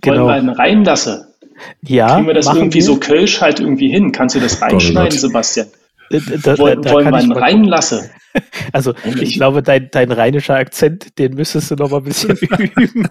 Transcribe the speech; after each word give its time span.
genau. 0.00 0.24
wollen 0.24 0.26
wir 0.26 0.34
einen 0.34 0.48
reinlassen? 0.50 1.24
Ja. 1.82 2.14
Kriegen 2.14 2.26
wir 2.26 2.34
das 2.34 2.46
irgendwie 2.46 2.78
wir? 2.78 2.82
so 2.82 2.96
Kölsch 2.96 3.40
halt 3.40 3.60
irgendwie 3.60 3.90
hin? 3.90 4.12
Kannst 4.12 4.34
du 4.34 4.40
das 4.40 4.60
reinschneiden, 4.60 5.18
Sebastian? 5.18 5.68
Äh, 6.10 6.20
da, 6.42 6.58
wollen, 6.58 6.82
da, 6.82 6.92
wollen 6.92 7.10
wir 7.10 7.16
einen 7.16 7.32
reinlassen? 7.32 8.10
Also 8.72 8.94
ich 9.20 9.34
glaube, 9.34 9.60
dein, 9.60 9.90
dein 9.90 10.12
rheinischer 10.12 10.54
Akzent, 10.54 11.18
den 11.18 11.34
müsstest 11.34 11.72
du 11.72 11.74
noch 11.74 11.90
mal 11.90 11.96
ein 11.96 12.04
bisschen 12.04 12.36
üben. 12.76 13.08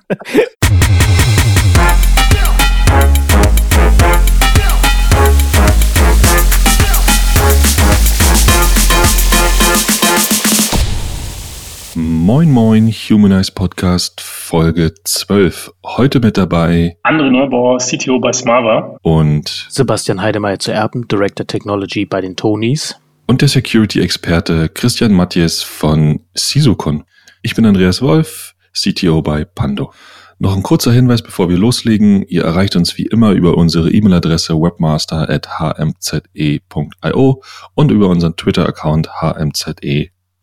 Moin 12.30 12.52
Moin 12.52 12.92
Humanize 12.92 13.52
Podcast 13.52 14.22
Folge 14.22 14.94
12. 15.04 15.74
Heute 15.84 16.20
mit 16.20 16.38
dabei 16.38 16.96
André 17.04 17.32
Neubauer, 17.32 17.80
CTO 17.80 18.20
bei 18.20 18.32
Smava 18.32 19.00
und 19.02 19.66
Sebastian 19.68 20.22
Heidemeyer 20.22 20.60
zu 20.60 20.72
Erben, 20.72 21.08
Director 21.08 21.48
Technology 21.48 22.06
bei 22.06 22.22
den 22.22 22.36
Tonys 22.36 22.96
und 23.26 23.42
der 23.42 23.48
Security-Experte 23.48 24.70
Christian 24.70 25.14
Matthias 25.14 25.64
von 25.64 26.20
Sisukon. 26.36 27.04
Ich 27.42 27.56
bin 27.56 27.66
Andreas 27.66 28.00
Wolf, 28.04 28.54
CTO 28.74 29.24
bei 29.24 29.44
Pando. 29.44 29.92
Noch 30.38 30.56
ein 30.56 30.62
kurzer 30.62 30.92
Hinweis, 30.92 31.24
bevor 31.24 31.50
wir 31.50 31.58
loslegen. 31.58 32.22
Ihr 32.28 32.44
erreicht 32.44 32.76
uns 32.76 32.96
wie 33.00 33.08
immer 33.08 33.32
über 33.32 33.58
unsere 33.58 33.90
E-Mail-Adresse 33.90 34.54
webmaster.hmze.io 34.54 37.42
und 37.74 37.92
über 37.92 38.08
unseren 38.08 38.36
Twitter-Account 38.36 39.10
hmze 39.20 39.74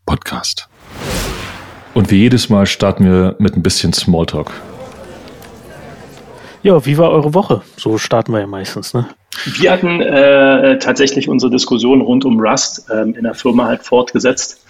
Podcast. 0.05 0.67
Und 1.97 2.11
wie 2.11 2.17
jedes 2.17 2.47
Mal 2.49 2.67
starten 2.67 3.05
wir 3.05 3.35
mit 3.39 3.57
ein 3.57 3.63
bisschen 3.63 3.91
Smalltalk. 3.91 4.51
Ja, 6.61 6.85
wie 6.85 6.95
war 6.99 7.09
eure 7.09 7.33
Woche? 7.33 7.63
So 7.75 7.97
starten 7.97 8.33
wir 8.33 8.39
ja 8.39 8.45
meistens, 8.45 8.93
ne? 8.93 9.07
Wir 9.57 9.71
hatten 9.71 10.01
äh, 10.01 10.77
tatsächlich 10.77 11.27
unsere 11.27 11.51
Diskussion 11.51 12.01
rund 12.01 12.23
um 12.23 12.39
Rust 12.39 12.87
äh, 12.91 13.01
in 13.01 13.23
der 13.23 13.33
Firma 13.33 13.65
halt 13.65 13.81
fortgesetzt 13.81 14.63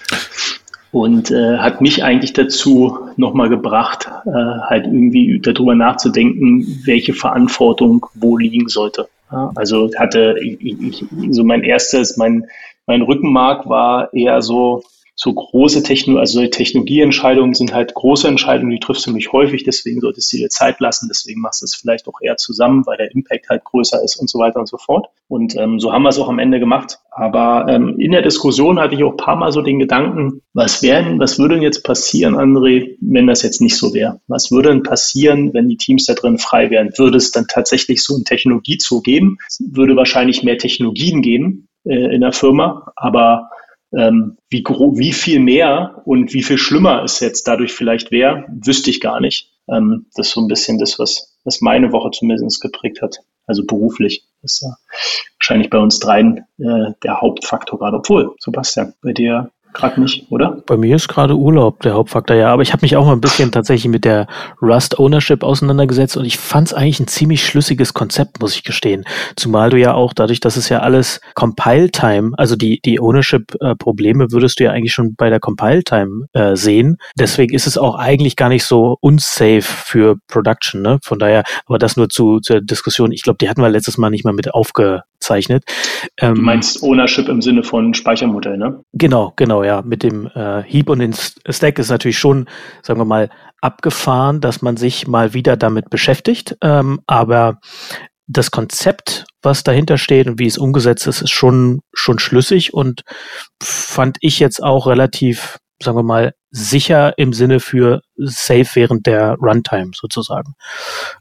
und 0.94 1.30
äh, 1.30 1.58
hat 1.58 1.82
mich 1.82 2.02
eigentlich 2.02 2.32
dazu 2.32 2.98
nochmal 3.18 3.50
gebracht, 3.50 4.08
äh, 4.26 4.32
halt 4.70 4.86
irgendwie 4.86 5.42
darüber 5.44 5.76
nachzudenken, 5.76 6.82
welche 6.86 7.14
Verantwortung 7.14 8.06
wo 8.14 8.38
liegen 8.38 8.70
sollte. 8.70 9.10
Ja, 9.34 9.52
also 9.56 9.92
hatte 9.98 10.38
ich, 10.40 10.62
ich, 10.62 11.06
so 11.32 11.44
mein 11.44 11.64
erstes, 11.64 12.16
mein, 12.16 12.46
mein 12.86 13.02
Rückenmark 13.02 13.68
war 13.68 14.14
eher 14.14 14.42
so, 14.42 14.82
so 15.20 15.34
große 15.34 15.82
Techno, 15.82 16.20
also 16.20 16.46
Technologieentscheidungen 16.46 17.56
sind 17.56 17.74
halt 17.74 17.96
große 17.96 18.28
Entscheidungen, 18.28 18.70
die 18.70 18.80
triffst 18.80 19.08
du 19.08 19.12
nicht 19.12 19.34
häufig, 19.34 19.64
deswegen 19.64 20.00
solltest 20.00 20.32
du 20.32 20.38
dir 20.38 20.50
Zeit 20.50 20.80
lassen, 20.80 21.08
deswegen 21.10 21.42
machst 21.42 21.62
du 21.62 21.66
es 21.66 21.76
vielleicht 21.76 22.08
auch 22.08 22.22
eher 22.22 22.38
zusammen, 22.38 22.86
weil 22.86 22.98
der 22.98 23.12
Impact 23.12 23.50
halt 23.50 23.64
größer 23.64 24.04
ist 24.04 24.18
und 24.18 24.30
so 24.30 24.38
weiter 24.38 24.60
und 24.60 24.70
so 24.70 24.78
fort. 24.78 25.08
Und 25.28 25.56
ähm, 25.58 25.80
so 25.80 25.92
haben 25.92 26.04
wir 26.04 26.10
es 26.10 26.20
auch 26.20 26.30
am 26.30 26.38
Ende 26.38 26.60
gemacht. 26.60 27.00
Aber 27.10 27.66
ähm, 27.68 28.00
in 28.00 28.12
der 28.12 28.22
Diskussion 28.22 28.80
hatte 28.80 28.94
ich 28.94 29.04
auch 29.04 29.14
ein 29.14 29.18
paar 29.18 29.36
Mal 29.36 29.52
so 29.52 29.64
den 29.64 29.80
Gedanken, 29.80 30.44
was 30.54 30.84
wären, 30.84 31.18
was 31.18 31.40
würde 31.40 31.56
denn 31.56 31.64
jetzt 31.64 31.84
passieren, 31.84 32.36
André, 32.36 32.96
wenn 33.02 33.26
das 33.26 33.42
jetzt 33.42 33.60
nicht 33.60 33.76
so 33.76 33.96
wäre? 33.96 34.22
Was 34.28 34.52
würde 34.52 34.70
denn 34.70 34.84
passieren, 34.84 35.52
wenn 35.52 35.68
die 35.68 35.78
Teams 35.78 36.06
da 36.06 36.14
drin 36.14 36.38
frei 36.38 36.70
wären? 36.70 36.92
Würde 36.96 37.18
es 37.18 37.32
dann 37.32 37.48
tatsächlich 37.48 38.04
so 38.04 38.16
ein 38.16 38.24
Technologiezug 38.24 39.04
geben? 39.04 39.40
Es 39.48 39.64
würde 39.72 39.96
wahrscheinlich 39.96 40.44
mehr 40.44 40.60
Technologien 40.60 41.24
geben 41.24 41.68
äh, 41.86 42.14
in 42.14 42.22
der 42.22 42.34
Firma, 42.34 42.92
aber 42.96 43.50
ähm, 43.98 44.38
wie, 44.50 44.64
wie 44.64 45.12
viel 45.12 45.40
mehr 45.40 46.02
und 46.06 46.34
wie 46.34 46.44
viel 46.44 46.58
schlimmer 46.58 47.04
es 47.04 47.20
jetzt 47.20 47.48
dadurch 47.48 47.74
vielleicht 47.74 48.12
wäre, 48.12 48.46
wüsste 48.48 48.92
ich 48.92 49.02
gar 49.02 49.20
nicht. 49.20 49.52
Ähm, 49.68 50.06
das 50.16 50.28
ist 50.28 50.34
so 50.34 50.42
ein 50.42 50.48
bisschen 50.48 50.78
das, 50.78 51.00
was, 51.00 51.36
was 51.44 51.62
meine 51.62 51.92
Woche 51.92 52.12
zumindest 52.12 52.62
geprägt 52.62 53.02
hat. 53.02 53.18
Also 53.48 53.66
beruflich. 53.66 54.24
Ist 54.44 54.62
ja 54.62 54.76
wahrscheinlich 55.40 55.70
bei 55.70 55.80
uns 55.80 56.00
dreien 56.00 56.46
äh, 56.60 56.92
der 57.04 57.22
Hauptfaktor 57.22 57.80
gerade. 57.80 57.98
Obwohl, 57.98 58.36
Sebastian, 58.40 58.94
bei 59.02 59.14
dir 59.14 59.52
gerade 59.78 60.02
nicht, 60.02 60.26
oder? 60.30 60.62
Bei 60.66 60.76
mir 60.76 60.96
ist 60.96 61.08
gerade 61.08 61.36
Urlaub 61.36 61.82
der 61.82 61.94
Hauptfaktor, 61.94 62.36
ja. 62.36 62.50
Aber 62.52 62.62
ich 62.62 62.74
habe 62.74 62.82
mich 62.82 62.96
auch 62.96 63.06
mal 63.06 63.14
ein 63.14 63.22
bisschen 63.22 63.52
tatsächlich 63.52 63.90
mit 63.90 64.04
der 64.04 64.28
Rust 64.62 65.00
Ownership 65.00 65.44
auseinandergesetzt 65.44 66.18
und 66.18 66.26
ich 66.26 66.38
fand 66.38 66.68
es 66.68 66.74
eigentlich 66.74 67.00
ein 67.00 67.08
ziemlich 67.08 67.46
schlüssiges 67.46 67.94
Konzept, 67.94 68.42
muss 68.42 68.56
ich 68.56 68.64
gestehen. 68.64 69.06
Zumal 69.36 69.70
du 69.70 69.78
ja 69.78 69.94
auch 69.94 70.14
dadurch, 70.14 70.40
dass 70.40 70.58
es 70.58 70.70
ja 70.70 70.80
alles 70.80 71.22
Compile-Time, 71.36 72.32
also 72.38 72.56
die, 72.56 72.82
die 72.84 73.00
Ownership-Probleme 73.00 74.32
würdest 74.32 74.60
du 74.60 74.66
ja 74.66 74.72
eigentlich 74.72 74.94
schon 74.94 75.16
bei 75.16 75.30
der 75.30 75.40
Compile-Time 75.40 76.28
äh, 76.34 76.56
sehen. 76.56 76.98
Deswegen 77.18 77.56
ist 77.56 77.68
es 77.68 77.78
auch 77.78 77.96
eigentlich 77.96 78.36
gar 78.36 78.50
nicht 78.50 78.66
so 78.66 78.98
unsafe 79.00 79.62
für 79.62 80.16
Production, 80.28 80.82
ne? 80.82 81.00
Von 81.04 81.20
daher, 81.20 81.44
aber 81.66 81.78
das 81.78 81.98
nur 81.98 82.10
zu, 82.10 82.40
zur 82.40 82.62
Diskussion. 82.62 83.12
Ich 83.12 83.22
glaube, 83.22 83.38
die 83.40 83.50
hatten 83.50 83.62
wir 83.62 83.70
letztes 83.70 83.98
Mal 83.98 84.10
nicht 84.10 84.26
mal 84.26 84.34
mit 84.34 84.54
aufgezeichnet. 85.18 85.64
Ähm, 86.20 86.36
du 86.36 86.42
meinst 86.42 86.84
Ownership 86.84 87.28
im 87.28 87.42
Sinne 87.42 87.64
von 87.64 87.94
Speichermodell, 87.94 88.58
ne? 88.58 88.82
Genau, 88.94 89.34
genau, 89.36 89.64
ja, 89.64 89.82
mit 89.82 90.04
dem 90.04 90.28
äh, 90.28 90.64
Heap 90.64 90.90
und 90.90 91.00
den 91.00 91.14
Stack 91.14 91.80
ist 91.80 91.90
natürlich 91.90 92.18
schon, 92.18 92.48
sagen 92.82 93.00
wir 93.00 93.06
mal, 93.06 93.30
abgefahren, 93.62 94.42
dass 94.42 94.62
man 94.62 94.78
sich 94.78 95.08
mal 95.08 95.34
wieder 95.34 95.58
damit 95.58 95.90
beschäftigt. 95.90 96.56
Ähm, 96.62 97.00
aber 97.08 97.60
das 98.28 98.52
Konzept, 98.52 99.26
was 99.42 99.64
dahinter 99.64 99.98
steht 99.98 100.28
und 100.28 100.40
wie 100.40 100.48
es 100.48 100.58
umgesetzt 100.58 101.08
ist, 101.08 101.22
ist 101.22 101.32
schon, 101.32 101.80
schon 101.94 102.20
schlüssig 102.20 102.74
und 102.74 103.04
fand 103.62 104.18
ich 104.20 104.40
jetzt 104.40 104.62
auch 104.62 104.86
relativ, 104.86 105.58
sagen 105.82 105.98
wir 105.98 106.04
mal, 106.04 106.34
sicher 106.50 107.18
im 107.18 107.34
Sinne 107.34 107.60
für 107.60 108.02
safe 108.18 108.68
während 108.74 109.06
der 109.06 109.36
Runtime 109.36 109.92
sozusagen. 109.94 110.54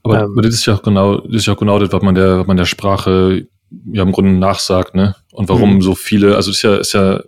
Aber, 0.02 0.22
ähm, 0.22 0.38
das 0.42 0.54
ist 0.54 0.66
ja 0.66 0.74
auch 0.74 0.82
genau, 0.82 1.18
das 1.20 1.36
ist 1.36 1.46
ja 1.46 1.54
auch 1.54 1.58
genau 1.58 1.78
das, 1.78 1.92
was 1.92 2.02
man 2.02 2.14
der, 2.14 2.40
was 2.40 2.46
man 2.46 2.56
der 2.56 2.64
Sprache 2.64 3.46
ja 3.92 4.02
im 4.02 4.12
Grunde 4.12 4.32
nachsagt, 4.32 4.94
ne? 4.94 5.16
Und 5.32 5.48
warum 5.48 5.76
mhm. 5.76 5.82
so 5.82 5.94
viele, 5.94 6.36
also 6.36 6.50
ist 6.50 6.62
ja, 6.62 6.76
ist 6.76 6.94
ja, 6.94 7.22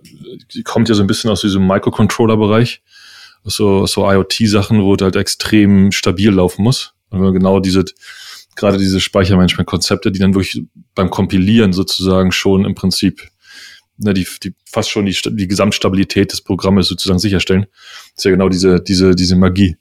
die 0.55 0.63
kommt 0.63 0.89
ja 0.89 0.95
so 0.95 1.03
ein 1.03 1.07
bisschen 1.07 1.31
aus 1.31 1.41
diesem 1.41 1.67
Microcontroller-Bereich, 1.67 2.83
so, 3.45 3.87
so 3.87 4.11
IoT-Sachen, 4.11 4.83
wo 4.83 4.95
es 4.95 5.03
halt 5.03 5.17
extrem 5.17 5.93
stabil 5.93 6.31
laufen 6.31 6.63
muss. 6.63 6.95
Und 7.11 7.33
genau 7.33 7.61
diese, 7.61 7.85
gerade 8.57 8.79
diese 8.79 9.01
Speichermanagement-Konzepte, 9.01 10.13
die 10.13 10.19
dann 10.19 10.35
wirklich 10.35 10.63
beim 10.95 11.11
Kompilieren 11.11 11.73
sozusagen 11.73 12.33
schon 12.33 12.65
im 12.65 12.75
Prinzip 12.75 13.29
ne, 13.99 14.15
die, 14.15 14.27
die 14.43 14.55
fast 14.65 14.91
schon 14.91 15.07
die, 15.07 15.17
die 15.31 15.49
Gesamtstabilität 15.49 16.33
des 16.33 16.41
Programmes 16.41 16.89
sozusagen 16.89 17.19
sicherstellen. 17.19 17.67
Das 18.15 18.19
ist 18.19 18.25
ja 18.25 18.31
genau 18.31 18.49
diese, 18.49 18.81
diese, 18.81 19.15
diese 19.15 19.37
Magie. 19.37 19.77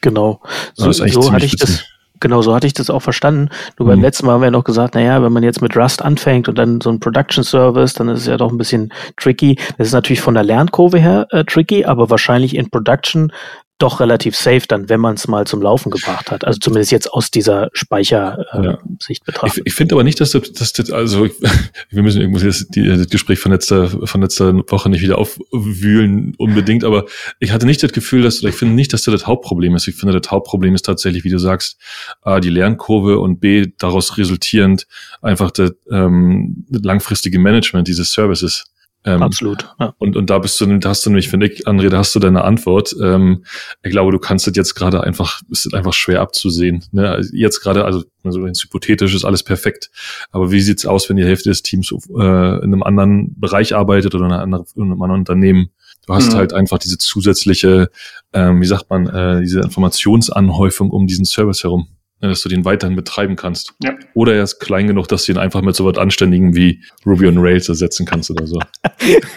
Genau. 0.00 0.42
So, 0.74 0.92
so 0.92 1.32
hatte 1.32 1.46
ich 1.46 1.56
das 1.56 1.84
Genau, 2.20 2.42
so 2.42 2.54
hatte 2.54 2.66
ich 2.66 2.74
das 2.74 2.90
auch 2.90 3.02
verstanden. 3.02 3.48
Nur 3.78 3.86
mhm. 3.86 3.92
beim 3.92 4.00
letzten 4.00 4.26
Mal 4.26 4.32
haben 4.32 4.40
wir 4.40 4.46
ja 4.46 4.50
noch 4.50 4.64
gesagt, 4.64 4.94
naja, 4.94 5.22
wenn 5.22 5.32
man 5.32 5.42
jetzt 5.42 5.62
mit 5.62 5.76
Rust 5.76 6.02
anfängt 6.02 6.48
und 6.48 6.58
dann 6.58 6.80
so 6.80 6.90
ein 6.90 7.00
Production 7.00 7.44
Service, 7.44 7.94
dann 7.94 8.08
ist 8.08 8.20
es 8.20 8.26
ja 8.26 8.36
doch 8.36 8.50
ein 8.50 8.58
bisschen 8.58 8.92
tricky. 9.16 9.56
Das 9.76 9.88
ist 9.88 9.92
natürlich 9.92 10.20
von 10.20 10.34
der 10.34 10.44
Lernkurve 10.44 10.98
her 10.98 11.26
äh, 11.30 11.44
tricky, 11.44 11.84
aber 11.84 12.10
wahrscheinlich 12.10 12.56
in 12.56 12.70
Production 12.70 13.32
doch 13.78 14.00
relativ 14.00 14.36
safe 14.36 14.62
dann, 14.66 14.88
wenn 14.88 15.00
man 15.00 15.14
es 15.14 15.28
mal 15.28 15.46
zum 15.46 15.62
Laufen 15.62 15.90
gebracht 15.90 16.30
hat. 16.30 16.44
Also 16.44 16.58
zumindest 16.58 16.90
jetzt 16.90 17.12
aus 17.12 17.30
dieser 17.30 17.70
Speichersicht 17.72 18.42
äh, 18.52 18.64
ja. 18.64 18.78
betrachtet. 19.24 19.58
Ich, 19.58 19.66
ich 19.66 19.74
finde 19.74 19.94
aber 19.94 20.04
nicht, 20.04 20.20
dass 20.20 20.32
das, 20.32 20.52
dass 20.52 20.72
das 20.72 20.90
also 20.90 21.28
wir 21.90 22.02
müssen 22.02 22.20
irgendwie 22.20 22.44
das, 22.44 22.66
das 22.68 23.08
Gespräch 23.08 23.38
von 23.38 23.52
letzter, 23.52 23.88
von 23.88 24.20
letzter 24.20 24.54
Woche 24.68 24.90
nicht 24.90 25.02
wieder 25.02 25.18
aufwühlen 25.18 26.34
unbedingt, 26.38 26.84
aber 26.84 27.06
ich 27.38 27.52
hatte 27.52 27.66
nicht 27.66 27.82
das 27.82 27.92
Gefühl, 27.92 28.22
dass, 28.22 28.40
oder 28.40 28.50
ich 28.50 28.56
finde 28.56 28.74
nicht, 28.74 28.92
dass 28.92 29.02
das 29.02 29.12
das 29.12 29.26
Hauptproblem 29.26 29.74
ist. 29.76 29.86
Ich 29.86 29.94
finde, 29.94 30.18
das 30.18 30.30
Hauptproblem 30.30 30.74
ist 30.74 30.84
tatsächlich, 30.84 31.24
wie 31.24 31.30
du 31.30 31.38
sagst, 31.38 31.78
A, 32.22 32.40
die 32.40 32.50
Lernkurve 32.50 33.18
und 33.18 33.40
B, 33.40 33.68
daraus 33.78 34.18
resultierend 34.18 34.86
einfach 35.22 35.50
das, 35.50 35.72
ähm, 35.90 36.66
das 36.68 36.82
langfristige 36.82 37.38
Management 37.38 37.88
dieses 37.88 38.12
Services. 38.12 38.64
Ähm, 39.04 39.22
Absolut. 39.22 39.68
Ja. 39.78 39.94
Und, 39.98 40.16
und 40.16 40.28
da 40.28 40.38
bist 40.38 40.60
du, 40.60 40.78
da 40.78 40.90
hast 40.90 41.06
du 41.06 41.10
nämlich, 41.10 41.28
finde 41.28 41.46
ich, 41.46 41.66
André, 41.66 41.88
da 41.88 41.98
hast 41.98 42.14
du 42.14 42.18
deine 42.18 42.44
Antwort. 42.44 42.94
Ähm, 43.00 43.44
ich 43.82 43.90
glaube, 43.90 44.10
du 44.10 44.18
kannst 44.18 44.46
das 44.46 44.56
jetzt 44.56 44.74
gerade 44.74 45.02
einfach, 45.02 45.40
ist 45.50 45.66
das 45.66 45.74
einfach 45.74 45.92
schwer 45.92 46.20
abzusehen. 46.20 46.84
Ne? 46.90 47.08
Also 47.08 47.30
jetzt 47.34 47.60
gerade, 47.60 47.84
also, 47.84 48.04
also 48.24 48.46
hypothetisch 48.46 49.14
ist 49.14 49.24
alles 49.24 49.42
perfekt. 49.42 49.90
Aber 50.30 50.50
wie 50.50 50.60
sieht's 50.60 50.84
aus, 50.84 51.08
wenn 51.08 51.16
die 51.16 51.24
Hälfte 51.24 51.48
des 51.48 51.62
Teams 51.62 51.92
äh, 51.92 51.94
in 51.94 52.72
einem 52.72 52.82
anderen 52.82 53.38
Bereich 53.38 53.74
arbeitet 53.74 54.14
oder 54.14 54.26
in, 54.26 54.32
anderen, 54.32 54.66
in 54.74 54.82
einem 54.82 55.02
anderen 55.02 55.20
Unternehmen? 55.20 55.70
Du 56.06 56.14
hast 56.14 56.32
mhm. 56.32 56.36
halt 56.36 56.52
einfach 56.52 56.78
diese 56.78 56.98
zusätzliche, 56.98 57.90
ähm, 58.32 58.60
wie 58.60 58.66
sagt 58.66 58.90
man, 58.90 59.06
äh, 59.06 59.40
diese 59.42 59.60
Informationsanhäufung 59.60 60.90
um 60.90 61.06
diesen 61.06 61.24
Service 61.24 61.62
herum 61.62 61.88
dass 62.20 62.42
du 62.42 62.48
den 62.48 62.64
weiterhin 62.64 62.96
betreiben 62.96 63.36
kannst. 63.36 63.74
Ja. 63.82 63.94
Oder 64.14 64.34
er 64.34 64.42
ist 64.42 64.58
klein 64.58 64.86
genug, 64.86 65.08
dass 65.08 65.24
du 65.24 65.32
ihn 65.32 65.38
einfach 65.38 65.62
mit 65.62 65.76
so 65.76 65.84
was 65.84 65.98
Anständigem 65.98 66.54
wie 66.54 66.82
Ruby 67.06 67.26
on 67.28 67.38
Rails 67.38 67.68
ersetzen 67.68 68.06
kannst 68.06 68.30
oder 68.30 68.46
so. 68.46 68.58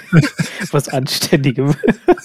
was 0.72 0.90
Anständigem. 0.90 1.76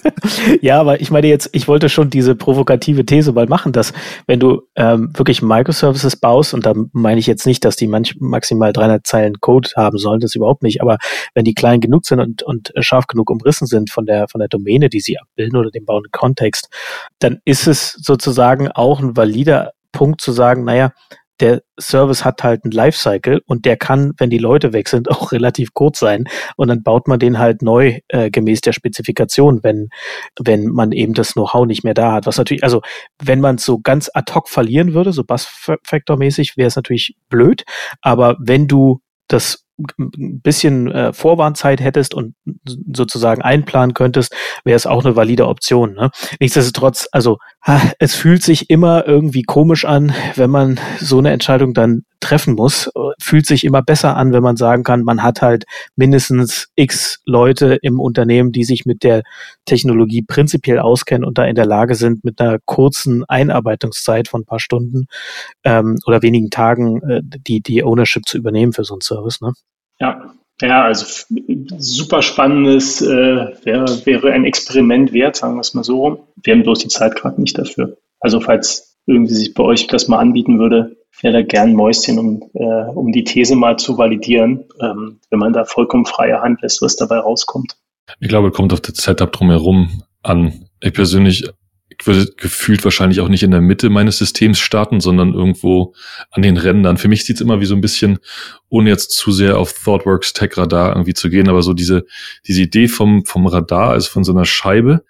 ja, 0.62 0.80
aber 0.80 1.00
ich 1.00 1.10
meine 1.10 1.26
jetzt, 1.26 1.50
ich 1.52 1.68
wollte 1.68 1.88
schon 1.88 2.08
diese 2.08 2.34
provokative 2.34 3.04
These 3.04 3.32
mal 3.32 3.46
machen, 3.46 3.72
dass 3.72 3.92
wenn 4.26 4.40
du 4.40 4.62
ähm, 4.76 5.10
wirklich 5.14 5.42
Microservices 5.42 6.16
baust, 6.16 6.54
und 6.54 6.64
da 6.64 6.74
meine 6.92 7.20
ich 7.20 7.26
jetzt 7.26 7.46
nicht, 7.46 7.64
dass 7.64 7.76
die 7.76 7.86
manch, 7.86 8.16
maximal 8.18 8.72
300 8.72 9.06
Zeilen 9.06 9.40
Code 9.40 9.70
haben 9.76 9.98
sollen, 9.98 10.20
das 10.20 10.34
überhaupt 10.34 10.62
nicht, 10.62 10.80
aber 10.80 10.96
wenn 11.34 11.44
die 11.44 11.54
klein 11.54 11.80
genug 11.80 12.06
sind 12.06 12.20
und, 12.20 12.42
und 12.42 12.72
scharf 12.80 13.06
genug 13.06 13.30
umrissen 13.30 13.66
sind 13.66 13.90
von 13.90 14.06
der, 14.06 14.26
von 14.28 14.38
der 14.38 14.48
Domäne, 14.48 14.88
die 14.88 15.00
sie 15.00 15.18
abbilden 15.18 15.58
oder 15.58 15.70
dem 15.70 15.84
bauenden 15.84 16.12
Kontext, 16.12 16.68
dann 17.18 17.40
ist 17.44 17.66
es 17.66 17.92
sozusagen 17.92 18.68
auch 18.68 19.00
ein 19.00 19.16
valider 19.16 19.72
Punkt 19.96 20.20
zu 20.20 20.32
sagen, 20.32 20.64
naja, 20.64 20.92
der 21.40 21.62
Service 21.78 22.24
hat 22.24 22.42
halt 22.42 22.64
einen 22.64 22.72
Lifecycle 22.72 23.42
und 23.46 23.66
der 23.66 23.76
kann, 23.76 24.12
wenn 24.18 24.30
die 24.30 24.38
Leute 24.38 24.72
weg 24.72 24.88
sind, 24.88 25.10
auch 25.10 25.32
relativ 25.32 25.74
kurz 25.74 25.98
sein. 25.98 26.24
Und 26.56 26.68
dann 26.68 26.82
baut 26.82 27.08
man 27.08 27.18
den 27.18 27.38
halt 27.38 27.62
neu 27.62 28.00
äh, 28.08 28.30
gemäß 28.30 28.60
der 28.62 28.72
Spezifikation, 28.72 29.62
wenn, 29.62 29.88
wenn 30.42 30.66
man 30.66 30.92
eben 30.92 31.14
das 31.14 31.34
Know-how 31.34 31.66
nicht 31.66 31.84
mehr 31.84 31.94
da 31.94 32.12
hat. 32.12 32.26
Was 32.26 32.38
natürlich, 32.38 32.64
also 32.64 32.80
wenn 33.22 33.40
man 33.40 33.56
es 33.56 33.64
so 33.64 33.78
ganz 33.78 34.10
ad 34.14 34.32
hoc 34.32 34.48
verlieren 34.48 34.94
würde, 34.94 35.12
so 35.12 35.24
Bass-Factor-mäßig, 35.24 36.56
wäre 36.56 36.68
es 36.68 36.76
natürlich 36.76 37.16
blöd. 37.28 37.64
Aber 38.00 38.36
wenn 38.40 38.66
du 38.66 39.00
das 39.28 39.65
ein 39.78 40.40
bisschen 40.40 40.90
äh, 40.90 41.12
Vorwarnzeit 41.12 41.80
hättest 41.80 42.14
und 42.14 42.34
sozusagen 42.92 43.42
einplanen 43.42 43.94
könntest, 43.94 44.34
wäre 44.64 44.76
es 44.76 44.86
auch 44.86 45.04
eine 45.04 45.16
valide 45.16 45.46
Option. 45.46 45.94
Ne? 45.94 46.10
Nichtsdestotrotz, 46.40 47.08
also 47.12 47.38
es 47.98 48.14
fühlt 48.14 48.42
sich 48.42 48.70
immer 48.70 49.06
irgendwie 49.06 49.42
komisch 49.42 49.84
an, 49.84 50.14
wenn 50.34 50.50
man 50.50 50.80
so 50.98 51.18
eine 51.18 51.30
Entscheidung 51.30 51.74
dann 51.74 52.04
treffen 52.20 52.54
muss. 52.54 52.90
Fühlt 53.20 53.46
sich 53.46 53.64
immer 53.64 53.82
besser 53.82 54.16
an, 54.16 54.32
wenn 54.32 54.42
man 54.42 54.56
sagen 54.56 54.82
kann, 54.82 55.02
man 55.02 55.22
hat 55.22 55.42
halt 55.42 55.64
mindestens 55.96 56.68
x 56.74 57.20
Leute 57.24 57.78
im 57.82 58.00
Unternehmen, 58.00 58.52
die 58.52 58.64
sich 58.64 58.86
mit 58.86 59.02
der 59.02 59.22
Technologie 59.64 60.22
prinzipiell 60.22 60.78
auskennen 60.78 61.24
und 61.24 61.38
da 61.38 61.44
in 61.44 61.54
der 61.56 61.66
Lage 61.66 61.94
sind, 61.94 62.24
mit 62.24 62.40
einer 62.40 62.58
kurzen 62.64 63.24
Einarbeitungszeit 63.24 64.28
von 64.28 64.42
ein 64.42 64.46
paar 64.46 64.60
Stunden 64.60 65.06
ähm, 65.64 65.98
oder 66.06 66.22
wenigen 66.22 66.50
Tagen 66.50 67.02
äh, 67.02 67.20
die, 67.22 67.60
die 67.60 67.82
Ownership 67.82 68.26
zu 68.26 68.38
übernehmen 68.38 68.72
für 68.72 68.84
so 68.84 68.94
einen 68.94 69.00
Service. 69.00 69.40
Ne? 69.40 69.52
Ja, 70.00 70.34
ja, 70.60 70.84
also 70.84 71.26
super 71.78 72.22
spannendes 72.22 73.02
äh, 73.02 73.06
wäre, 73.06 74.06
wäre 74.06 74.32
ein 74.32 74.44
Experiment 74.44 75.12
wert, 75.12 75.36
sagen 75.36 75.56
wir 75.56 75.60
es 75.60 75.74
mal 75.74 75.84
so 75.84 76.00
rum. 76.00 76.18
Wir 76.42 76.54
haben 76.54 76.62
bloß 76.62 76.78
die 76.78 76.88
Zeit 76.88 77.14
gerade 77.16 77.40
nicht 77.40 77.58
dafür. 77.58 77.98
Also 78.20 78.40
falls 78.40 78.96
irgendwie 79.06 79.34
sich 79.34 79.54
bei 79.54 79.62
euch 79.62 79.86
das 79.86 80.08
mal 80.08 80.18
anbieten 80.18 80.58
würde, 80.58 80.96
wäre 81.22 81.34
da 81.34 81.42
gern 81.42 81.74
Mäuschen, 81.74 82.18
um, 82.18 82.42
äh, 82.54 82.90
um 82.90 83.12
die 83.12 83.24
These 83.24 83.56
mal 83.56 83.76
zu 83.76 83.96
validieren, 83.96 84.64
ähm, 84.80 85.20
wenn 85.30 85.38
man 85.38 85.52
da 85.52 85.64
vollkommen 85.64 86.06
freie 86.06 86.40
Hand 86.40 86.62
lässt, 86.62 86.82
was 86.82 86.96
dabei 86.96 87.18
rauskommt. 87.18 87.76
Ich 88.20 88.28
glaube, 88.28 88.50
kommt 88.50 88.72
auf 88.72 88.80
das 88.80 88.96
Setup 88.96 89.32
drumherum 89.32 90.02
an. 90.22 90.68
Ich 90.80 90.92
persönlich 90.92 91.44
ich 91.98 92.06
würde 92.06 92.30
gefühlt 92.36 92.84
wahrscheinlich 92.84 93.20
auch 93.20 93.28
nicht 93.28 93.42
in 93.42 93.50
der 93.50 93.60
Mitte 93.60 93.90
meines 93.90 94.18
Systems 94.18 94.58
starten, 94.58 95.00
sondern 95.00 95.32
irgendwo 95.32 95.94
an 96.30 96.42
den 96.42 96.56
Rändern. 96.56 96.96
Für 96.96 97.08
mich 97.08 97.24
sieht's 97.24 97.40
immer 97.40 97.60
wie 97.60 97.66
so 97.66 97.74
ein 97.74 97.80
bisschen, 97.80 98.18
ohne 98.68 98.90
jetzt 98.90 99.12
zu 99.12 99.32
sehr 99.32 99.58
auf 99.58 99.72
ThoughtWorks 99.72 100.32
Tech 100.32 100.56
Radar 100.56 100.90
irgendwie 100.90 101.14
zu 101.14 101.30
gehen, 101.30 101.48
aber 101.48 101.62
so 101.62 101.72
diese, 101.72 102.04
diese 102.46 102.62
Idee 102.62 102.88
vom, 102.88 103.24
vom 103.24 103.46
Radar, 103.46 103.90
also 103.90 104.10
von 104.10 104.24
so 104.24 104.32
einer 104.32 104.44
Scheibe, 104.44 105.04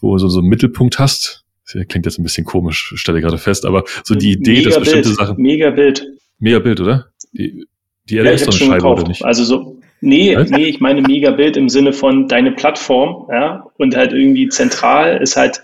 wo 0.00 0.12
du 0.12 0.18
so, 0.18 0.28
so 0.28 0.40
einen 0.40 0.48
Mittelpunkt 0.48 0.98
hast. 0.98 1.39
Klingt 1.88 2.06
jetzt 2.06 2.18
ein 2.18 2.22
bisschen 2.22 2.44
komisch, 2.44 2.92
stelle 2.96 3.20
gerade 3.20 3.38
fest, 3.38 3.64
aber 3.64 3.84
so 4.04 4.14
die 4.14 4.32
Idee, 4.32 4.58
mega 4.58 4.70
dass 4.70 4.78
bestimmte 4.80 5.08
Bild, 5.08 5.18
Sachen. 5.18 5.36
Mega 5.42 5.70
Bild. 5.70 6.06
Mega 6.38 6.58
Bild, 6.58 6.80
oder? 6.80 7.06
Die, 7.32 7.66
die 8.04 8.14
ja, 8.14 8.24
Erde 8.24 8.34
ist 8.34 8.46
doch 8.46 8.52
eine 8.52 8.58
Scheibe, 8.58 8.74
gekauft. 8.76 9.00
oder 9.02 9.08
nicht? 9.08 9.24
Also 9.24 9.44
so, 9.44 9.76
Nee, 10.02 10.34
Was? 10.34 10.48
nee, 10.48 10.64
ich 10.64 10.80
meine 10.80 11.02
Megabild 11.02 11.58
im 11.58 11.68
Sinne 11.68 11.92
von 11.92 12.26
deine 12.26 12.52
Plattform, 12.52 13.28
ja, 13.30 13.66
und 13.76 13.94
halt 13.94 14.14
irgendwie 14.14 14.48
zentral 14.48 15.18
ist 15.20 15.36
halt 15.36 15.62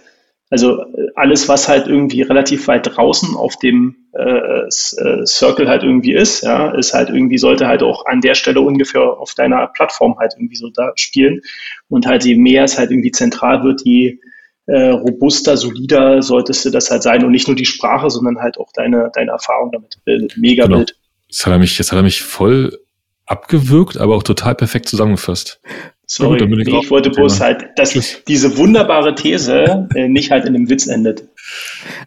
also 0.50 0.80
äh, 0.80 1.08
alles, 1.16 1.48
was 1.48 1.68
halt 1.68 1.88
irgendwie 1.88 2.22
relativ 2.22 2.68
weit 2.68 2.86
draußen 2.86 3.34
auf 3.34 3.56
dem 3.58 3.96
äh, 4.12 4.66
äh, 4.68 5.26
Circle 5.26 5.68
halt 5.68 5.82
irgendwie 5.82 6.14
ist, 6.14 6.42
ja, 6.42 6.70
ist 6.70 6.94
halt 6.94 7.08
irgendwie, 7.10 7.38
sollte 7.38 7.66
halt 7.66 7.82
auch 7.82 8.06
an 8.06 8.20
der 8.20 8.34
Stelle 8.34 8.60
ungefähr 8.60 9.02
auf 9.02 9.34
deiner 9.34 9.66
Plattform 9.68 10.16
halt 10.18 10.34
irgendwie 10.36 10.56
so 10.56 10.70
da 10.70 10.92
spielen. 10.94 11.40
Und 11.88 12.06
halt 12.06 12.24
je 12.24 12.36
mehr 12.36 12.64
es 12.64 12.78
halt 12.78 12.90
irgendwie 12.90 13.10
zentral 13.10 13.64
wird, 13.64 13.82
je 13.84 14.18
äh, 14.66 14.88
robuster, 14.88 15.56
solider 15.56 16.22
solltest 16.22 16.64
du 16.64 16.70
das 16.70 16.90
halt 16.90 17.02
sein. 17.02 17.24
Und 17.24 17.30
nicht 17.30 17.46
nur 17.48 17.56
die 17.56 17.66
Sprache, 17.66 18.10
sondern 18.10 18.38
halt 18.38 18.58
auch 18.58 18.70
deine, 18.74 19.10
deine 19.14 19.30
Erfahrung 19.32 19.72
damit. 19.72 19.98
Mega 20.36 20.64
genau. 20.64 20.78
Bild. 20.78 20.96
Jetzt 21.28 21.46
hat 21.46 21.52
er 21.52 21.58
mich, 21.58 21.78
jetzt 21.78 21.92
hat 21.92 21.98
er 21.98 22.02
mich 22.02 22.22
voll 22.22 22.78
abgewürgt, 23.26 23.98
aber 23.98 24.14
auch 24.16 24.22
total 24.22 24.54
perfekt 24.54 24.88
zusammengefasst. 24.88 25.60
Sorry, 26.08 26.38
gut, 26.46 26.60
ich, 26.60 26.68
ich 26.68 26.90
wollte 26.90 27.10
bloß 27.10 27.40
halt, 27.40 27.66
dass 27.74 27.90
Tschüss. 27.90 28.22
diese 28.28 28.56
wunderbare 28.56 29.16
These 29.16 29.88
äh, 29.96 30.08
nicht 30.08 30.30
halt 30.30 30.44
in 30.44 30.54
einem 30.54 30.70
Witz 30.70 30.86
endet. 30.86 31.28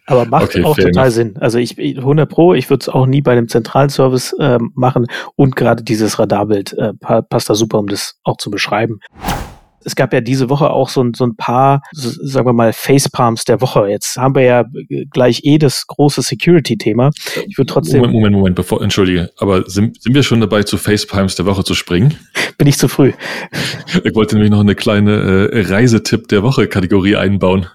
Aber 0.06 0.24
macht 0.24 0.44
okay, 0.44 0.64
auch 0.64 0.74
total 0.74 1.04
enough. 1.04 1.12
Sinn. 1.12 1.36
Also 1.38 1.58
ich 1.58 1.78
100 1.78 2.26
Pro, 2.26 2.54
ich 2.54 2.70
würde 2.70 2.80
es 2.80 2.88
auch 2.88 3.04
nie 3.04 3.20
bei 3.20 3.32
einem 3.32 3.48
zentralen 3.48 3.90
Service 3.90 4.34
äh, 4.38 4.58
machen 4.74 5.06
und 5.36 5.54
gerade 5.54 5.84
dieses 5.84 6.18
Radarbild 6.18 6.72
äh, 6.78 6.94
passt 7.28 7.50
da 7.50 7.54
super, 7.54 7.78
um 7.78 7.88
das 7.88 8.18
auch 8.24 8.38
zu 8.38 8.50
beschreiben. 8.50 9.00
Es 9.84 9.96
gab 9.96 10.12
ja 10.12 10.20
diese 10.20 10.48
Woche 10.50 10.70
auch 10.70 10.88
so, 10.88 11.04
so 11.14 11.24
ein 11.24 11.36
paar, 11.36 11.82
so, 11.92 12.10
sagen 12.26 12.46
wir 12.46 12.52
mal, 12.52 12.72
Facepalms 12.72 13.44
der 13.44 13.60
Woche. 13.60 13.88
Jetzt 13.88 14.16
haben 14.16 14.34
wir 14.34 14.42
ja 14.42 14.64
gleich 15.10 15.42
eh 15.44 15.58
das 15.58 15.86
große 15.86 16.22
Security-Thema. 16.22 17.10
Ich 17.46 17.58
würde 17.58 17.72
trotzdem. 17.72 18.00
Moment, 18.00 18.14
Moment, 18.14 18.36
Moment, 18.36 18.56
bevor, 18.56 18.82
entschuldige, 18.82 19.30
aber 19.38 19.68
sind, 19.68 20.02
sind 20.02 20.14
wir 20.14 20.22
schon 20.22 20.40
dabei, 20.40 20.62
zu 20.62 20.76
Facepalms 20.76 21.36
der 21.36 21.46
Woche 21.46 21.64
zu 21.64 21.74
springen? 21.74 22.14
Bin 22.58 22.66
ich 22.66 22.78
zu 22.78 22.88
früh. 22.88 23.12
Ich 24.04 24.14
wollte 24.14 24.36
nämlich 24.36 24.50
noch 24.50 24.60
eine 24.60 24.74
kleine 24.74 25.50
äh, 25.50 25.62
Reisetipp 25.62 26.28
der 26.28 26.42
Woche-Kategorie 26.42 27.16
einbauen. 27.16 27.66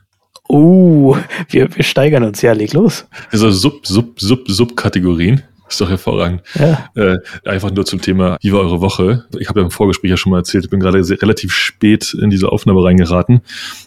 Oh, 0.47 1.17
wir, 1.49 1.75
wir 1.75 1.83
steigern 1.83 2.23
uns 2.23 2.41
ja, 2.41 2.53
leg 2.53 2.73
los. 2.73 3.05
Also 3.31 3.51
Sub, 3.51 3.85
Sub, 3.85 4.19
Sub, 4.19 4.49
Subkategorien. 4.49 5.43
Ist 5.67 5.81
doch 5.81 5.89
hervorragend. 5.89 6.43
Ja. 6.53 6.89
Äh, 6.95 7.17
einfach 7.43 7.71
nur 7.71 7.85
zum 7.85 7.99
Thema, 7.99 8.37
wie 8.41 8.53
war 8.53 8.59
eure 8.59 8.81
Woche? 8.81 9.25
Ich 9.39 9.49
habe 9.49 9.61
ja 9.61 9.65
im 9.65 9.71
Vorgespräch 9.71 10.11
ja 10.11 10.17
schon 10.17 10.31
mal 10.31 10.39
erzählt, 10.39 10.65
ich 10.65 10.69
bin 10.69 10.79
gerade 10.79 10.99
relativ 10.99 11.53
spät 11.53 12.13
in 12.13 12.29
diese 12.29 12.51
Aufnahme 12.51 12.83
reingeraten, 12.83 13.41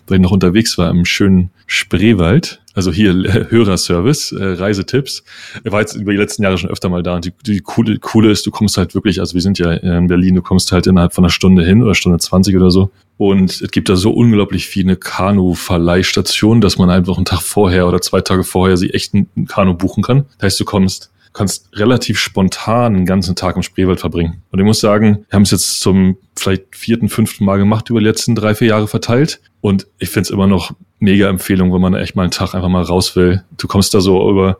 weil 0.06 0.16
ich 0.16 0.22
noch 0.22 0.32
unterwegs 0.32 0.76
war 0.76 0.90
im 0.90 1.04
schönen 1.04 1.50
Spreewald. 1.66 2.60
Also 2.74 2.92
hier 2.92 3.10
äh, 3.10 3.46
Hörerservice, 3.48 4.32
äh, 4.32 4.44
Reisetipps. 4.44 5.22
Er 5.62 5.72
war 5.72 5.80
jetzt 5.80 5.94
über 5.94 6.12
die 6.12 6.18
letzten 6.18 6.42
Jahre 6.42 6.58
schon 6.58 6.70
öfter 6.70 6.88
mal 6.88 7.02
da. 7.02 7.16
Und 7.16 7.24
die, 7.24 7.32
die 7.46 7.60
coole, 7.60 7.98
coole 7.98 8.30
ist, 8.30 8.46
du 8.46 8.50
kommst 8.50 8.76
halt 8.76 8.94
wirklich, 8.94 9.20
also 9.20 9.34
wir 9.34 9.42
sind 9.42 9.58
ja 9.58 9.72
in 9.72 10.08
Berlin, 10.08 10.34
du 10.34 10.42
kommst 10.42 10.72
halt 10.72 10.86
innerhalb 10.86 11.12
von 11.12 11.24
einer 11.24 11.30
Stunde 11.30 11.64
hin 11.64 11.82
oder 11.82 11.94
Stunde 11.94 12.18
20 12.18 12.56
oder 12.56 12.70
so. 12.70 12.90
Und 13.16 13.60
es 13.60 13.70
gibt 13.70 13.88
da 13.88 13.96
so 13.96 14.12
unglaublich 14.12 14.66
viele 14.66 14.96
Kanu-Verleihstationen, 14.96 16.60
dass 16.60 16.78
man 16.78 16.88
einfach 16.88 17.16
einen 17.16 17.24
Tag 17.24 17.42
vorher 17.42 17.88
oder 17.88 18.00
zwei 18.00 18.20
Tage 18.20 18.44
vorher 18.44 18.76
sie 18.76 18.90
echt 18.90 19.12
ein 19.14 19.46
Kanu 19.46 19.74
buchen 19.74 20.02
kann. 20.04 20.26
Das 20.38 20.46
heißt, 20.46 20.60
du 20.60 20.64
kommst 20.64 21.10
kannst 21.32 21.68
relativ 21.78 22.18
spontan 22.18 22.94
einen 22.94 23.06
ganzen 23.06 23.36
Tag 23.36 23.56
im 23.56 23.62
Spreewald 23.62 24.00
verbringen. 24.00 24.42
Und 24.50 24.58
ich 24.58 24.64
muss 24.64 24.80
sagen, 24.80 25.24
wir 25.28 25.36
haben 25.36 25.42
es 25.42 25.50
jetzt 25.50 25.80
zum 25.80 26.16
vielleicht 26.36 26.76
vierten, 26.76 27.08
fünften 27.08 27.44
Mal 27.44 27.58
gemacht 27.58 27.90
über 27.90 28.00
die 28.00 28.06
letzten 28.06 28.34
drei, 28.34 28.54
vier 28.54 28.68
Jahre 28.68 28.88
verteilt. 28.88 29.40
Und 29.60 29.86
ich 29.98 30.10
finde 30.10 30.26
es 30.26 30.30
immer 30.30 30.46
noch 30.46 30.72
mega 30.98 31.28
Empfehlung, 31.28 31.72
wenn 31.72 31.80
man 31.80 31.94
echt 31.94 32.16
mal 32.16 32.22
einen 32.22 32.30
Tag 32.30 32.54
einfach 32.54 32.68
mal 32.68 32.82
raus 32.82 33.16
will. 33.16 33.44
Du 33.56 33.66
kommst 33.66 33.94
da 33.94 34.00
so 34.00 34.30
über 34.30 34.58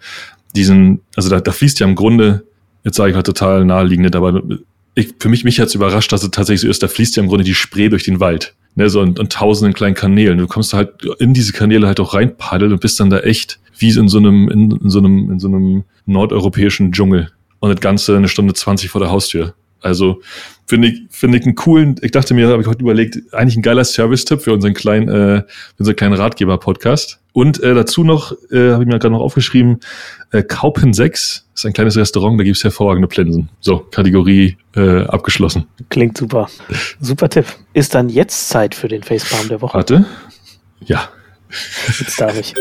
diesen, 0.55 1.01
also 1.17 1.29
da, 1.29 1.41
da 1.41 1.53
fließt 1.53 1.81
ja 1.81 1.87
im 1.87 1.95
Grunde, 1.95 2.45
jetzt 2.85 2.97
sage 2.97 3.11
ich 3.11 3.17
halt 3.17 3.27
total 3.27 3.65
naheliegend, 3.65 4.15
aber 4.17 4.43
ich, 4.99 5.15
für 5.19 5.29
mich, 5.29 5.45
mich 5.45 5.61
hat 5.61 5.69
es 5.69 5.75
überrascht, 5.75 6.13
dass 6.13 6.23
es 6.23 6.31
tatsächlich 6.31 6.63
so 6.63 6.69
ist, 6.69 6.83
da 6.83 6.89
fließt 6.89 7.17
ja 7.17 7.23
im 7.23 7.29
Grunde 7.29 7.45
die 7.45 7.55
Spree 7.55 7.89
durch 7.89 8.05
den 8.05 8.21
Wald. 8.21 8.55
Ne, 8.75 8.89
so 8.89 9.01
und, 9.01 9.19
und 9.19 9.33
tausenden 9.33 9.75
kleinen 9.75 9.97
Kanälen. 9.97 10.39
Du 10.39 10.47
kommst 10.47 10.73
halt 10.73 10.91
in 11.19 11.35
diese 11.35 11.53
Kanäle 11.53 11.89
halt 11.89 11.99
auch 11.99 12.15
reinpaddeln 12.15 12.73
und 12.73 12.81
bist 12.81 13.01
dann 13.01 13.11
da 13.11 13.19
echt 13.21 13.59
wie 13.77 13.91
in 13.91 14.09
so 14.09 14.19
einem, 14.19 14.49
in, 14.49 14.71
in 14.71 14.91
so 14.91 14.99
einem, 15.01 15.31
in 15.33 15.41
so 15.41 15.49
einem 15.49 15.85
nordeuropäischen 16.07 16.93
Dschungel. 16.93 17.31
Und 17.59 17.71
das 17.71 17.81
Ganze 17.81 18.17
eine 18.17 18.29
Stunde 18.29 18.55
zwanzig 18.55 18.91
vor 18.91 19.01
der 19.01 19.11
Haustür. 19.11 19.55
Also 19.81 20.21
finde 20.67 20.89
ich, 20.89 21.03
finde 21.11 21.39
ich 21.39 21.45
einen 21.45 21.55
coolen, 21.55 21.97
ich 22.03 22.11
dachte 22.13 22.35
mir, 22.35 22.49
habe 22.49 22.63
ich 22.63 22.69
heute 22.69 22.83
überlegt, 22.83 23.19
eigentlich 23.33 23.57
ein 23.57 23.63
geiler 23.63 23.85
Service-Tipp 23.85 24.43
für 24.43 24.53
unseren 24.53 24.75
kleinen, 24.75 25.09
äh, 25.09 25.43
für 25.43 25.79
unseren 25.79 25.97
kleinen 25.97 26.15
Ratgeber-Podcast. 26.15 27.21
Und 27.33 27.61
äh, 27.63 27.75
dazu 27.75 28.05
noch, 28.05 28.33
äh, 28.51 28.73
habe 28.73 28.83
ich 28.83 28.89
mir 28.89 28.99
gerade 28.99 29.11
noch 29.11 29.21
aufgeschrieben, 29.21 29.79
äh, 30.31 30.43
Kaupen 30.43 30.93
6 30.93 31.49
ist 31.55 31.67
ein 31.67 31.73
kleines 31.73 31.97
Restaurant, 31.97 32.39
da 32.39 32.45
gibt's 32.45 32.63
hervorragende 32.63 33.09
Plinsen. 33.09 33.49
So, 33.61 33.79
Kategorie 33.79 34.57
äh, 34.77 35.03
abgeschlossen. 35.05 35.67
Klingt 35.89 36.17
super. 36.17 36.49
Super 37.01 37.29
Tipp. 37.29 37.47
Ist 37.73 37.95
dann 37.95 38.09
jetzt 38.09 38.49
Zeit 38.49 38.75
für 38.75 38.89
den 38.89 39.03
Facepalm 39.03 39.49
der 39.49 39.61
Woche? 39.61 39.75
Warte. 39.75 40.05
Ja. 40.85 41.09
Jetzt 41.99 42.21
darf 42.21 42.39
ich. 42.39 42.55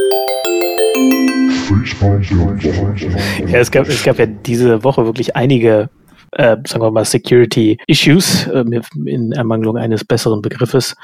Ja, 3.47 3.59
es 3.59 3.71
gab, 3.71 3.87
es 3.87 4.03
gab 4.03 4.19
ja 4.19 4.25
diese 4.25 4.83
Woche 4.83 5.05
wirklich 5.05 5.35
einige, 5.35 5.89
äh, 6.31 6.57
sagen 6.65 6.83
wir 6.83 6.91
mal, 6.91 7.05
Security 7.05 7.77
Issues 7.87 8.47
äh, 8.47 8.63
in 9.05 9.31
Ermangelung 9.31 9.77
eines 9.77 10.03
besseren 10.03 10.41
Begriffes. 10.41 10.95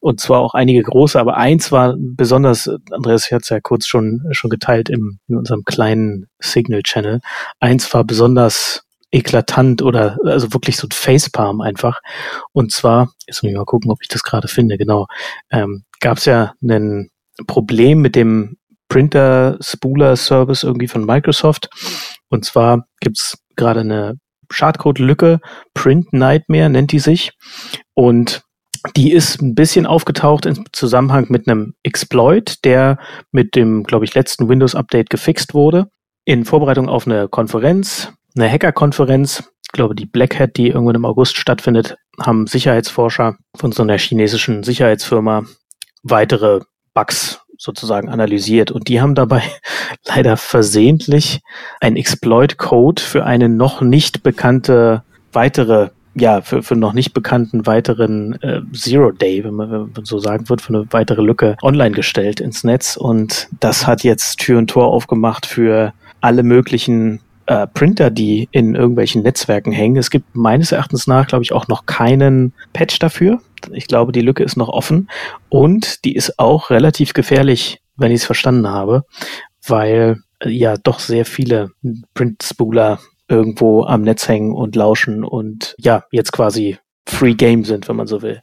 Und 0.00 0.20
zwar 0.20 0.40
auch 0.40 0.54
einige 0.54 0.82
große, 0.82 1.18
aber 1.18 1.36
eins 1.36 1.72
war 1.72 1.94
besonders, 1.98 2.70
Andreas 2.90 3.30
hat 3.30 3.42
es 3.42 3.48
ja 3.48 3.60
kurz 3.60 3.86
schon, 3.86 4.22
schon 4.32 4.50
geteilt 4.50 4.88
im, 4.90 5.18
in 5.28 5.36
unserem 5.36 5.64
kleinen 5.64 6.26
Signal-Channel. 6.40 7.20
Eins 7.60 7.92
war 7.94 8.04
besonders 8.04 8.82
eklatant 9.12 9.80
oder 9.80 10.18
also 10.24 10.52
wirklich 10.52 10.76
so 10.76 10.88
ein 10.88 10.90
Facepalm 10.90 11.60
einfach. 11.60 12.00
Und 12.52 12.72
zwar, 12.72 13.12
jetzt 13.26 13.42
muss 13.42 13.50
ich 13.50 13.56
mal 13.56 13.64
gucken, 13.64 13.90
ob 13.90 13.98
ich 14.02 14.08
das 14.08 14.22
gerade 14.24 14.48
finde, 14.48 14.76
genau, 14.76 15.06
ähm, 15.50 15.84
gab 16.00 16.18
es 16.18 16.24
ja 16.24 16.52
ein 16.62 17.10
Problem 17.46 18.00
mit 18.00 18.16
dem 18.16 18.56
Printer-Spooler-Service 18.88 20.64
irgendwie 20.64 20.88
von 20.88 21.04
Microsoft. 21.04 21.68
Und 22.28 22.44
zwar 22.44 22.86
gibt's 23.00 23.38
gerade 23.56 23.80
eine 23.80 24.18
Schadcode-Lücke, 24.50 25.40
Print 25.74 26.12
Nightmare 26.12 26.70
nennt 26.70 26.92
die 26.92 26.98
sich. 26.98 27.32
Und 27.94 28.42
die 28.96 29.12
ist 29.12 29.40
ein 29.40 29.54
bisschen 29.54 29.86
aufgetaucht 29.86 30.46
im 30.46 30.66
Zusammenhang 30.72 31.26
mit 31.30 31.48
einem 31.48 31.74
Exploit, 31.82 32.64
der 32.64 32.98
mit 33.32 33.54
dem, 33.54 33.84
glaube 33.84 34.04
ich, 34.04 34.14
letzten 34.14 34.48
Windows-Update 34.48 35.10
gefixt 35.10 35.54
wurde. 35.54 35.88
in 36.26 36.44
Vorbereitung 36.44 36.88
auf 36.88 37.06
eine 37.06 37.28
Konferenz, 37.28 38.12
eine 38.34 38.50
Hacker-Konferenz, 38.50 39.50
ich 39.62 39.72
glaube 39.72 39.94
die 39.94 40.06
Black 40.06 40.38
Hat, 40.38 40.56
die 40.56 40.68
irgendwann 40.68 40.94
im 40.94 41.04
August 41.04 41.36
stattfindet, 41.36 41.96
haben 42.20 42.46
Sicherheitsforscher 42.46 43.36
von 43.56 43.72
so 43.72 43.82
einer 43.82 43.98
chinesischen 43.98 44.62
Sicherheitsfirma 44.62 45.44
weitere 46.02 46.60
Bugs 46.94 47.40
sozusagen 47.58 48.08
analysiert 48.08 48.70
und 48.70 48.88
die 48.88 49.00
haben 49.00 49.14
dabei 49.14 49.42
leider 50.06 50.36
versehentlich 50.36 51.40
ein 51.80 51.96
Exploit-Code 51.96 53.02
für 53.02 53.24
eine 53.24 53.48
noch 53.48 53.80
nicht 53.80 54.22
bekannte 54.22 55.02
weitere 55.32 55.90
ja, 56.16 56.42
für, 56.42 56.62
für 56.62 56.76
noch 56.76 56.92
nicht 56.92 57.12
bekannten 57.12 57.66
weiteren 57.66 58.40
äh, 58.40 58.60
Zero 58.72 59.10
Day, 59.10 59.42
wenn 59.42 59.54
man, 59.54 59.70
wenn 59.70 59.92
man 59.94 60.04
so 60.04 60.20
sagen 60.20 60.48
wird, 60.48 60.60
für 60.60 60.72
eine 60.72 60.86
weitere 60.92 61.22
Lücke 61.22 61.56
online 61.60 61.94
gestellt 61.94 62.40
ins 62.40 62.62
Netz. 62.62 62.96
Und 62.96 63.48
das 63.58 63.86
hat 63.86 64.04
jetzt 64.04 64.38
Tür 64.38 64.58
und 64.58 64.70
Tor 64.70 64.86
aufgemacht 64.86 65.44
für 65.44 65.92
alle 66.20 66.44
möglichen 66.44 67.20
äh, 67.46 67.66
Printer, 67.66 68.10
die 68.10 68.48
in 68.52 68.74
irgendwelchen 68.74 69.22
Netzwerken 69.22 69.72
hängen. 69.72 69.96
Es 69.96 70.10
gibt 70.10 70.34
meines 70.34 70.72
Erachtens 70.72 71.06
nach, 71.06 71.26
glaube 71.26 71.44
ich, 71.44 71.52
auch 71.52 71.68
noch 71.68 71.86
keinen 71.86 72.52
Patch 72.72 72.98
dafür. 72.98 73.40
Ich 73.72 73.86
glaube, 73.86 74.12
die 74.12 74.20
Lücke 74.20 74.42
ist 74.42 74.56
noch 74.56 74.68
offen 74.68 75.08
und 75.48 76.04
die 76.04 76.14
ist 76.14 76.38
auch 76.38 76.70
relativ 76.70 77.12
gefährlich, 77.12 77.80
wenn 77.96 78.12
ich 78.12 78.20
es 78.20 78.26
verstanden 78.26 78.68
habe, 78.68 79.04
weil 79.66 80.18
äh, 80.40 80.50
ja 80.50 80.76
doch 80.76 80.98
sehr 80.98 81.24
viele 81.24 81.70
Print-Spooler 82.14 82.98
irgendwo 83.28 83.84
am 83.84 84.02
Netz 84.02 84.28
hängen 84.28 84.52
und 84.52 84.76
lauschen 84.76 85.24
und 85.24 85.74
ja, 85.78 86.04
jetzt 86.10 86.32
quasi 86.32 86.78
Free 87.06 87.34
Game 87.34 87.64
sind, 87.64 87.88
wenn 87.88 87.96
man 87.96 88.06
so 88.06 88.22
will. 88.22 88.40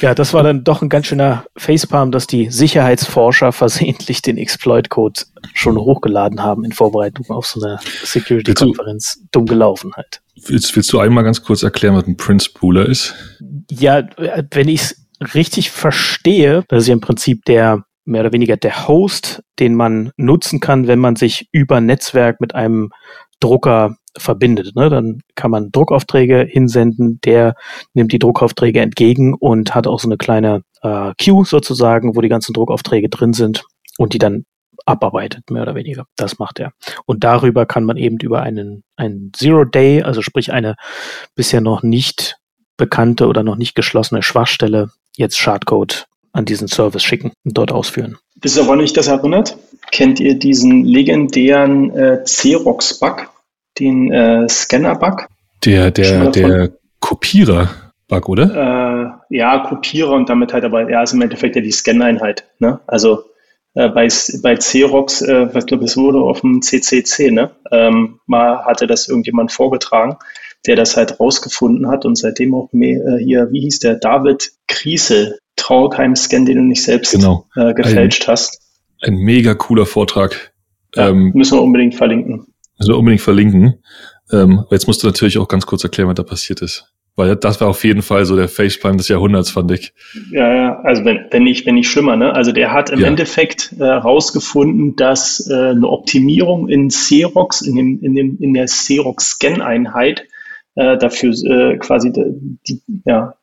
Ja, 0.00 0.14
das 0.14 0.34
war 0.34 0.42
dann 0.42 0.64
doch 0.64 0.82
ein 0.82 0.88
ganz 0.88 1.06
schöner 1.06 1.46
Facepalm, 1.56 2.10
dass 2.10 2.26
die 2.26 2.50
Sicherheitsforscher 2.50 3.52
versehentlich 3.52 4.20
den 4.20 4.36
Exploit-Code 4.36 5.20
schon 5.52 5.76
hochgeladen 5.76 6.42
haben 6.42 6.64
in 6.64 6.72
Vorbereitung 6.72 7.30
auf 7.30 7.46
so 7.46 7.64
eine 7.64 7.78
Security-Konferenz. 8.02 9.22
Dumm 9.30 9.46
gelaufen 9.46 9.92
halt. 9.94 10.20
Willst, 10.46 10.74
willst 10.74 10.92
du 10.92 10.98
einmal 10.98 11.22
ganz 11.22 11.42
kurz 11.42 11.62
erklären, 11.62 11.94
was 11.94 12.06
ein 12.06 12.16
Prince 12.16 12.50
Pooler 12.52 12.86
ist? 12.86 13.14
Ja, 13.70 14.02
wenn 14.50 14.68
ich 14.68 14.80
es 14.82 15.06
richtig 15.34 15.70
verstehe, 15.70 16.64
das 16.68 16.82
ist 16.82 16.88
ja 16.88 16.94
im 16.94 17.00
Prinzip 17.00 17.44
der 17.44 17.84
mehr 18.04 18.20
oder 18.20 18.32
weniger 18.32 18.56
der 18.56 18.86
Host, 18.86 19.42
den 19.58 19.74
man 19.74 20.10
nutzen 20.16 20.60
kann, 20.60 20.86
wenn 20.86 20.98
man 20.98 21.16
sich 21.16 21.48
über 21.52 21.80
Netzwerk 21.80 22.40
mit 22.40 22.54
einem 22.54 22.90
Drucker 23.40 23.96
verbindet. 24.16 24.76
Ne? 24.76 24.90
Dann 24.90 25.20
kann 25.34 25.50
man 25.50 25.70
Druckaufträge 25.72 26.46
hinsenden, 26.48 27.20
der 27.24 27.54
nimmt 27.94 28.12
die 28.12 28.18
Druckaufträge 28.18 28.80
entgegen 28.80 29.34
und 29.34 29.74
hat 29.74 29.86
auch 29.86 30.00
so 30.00 30.08
eine 30.08 30.16
kleine 30.16 30.62
äh, 30.82 31.12
Queue 31.20 31.44
sozusagen, 31.44 32.16
wo 32.16 32.20
die 32.20 32.28
ganzen 32.28 32.52
Druckaufträge 32.52 33.08
drin 33.08 33.32
sind 33.32 33.64
und 33.98 34.14
die 34.14 34.18
dann 34.18 34.44
abarbeitet, 34.86 35.50
mehr 35.50 35.62
oder 35.62 35.74
weniger. 35.74 36.04
Das 36.16 36.38
macht 36.38 36.60
er. 36.60 36.72
Und 37.06 37.24
darüber 37.24 37.66
kann 37.66 37.84
man 37.84 37.96
eben 37.96 38.18
über 38.22 38.42
einen, 38.42 38.84
einen 38.96 39.32
Zero 39.34 39.64
Day, 39.64 40.02
also 40.02 40.22
sprich 40.22 40.52
eine 40.52 40.74
bisher 41.34 41.60
noch 41.60 41.82
nicht 41.82 42.36
bekannte 42.76 43.26
oder 43.26 43.42
noch 43.42 43.56
nicht 43.56 43.74
geschlossene 43.74 44.22
Schwachstelle, 44.22 44.90
jetzt 45.16 45.38
Schadcode 45.38 46.06
an 46.34 46.44
diesen 46.44 46.68
Service 46.68 47.02
schicken 47.02 47.32
und 47.44 47.56
dort 47.56 47.72
ausführen. 47.72 48.18
Bis 48.40 48.58
ihr 48.58 48.76
nicht 48.76 48.96
das 48.96 49.06
erinnert, 49.06 49.56
kennt 49.90 50.20
ihr 50.20 50.38
diesen 50.38 50.84
legendären 50.84 51.90
äh, 51.96 52.18
Xerox-Bug, 52.22 53.30
den 53.78 54.12
äh, 54.12 54.46
Scanner-Bug? 54.48 55.26
Der, 55.64 55.90
der, 55.90 56.30
der 56.30 56.72
Kopierer-Bug, 57.00 58.28
oder? 58.28 59.20
Äh, 59.30 59.36
ja, 59.36 59.60
Kopierer 59.60 60.12
und 60.12 60.28
damit 60.28 60.52
halt 60.52 60.64
aber, 60.64 60.90
ja, 60.90 61.02
ist 61.02 61.14
im 61.14 61.22
Endeffekt 61.22 61.56
ja 61.56 61.62
die 61.62 61.72
Scan-Einheit. 61.72 62.44
Ne? 62.58 62.80
Also 62.86 63.24
äh, 63.74 63.88
bei, 63.88 64.08
bei 64.42 64.56
Xerox, 64.56 65.22
äh, 65.22 65.54
was 65.54 65.66
glaube 65.66 65.84
ich, 65.84 65.96
wurde 65.96 66.18
auf 66.18 66.40
dem 66.40 66.60
CCC, 66.60 67.30
ne? 67.30 67.52
Ähm, 67.70 68.20
mal 68.26 68.64
hatte 68.64 68.86
das 68.86 69.08
irgendjemand 69.08 69.52
vorgetragen, 69.52 70.16
der 70.66 70.76
das 70.76 70.96
halt 70.96 71.18
rausgefunden 71.20 71.88
hat 71.88 72.04
und 72.04 72.16
seitdem 72.16 72.54
auch 72.54 72.72
mehr, 72.72 73.04
äh, 73.04 73.18
hier, 73.22 73.48
wie 73.50 73.60
hieß 73.60 73.80
der, 73.80 73.96
David 73.96 74.52
Kriesel, 74.68 75.38
trau 75.56 75.88
keinem 75.88 76.16
Scan, 76.16 76.44
den 76.44 76.56
du 76.56 76.62
nicht 76.62 76.82
selbst 76.82 77.12
genau. 77.12 77.46
äh, 77.56 77.74
gefälscht 77.74 78.28
ein, 78.28 78.32
hast. 78.32 78.60
Ein 79.02 79.16
mega 79.16 79.54
cooler 79.54 79.86
Vortrag. 79.86 80.52
Ja, 80.94 81.08
ähm, 81.08 81.32
müssen 81.34 81.58
wir 81.58 81.62
unbedingt 81.62 81.94
verlinken. 81.94 82.46
Müssen 82.78 82.92
wir 82.92 82.98
unbedingt 82.98 83.22
verlinken. 83.22 83.82
Ähm, 84.32 84.64
jetzt 84.70 84.86
musst 84.86 85.02
du 85.02 85.06
natürlich 85.06 85.38
auch 85.38 85.48
ganz 85.48 85.66
kurz 85.66 85.84
erklären, 85.84 86.08
was 86.08 86.16
da 86.16 86.22
passiert 86.22 86.62
ist. 86.62 86.90
Weil 87.16 87.36
das 87.36 87.60
war 87.60 87.68
auf 87.68 87.84
jeden 87.84 88.02
Fall 88.02 88.24
so 88.24 88.34
der 88.34 88.48
Facepalm 88.48 88.96
des 88.96 89.06
Jahrhunderts, 89.06 89.50
fand 89.50 89.70
ich. 89.70 89.92
Ja, 90.32 90.52
ja, 90.52 90.80
also 90.80 91.04
wenn, 91.04 91.26
wenn 91.30 91.44
nicht, 91.44 91.64
wenn 91.64 91.76
nicht 91.76 91.88
schlimmer, 91.88 92.16
ne? 92.16 92.34
Also 92.34 92.50
der 92.50 92.72
hat 92.72 92.90
im 92.90 93.00
ja. 93.00 93.06
Endeffekt 93.06 93.72
herausgefunden, 93.78 94.90
äh, 94.90 94.96
dass 94.96 95.48
äh, 95.48 95.54
eine 95.54 95.88
Optimierung 95.88 96.68
in 96.68 96.88
Xerox, 96.88 97.62
in 97.62 97.76
dem, 97.76 98.00
in 98.02 98.14
dem, 98.16 98.38
in 98.40 98.52
der 98.52 98.64
Xerox-Scan-Einheit 98.64 100.24
äh, 100.74 100.98
dafür 100.98 101.32
äh, 101.44 101.76
quasi 101.78 102.12
die, 102.12 102.82
ja, 103.04 103.34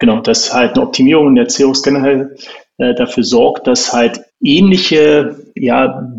genau, 0.00 0.20
dass 0.20 0.52
halt 0.52 0.74
eine 0.74 0.82
Optimierung 0.82 1.28
in 1.28 1.34
der 1.36 1.46
Xerox-Scan 1.46 2.02
halt, 2.02 2.48
äh, 2.78 2.94
dafür 2.94 3.22
sorgt, 3.22 3.68
dass 3.68 3.92
halt 3.92 4.20
ähnliche 4.42 5.36
ja, 5.54 6.10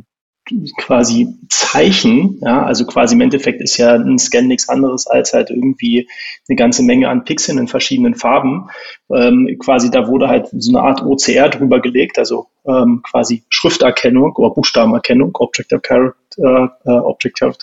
quasi 0.78 1.28
Zeichen, 1.50 2.40
ja, 2.42 2.64
also 2.64 2.86
quasi 2.86 3.16
im 3.16 3.22
Endeffekt 3.22 3.62
ist 3.62 3.78
ja 3.78 3.96
ein 3.96 4.18
Scan 4.18 4.44
nichts 4.44 4.70
anderes 4.70 5.08
als 5.08 5.34
halt 5.34 5.50
irgendwie 5.50 6.08
eine 6.48 6.56
ganze 6.56 6.84
Menge 6.84 7.10
an 7.10 7.24
Pixeln 7.24 7.58
in 7.58 7.68
verschiedenen 7.68 8.16
Farben. 8.16 8.70
Ähm, 9.14 9.56
quasi 9.60 9.90
da 9.90 10.08
wurde 10.08 10.28
halt 10.28 10.50
so 10.52 10.72
eine 10.72 10.86
Art 10.86 11.02
OCR 11.04 11.50
drüber 11.50 11.80
gelegt, 11.80 12.18
also 12.20 12.48
ähm, 12.66 13.02
quasi 13.10 13.44
Schrifterkennung 13.50 14.36
oder 14.36 14.54
Buchstabenerkennung, 14.54 15.36
Object 15.36 15.74
of 15.74 15.82
Character, 15.82 16.78
äh, 16.86 16.90
Object 16.90 17.42
of 17.42 17.58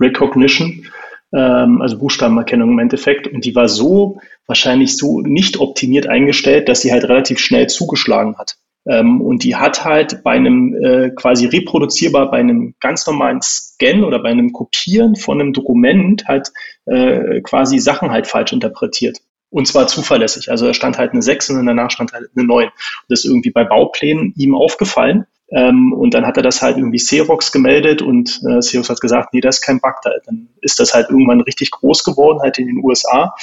Recognition, 0.00 0.86
ähm, 1.32 1.82
also 1.82 1.98
Buchstabenerkennung 1.98 2.70
im 2.72 2.78
Endeffekt. 2.78 3.26
Und 3.26 3.44
die 3.44 3.54
war 3.54 3.68
so 3.68 4.20
wahrscheinlich 4.46 4.96
so 4.96 5.20
nicht 5.20 5.58
optimiert 5.58 6.08
eingestellt, 6.08 6.68
dass 6.68 6.80
sie 6.80 6.92
halt 6.92 7.04
relativ 7.04 7.38
schnell 7.38 7.68
zugeschlagen 7.68 8.36
hat. 8.38 8.56
Ähm, 8.86 9.20
und 9.20 9.44
die 9.44 9.54
hat 9.54 9.84
halt 9.84 10.22
bei 10.24 10.32
einem 10.32 10.74
äh, 10.82 11.10
quasi 11.10 11.46
reproduzierbar, 11.46 12.30
bei 12.30 12.38
einem 12.38 12.74
ganz 12.80 13.06
normalen 13.06 13.40
Scan 13.42 14.02
oder 14.04 14.18
bei 14.20 14.30
einem 14.30 14.52
Kopieren 14.52 15.14
von 15.16 15.40
einem 15.40 15.52
Dokument 15.52 16.26
halt 16.26 16.50
äh, 16.86 17.40
quasi 17.42 17.78
Sachen 17.78 18.10
halt 18.10 18.26
falsch 18.26 18.52
interpretiert. 18.52 19.18
Und 19.50 19.66
zwar 19.66 19.86
zuverlässig. 19.86 20.50
Also 20.50 20.66
da 20.66 20.74
stand 20.74 20.98
halt 20.98 21.12
eine 21.12 21.22
6 21.22 21.50
und 21.50 21.66
danach 21.66 21.90
stand 21.90 22.12
halt 22.12 22.30
eine 22.34 22.46
9. 22.46 22.66
Und 22.66 22.72
das 23.08 23.24
ist 23.24 23.30
irgendwie 23.30 23.50
bei 23.50 23.64
Bauplänen 23.64 24.32
ihm 24.36 24.54
aufgefallen. 24.54 25.26
Ähm, 25.50 25.92
und 25.94 26.12
dann 26.12 26.26
hat 26.26 26.36
er 26.36 26.42
das 26.42 26.60
halt 26.60 26.76
irgendwie 26.76 26.98
Xerox 26.98 27.52
gemeldet 27.52 28.02
und 28.02 28.40
äh, 28.46 28.58
Xerox 28.58 28.90
hat 28.90 29.00
gesagt, 29.00 29.32
nee, 29.32 29.40
das 29.40 29.56
ist 29.56 29.62
kein 29.62 29.80
Bug 29.80 29.96
da. 30.02 30.10
Dann 30.26 30.48
ist 30.60 30.78
das 30.78 30.92
halt 30.92 31.08
irgendwann 31.08 31.40
richtig 31.40 31.70
groß 31.70 32.04
geworden, 32.04 32.40
halt 32.42 32.58
in 32.58 32.66
den 32.66 32.84
USA. 32.84 33.34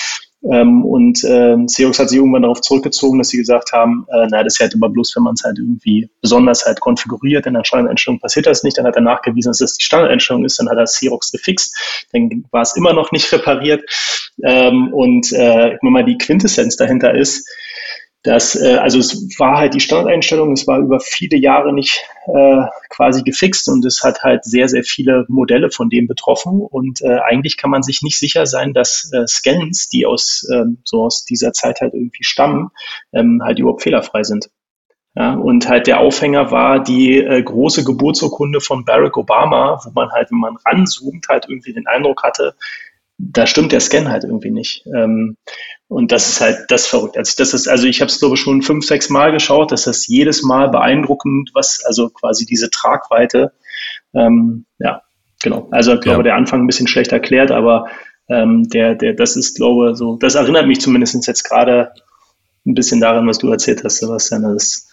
Ähm, 0.52 0.86
und 0.86 1.24
äh, 1.24 1.56
Xerox 1.66 1.98
hat 1.98 2.10
sich 2.10 2.20
irgendwann 2.20 2.44
darauf 2.44 2.62
zurückgezogen, 2.62 3.18
dass 3.18 3.30
sie 3.30 3.38
gesagt 3.38 3.72
haben, 3.74 4.06
äh, 4.10 4.28
na, 4.30 4.44
das 4.44 4.56
ist 4.56 4.60
halt 4.60 4.76
immer 4.76 4.90
bloß, 4.90 5.16
wenn 5.16 5.24
man 5.24 5.34
es 5.34 5.44
halt 5.44 5.58
irgendwie 5.58 6.08
besonders 6.22 6.66
halt 6.66 6.80
konfiguriert, 6.80 7.48
in 7.48 7.56
der 7.56 7.64
Standardeinstellung 7.64 8.20
passiert 8.20 8.46
das 8.46 8.62
nicht. 8.62 8.78
Dann 8.78 8.86
hat 8.86 8.96
er 8.96 9.02
nachgewiesen, 9.02 9.50
dass 9.50 9.58
das 9.58 9.74
die 9.74 9.84
Standardeinstellung 9.84 10.46
ist, 10.46 10.60
dann 10.60 10.70
hat 10.70 10.78
er 10.78 10.84
Xerox 10.84 11.32
gefixt, 11.32 11.76
dann 12.14 12.46
war 12.52 12.62
es 12.62 12.76
immer 12.76 12.94
noch 12.94 13.12
nicht 13.12 13.32
repariert. 13.32 13.84
Ähm, 14.44 14.94
und 14.94 15.32
äh, 15.32 15.74
ich 15.74 15.82
mal, 15.82 16.06
die 16.06 16.18
Quintessenz 16.18 16.76
dahinter 16.76 17.16
ist, 17.16 17.50
das, 18.26 18.56
äh, 18.56 18.78
also 18.78 18.98
es 18.98 19.40
war 19.40 19.58
halt 19.58 19.76
die 19.76 19.80
Standardeinstellung, 19.80 20.52
es 20.54 20.66
war 20.66 20.80
über 20.80 21.00
viele 21.00 21.38
Jahre 21.38 21.72
nicht 21.74 22.04
äh, 22.26 22.64
quasi 22.90 23.22
gefixt 23.22 23.70
und 23.70 23.86
es 23.86 24.04
hat 24.04 24.24
halt 24.24 24.44
sehr, 24.44 24.68
sehr 24.68 24.84
viele 24.84 25.26
Modelle 25.28 25.70
von 25.70 25.90
dem 25.90 26.08
betroffen 26.08 26.60
und 26.60 27.02
äh, 27.04 27.20
eigentlich 27.20 27.56
kann 27.56 27.70
man 27.70 27.84
sich 27.84 28.02
nicht 28.02 28.18
sicher 28.18 28.48
sein, 28.48 28.74
dass 28.74 29.12
äh, 29.14 29.28
Scans, 29.28 29.90
die 29.90 30.08
aus 30.08 30.48
ähm, 30.52 30.80
so 30.84 31.04
aus 31.04 31.24
dieser 31.24 31.54
Zeit 31.54 31.82
halt 31.82 31.94
irgendwie 31.94 32.24
stammen, 32.24 32.72
ähm, 33.14 33.42
halt 33.44 33.60
überhaupt 33.60 33.84
fehlerfrei 33.84 34.24
sind. 34.24 34.50
Ja, 35.18 35.36
und 35.36 35.70
halt 35.70 35.88
der 35.88 36.00
Aufhänger 36.00 36.52
war 36.52 36.84
die 36.84 37.20
äh, 37.20 37.42
große 37.42 37.86
Geburtsurkunde 37.86 38.60
von 38.60 38.84
Barack 38.84 39.16
Obama, 39.16 39.80
wo 39.86 39.92
man 39.94 40.12
halt, 40.12 40.32
wenn 40.32 40.40
man 40.40 40.58
ranzoomt, 40.66 41.28
halt 41.30 41.46
irgendwie 41.48 41.74
den 41.74 41.88
Eindruck 41.88 42.24
hatte, 42.24 42.56
da 43.18 43.48
stimmt 43.48 43.72
der 43.72 43.80
Scan 43.80 44.10
halt 44.10 44.24
irgendwie 44.24 44.52
nicht. 44.52 44.86
Ähm, 44.88 45.38
und 45.88 46.12
das 46.12 46.28
ist 46.28 46.42
halt 46.42 46.58
das 46.70 46.88
verrückt. 46.88 47.18
Also 47.18 47.34
das 47.38 47.54
ist, 47.54 47.68
also 47.68 47.86
ich 47.88 48.02
habe 48.02 48.10
es 48.10 48.20
glaube 48.20 48.36
ich 48.36 48.42
schon 48.42 48.62
fünf, 48.62 48.86
sechs 48.86 49.10
Mal 49.10 49.32
geschaut. 49.32 49.72
Das 49.72 49.88
ist 49.88 50.08
jedes 50.08 50.44
Mal 50.44 50.70
beeindruckend, 50.70 51.52
was 51.54 51.84
also 51.86 52.10
quasi 52.10 52.46
diese 52.46 52.70
Tragweite. 52.72 53.52
Ähm, 54.14 54.66
ja, 54.80 55.02
genau. 55.44 55.68
Also 55.72 55.94
ich 55.94 56.02
glaube, 56.02 56.20
ja. 56.20 56.24
der 56.24 56.36
Anfang 56.36 56.62
ein 56.62 56.68
bisschen 56.68 56.88
schlecht 56.88 57.12
erklärt, 57.12 57.52
aber 57.52 57.88
ähm, 58.30 58.68
der, 58.70 58.96
der, 58.96 59.14
das 59.14 59.36
ist 59.36 59.56
glaube 59.58 59.96
so. 59.96 60.18
Das 60.18 60.36
erinnert 60.36 60.66
mich 60.66 60.82
zumindest 60.82 61.28
jetzt 61.28 61.44
gerade 61.44 61.92
ein 62.66 62.74
bisschen 62.74 63.00
daran, 63.00 63.28
was 63.28 63.38
du 63.38 63.52
erzählt 63.52 63.84
hast, 63.84 63.98
Sebastian. 63.98 64.42
Das 64.42 64.64
ist 64.64 64.90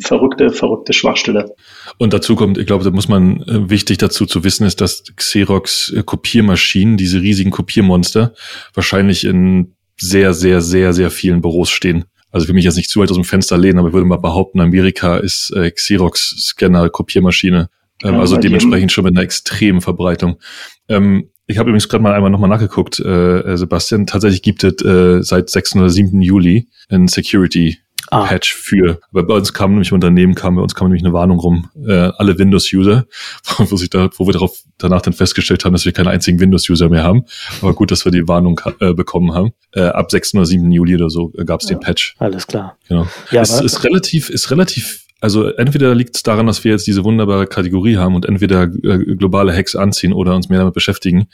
verrückte, 0.00 0.50
verrückte 0.50 0.92
Schwachstelle. 0.92 1.54
Und 1.98 2.12
dazu 2.12 2.36
kommt, 2.36 2.58
ich 2.58 2.66
glaube, 2.66 2.84
da 2.84 2.90
muss 2.90 3.08
man 3.08 3.42
äh, 3.42 3.70
wichtig 3.70 3.98
dazu 3.98 4.26
zu 4.26 4.44
wissen, 4.44 4.66
ist, 4.66 4.80
dass 4.80 5.04
Xerox 5.16 5.92
äh, 5.94 6.02
Kopiermaschinen, 6.02 6.96
diese 6.96 7.20
riesigen 7.20 7.50
Kopiermonster, 7.50 8.34
wahrscheinlich 8.74 9.24
in 9.24 9.73
sehr, 9.96 10.34
sehr, 10.34 10.60
sehr, 10.60 10.92
sehr 10.92 11.10
vielen 11.10 11.40
Büros 11.40 11.70
stehen. 11.70 12.04
Also 12.30 12.44
ich 12.44 12.48
will 12.48 12.54
mich 12.54 12.64
jetzt 12.64 12.76
nicht 12.76 12.90
zu 12.90 13.00
weit 13.00 13.10
aus 13.10 13.16
dem 13.16 13.24
Fenster 13.24 13.56
lehnen, 13.56 13.78
aber 13.78 13.88
ich 13.88 13.94
würde 13.94 14.06
mal 14.06 14.18
behaupten, 14.18 14.60
Amerika 14.60 15.18
ist 15.18 15.50
äh, 15.54 15.70
Xerox 15.70 16.34
Scanner 16.48 16.90
Kopiermaschine 16.90 17.68
Ähm, 18.02 18.16
also 18.16 18.36
dementsprechend 18.36 18.90
schon 18.90 19.04
mit 19.04 19.14
einer 19.14 19.22
extremen 19.22 19.80
Verbreitung. 19.80 20.40
Ähm, 20.88 21.30
ich 21.46 21.58
habe 21.58 21.68
übrigens 21.68 21.88
gerade 21.88 22.02
mal 22.02 22.14
einmal 22.14 22.30
nochmal 22.30 22.48
nachgeguckt, 22.48 22.98
äh, 23.00 23.38
äh, 23.40 23.56
Sebastian. 23.56 24.06
Tatsächlich 24.06 24.42
gibt 24.42 24.64
es 24.64 24.82
äh, 24.82 25.22
seit 25.22 25.50
6. 25.50 25.76
oder 25.76 25.90
7. 25.90 26.22
Juli 26.22 26.68
ein 26.88 27.06
Security 27.06 27.78
ah. 28.10 28.24
Patch 28.24 28.54
für. 28.54 29.00
Aber 29.10 29.22
bei 29.24 29.34
uns 29.34 29.52
kam 29.52 29.72
nämlich 29.72 29.92
Unternehmen 29.92 30.34
kam 30.34 30.56
bei 30.56 30.62
uns 30.62 30.74
kam 30.74 30.88
nämlich 30.88 31.04
eine 31.04 31.12
Warnung 31.12 31.38
rum, 31.38 31.70
äh, 31.86 32.10
alle 32.16 32.38
Windows-User, 32.38 33.06
wo, 33.58 33.76
sich 33.76 33.90
da, 33.90 34.10
wo 34.16 34.26
wir 34.26 34.32
darauf 34.32 34.58
danach 34.78 35.02
dann 35.02 35.12
festgestellt 35.12 35.64
haben, 35.64 35.72
dass 35.72 35.84
wir 35.84 35.92
keine 35.92 36.10
einzigen 36.10 36.40
Windows-User 36.40 36.88
mehr 36.88 37.02
haben. 37.02 37.24
Aber 37.60 37.74
gut, 37.74 37.90
dass 37.90 38.04
wir 38.04 38.12
die 38.12 38.28
Warnung 38.28 38.60
äh, 38.80 38.92
bekommen 38.92 39.32
haben. 39.34 39.52
Äh, 39.72 39.82
ab 39.82 40.10
6. 40.10 40.34
oder 40.34 40.46
7. 40.46 40.70
Juli 40.70 40.96
oder 40.96 41.10
so 41.10 41.32
äh, 41.36 41.44
gab 41.44 41.60
es 41.60 41.68
ja, 41.68 41.76
den 41.76 41.80
Patch. 41.80 42.16
Alles 42.18 42.46
klar. 42.46 42.76
Genau. 42.88 43.06
Ja, 43.30 43.42
es 43.42 43.60
ist 43.60 43.84
relativ, 43.84 44.30
ist 44.30 44.50
relativ 44.50 45.03
also 45.24 45.48
entweder 45.48 45.94
liegt 45.94 46.16
es 46.16 46.22
daran, 46.22 46.46
dass 46.46 46.64
wir 46.64 46.72
jetzt 46.72 46.86
diese 46.86 47.02
wunderbare 47.02 47.46
Kategorie 47.46 47.96
haben 47.96 48.14
und 48.14 48.26
entweder 48.26 48.64
äh, 48.64 49.16
globale 49.16 49.56
Hacks 49.56 49.74
anziehen 49.74 50.12
oder 50.12 50.36
uns 50.36 50.50
mehr 50.50 50.58
damit 50.58 50.74
beschäftigen. 50.74 51.28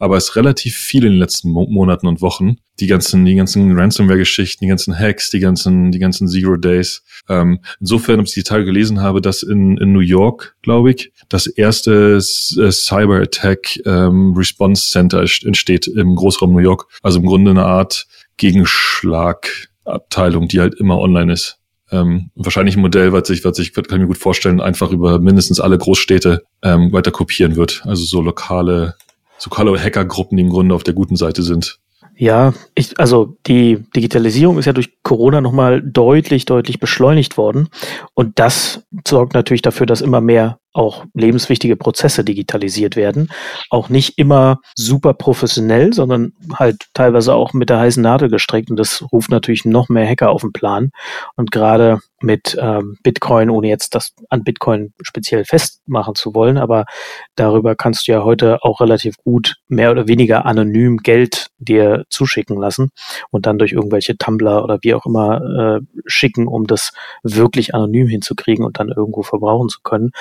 Aber 0.00 0.16
es 0.16 0.30
ist 0.30 0.34
relativ 0.34 0.74
viel 0.74 1.04
in 1.04 1.12
den 1.12 1.20
letzten 1.20 1.52
Mo 1.52 1.64
Monaten 1.68 2.08
und 2.08 2.22
Wochen. 2.22 2.56
Die 2.80 2.88
ganzen, 2.88 3.24
die 3.24 3.36
ganzen 3.36 3.78
Ransomware-Geschichten, 3.78 4.64
die 4.64 4.68
ganzen 4.68 4.98
Hacks, 4.98 5.30
die 5.30 5.38
ganzen, 5.38 5.92
die 5.92 6.00
ganzen 6.00 6.26
Zero 6.26 6.56
Days. 6.56 7.04
Ähm, 7.28 7.60
insofern, 7.78 8.18
ob 8.18 8.26
ich 8.26 8.34
die 8.34 8.42
Tage 8.42 8.64
gelesen 8.64 9.00
habe, 9.00 9.20
dass 9.20 9.44
in, 9.44 9.78
in 9.78 9.92
New 9.92 10.00
York, 10.00 10.56
glaube 10.62 10.90
ich, 10.90 11.12
das 11.28 11.46
erste 11.46 12.16
äh, 12.16 12.72
Cyber 12.72 13.20
Attack 13.20 13.78
ähm, 13.86 14.34
Response 14.36 14.90
Center 14.90 15.20
entsteht 15.20 15.86
im 15.86 16.16
Großraum 16.16 16.52
New 16.52 16.58
York. 16.58 16.88
Also 17.00 17.20
im 17.20 17.26
Grunde 17.26 17.52
eine 17.52 17.64
Art 17.64 18.08
Gegenschlagabteilung, 18.38 20.48
die 20.48 20.58
halt 20.58 20.74
immer 20.74 20.98
online 20.98 21.32
ist. 21.32 21.60
Ähm, 21.90 22.30
wahrscheinlich 22.34 22.76
ein 22.76 22.82
Modell, 22.82 23.12
was 23.12 23.28
sich, 23.28 23.44
was 23.44 23.56
sich, 23.56 23.72
kann 23.72 23.84
ich 23.88 23.98
mir 23.98 24.06
gut 24.06 24.18
vorstellen, 24.18 24.60
einfach 24.60 24.90
über 24.90 25.18
mindestens 25.18 25.60
alle 25.60 25.78
Großstädte 25.78 26.42
ähm, 26.62 26.92
weiter 26.92 27.12
kopieren 27.12 27.56
wird. 27.56 27.82
Also 27.84 28.04
so 28.04 28.20
lokale, 28.20 28.94
so 29.38 29.50
lokale 29.50 29.78
Hackergruppen, 29.78 30.36
die 30.36 30.44
im 30.44 30.50
Grunde 30.50 30.74
auf 30.74 30.82
der 30.82 30.94
guten 30.94 31.16
Seite 31.16 31.42
sind. 31.42 31.78
Ja, 32.18 32.54
ich, 32.74 32.98
also 32.98 33.36
die 33.46 33.84
Digitalisierung 33.94 34.58
ist 34.58 34.64
ja 34.64 34.72
durch 34.72 35.02
Corona 35.02 35.42
nochmal 35.42 35.82
deutlich, 35.82 36.46
deutlich 36.46 36.80
beschleunigt 36.80 37.36
worden. 37.36 37.68
Und 38.14 38.38
das 38.38 38.82
sorgt 39.06 39.34
natürlich 39.34 39.60
dafür, 39.60 39.84
dass 39.86 40.00
immer 40.00 40.22
mehr 40.22 40.58
auch 40.76 41.04
lebenswichtige 41.14 41.76
Prozesse 41.76 42.24
digitalisiert 42.24 42.96
werden. 42.96 43.28
Auch 43.70 43.88
nicht 43.88 44.18
immer 44.18 44.60
super 44.74 45.14
professionell, 45.14 45.92
sondern 45.92 46.32
halt 46.54 46.86
teilweise 46.94 47.34
auch 47.34 47.52
mit 47.52 47.70
der 47.70 47.80
heißen 47.80 48.02
Nadel 48.02 48.28
gestreckt. 48.28 48.70
Und 48.70 48.76
das 48.76 49.04
ruft 49.12 49.30
natürlich 49.30 49.64
noch 49.64 49.88
mehr 49.88 50.08
Hacker 50.08 50.30
auf 50.30 50.42
den 50.42 50.52
Plan. 50.52 50.90
Und 51.36 51.50
gerade 51.50 52.00
mit 52.20 52.56
ähm, 52.60 52.96
Bitcoin, 53.02 53.50
ohne 53.50 53.68
jetzt 53.68 53.94
das 53.94 54.14
an 54.30 54.42
Bitcoin 54.42 54.92
speziell 55.02 55.44
festmachen 55.44 56.14
zu 56.14 56.34
wollen, 56.34 56.56
aber 56.56 56.86
darüber 57.34 57.74
kannst 57.76 58.08
du 58.08 58.12
ja 58.12 58.24
heute 58.24 58.62
auch 58.62 58.80
relativ 58.80 59.16
gut 59.18 59.56
mehr 59.68 59.90
oder 59.90 60.08
weniger 60.08 60.46
anonym 60.46 60.98
Geld 60.98 61.48
dir 61.58 62.04
zuschicken 62.08 62.56
lassen 62.56 62.90
und 63.30 63.46
dann 63.46 63.58
durch 63.58 63.72
irgendwelche 63.72 64.16
Tumblr 64.16 64.64
oder 64.64 64.78
wie 64.82 64.94
auch 64.94 65.06
immer 65.06 65.80
äh, 65.80 66.00
schicken, 66.06 66.46
um 66.46 66.66
das 66.66 66.92
wirklich 67.22 67.74
anonym 67.74 68.08
hinzukriegen 68.08 68.64
und 68.64 68.78
dann 68.78 68.88
irgendwo 68.88 69.22
verbrauchen 69.22 69.68
zu 69.68 69.80
können. 69.82 70.12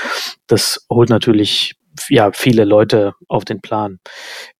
Das 0.48 0.86
holt 0.90 1.10
natürlich 1.10 1.76
ja 2.10 2.32
viele 2.34 2.66
Leute 2.66 3.14
auf 3.28 3.46
den 3.46 3.62
Plan. 3.62 4.00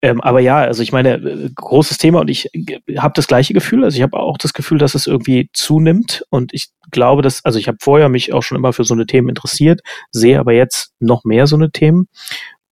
Ähm, 0.02 0.20
aber 0.20 0.40
ja, 0.40 0.58
also 0.58 0.82
ich 0.82 0.92
meine, 0.92 1.50
großes 1.54 1.98
Thema 1.98 2.20
und 2.20 2.28
ich 2.28 2.50
habe 2.98 3.14
das 3.14 3.26
gleiche 3.26 3.54
Gefühl. 3.54 3.84
Also 3.84 3.96
ich 3.96 4.02
habe 4.02 4.18
auch 4.18 4.38
das 4.38 4.52
Gefühl, 4.52 4.78
dass 4.78 4.94
es 4.94 5.06
irgendwie 5.06 5.50
zunimmt 5.52 6.24
und 6.30 6.52
ich 6.54 6.68
glaube, 6.90 7.22
dass, 7.22 7.44
also 7.44 7.58
ich 7.58 7.68
habe 7.68 7.78
vorher 7.80 8.08
mich 8.08 8.32
auch 8.32 8.42
schon 8.42 8.56
immer 8.56 8.72
für 8.72 8.84
so 8.84 8.94
eine 8.94 9.06
Themen 9.06 9.28
interessiert, 9.28 9.80
sehe 10.10 10.38
aber 10.38 10.52
jetzt 10.52 10.92
noch 11.00 11.24
mehr 11.24 11.46
so 11.46 11.56
eine 11.56 11.70
Themen 11.70 12.08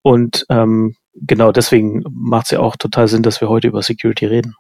und 0.03 0.47
ähm, 0.51 0.97
genau 1.15 1.53
deswegen 1.53 2.05
macht 2.11 2.47
es 2.47 2.51
ja 2.53 2.61
auch 2.61 2.77
total 2.77 3.09
Sinn, 3.09 3.23
dass 3.23 3.41
wir 3.41 3.49
heute 3.49 3.69
über 3.69 3.83
Security 3.83 4.27
reden. 4.27 4.55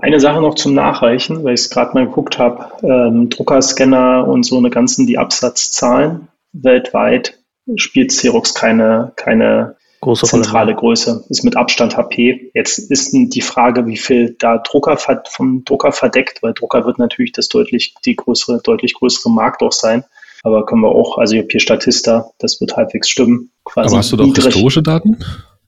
Eine 0.00 0.20
Sache 0.20 0.40
noch 0.40 0.54
zum 0.54 0.74
Nachreichen, 0.74 1.42
weil 1.44 1.54
ich 1.54 1.62
es 1.62 1.70
gerade 1.70 1.94
mal 1.94 2.06
geguckt 2.06 2.38
habe, 2.38 2.66
ähm, 2.82 3.30
Druckerscanner 3.30 4.26
und 4.28 4.44
so 4.44 4.58
eine 4.58 4.70
ganzen 4.70 5.06
die 5.06 5.18
Absatzzahlen 5.18 6.28
weltweit 6.52 7.38
spielt 7.76 8.10
Xerox 8.10 8.54
keine, 8.54 9.12
keine 9.16 9.76
Große 10.00 10.26
zentrale 10.26 10.74
Größe, 10.74 11.24
ist 11.28 11.44
mit 11.44 11.56
Abstand 11.56 11.96
HP. 11.96 12.50
Jetzt 12.54 12.78
ist 12.90 13.12
die 13.12 13.40
Frage, 13.40 13.86
wie 13.86 13.96
viel 13.96 14.34
da 14.38 14.58
Drucker 14.58 14.96
vom 14.96 15.64
Drucker 15.64 15.92
verdeckt, 15.92 16.42
weil 16.42 16.54
Drucker 16.54 16.84
wird 16.84 16.98
natürlich 16.98 17.30
das 17.30 17.48
deutlich, 17.48 17.94
die 18.04 18.16
größere, 18.16 18.60
deutlich 18.64 18.94
größere 18.94 19.30
Markt 19.32 19.62
auch 19.62 19.70
sein. 19.70 20.04
Aber 20.42 20.66
können 20.66 20.80
wir 20.80 20.88
auch, 20.88 21.18
also 21.18 21.34
ich 21.34 21.42
habe 21.42 21.48
hier 21.52 21.60
Statista, 21.60 22.30
das 22.38 22.60
wird 22.60 22.76
halbwegs 22.76 23.08
stimmen. 23.08 23.52
Aber 23.76 23.96
hast 23.96 24.10
du 24.10 24.16
doch 24.16 24.34
historische 24.34 24.82
Daten? 24.82 25.18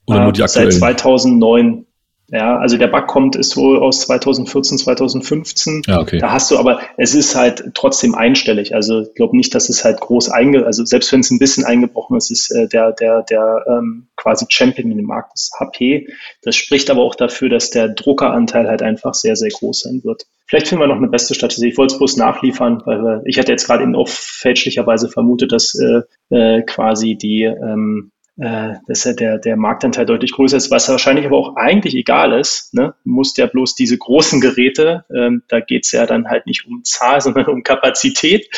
Oder 0.06 0.24
nur 0.24 0.32
die 0.32 0.42
aktuellen? 0.42 0.72
Seit 0.72 0.98
2009 0.98 1.86
ja, 2.28 2.58
also 2.58 2.78
der 2.78 2.86
Bug 2.86 3.06
kommt, 3.06 3.36
ist 3.36 3.56
wohl 3.56 3.78
aus 3.78 4.00
2014, 4.02 4.78
2015. 4.78 5.82
Ja, 5.86 6.00
okay. 6.00 6.18
Da 6.18 6.32
hast 6.32 6.50
du 6.50 6.58
aber, 6.58 6.80
es 6.96 7.14
ist 7.14 7.34
halt 7.36 7.72
trotzdem 7.74 8.14
einstellig. 8.14 8.74
Also 8.74 9.02
ich 9.02 9.14
glaube 9.14 9.36
nicht, 9.36 9.54
dass 9.54 9.68
es 9.68 9.84
halt 9.84 10.00
groß 10.00 10.30
einge, 10.30 10.64
also 10.64 10.84
selbst 10.84 11.12
wenn 11.12 11.20
es 11.20 11.30
ein 11.30 11.38
bisschen 11.38 11.64
eingebrochen 11.64 12.16
ist, 12.16 12.30
ist 12.30 12.50
äh, 12.50 12.66
der, 12.66 12.92
der, 12.92 13.22
der 13.22 13.64
ähm, 13.68 14.08
quasi 14.16 14.46
Champion 14.48 14.90
in 14.90 14.96
dem 14.96 15.06
Markt 15.06 15.34
ist 15.34 15.52
HP. 15.60 16.08
Das 16.42 16.56
spricht 16.56 16.90
aber 16.90 17.02
auch 17.02 17.14
dafür, 17.14 17.50
dass 17.50 17.70
der 17.70 17.88
Druckeranteil 17.88 18.68
halt 18.68 18.80
einfach 18.80 19.12
sehr, 19.12 19.36
sehr 19.36 19.50
groß 19.50 19.80
sein 19.80 20.00
wird. 20.02 20.26
Vielleicht 20.46 20.68
finden 20.68 20.82
wir 20.82 20.88
noch 20.88 20.96
eine 20.96 21.08
beste 21.08 21.34
Statistik. 21.34 21.72
Ich 21.72 21.78
wollte 21.78 21.94
es 21.94 21.98
bloß 21.98 22.16
nachliefern, 22.16 22.82
weil 22.86 23.22
ich 23.26 23.38
hatte 23.38 23.52
jetzt 23.52 23.66
gerade 23.66 23.82
eben 23.82 23.94
auch 23.94 24.08
fälschlicherweise 24.08 25.08
vermutet, 25.08 25.52
dass 25.52 25.74
äh, 25.74 26.02
äh, 26.30 26.62
quasi 26.62 27.16
die 27.16 27.42
ähm, 27.42 28.12
äh, 28.36 28.74
dass 28.88 29.04
ja 29.04 29.12
der, 29.12 29.38
der 29.38 29.56
Marktanteil 29.56 30.06
deutlich 30.06 30.32
größer 30.32 30.56
ist, 30.56 30.70
was 30.70 30.88
wahrscheinlich 30.88 31.24
aber 31.24 31.36
auch 31.36 31.56
eigentlich 31.56 31.94
egal 31.94 32.32
ist. 32.32 32.74
Ne? 32.74 32.94
Du 33.04 33.10
musst 33.10 33.38
ja 33.38 33.46
bloß 33.46 33.74
diese 33.76 33.96
großen 33.96 34.40
Geräte, 34.40 35.04
ähm, 35.14 35.42
da 35.48 35.60
geht's 35.60 35.92
ja 35.92 36.04
dann 36.06 36.26
halt 36.26 36.46
nicht 36.46 36.66
um 36.66 36.82
Zahl, 36.84 37.20
sondern 37.20 37.46
um 37.46 37.62
Kapazität. 37.62 38.48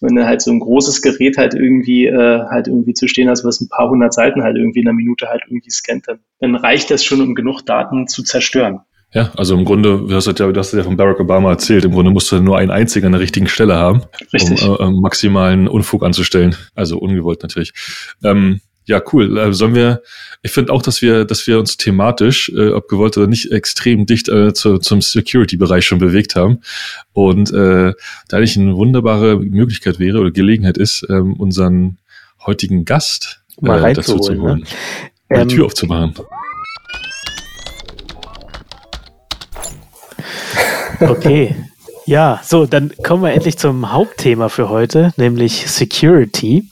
Wenn 0.00 0.16
du 0.16 0.26
halt 0.26 0.42
so 0.42 0.50
ein 0.50 0.60
großes 0.60 1.00
Gerät 1.00 1.38
halt 1.38 1.54
irgendwie 1.54 2.06
äh, 2.06 2.44
halt 2.50 2.68
irgendwie 2.68 2.94
zu 2.94 3.08
stehen 3.08 3.30
hast, 3.30 3.44
was 3.44 3.60
ein 3.60 3.68
paar 3.68 3.88
hundert 3.88 4.12
Seiten 4.12 4.42
halt 4.42 4.56
irgendwie 4.56 4.80
in 4.80 4.88
einer 4.88 4.96
Minute 4.96 5.28
halt 5.28 5.42
irgendwie 5.46 5.70
scannt, 5.70 6.08
dann, 6.08 6.18
dann 6.40 6.56
reicht 6.56 6.90
das 6.90 7.04
schon, 7.04 7.20
um 7.20 7.34
genug 7.34 7.62
Daten 7.62 8.08
zu 8.08 8.22
zerstören. 8.22 8.80
Ja, 9.14 9.30
also 9.36 9.54
im 9.54 9.64
Grunde, 9.64 10.06
du 10.08 10.14
hast 10.14 10.26
ja, 10.26 10.32
du 10.32 10.58
hast 10.58 10.72
ja 10.72 10.82
von 10.82 10.96
Barack 10.96 11.20
Obama 11.20 11.50
erzählt, 11.50 11.84
im 11.84 11.92
Grunde 11.92 12.10
musst 12.10 12.32
du 12.32 12.40
nur 12.40 12.56
einen 12.56 12.70
einzigen 12.70 13.06
an 13.06 13.12
der 13.12 13.20
richtigen 13.20 13.46
Stelle 13.46 13.76
haben, 13.76 14.02
Richtig. 14.32 14.66
um 14.66 14.76
äh, 14.76 14.90
maximalen 14.90 15.68
Unfug 15.68 16.02
anzustellen. 16.02 16.56
Also 16.74 16.98
ungewollt 16.98 17.42
natürlich. 17.42 17.74
Ähm, 18.24 18.60
ja, 18.84 19.00
cool. 19.12 19.38
Äh, 19.38 19.52
sollen 19.52 19.74
wir, 19.74 20.02
ich 20.42 20.50
finde 20.50 20.72
auch, 20.72 20.82
dass 20.82 21.02
wir, 21.02 21.24
dass 21.24 21.46
wir 21.46 21.58
uns 21.58 21.76
thematisch, 21.76 22.50
äh, 22.54 22.70
ob 22.70 22.88
gewollt 22.88 23.16
oder 23.16 23.26
nicht, 23.26 23.52
extrem 23.52 24.06
dicht 24.06 24.28
äh, 24.28 24.52
zu, 24.52 24.78
zum 24.78 25.00
Security-Bereich 25.00 25.86
schon 25.86 25.98
bewegt 25.98 26.34
haben. 26.34 26.60
Und 27.12 27.52
äh, 27.52 27.92
da 28.28 28.36
eigentlich 28.36 28.58
eine 28.58 28.76
wunderbare 28.76 29.38
Möglichkeit 29.38 29.98
wäre 29.98 30.18
oder 30.18 30.30
Gelegenheit 30.30 30.78
ist, 30.78 31.06
ähm, 31.08 31.34
unseren 31.34 31.98
heutigen 32.44 32.84
Gast 32.84 33.42
äh, 33.62 33.94
dazu 33.94 34.18
zu 34.18 34.34
holen. 34.40 34.60
Ne? 34.60 34.64
Die 35.30 35.40
ähm, 35.40 35.48
Tür 35.48 35.66
aufzumachen. 35.66 36.14
Okay, 41.00 41.56
ja, 42.04 42.40
so, 42.44 42.66
dann 42.66 42.92
kommen 43.02 43.22
wir 43.22 43.32
endlich 43.32 43.58
zum 43.58 43.92
Hauptthema 43.92 44.48
für 44.48 44.68
heute, 44.68 45.12
nämlich 45.16 45.70
Security. 45.70 46.68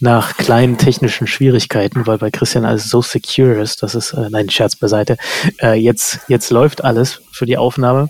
Nach 0.00 0.36
kleinen 0.36 0.78
technischen 0.78 1.26
Schwierigkeiten, 1.26 2.06
weil 2.06 2.16
bei 2.16 2.30
Christian 2.30 2.64
alles 2.64 2.88
so 2.88 3.02
secure 3.02 3.60
ist, 3.60 3.82
das 3.82 3.94
ist, 3.94 4.12
äh, 4.14 4.30
nein, 4.30 4.48
Scherz 4.48 4.76
beiseite. 4.76 5.18
Äh, 5.60 5.74
jetzt, 5.74 6.20
jetzt 6.28 6.50
läuft 6.50 6.82
alles 6.82 7.20
für 7.30 7.44
die 7.44 7.58
Aufnahme. 7.58 8.08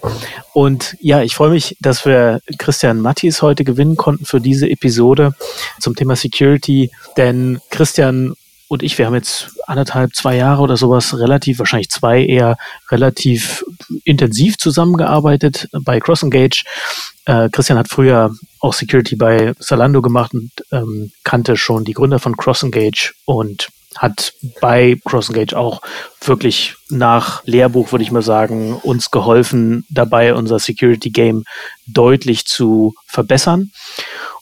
Und 0.52 0.96
ja, 1.00 1.22
ich 1.22 1.34
freue 1.34 1.50
mich, 1.50 1.76
dass 1.80 2.04
wir 2.04 2.40
Christian 2.58 3.00
Mattis 3.00 3.42
heute 3.42 3.64
gewinnen 3.64 3.96
konnten 3.96 4.24
für 4.24 4.40
diese 4.40 4.70
Episode 4.70 5.32
zum 5.80 5.96
Thema 5.96 6.14
Security, 6.14 6.90
denn 7.16 7.60
Christian 7.70 8.34
und 8.70 8.84
ich, 8.84 8.96
wir 8.98 9.06
haben 9.06 9.16
jetzt 9.16 9.50
anderthalb, 9.66 10.14
zwei 10.14 10.36
Jahre 10.36 10.62
oder 10.62 10.76
sowas 10.76 11.18
relativ, 11.18 11.58
wahrscheinlich 11.58 11.90
zwei 11.90 12.24
eher 12.24 12.56
relativ 12.88 13.64
intensiv 14.04 14.58
zusammengearbeitet 14.58 15.68
bei 15.72 15.98
CrossEngage. 15.98 16.62
Äh, 17.24 17.48
Christian 17.50 17.80
hat 17.80 17.88
früher 17.88 18.32
auch 18.60 18.72
Security 18.72 19.16
bei 19.16 19.54
Salando 19.58 20.00
gemacht 20.02 20.34
und 20.34 20.52
ähm, 20.70 21.10
kannte 21.24 21.56
schon 21.56 21.84
die 21.84 21.94
Gründer 21.94 22.20
von 22.20 22.36
CrossEngage 22.36 23.12
und 23.24 23.70
hat 23.96 24.34
bei 24.60 25.00
CrossEngage 25.04 25.58
auch 25.58 25.82
wirklich 26.20 26.76
nach 26.90 27.42
Lehrbuch, 27.46 27.90
würde 27.90 28.04
ich 28.04 28.12
mal 28.12 28.22
sagen, 28.22 28.74
uns 28.74 29.10
geholfen, 29.10 29.84
dabei 29.90 30.32
unser 30.34 30.60
Security 30.60 31.10
Game 31.10 31.42
deutlich 31.88 32.46
zu 32.46 32.94
verbessern. 33.04 33.72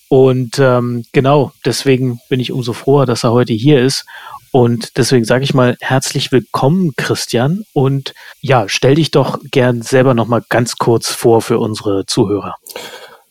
Und 0.09 0.59
ähm, 0.59 1.05
genau, 1.13 1.53
deswegen 1.65 2.21
bin 2.29 2.41
ich 2.41 2.53
umso 2.53 2.73
froher, 2.73 3.07
dass 3.07 3.25
er 3.25 3.33
heute 3.33 3.53
hier 3.53 3.83
ist. 3.83 4.07
Und 4.51 4.97
deswegen 4.97 5.25
sage 5.25 5.45
ich 5.45 5.53
mal 5.53 5.77
herzlich 5.81 6.33
willkommen, 6.33 6.93
Christian. 6.97 7.65
Und 7.75 8.15
ja, 8.41 8.65
stell 8.67 8.95
dich 8.95 9.11
doch 9.11 9.39
gern 9.51 9.83
selber 9.83 10.15
noch 10.15 10.27
mal 10.27 10.43
ganz 10.49 10.77
kurz 10.77 11.11
vor 11.11 11.43
für 11.43 11.59
unsere 11.59 12.07
Zuhörer. 12.07 12.55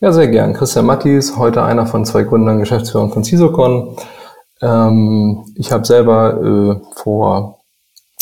Ja, 0.00 0.12
sehr 0.12 0.28
gern. 0.28 0.54
Christian 0.54 0.86
Mattis, 0.86 1.36
heute 1.36 1.64
einer 1.64 1.86
von 1.86 2.04
zwei 2.04 2.22
Gründern, 2.22 2.60
Geschäftsführern 2.60 3.10
von 3.10 3.24
CISOCon. 3.24 3.96
Ähm, 4.62 5.44
ich 5.56 5.72
habe 5.72 5.84
selber 5.84 6.80
äh, 6.80 7.00
vor 7.02 7.58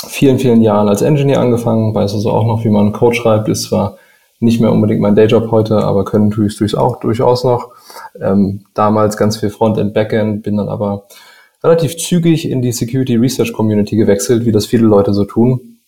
vielen, 0.06 0.38
vielen 0.38 0.62
Jahren 0.62 0.88
als 0.88 1.02
Engineer 1.02 1.40
angefangen, 1.40 1.94
weiß 1.94 2.14
also 2.14 2.30
auch 2.30 2.46
noch, 2.46 2.64
wie 2.64 2.70
man 2.70 2.92
Code 2.92 3.16
schreibt, 3.16 3.48
ist 3.48 3.64
zwar 3.64 3.98
nicht 4.40 4.60
mehr 4.60 4.72
unbedingt 4.72 5.00
mein 5.00 5.14
Dayjob 5.14 5.50
heute, 5.50 5.78
aber 5.84 6.04
können 6.04 6.30
tue 6.30 6.46
ich 6.46 6.60
es 6.60 6.74
auch 6.74 7.00
durchaus 7.00 7.44
noch. 7.44 7.70
Ähm, 8.20 8.64
damals 8.74 9.16
ganz 9.16 9.38
viel 9.38 9.50
Frontend, 9.50 9.94
Backend, 9.94 10.42
bin 10.42 10.56
dann 10.56 10.68
aber 10.68 11.04
relativ 11.62 11.96
zügig 11.96 12.48
in 12.48 12.62
die 12.62 12.72
Security 12.72 13.16
Research 13.16 13.52
Community 13.52 13.96
gewechselt, 13.96 14.44
wie 14.46 14.52
das 14.52 14.66
viele 14.66 14.86
Leute 14.86 15.12
so 15.12 15.24
tun. 15.24 15.78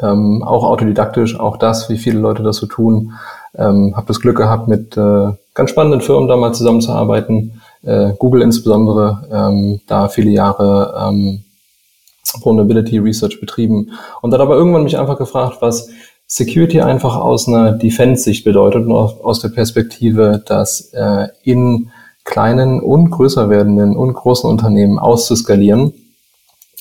Ähm, 0.00 0.42
auch 0.42 0.64
autodidaktisch, 0.64 1.38
auch 1.38 1.56
das, 1.56 1.88
wie 1.88 1.98
viele 1.98 2.18
Leute 2.18 2.42
das 2.42 2.56
so 2.56 2.66
tun. 2.66 3.12
Ähm, 3.54 3.94
habe 3.96 4.06
das 4.06 4.20
Glück 4.20 4.36
gehabt, 4.36 4.68
mit 4.68 4.96
äh, 4.96 5.30
ganz 5.54 5.70
spannenden 5.70 6.00
Firmen 6.00 6.28
damals 6.28 6.58
zusammenzuarbeiten. 6.58 7.60
Äh, 7.82 8.12
Google 8.18 8.42
insbesondere, 8.42 9.28
ähm, 9.30 9.80
da 9.86 10.08
viele 10.08 10.30
Jahre 10.30 10.94
ähm, 11.08 11.44
Vulnerability 12.40 12.98
Research 12.98 13.40
betrieben 13.40 13.90
und 14.22 14.30
dann 14.30 14.40
aber 14.40 14.54
irgendwann 14.54 14.84
mich 14.84 14.98
einfach 14.98 15.18
gefragt, 15.18 15.58
was 15.60 15.90
Security 16.34 16.80
einfach 16.80 17.16
aus 17.16 17.46
einer 17.46 17.72
Defense-Sicht 17.72 18.42
bedeutet 18.42 18.86
und 18.86 18.90
aus 18.94 19.40
der 19.40 19.50
Perspektive, 19.50 20.42
dass 20.46 20.80
äh, 20.94 21.28
in 21.42 21.90
kleinen 22.24 22.80
und 22.80 23.10
größer 23.10 23.50
werdenden 23.50 23.94
und 23.94 24.14
großen 24.14 24.48
Unternehmen 24.48 24.98
auszuskalieren. 24.98 25.92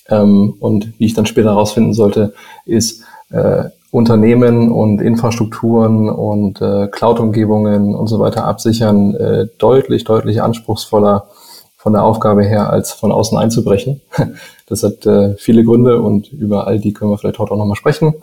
Ähm, 0.07 0.55
und 0.61 0.97
wie 0.97 1.05
ich 1.05 1.15
dann 1.15 1.25
später 1.25 1.49
herausfinden 1.49 1.93
sollte, 1.93 2.33
ist 2.65 3.03
äh, 3.31 3.65
Unternehmen 3.91 4.71
und 4.71 5.01
Infrastrukturen 5.01 6.09
und 6.09 6.61
äh, 6.61 6.87
Cloud-Umgebungen 6.87 7.93
und 7.93 8.07
so 8.07 8.19
weiter 8.19 8.45
absichern 8.45 9.15
äh, 9.15 9.47
deutlich, 9.57 10.05
deutlich 10.05 10.41
anspruchsvoller 10.41 11.27
von 11.75 11.91
der 11.91 12.05
Aufgabe 12.05 12.45
her, 12.45 12.69
als 12.69 12.93
von 12.93 13.11
außen 13.11 13.37
einzubrechen. 13.37 13.99
Das 14.67 14.83
hat 14.83 15.05
äh, 15.05 15.35
viele 15.35 15.65
Gründe 15.65 16.01
und 16.01 16.31
über 16.31 16.65
all 16.65 16.79
die 16.79 16.93
können 16.93 17.11
wir 17.11 17.17
vielleicht 17.17 17.39
heute 17.39 17.51
auch 17.51 17.57
nochmal 17.57 17.75
sprechen. 17.75 18.13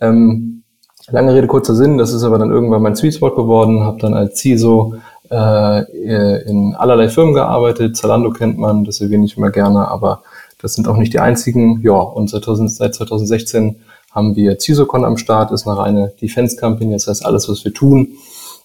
Ähm, 0.00 0.63
Lange 1.10 1.34
Rede, 1.34 1.46
kurzer 1.46 1.74
Sinn, 1.74 1.98
das 1.98 2.12
ist 2.12 2.22
aber 2.22 2.38
dann 2.38 2.50
irgendwann 2.50 2.82
mein 2.82 2.96
Sweet 2.96 3.14
Spot 3.14 3.30
geworden, 3.30 3.84
habe 3.84 4.00
dann 4.00 4.14
als 4.14 4.38
CISO 4.38 4.94
äh, 5.30 6.42
in 6.48 6.74
allerlei 6.74 7.08
Firmen 7.08 7.34
gearbeitet. 7.34 7.96
Zalando 7.96 8.30
kennt 8.30 8.58
man, 8.58 8.84
das 8.84 9.00
erwähne 9.00 9.26
ich 9.26 9.36
immer 9.36 9.50
gerne, 9.50 9.88
aber 9.88 10.22
das 10.60 10.74
sind 10.74 10.88
auch 10.88 10.96
nicht 10.96 11.12
die 11.12 11.20
einzigen. 11.20 11.80
Ja, 11.82 11.92
und 11.92 12.30
seit, 12.30 12.44
seit 12.44 12.94
2016 12.94 13.76
haben 14.12 14.34
wir 14.34 14.58
CISOCon 14.58 15.04
am 15.04 15.18
Start, 15.18 15.52
ist 15.52 15.66
eine 15.66 15.76
reine 15.76 16.12
Defense 16.20 16.56
Company, 16.56 16.92
das 16.92 17.06
heißt, 17.06 17.26
alles, 17.26 17.48
was 17.48 17.64
wir 17.64 17.74
tun, 17.74 18.12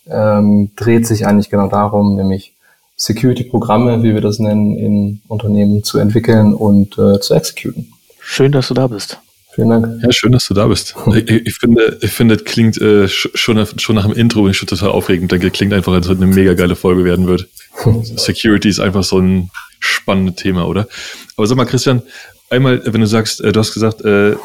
ähm, 0.07 0.71
dreht 0.75 1.07
sich 1.07 1.27
eigentlich 1.27 1.49
genau 1.49 1.67
darum, 1.67 2.15
nämlich 2.15 2.53
Security-Programme, 2.95 4.03
wie 4.03 4.13
wir 4.13 4.21
das 4.21 4.39
nennen, 4.39 4.75
in 4.75 5.21
Unternehmen 5.27 5.83
zu 5.83 5.97
entwickeln 5.97 6.53
und 6.53 6.97
äh, 6.97 7.19
zu 7.19 7.33
exekuten. 7.33 7.93
Schön, 8.19 8.51
dass 8.51 8.67
du 8.67 8.73
da 8.73 8.87
bist. 8.87 9.19
Vielen 9.51 9.69
Dank. 9.69 10.03
Ja, 10.03 10.11
schön, 10.11 10.31
dass 10.31 10.47
du 10.47 10.53
da 10.53 10.67
bist. 10.67 10.95
Ich, 11.15 11.29
ich 11.29 11.55
finde, 11.55 11.97
ich 12.01 12.11
finde, 12.11 12.37
das 12.37 12.45
klingt 12.45 12.79
äh, 12.79 13.07
schon, 13.07 13.65
schon 13.77 13.95
nach 13.95 14.05
dem 14.05 14.15
Intro 14.15 14.43
bin 14.43 14.51
ich 14.51 14.57
schon 14.57 14.67
total 14.67 14.89
aufregend. 14.89 15.31
Denke, 15.31 15.49
klingt 15.49 15.73
einfach, 15.73 15.93
als 15.93 16.09
eine 16.09 16.27
mega 16.27 16.53
geile 16.53 16.75
Folge 16.75 17.03
werden 17.03 17.27
wird. 17.27 17.47
Security 18.03 18.69
ist 18.69 18.79
einfach 18.79 19.03
so 19.03 19.19
ein 19.19 19.49
spannendes 19.79 20.35
Thema, 20.35 20.67
oder? 20.67 20.87
Aber 21.35 21.47
sag 21.47 21.57
mal, 21.57 21.65
Christian, 21.65 22.03
einmal, 22.49 22.81
wenn 22.85 23.01
du 23.01 23.07
sagst, 23.07 23.41
äh, 23.41 23.51
du 23.51 23.59
hast 23.59 23.73
gesagt, 23.73 24.01
äh, 24.01 24.35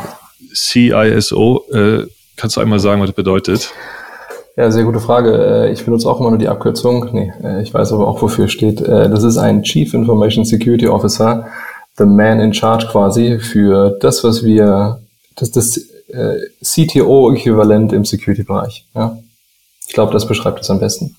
CISO, 0.55 1.64
äh, 1.73 2.07
kannst 2.37 2.57
du 2.57 2.61
einmal 2.61 2.79
sagen, 2.79 3.01
was 3.01 3.09
das 3.09 3.17
bedeutet? 3.17 3.73
Ja, 4.57 4.71
sehr 4.71 4.85
gute 4.85 5.01
Frage. 5.01 5.67
Äh, 5.67 5.73
ich 5.73 5.85
benutze 5.85 6.09
auch 6.09 6.21
immer 6.21 6.31
nur 6.31 6.38
die 6.38 6.49
Abkürzung. 6.49 7.11
Nee, 7.12 7.33
äh, 7.43 7.62
ich 7.62 7.75
weiß 7.75 7.93
aber 7.93 8.07
auch, 8.07 8.23
wofür 8.23 8.47
es 8.47 8.53
steht. 8.53 8.81
Das 8.81 9.23
ist 9.23 9.37
ein 9.37 9.62
Chief 9.64 9.93
Information 9.93 10.45
Security 10.45 10.88
Officer 10.88 11.47
the 11.96 12.04
man 12.04 12.40
in 12.40 12.52
charge 12.52 12.87
quasi 12.87 13.38
für 13.38 13.96
das, 14.00 14.24
was 14.24 14.44
wir, 14.44 15.00
das, 15.37 15.50
das 15.50 15.76
äh, 16.09 16.38
CTO-Äquivalent 16.62 17.92
im 17.92 18.04
Security-Bereich. 18.04 18.87
Ja? 18.94 19.18
Ich 19.87 19.94
glaube, 19.94 20.12
das 20.12 20.26
beschreibt 20.26 20.61
es 20.61 20.70
am 20.70 20.80
besten. 20.80 21.16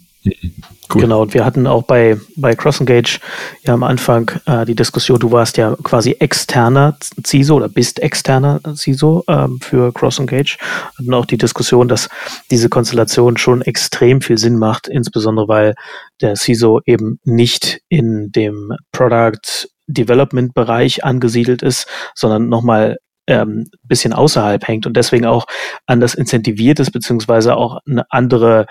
Cool. 0.93 1.01
Genau, 1.01 1.21
und 1.21 1.33
wir 1.33 1.45
hatten 1.45 1.67
auch 1.67 1.83
bei, 1.83 2.17
bei 2.35 2.55
CrossEngage 2.55 3.19
ja 3.63 3.73
am 3.73 3.83
Anfang 3.83 4.31
äh, 4.45 4.65
die 4.65 4.75
Diskussion, 4.75 5.19
du 5.19 5.31
warst 5.31 5.57
ja 5.57 5.75
quasi 5.83 6.15
externer 6.19 6.97
CISO 7.23 7.55
oder 7.55 7.69
bist 7.69 7.99
externer 7.99 8.59
CISO 8.75 9.23
ähm, 9.27 9.59
für 9.61 9.91
CrossEngage. 9.93 10.57
Hatten 10.97 11.13
auch 11.13 11.25
die 11.25 11.37
Diskussion, 11.37 11.87
dass 11.87 12.09
diese 12.49 12.69
Konstellation 12.69 13.37
schon 13.37 13.61
extrem 13.61 14.21
viel 14.21 14.37
Sinn 14.37 14.57
macht, 14.57 14.87
insbesondere 14.87 15.47
weil 15.47 15.75
der 16.21 16.35
CISO 16.35 16.81
eben 16.85 17.19
nicht 17.23 17.81
in 17.89 18.31
dem 18.31 18.73
Product 18.91 19.67
Development-Bereich 19.87 21.03
angesiedelt 21.03 21.61
ist, 21.61 21.87
sondern 22.15 22.49
nochmal 22.49 22.97
ähm, 23.27 23.69
bisschen 23.83 24.13
außerhalb 24.13 24.67
hängt 24.67 24.85
und 24.85 24.95
deswegen 24.95 25.25
auch 25.25 25.45
anders 25.85 26.13
incentiviert 26.13 26.79
ist, 26.79 26.91
beziehungsweise 26.91 27.55
auch 27.55 27.79
eine 27.87 28.05
andere 28.09 28.67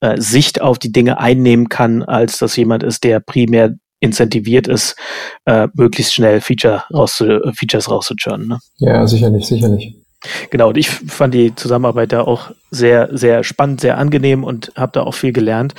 äh, 0.00 0.20
Sicht 0.20 0.60
auf 0.60 0.78
die 0.78 0.92
Dinge 0.92 1.18
einnehmen 1.18 1.68
kann, 1.68 2.02
als 2.02 2.38
dass 2.38 2.56
jemand 2.56 2.82
ist, 2.82 3.04
der 3.04 3.20
primär 3.20 3.74
incentiviert 4.00 4.68
ist, 4.68 4.96
äh, 5.44 5.68
möglichst 5.74 6.14
schnell 6.14 6.40
Feature 6.40 6.84
rauszu 6.92 7.40
Features 7.52 7.90
rauszuchurnen. 7.90 8.48
Ne? 8.48 8.58
Ja, 8.76 9.06
sicherlich, 9.06 9.46
sicherlich. 9.46 9.97
Genau, 10.50 10.70
und 10.70 10.76
ich 10.76 10.90
fand 10.90 11.32
die 11.32 11.54
Zusammenarbeit 11.54 12.12
da 12.12 12.22
auch 12.22 12.50
sehr, 12.70 13.08
sehr 13.16 13.44
spannend, 13.44 13.80
sehr 13.80 13.98
angenehm 13.98 14.42
und 14.42 14.72
habe 14.74 14.92
da 14.92 15.02
auch 15.02 15.14
viel 15.14 15.32
gelernt. 15.32 15.74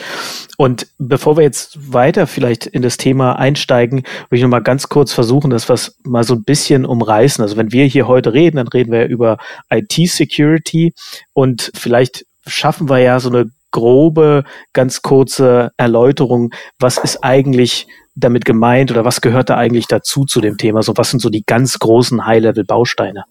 Und 0.57 0.87
bevor 0.97 1.35
wir 1.35 1.43
jetzt 1.43 1.93
weiter 1.93 2.25
vielleicht 2.25 2.65
in 2.65 2.81
das 2.81 2.95
Thema 2.95 3.37
einsteigen, 3.37 4.03
will 4.29 4.37
ich 4.37 4.41
nochmal 4.41 4.63
ganz 4.63 4.87
kurz 4.87 5.11
versuchen, 5.11 5.49
das 5.49 5.67
was 5.67 5.97
mal 6.03 6.23
so 6.23 6.35
ein 6.35 6.43
bisschen 6.43 6.85
umreißen. 6.85 7.41
Also 7.41 7.57
wenn 7.57 7.73
wir 7.73 7.85
hier 7.85 8.07
heute 8.07 8.33
reden, 8.33 8.57
dann 8.57 8.69
reden 8.69 8.93
wir 8.93 9.07
über 9.07 9.37
IT-Security 9.69 10.93
und 11.33 11.71
vielleicht 11.75 12.25
schaffen 12.47 12.89
wir 12.89 12.99
ja 12.99 13.19
so 13.19 13.29
eine 13.29 13.51
grobe, 13.71 14.45
ganz 14.73 15.01
kurze 15.01 15.71
Erläuterung, 15.77 16.51
was 16.79 16.97
ist 16.97 17.23
eigentlich 17.23 17.87
damit 18.15 18.45
gemeint 18.45 18.91
oder 18.91 19.05
was 19.05 19.21
gehört 19.21 19.49
da 19.49 19.57
eigentlich 19.57 19.87
dazu 19.87 20.25
zu 20.25 20.41
dem 20.41 20.57
Thema? 20.57 20.81
So, 20.81 20.97
was 20.97 21.11
sind 21.11 21.19
so 21.19 21.29
die 21.29 21.43
ganz 21.45 21.79
großen 21.79 22.25
High-Level-Bausteine? 22.25 23.23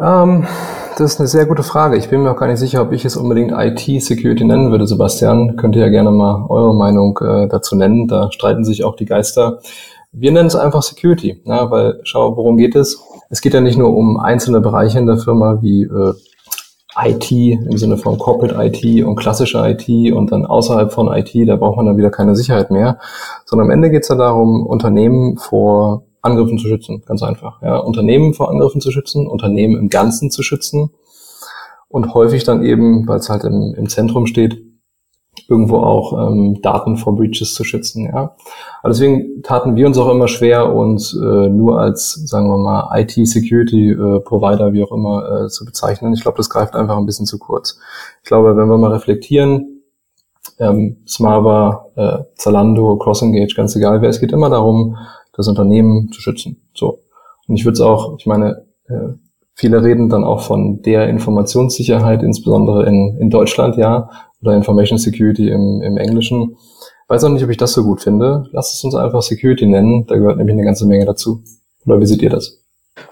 Ähm, 0.00 0.46
das 0.96 1.12
ist 1.12 1.20
eine 1.20 1.28
sehr 1.28 1.46
gute 1.46 1.62
Frage. 1.62 1.96
Ich 1.96 2.08
bin 2.08 2.22
mir 2.22 2.30
auch 2.30 2.36
gar 2.36 2.46
nicht 2.46 2.58
sicher, 2.58 2.82
ob 2.82 2.92
ich 2.92 3.04
es 3.04 3.16
unbedingt 3.16 3.52
IT-Security 3.52 4.44
nennen 4.44 4.70
würde, 4.70 4.86
Sebastian. 4.86 5.56
Könnt 5.56 5.76
ihr 5.76 5.82
ja 5.82 5.88
gerne 5.88 6.10
mal 6.10 6.46
eure 6.48 6.74
Meinung 6.74 7.18
äh, 7.22 7.48
dazu 7.48 7.76
nennen. 7.76 8.08
Da 8.08 8.32
streiten 8.32 8.64
sich 8.64 8.84
auch 8.84 8.96
die 8.96 9.06
Geister. 9.06 9.60
Wir 10.12 10.32
nennen 10.32 10.48
es 10.48 10.56
einfach 10.56 10.82
Security, 10.82 11.40
ja, 11.44 11.70
weil 11.70 12.00
schau, 12.02 12.36
worum 12.36 12.56
geht 12.56 12.74
es? 12.74 13.00
Es 13.28 13.40
geht 13.40 13.54
ja 13.54 13.60
nicht 13.60 13.78
nur 13.78 13.94
um 13.94 14.18
einzelne 14.18 14.60
Bereiche 14.60 14.98
in 14.98 15.06
der 15.06 15.18
Firma 15.18 15.58
wie 15.60 15.84
äh, 15.84 16.14
IT 16.98 17.30
im 17.30 17.76
Sinne 17.78 17.96
von 17.96 18.18
Corporate 18.18 18.56
IT 18.58 19.04
und 19.04 19.16
klassische 19.16 19.58
IT 19.58 20.12
und 20.12 20.32
dann 20.32 20.44
außerhalb 20.44 20.92
von 20.92 21.12
IT, 21.12 21.32
da 21.48 21.56
braucht 21.56 21.76
man 21.76 21.86
dann 21.86 21.96
wieder 21.96 22.10
keine 22.10 22.34
Sicherheit 22.34 22.70
mehr, 22.72 22.98
sondern 23.44 23.68
am 23.68 23.70
Ende 23.70 23.90
geht 23.90 24.02
es 24.02 24.08
ja 24.08 24.16
darum, 24.16 24.66
Unternehmen 24.66 25.38
vor 25.38 26.02
Angriffen 26.22 26.58
zu 26.58 26.68
schützen, 26.68 27.02
ganz 27.06 27.22
einfach. 27.22 27.62
Ja, 27.62 27.78
Unternehmen 27.78 28.34
vor 28.34 28.50
Angriffen 28.50 28.80
zu 28.80 28.90
schützen, 28.90 29.26
Unternehmen 29.26 29.76
im 29.76 29.88
Ganzen 29.88 30.30
zu 30.30 30.42
schützen 30.42 30.90
und 31.88 32.14
häufig 32.14 32.44
dann 32.44 32.62
eben, 32.62 33.06
weil 33.08 33.18
es 33.18 33.28
halt 33.28 33.44
im, 33.44 33.74
im 33.76 33.88
Zentrum 33.88 34.26
steht, 34.26 34.62
irgendwo 35.48 35.78
auch 35.78 36.30
ähm, 36.30 36.60
Daten 36.62 36.96
vor 36.96 37.16
Breaches 37.16 37.54
zu 37.54 37.64
schützen. 37.64 38.06
Ja, 38.06 38.36
aber 38.82 38.88
deswegen 38.92 39.42
taten 39.42 39.76
wir 39.76 39.86
uns 39.86 39.98
auch 39.98 40.10
immer 40.10 40.28
schwer, 40.28 40.72
uns 40.72 41.14
äh, 41.14 41.48
nur 41.48 41.80
als, 41.80 42.12
sagen 42.12 42.48
wir 42.48 42.58
mal, 42.58 42.88
IT-Security-Provider, 43.00 44.68
äh, 44.68 44.72
wie 44.72 44.84
auch 44.84 44.92
immer, 44.92 45.44
äh, 45.44 45.48
zu 45.48 45.64
bezeichnen. 45.64 46.14
Ich 46.14 46.22
glaube, 46.22 46.36
das 46.36 46.50
greift 46.50 46.74
einfach 46.76 46.96
ein 46.96 47.06
bisschen 47.06 47.26
zu 47.26 47.38
kurz. 47.38 47.78
Ich 48.22 48.28
glaube, 48.28 48.56
wenn 48.56 48.68
wir 48.68 48.78
mal 48.78 48.92
reflektieren, 48.92 49.82
ähm, 50.58 50.98
Smava, 51.06 51.86
äh, 51.96 52.18
Zalando, 52.36 52.96
CrossEngage, 52.96 53.54
ganz 53.56 53.74
egal 53.76 54.02
wer, 54.02 54.10
es 54.10 54.20
geht 54.20 54.32
immer 54.32 54.50
darum, 54.50 54.96
das 55.40 55.48
Unternehmen 55.48 56.10
zu 56.12 56.20
schützen. 56.20 56.62
So. 56.74 57.00
Und 57.46 57.56
ich 57.56 57.64
würde 57.64 57.74
es 57.74 57.80
auch, 57.80 58.16
ich 58.18 58.26
meine, 58.26 58.64
äh, 58.88 59.14
viele 59.54 59.82
reden 59.82 60.08
dann 60.08 60.24
auch 60.24 60.42
von 60.42 60.82
der 60.82 61.08
Informationssicherheit, 61.08 62.22
insbesondere 62.22 62.86
in, 62.86 63.18
in 63.18 63.30
Deutschland, 63.30 63.76
ja, 63.76 64.10
oder 64.40 64.54
Information 64.54 64.98
Security 64.98 65.50
im, 65.50 65.82
im 65.82 65.96
Englischen. 65.96 66.56
Weiß 67.08 67.24
auch 67.24 67.28
nicht, 67.28 67.44
ob 67.44 67.50
ich 67.50 67.56
das 67.56 67.72
so 67.72 67.82
gut 67.82 68.00
finde. 68.00 68.46
Lass 68.52 68.72
es 68.72 68.84
uns 68.84 68.94
einfach 68.94 69.22
Security 69.22 69.66
nennen. 69.66 70.06
Da 70.06 70.16
gehört 70.16 70.38
nämlich 70.38 70.54
eine 70.54 70.64
ganze 70.64 70.86
Menge 70.86 71.04
dazu. 71.04 71.42
Oder 71.84 72.00
wie 72.00 72.06
seht 72.06 72.22
ihr 72.22 72.30
das? 72.30 72.62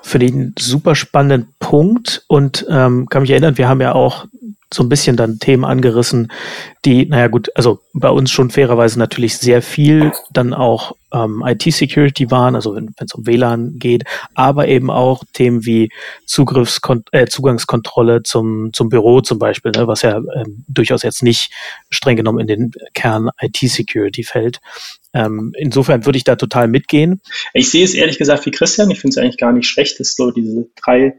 Für 0.03 0.19
den 0.19 0.55
super 0.59 0.95
spannenden 0.95 1.49
Punkt 1.59 2.25
und 2.29 2.67
ähm, 2.71 3.07
kann 3.09 3.23
mich 3.23 3.31
erinnern, 3.31 3.59
wir 3.59 3.69
haben 3.69 3.81
ja 3.81 3.95
auch 3.95 4.27
so 4.73 4.83
ein 4.83 4.89
bisschen 4.89 5.17
dann 5.17 5.39
Themen 5.39 5.65
angerissen, 5.65 6.31
die, 6.85 7.07
naja 7.07 7.29
gut, 7.29 7.51
also 7.55 7.81
bei 7.95 8.11
uns 8.11 8.31
schon 8.31 8.51
fairerweise 8.51 8.99
natürlich 8.99 9.39
sehr 9.39 9.63
viel 9.63 10.13
dann 10.31 10.53
auch 10.53 10.95
ähm, 11.13 11.43
IT-Security 11.45 12.31
waren, 12.31 12.55
also 12.55 12.75
wenn 12.75 12.95
es 12.99 13.15
um 13.15 13.27
WLAN 13.27 13.79
geht, 13.79 14.05
aber 14.35 14.69
eben 14.69 14.91
auch 14.91 15.25
Themen 15.33 15.65
wie 15.65 15.91
Zugriffs 16.27 16.81
äh, 17.13 17.27
Zugangskontrolle 17.27 18.23
zum, 18.23 18.73
zum 18.75 18.91
Büro 18.91 19.23
zum 19.23 19.39
Beispiel, 19.39 19.73
ne, 19.73 19.87
was 19.87 20.03
ja 20.03 20.19
ähm, 20.19 20.65
durchaus 20.69 21.03
jetzt 21.03 21.23
nicht 21.23 21.51
streng 21.89 22.17
genommen 22.17 22.41
in 22.41 22.47
den 22.47 22.73
Kern 22.93 23.31
IT-Security 23.41 24.23
fällt. 24.23 24.61
Ähm, 25.15 25.55
insofern 25.57 26.05
würde 26.05 26.19
ich 26.19 26.25
da 26.25 26.37
total 26.37 26.69
mitgehen. 26.69 27.23
Ich 27.55 27.71
sehe 27.71 27.85
es 27.85 27.95
ehrlich 27.95 28.19
gesagt 28.19 28.45
wie 28.45 28.51
Christian, 28.51 28.91
ich 28.91 29.01
finde 29.01 29.15
es 29.15 29.19
eigentlich 29.19 29.39
gar 29.39 29.53
nicht 29.53 29.69
schlecht, 29.69 29.99
dass 29.99 30.15
so 30.15 30.31
diese 30.31 30.67
drei 30.77 31.15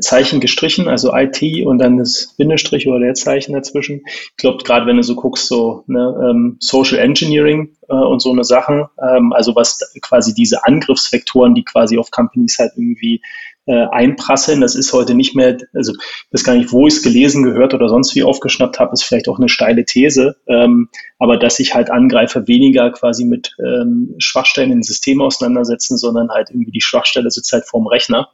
Zeichen 0.00 0.40
gestrichen, 0.40 0.88
also 0.88 1.14
IT 1.14 1.42
und 1.66 1.78
dann 1.78 1.98
das 1.98 2.34
Bindestrich 2.36 2.86
oder 2.86 3.00
der 3.00 3.14
Zeichen 3.14 3.52
dazwischen. 3.52 4.02
Ich 4.06 4.36
glaube, 4.36 4.62
gerade 4.64 4.86
wenn 4.86 4.96
du 4.96 5.02
so 5.02 5.14
guckst, 5.14 5.48
so 5.48 5.84
ne, 5.86 6.14
ähm, 6.30 6.56
Social 6.60 6.98
Engineering 6.98 7.76
äh, 7.88 7.94
und 7.94 8.20
so 8.20 8.30
eine 8.30 8.44
Sachen, 8.44 8.86
ähm, 9.02 9.32
also 9.32 9.54
was 9.56 9.80
quasi 10.00 10.34
diese 10.34 10.64
Angriffsvektoren, 10.64 11.54
die 11.54 11.64
quasi 11.64 11.98
auf 11.98 12.10
Companies 12.10 12.58
halt 12.58 12.72
irgendwie 12.76 13.20
äh, 13.66 13.86
einprasseln, 13.92 14.60
das 14.60 14.74
ist 14.74 14.92
heute 14.92 15.14
nicht 15.14 15.36
mehr, 15.36 15.56
also 15.72 15.92
das 16.30 16.42
gar 16.42 16.54
nicht, 16.54 16.72
wo 16.72 16.86
ich 16.86 16.94
es 16.94 17.02
gelesen, 17.02 17.44
gehört 17.44 17.74
oder 17.74 17.88
sonst 17.88 18.14
wie 18.14 18.24
aufgeschnappt 18.24 18.80
habe, 18.80 18.92
ist 18.92 19.04
vielleicht 19.04 19.28
auch 19.28 19.38
eine 19.38 19.48
steile 19.48 19.84
These, 19.84 20.36
ähm, 20.48 20.88
aber 21.18 21.36
dass 21.36 21.56
sich 21.56 21.74
halt 21.74 21.90
Angreifer 21.90 22.48
weniger 22.48 22.90
quasi 22.90 23.24
mit 23.24 23.54
ähm, 23.64 24.14
Schwachstellen 24.18 24.72
in 24.72 24.82
System 24.82 25.20
auseinandersetzen, 25.20 25.96
sondern 25.96 26.30
halt 26.30 26.50
irgendwie 26.50 26.72
die 26.72 26.80
Schwachstelle 26.80 27.30
sitzt 27.30 27.52
halt 27.52 27.64
vorm 27.66 27.86
Rechner 27.86 28.28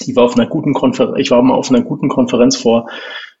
ich 0.00 0.16
war 0.16 0.24
auf 0.24 0.36
einer 0.36 0.46
guten 0.46 0.74
Konferenz, 0.74 1.18
ich 1.18 1.30
war 1.30 1.42
mal 1.42 1.54
auf 1.54 1.70
einer 1.70 1.82
guten 1.82 2.08
Konferenz 2.08 2.56
vor 2.56 2.88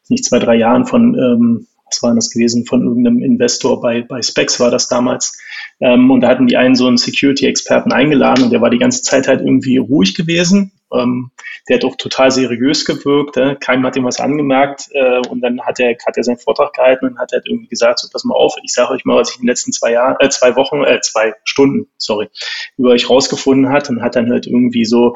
nicht 0.08 0.24
zwei, 0.24 0.38
drei 0.38 0.56
Jahren 0.56 0.86
von, 0.86 1.14
ähm, 1.14 1.66
was 1.86 2.02
war 2.02 2.14
das 2.14 2.30
gewesen, 2.30 2.66
von 2.66 2.82
irgendeinem 2.82 3.22
Investor 3.22 3.80
bei, 3.80 4.02
bei 4.02 4.22
Specs 4.22 4.60
war 4.60 4.70
das 4.70 4.88
damals. 4.88 5.38
Ähm, 5.80 6.10
und 6.10 6.20
da 6.22 6.28
hatten 6.28 6.46
die 6.46 6.56
einen 6.56 6.74
so 6.74 6.86
einen 6.86 6.96
Security-Experten 6.96 7.92
eingeladen 7.92 8.44
und 8.44 8.52
der 8.52 8.60
war 8.60 8.70
die 8.70 8.78
ganze 8.78 9.02
Zeit 9.02 9.28
halt 9.28 9.40
irgendwie 9.40 9.76
ruhig 9.76 10.14
gewesen. 10.14 10.72
Ähm, 10.92 11.30
der 11.68 11.76
hat 11.76 11.84
auch 11.84 11.96
total 11.96 12.30
seriös 12.30 12.84
gewirkt, 12.84 13.36
äh, 13.36 13.56
keinem 13.56 13.86
hat 13.86 13.96
ihm 13.96 14.04
was 14.04 14.20
angemerkt 14.20 14.88
äh, 14.92 15.20
und 15.28 15.40
dann 15.40 15.60
hat 15.62 15.80
er, 15.80 15.96
hat 16.06 16.16
er 16.16 16.24
seinen 16.24 16.38
Vortrag 16.38 16.74
gehalten 16.74 17.06
und 17.06 17.18
hat 17.18 17.32
halt 17.32 17.46
irgendwie 17.46 17.68
gesagt, 17.68 18.00
so 18.00 18.08
pass 18.12 18.24
mal 18.24 18.34
auf, 18.34 18.54
ich 18.62 18.72
sage 18.72 18.92
euch 18.92 19.04
mal, 19.04 19.16
was 19.16 19.30
ich 19.30 19.36
in 19.36 19.42
den 19.42 19.48
letzten 19.48 19.72
zwei 19.72 19.92
Jahren, 19.92 20.16
äh, 20.20 20.28
zwei 20.28 20.54
Wochen, 20.56 20.82
äh, 20.84 21.00
zwei 21.00 21.34
Stunden, 21.44 21.88
sorry, 21.96 22.28
über 22.76 22.90
euch 22.90 23.08
rausgefunden 23.08 23.70
hat 23.70 23.88
und 23.88 24.02
hat 24.02 24.16
dann 24.16 24.30
halt 24.30 24.46
irgendwie 24.46 24.84
so 24.84 25.14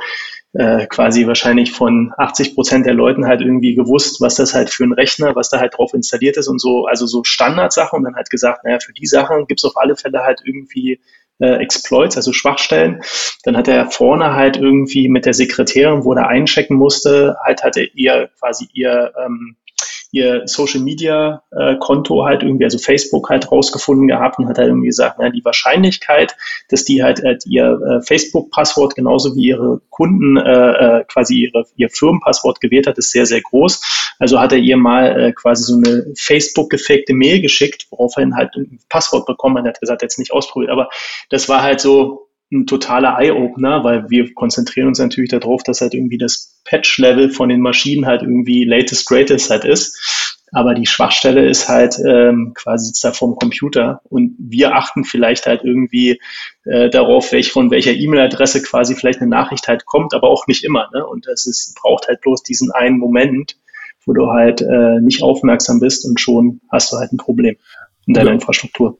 äh, 0.58 0.86
quasi 0.86 1.26
wahrscheinlich 1.26 1.72
von 1.72 2.12
80 2.16 2.54
Prozent 2.54 2.86
der 2.86 2.94
Leuten 2.94 3.26
halt 3.26 3.40
irgendwie 3.40 3.74
gewusst, 3.74 4.20
was 4.20 4.36
das 4.36 4.54
halt 4.54 4.70
für 4.70 4.84
ein 4.84 4.92
Rechner, 4.92 5.34
was 5.34 5.50
da 5.50 5.58
halt 5.58 5.76
drauf 5.76 5.92
installiert 5.92 6.36
ist 6.36 6.48
und 6.48 6.60
so, 6.60 6.86
also 6.86 7.06
so 7.06 7.24
Standardsachen 7.24 7.98
und 7.98 8.04
dann 8.04 8.16
halt 8.16 8.30
gesagt, 8.30 8.64
naja, 8.64 8.78
für 8.80 8.92
die 8.92 9.06
Sachen 9.06 9.46
gibt's 9.46 9.64
auf 9.64 9.76
alle 9.76 9.96
Fälle 9.96 10.20
halt 10.20 10.40
irgendwie 10.44 11.00
äh, 11.40 11.56
Exploits, 11.56 12.16
also 12.16 12.32
Schwachstellen. 12.32 13.02
Dann 13.44 13.56
hat 13.56 13.68
er 13.68 13.90
vorne 13.90 14.34
halt 14.34 14.56
irgendwie 14.56 15.08
mit 15.08 15.26
der 15.26 15.34
Sekretärin, 15.34 16.04
wo 16.04 16.14
er 16.14 16.28
einchecken 16.28 16.76
musste, 16.76 17.36
halt 17.44 17.62
hatte 17.62 17.82
ihr 17.94 18.30
quasi 18.38 18.66
ihr 18.72 19.12
ähm, 19.22 19.56
ihr 20.16 20.42
Social 20.46 20.80
Media 20.80 21.42
äh, 21.52 21.76
Konto 21.76 22.24
halt 22.24 22.42
irgendwie, 22.42 22.64
also 22.64 22.78
Facebook 22.78 23.28
halt 23.28 23.50
rausgefunden 23.50 24.08
gehabt 24.08 24.38
und 24.38 24.48
hat 24.48 24.58
halt 24.58 24.68
irgendwie 24.68 24.88
gesagt, 24.88 25.16
na, 25.18 25.30
die 25.30 25.44
Wahrscheinlichkeit, 25.44 26.36
dass 26.70 26.84
die 26.84 27.02
halt, 27.02 27.22
halt 27.22 27.44
ihr 27.46 27.78
äh, 27.86 28.02
Facebook-Passwort 28.02 28.94
genauso 28.94 29.36
wie 29.36 29.48
ihre 29.48 29.80
Kunden 29.90 30.36
äh, 30.36 31.00
äh, 31.00 31.04
quasi 31.04 31.42
ihre, 31.42 31.66
ihr 31.76 31.90
Firmenpasswort 31.90 32.60
gewählt 32.60 32.86
hat, 32.86 32.98
ist 32.98 33.12
sehr, 33.12 33.26
sehr 33.26 33.40
groß. 33.42 34.14
Also 34.18 34.40
hat 34.40 34.52
er 34.52 34.58
ihr 34.58 34.76
mal 34.76 35.20
äh, 35.20 35.32
quasi 35.32 35.64
so 35.64 35.76
eine 35.76 36.06
Facebook-gefakte 36.16 37.12
Mail 37.12 37.40
geschickt, 37.40 37.86
worauf 37.90 38.16
er 38.16 38.30
halt 38.34 38.56
ein 38.56 38.78
Passwort 38.88 39.26
bekommen 39.26 39.58
hat. 39.58 39.66
Hat 39.66 39.80
gesagt, 39.80 40.02
jetzt 40.02 40.18
nicht 40.18 40.32
ausprobiert, 40.32 40.70
aber 40.70 40.88
das 41.30 41.48
war 41.48 41.62
halt 41.62 41.80
so, 41.80 42.25
ein 42.52 42.66
totaler 42.66 43.18
Eye-Opener, 43.18 43.82
weil 43.82 44.08
wir 44.08 44.32
konzentrieren 44.34 44.88
uns 44.88 44.98
natürlich 44.98 45.30
darauf, 45.30 45.62
dass 45.62 45.80
halt 45.80 45.94
irgendwie 45.94 46.18
das 46.18 46.60
Patch-Level 46.64 47.30
von 47.30 47.48
den 47.48 47.60
Maschinen 47.60 48.06
halt 48.06 48.22
irgendwie 48.22 48.64
latest 48.64 49.06
greatest 49.06 49.50
halt 49.50 49.64
ist. 49.64 50.36
Aber 50.52 50.74
die 50.74 50.86
Schwachstelle 50.86 51.48
ist 51.48 51.68
halt 51.68 51.96
ähm, 52.06 52.52
quasi 52.54 52.86
sitzt 52.86 53.02
da 53.02 53.12
vorm 53.12 53.34
Computer 53.34 54.00
und 54.04 54.36
wir 54.38 54.76
achten 54.76 55.04
vielleicht 55.04 55.46
halt 55.46 55.64
irgendwie 55.64 56.20
äh, 56.64 56.88
darauf, 56.88 57.32
welch, 57.32 57.50
von 57.50 57.72
welcher 57.72 57.92
E-Mail-Adresse 57.92 58.62
quasi 58.62 58.94
vielleicht 58.94 59.20
eine 59.20 59.28
Nachricht 59.28 59.66
halt 59.66 59.86
kommt, 59.86 60.14
aber 60.14 60.28
auch 60.28 60.46
nicht 60.46 60.64
immer. 60.64 60.88
Ne? 60.94 61.04
Und 61.04 61.26
es 61.26 61.46
ist, 61.46 61.76
braucht 61.80 62.06
halt 62.06 62.20
bloß 62.20 62.44
diesen 62.44 62.70
einen 62.70 62.98
Moment, 62.98 63.56
wo 64.04 64.12
du 64.12 64.28
halt 64.30 64.62
äh, 64.62 65.00
nicht 65.00 65.22
aufmerksam 65.22 65.80
bist 65.80 66.06
und 66.06 66.20
schon 66.20 66.60
hast 66.70 66.92
du 66.92 66.96
halt 66.96 67.12
ein 67.12 67.18
Problem 67.18 67.56
in 68.06 68.14
deiner 68.14 68.30
ja. 68.30 68.34
Infrastruktur. 68.34 68.98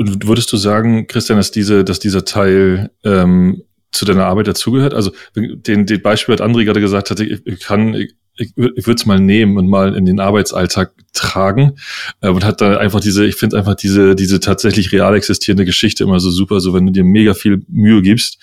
Und 0.00 0.26
würdest 0.26 0.50
du 0.50 0.56
sagen, 0.56 1.06
Christian, 1.08 1.36
dass 1.36 1.50
diese, 1.50 1.84
dass 1.84 1.98
dieser 1.98 2.24
Teil 2.24 2.90
ähm, 3.04 3.64
zu 3.92 4.06
deiner 4.06 4.24
Arbeit 4.24 4.46
dazugehört? 4.46 4.94
Also 4.94 5.12
den, 5.36 5.84
den 5.84 6.00
Beispiel 6.00 6.32
hat 6.32 6.40
André 6.40 6.64
gerade 6.64 6.80
gesagt, 6.80 7.10
hatte, 7.10 7.22
ich 7.22 7.60
kann, 7.60 7.92
ich, 7.92 8.14
ich, 8.40 8.52
ich 8.56 8.86
würde 8.86 8.94
es 8.94 9.06
mal 9.06 9.20
nehmen 9.20 9.58
und 9.58 9.68
mal 9.68 9.94
in 9.94 10.06
den 10.06 10.18
Arbeitsalltag 10.18 10.92
tragen 11.12 11.76
äh, 12.22 12.28
und 12.28 12.44
hat 12.44 12.60
da 12.60 12.78
einfach 12.78 13.00
diese, 13.00 13.26
ich 13.26 13.36
finde 13.36 13.58
einfach 13.58 13.74
diese, 13.74 14.16
diese 14.16 14.40
tatsächlich 14.40 14.92
real 14.92 15.14
existierende 15.14 15.66
Geschichte 15.66 16.04
immer 16.04 16.20
so 16.20 16.30
super, 16.30 16.60
so 16.60 16.72
wenn 16.72 16.86
du 16.86 16.92
dir 16.92 17.04
mega 17.04 17.34
viel 17.34 17.62
Mühe 17.68 18.00
gibst, 18.00 18.38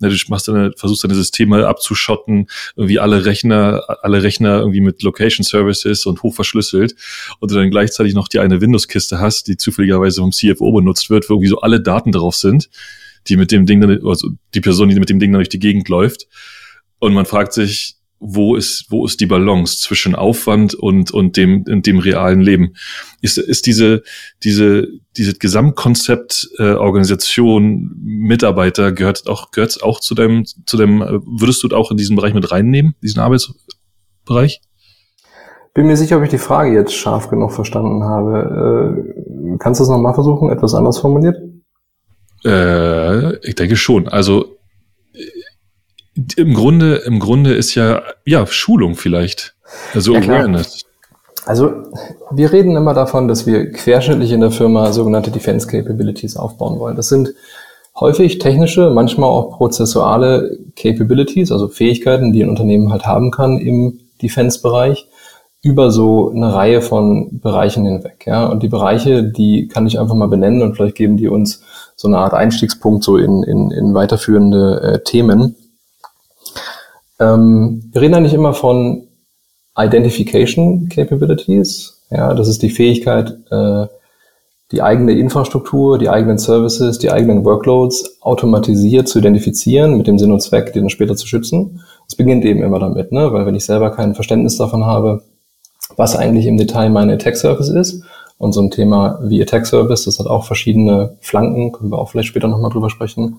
ne, 0.00 0.08
du 0.08 0.16
machst 0.28 0.48
deine, 0.48 0.72
versuchst 0.76 1.04
deine 1.04 1.14
Systeme 1.14 1.66
abzuschotten, 1.68 2.48
irgendwie 2.76 2.98
alle 2.98 3.26
Rechner, 3.26 3.82
alle 4.02 4.22
Rechner 4.22 4.60
irgendwie 4.60 4.80
mit 4.80 5.02
Location 5.02 5.44
Services 5.44 6.06
und 6.06 6.22
hoch 6.22 6.34
verschlüsselt 6.34 6.94
und 7.40 7.50
du 7.50 7.54
dann 7.54 7.70
gleichzeitig 7.70 8.14
noch 8.14 8.28
die 8.28 8.38
eine 8.38 8.60
Windows-Kiste 8.60 9.20
hast, 9.20 9.48
die 9.48 9.58
zufälligerweise 9.58 10.22
vom 10.22 10.32
CFO 10.32 10.72
benutzt 10.72 11.10
wird, 11.10 11.28
wo 11.28 11.34
irgendwie 11.34 11.48
so 11.50 11.60
alle 11.60 11.80
Daten 11.80 12.12
drauf 12.12 12.36
sind, 12.36 12.70
die 13.28 13.36
mit 13.36 13.52
dem 13.52 13.66
Ding 13.66 13.82
dann, 13.82 14.00
also 14.06 14.30
die 14.54 14.60
Person, 14.60 14.88
die 14.88 14.98
mit 14.98 15.10
dem 15.10 15.18
Ding 15.18 15.30
dann 15.30 15.40
durch 15.40 15.50
die 15.50 15.58
Gegend 15.58 15.88
läuft. 15.88 16.26
Und 16.98 17.14
man 17.14 17.26
fragt 17.26 17.52
sich, 17.52 17.96
wo 18.22 18.54
ist, 18.54 18.86
wo 18.88 19.04
ist 19.04 19.20
die 19.20 19.26
Balance 19.26 19.80
zwischen 19.80 20.14
Aufwand 20.14 20.74
und, 20.74 21.10
und 21.10 21.36
dem, 21.36 21.64
und 21.68 21.86
dem 21.86 21.98
realen 21.98 22.40
Leben? 22.40 22.74
Ist, 23.20 23.36
ist 23.36 23.66
diese, 23.66 24.02
diese, 24.44 24.86
diese 25.16 25.34
Gesamtkonzept, 25.34 26.48
äh, 26.58 26.74
Organisation, 26.74 27.90
Mitarbeiter, 28.00 28.92
gehört 28.92 29.26
auch, 29.26 29.50
gehört 29.50 29.82
auch 29.82 30.00
zu 30.00 30.14
deinem, 30.14 30.44
zu 30.44 30.76
deinem, 30.76 31.02
äh, 31.02 31.18
würdest 31.24 31.62
du 31.64 31.68
auch 31.76 31.90
in 31.90 31.96
diesen 31.96 32.14
Bereich 32.16 32.32
mit 32.32 32.50
reinnehmen, 32.52 32.94
diesen 33.02 33.20
Arbeitsbereich? 33.20 34.60
Bin 35.74 35.86
mir 35.86 35.96
sicher, 35.96 36.18
ob 36.18 36.22
ich 36.22 36.30
die 36.30 36.38
Frage 36.38 36.72
jetzt 36.72 36.94
scharf 36.94 37.28
genug 37.28 37.52
verstanden 37.52 38.04
habe. 38.04 39.04
Äh, 39.04 39.56
kannst 39.58 39.80
du 39.80 39.84
es 39.84 39.90
nochmal 39.90 40.14
versuchen, 40.14 40.50
etwas 40.50 40.74
anders 40.74 40.98
formuliert? 40.98 41.36
Äh, 42.44 43.36
ich 43.46 43.54
denke 43.56 43.76
schon. 43.76 44.06
Also 44.06 44.51
im 46.36 46.54
Grunde, 46.54 46.96
im 46.96 47.18
Grunde 47.18 47.54
ist 47.54 47.74
ja, 47.74 48.02
ja, 48.24 48.46
Schulung 48.46 48.94
vielleicht. 48.96 49.54
Also 49.94 50.14
ja, 50.14 50.20
Awareness. 50.20 50.84
Also, 51.44 51.72
wir 52.30 52.52
reden 52.52 52.76
immer 52.76 52.94
davon, 52.94 53.26
dass 53.26 53.46
wir 53.46 53.72
querschnittlich 53.72 54.30
in 54.30 54.40
der 54.40 54.52
Firma 54.52 54.92
sogenannte 54.92 55.30
Defense 55.30 55.66
Capabilities 55.66 56.36
aufbauen 56.36 56.78
wollen. 56.78 56.94
Das 56.94 57.08
sind 57.08 57.34
häufig 57.98 58.38
technische, 58.38 58.90
manchmal 58.90 59.28
auch 59.28 59.56
prozessuale 59.56 60.58
Capabilities, 60.76 61.50
also 61.50 61.68
Fähigkeiten, 61.68 62.32
die 62.32 62.42
ein 62.42 62.48
Unternehmen 62.48 62.92
halt 62.92 63.06
haben 63.06 63.30
kann 63.30 63.58
im 63.58 64.00
Defense-Bereich 64.22 65.08
über 65.62 65.92
so 65.92 66.30
eine 66.30 66.52
Reihe 66.52 66.80
von 66.80 67.40
Bereichen 67.40 67.84
hinweg. 67.84 68.24
Ja? 68.26 68.46
Und 68.46 68.62
die 68.62 68.68
Bereiche, 68.68 69.22
die 69.22 69.68
kann 69.68 69.86
ich 69.86 69.98
einfach 69.98 70.14
mal 70.14 70.28
benennen 70.28 70.62
und 70.62 70.74
vielleicht 70.74 70.96
geben 70.96 71.16
die 71.16 71.28
uns 71.28 71.62
so 71.96 72.08
eine 72.08 72.18
Art 72.18 72.34
Einstiegspunkt 72.34 73.04
so 73.04 73.16
in, 73.16 73.44
in, 73.44 73.70
in 73.70 73.94
weiterführende 73.94 74.80
äh, 74.82 75.04
Themen. 75.04 75.54
Ähm, 77.22 77.90
wir 77.92 78.00
reden 78.00 78.14
eigentlich 78.14 78.34
immer 78.34 78.54
von 78.54 79.06
Identification 79.78 80.88
Capabilities. 80.88 82.02
Ja, 82.10 82.34
das 82.34 82.48
ist 82.48 82.62
die 82.62 82.70
Fähigkeit, 82.70 83.36
äh, 83.50 83.86
die 84.72 84.82
eigene 84.82 85.12
Infrastruktur, 85.12 85.98
die 85.98 86.08
eigenen 86.08 86.38
Services, 86.38 86.98
die 86.98 87.10
eigenen 87.10 87.44
Workloads 87.44 88.18
automatisiert 88.22 89.06
zu 89.06 89.18
identifizieren 89.18 89.96
mit 89.96 90.06
dem 90.06 90.18
Sinn 90.18 90.32
und 90.32 90.40
Zweck, 90.40 90.72
den 90.72 90.90
später 90.90 91.14
zu 91.14 91.26
schützen. 91.26 91.80
Es 92.08 92.16
beginnt 92.16 92.44
eben 92.44 92.62
immer 92.62 92.78
damit, 92.78 93.12
ne? 93.12 93.32
weil 93.32 93.46
wenn 93.46 93.54
ich 93.54 93.66
selber 93.66 93.90
kein 93.90 94.14
Verständnis 94.14 94.56
davon 94.56 94.86
habe, 94.86 95.22
was 95.96 96.16
eigentlich 96.16 96.46
im 96.46 96.56
Detail 96.56 96.88
meine 96.88 97.14
Attack 97.14 97.36
Service 97.36 97.68
ist, 97.68 98.02
und 98.42 98.52
so 98.54 98.60
ein 98.60 98.72
Thema 98.72 99.20
wie 99.22 99.40
Attack 99.40 99.66
Service, 99.66 100.04
das 100.04 100.18
hat 100.18 100.26
auch 100.26 100.44
verschiedene 100.44 101.16
Flanken, 101.20 101.70
können 101.70 101.92
wir 101.92 101.98
auch 101.98 102.10
vielleicht 102.10 102.26
später 102.26 102.48
nochmal 102.48 102.72
drüber 102.72 102.90
sprechen. 102.90 103.36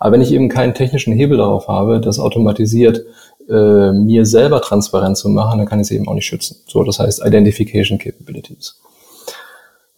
Aber 0.00 0.12
wenn 0.12 0.20
ich 0.20 0.32
eben 0.32 0.48
keinen 0.48 0.74
technischen 0.74 1.12
Hebel 1.12 1.38
darauf 1.38 1.68
habe, 1.68 2.00
das 2.00 2.18
automatisiert 2.18 3.04
äh, 3.48 3.92
mir 3.92 4.24
selber 4.26 4.60
transparent 4.60 5.16
zu 5.16 5.28
machen, 5.28 5.58
dann 5.58 5.68
kann 5.68 5.80
ich 5.80 5.86
es 5.86 5.90
eben 5.90 6.08
auch 6.08 6.14
nicht 6.14 6.26
schützen. 6.26 6.56
So, 6.66 6.84
das 6.84 6.98
heißt 6.98 7.24
Identification 7.24 7.98
Capabilities. 7.98 8.80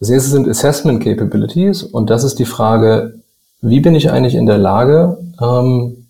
Das 0.00 0.08
nächste 0.08 0.30
sind 0.30 0.48
Assessment 0.48 1.02
Capabilities 1.02 1.82
und 1.82 2.10
das 2.10 2.24
ist 2.24 2.38
die 2.38 2.44
Frage, 2.44 3.14
wie 3.60 3.80
bin 3.80 3.94
ich 3.94 4.10
eigentlich 4.10 4.34
in 4.34 4.46
der 4.46 4.58
Lage, 4.58 5.18
ähm, 5.40 6.08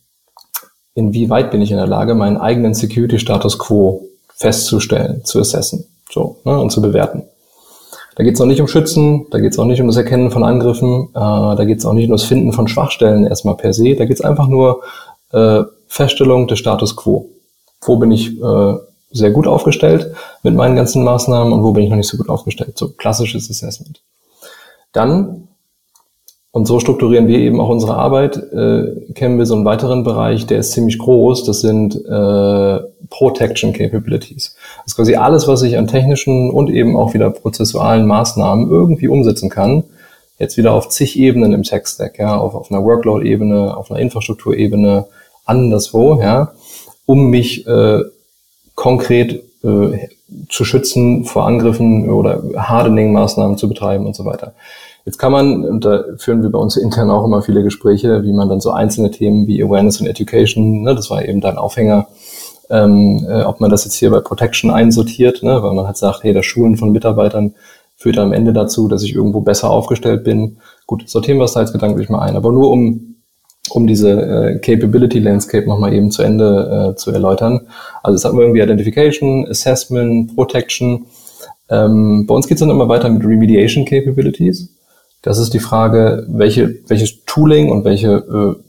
inwieweit 0.95 1.51
bin 1.51 1.63
ich 1.63 1.71
in 1.71 1.77
der 1.77 1.87
Lage, 1.87 2.15
meinen 2.15 2.37
eigenen 2.37 2.75
Security 2.75 3.19
Status 3.19 3.59
Quo 3.59 4.09
festzustellen, 4.35 5.25
zu 5.25 5.41
assessen. 5.41 5.85
so, 6.11 6.39
ne, 6.45 6.59
und 6.59 6.71
zu 6.71 6.83
bewerten. 6.83 7.25
Da 8.17 8.23
geht 8.23 8.35
es 8.35 8.41
auch 8.41 8.47
nicht 8.47 8.61
um 8.61 8.69
Schützen, 8.69 9.27
da 9.31 9.41
geht 9.41 9.53
es 9.53 9.59
auch 9.59 9.65
nicht 9.65 9.81
um 9.81 9.89
das 9.89 9.97
Erkennen 9.97 10.31
von 10.31 10.45
Angriffen, 10.45 11.09
äh, 11.11 11.15
da 11.15 11.65
geht 11.65 11.79
es 11.79 11.87
auch 11.87 11.93
nicht 11.93 12.07
um 12.07 12.13
das 12.13 12.23
Finden 12.23 12.53
von 12.53 12.69
Schwachstellen 12.69 13.27
erstmal 13.27 13.57
per 13.57 13.73
se, 13.73 13.97
da 13.97 14.05
geht 14.05 14.19
es 14.19 14.25
einfach 14.25 14.47
nur 14.47 14.83
äh, 15.33 15.63
Feststellung 15.89 16.47
des 16.47 16.59
Status 16.59 16.97
quo. 16.97 17.29
Wo 17.83 17.97
bin 17.97 18.11
ich 18.13 18.41
äh, 18.41 18.75
sehr 19.11 19.31
gut 19.31 19.47
aufgestellt 19.47 20.15
mit 20.43 20.55
meinen 20.55 20.77
ganzen 20.77 21.05
Maßnahmen 21.05 21.53
und 21.53 21.63
wo 21.63 21.73
bin 21.73 21.85
ich 21.85 21.91
noch 21.91 21.97
nicht 21.97 22.09
so 22.09 22.17
gut 22.17 22.29
aufgestellt? 22.29 22.79
So 22.79 22.91
klassisches 22.91 23.51
Assessment. 23.51 24.01
Dann 24.93 25.49
und 26.55 26.67
so 26.67 26.79
strukturieren 26.79 27.27
wir 27.27 27.41
eben 27.41 27.61
auch 27.61 27.69
unsere 27.69 27.97
Arbeit. 27.97 28.37
Äh, 28.37 29.13
kennen 29.15 29.39
wir 29.39 29.47
so 29.47 29.57
einen 29.57 29.65
weiteren 29.65 30.05
Bereich, 30.05 30.47
der 30.47 30.59
ist 30.59 30.71
ziemlich 30.71 30.99
groß. 30.99 31.43
Das 31.45 31.61
sind 31.61 31.97
äh, 31.97 32.79
Protection 33.11 33.73
Capabilities. 33.73 34.55
Das 34.79 34.93
ist 34.93 34.97
quasi 34.97 35.15
alles, 35.17 35.47
was 35.49 35.63
ich 35.63 35.77
an 35.77 35.87
technischen 35.87 36.51
und 36.51 36.71
eben 36.71 36.97
auch 36.97 37.15
wieder 37.15 37.31
prozessualen 37.31 38.07
Maßnahmen 38.07 38.71
irgendwie 38.71 39.09
umsetzen 39.09 39.51
kann. 39.51 39.85
Jetzt 40.39 40.57
wieder 40.57 40.73
auf 40.73 40.89
zig 40.89 41.19
Ebenen 41.19 41.53
im 41.53 41.63
Tech-Stack, 41.63 42.19
ja, 42.19 42.37
auf, 42.37 42.55
auf 42.55 42.71
einer 42.71 42.85
Workload-Ebene, 42.85 43.77
auf 43.77 43.91
einer 43.91 44.01
Infrastrukturebene, 44.01 45.07
anderswo, 45.45 46.21
ja, 46.21 46.53
um 47.07 47.31
mich 47.31 47.67
äh, 47.67 48.01
konkret 48.75 49.45
äh, 49.63 50.09
zu 50.49 50.65
schützen 50.65 51.25
vor 51.25 51.47
Angriffen 51.47 52.11
oder 52.11 52.43
Hardening-Maßnahmen 52.57 53.59
zu 53.59 53.69
betreiben 53.69 54.07
und 54.07 54.17
so 54.17 54.25
weiter. 54.25 54.55
Jetzt 55.05 55.19
kann 55.19 55.33
man, 55.33 55.65
und 55.65 55.85
da 55.85 56.03
führen 56.17 56.43
wir 56.43 56.51
bei 56.51 56.59
uns 56.59 56.77
intern 56.77 57.11
auch 57.11 57.25
immer 57.25 57.43
viele 57.43 57.63
Gespräche, 57.63 58.25
wie 58.25 58.33
man 58.33 58.49
dann 58.49 58.61
so 58.61 58.71
einzelne 58.71 59.11
Themen 59.11 59.47
wie 59.47 59.63
Awareness 59.63 60.01
und 60.01 60.07
Education, 60.07 60.83
ne, 60.83 60.95
das 60.95 61.11
war 61.11 61.25
eben 61.25 61.43
dein 61.43 61.59
Aufhänger, 61.59 62.09
ähm, 62.71 63.27
äh, 63.29 63.43
ob 63.43 63.61
man 63.61 63.71
das 63.71 63.85
jetzt 63.85 63.95
hier 63.95 64.11
bei 64.11 64.21
Protection 64.21 64.71
einsortiert, 64.71 65.43
ne, 65.43 65.63
weil 65.63 65.75
man 65.75 65.87
halt 65.87 65.97
sagt, 65.97 66.23
hey, 66.23 66.33
das 66.33 66.47
Schulen 66.47 66.77
von 66.77 66.93
Mitarbeitern 66.93 67.55
führt 67.97 68.19
am 68.19 68.33
Ende 68.33 68.53
dazu, 68.53 68.89
dass 68.89 69.03
ich 69.03 69.15
irgendwo 69.15 69.41
besser 69.41 69.71
aufgestellt 69.71 70.25
bin. 70.25 70.59
Gut, 70.87 71.09
sortieren 71.09 71.39
wir 71.39 71.45
es 71.45 71.53
da 71.53 71.61
jetzt 71.61 71.73
gedanklich 71.73 72.09
mal 72.09 72.21
ein, 72.21 72.37
aber 72.37 72.53
nur 72.53 72.71
um, 72.71 73.17
um 73.71 73.87
diese 73.87 74.11
äh, 74.11 74.59
Capability 74.59 75.21
Landscape 75.21 75.67
nochmal 75.67 75.95
eben 75.95 76.11
zu 76.11 76.23
Ende 76.23 76.93
äh, 76.93 76.97
zu 76.97 77.11
erläutern. 77.13 77.69
Also 78.03 78.17
es 78.17 78.25
hat 78.25 78.33
irgendwie 78.33 78.61
Identification, 78.61 79.47
Assessment, 79.49 80.35
Protection. 80.35 81.07
Ähm, 81.71 82.27
bei 82.27 82.35
uns 82.35 82.47
geht 82.47 82.57
es 82.57 82.61
dann 82.61 82.71
immer 82.71 82.89
weiter 82.89 83.09
mit 83.09 83.25
Remediation 83.25 83.85
Capabilities. 83.85 84.69
Das 85.23 85.39
ist 85.39 85.55
die 85.55 85.61
Frage, 85.61 86.27
welche, 86.29 86.75
welches 86.89 87.25
Tooling 87.25 87.71
und 87.71 87.85
welche 87.85 88.11
äh, 88.13 88.64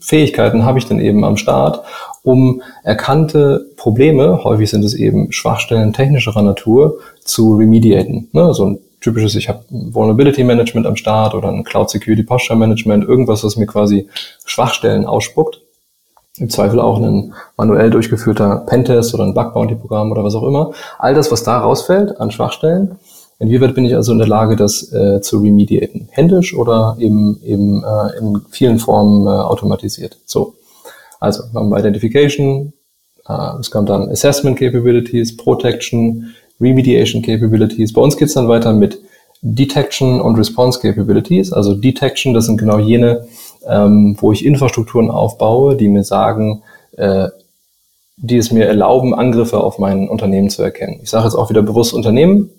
Fähigkeiten 0.00 0.64
habe 0.64 0.78
ich 0.78 0.86
denn 0.86 1.00
eben 1.00 1.24
am 1.24 1.36
Start, 1.36 1.84
um 2.22 2.62
erkannte 2.84 3.66
Probleme, 3.76 4.44
häufig 4.44 4.70
sind 4.70 4.84
es 4.84 4.94
eben 4.94 5.32
Schwachstellen 5.32 5.92
technischerer 5.92 6.42
Natur, 6.42 6.98
zu 7.24 7.56
remediaten. 7.56 8.28
Ne? 8.32 8.54
So 8.54 8.66
ein 8.66 8.78
typisches, 9.00 9.34
ich 9.34 9.48
habe 9.48 9.64
Vulnerability 9.68 10.44
Management 10.44 10.86
am 10.86 10.96
Start 10.96 11.34
oder 11.34 11.48
ein 11.48 11.64
Cloud 11.64 11.90
Security 11.90 12.22
Posture 12.22 12.58
Management, 12.58 13.04
irgendwas, 13.04 13.42
was 13.42 13.56
mir 13.56 13.66
quasi 13.66 14.08
Schwachstellen 14.44 15.04
ausspuckt. 15.06 15.60
Im 16.38 16.48
Zweifel 16.48 16.80
auch 16.80 16.98
ein 16.98 17.34
manuell 17.56 17.90
durchgeführter 17.90 18.64
Pentest 18.66 19.12
oder 19.12 19.24
ein 19.24 19.34
Bug 19.34 19.52
Bounty 19.52 19.74
Programm 19.74 20.10
oder 20.12 20.24
was 20.24 20.34
auch 20.34 20.44
immer. 20.44 20.72
All 20.98 21.14
das, 21.14 21.30
was 21.30 21.42
da 21.42 21.58
rausfällt 21.58 22.20
an 22.20 22.30
Schwachstellen, 22.30 22.96
Inwieweit 23.42 23.74
bin 23.74 23.84
ich 23.84 23.96
also 23.96 24.12
in 24.12 24.18
der 24.18 24.28
Lage, 24.28 24.54
das 24.54 24.92
äh, 24.92 25.20
zu 25.20 25.38
remediaten? 25.38 26.08
Händisch 26.12 26.54
oder 26.54 26.96
eben, 27.00 27.40
eben 27.42 27.82
äh, 27.82 28.16
in 28.16 28.40
vielen 28.50 28.78
Formen 28.78 29.26
äh, 29.26 29.30
automatisiert? 29.30 30.16
So. 30.26 30.54
Also, 31.18 31.42
wir 31.50 31.60
haben 31.60 31.76
Identification, 31.76 32.72
äh, 33.28 33.58
es 33.58 33.72
kommt 33.72 33.88
dann 33.88 34.08
Assessment 34.10 34.56
Capabilities, 34.56 35.36
Protection, 35.36 36.32
Remediation 36.60 37.20
Capabilities. 37.20 37.92
Bei 37.92 38.00
uns 38.00 38.16
geht's 38.16 38.34
dann 38.34 38.46
weiter 38.46 38.72
mit 38.72 39.00
Detection 39.40 40.20
und 40.20 40.36
Response 40.36 40.78
Capabilities. 40.78 41.52
Also 41.52 41.74
Detection, 41.74 42.34
das 42.34 42.46
sind 42.46 42.58
genau 42.58 42.78
jene, 42.78 43.26
ähm, 43.66 44.16
wo 44.20 44.30
ich 44.30 44.46
Infrastrukturen 44.46 45.10
aufbaue, 45.10 45.74
die 45.74 45.88
mir 45.88 46.04
sagen, 46.04 46.62
äh, 46.96 47.26
die 48.18 48.36
es 48.36 48.52
mir 48.52 48.66
erlauben, 48.66 49.14
Angriffe 49.14 49.58
auf 49.58 49.80
mein 49.80 50.08
Unternehmen 50.08 50.48
zu 50.48 50.62
erkennen. 50.62 51.00
Ich 51.02 51.10
sage 51.10 51.24
jetzt 51.24 51.34
auch 51.34 51.50
wieder 51.50 51.62
bewusst 51.62 51.92
Unternehmen, 51.92 52.50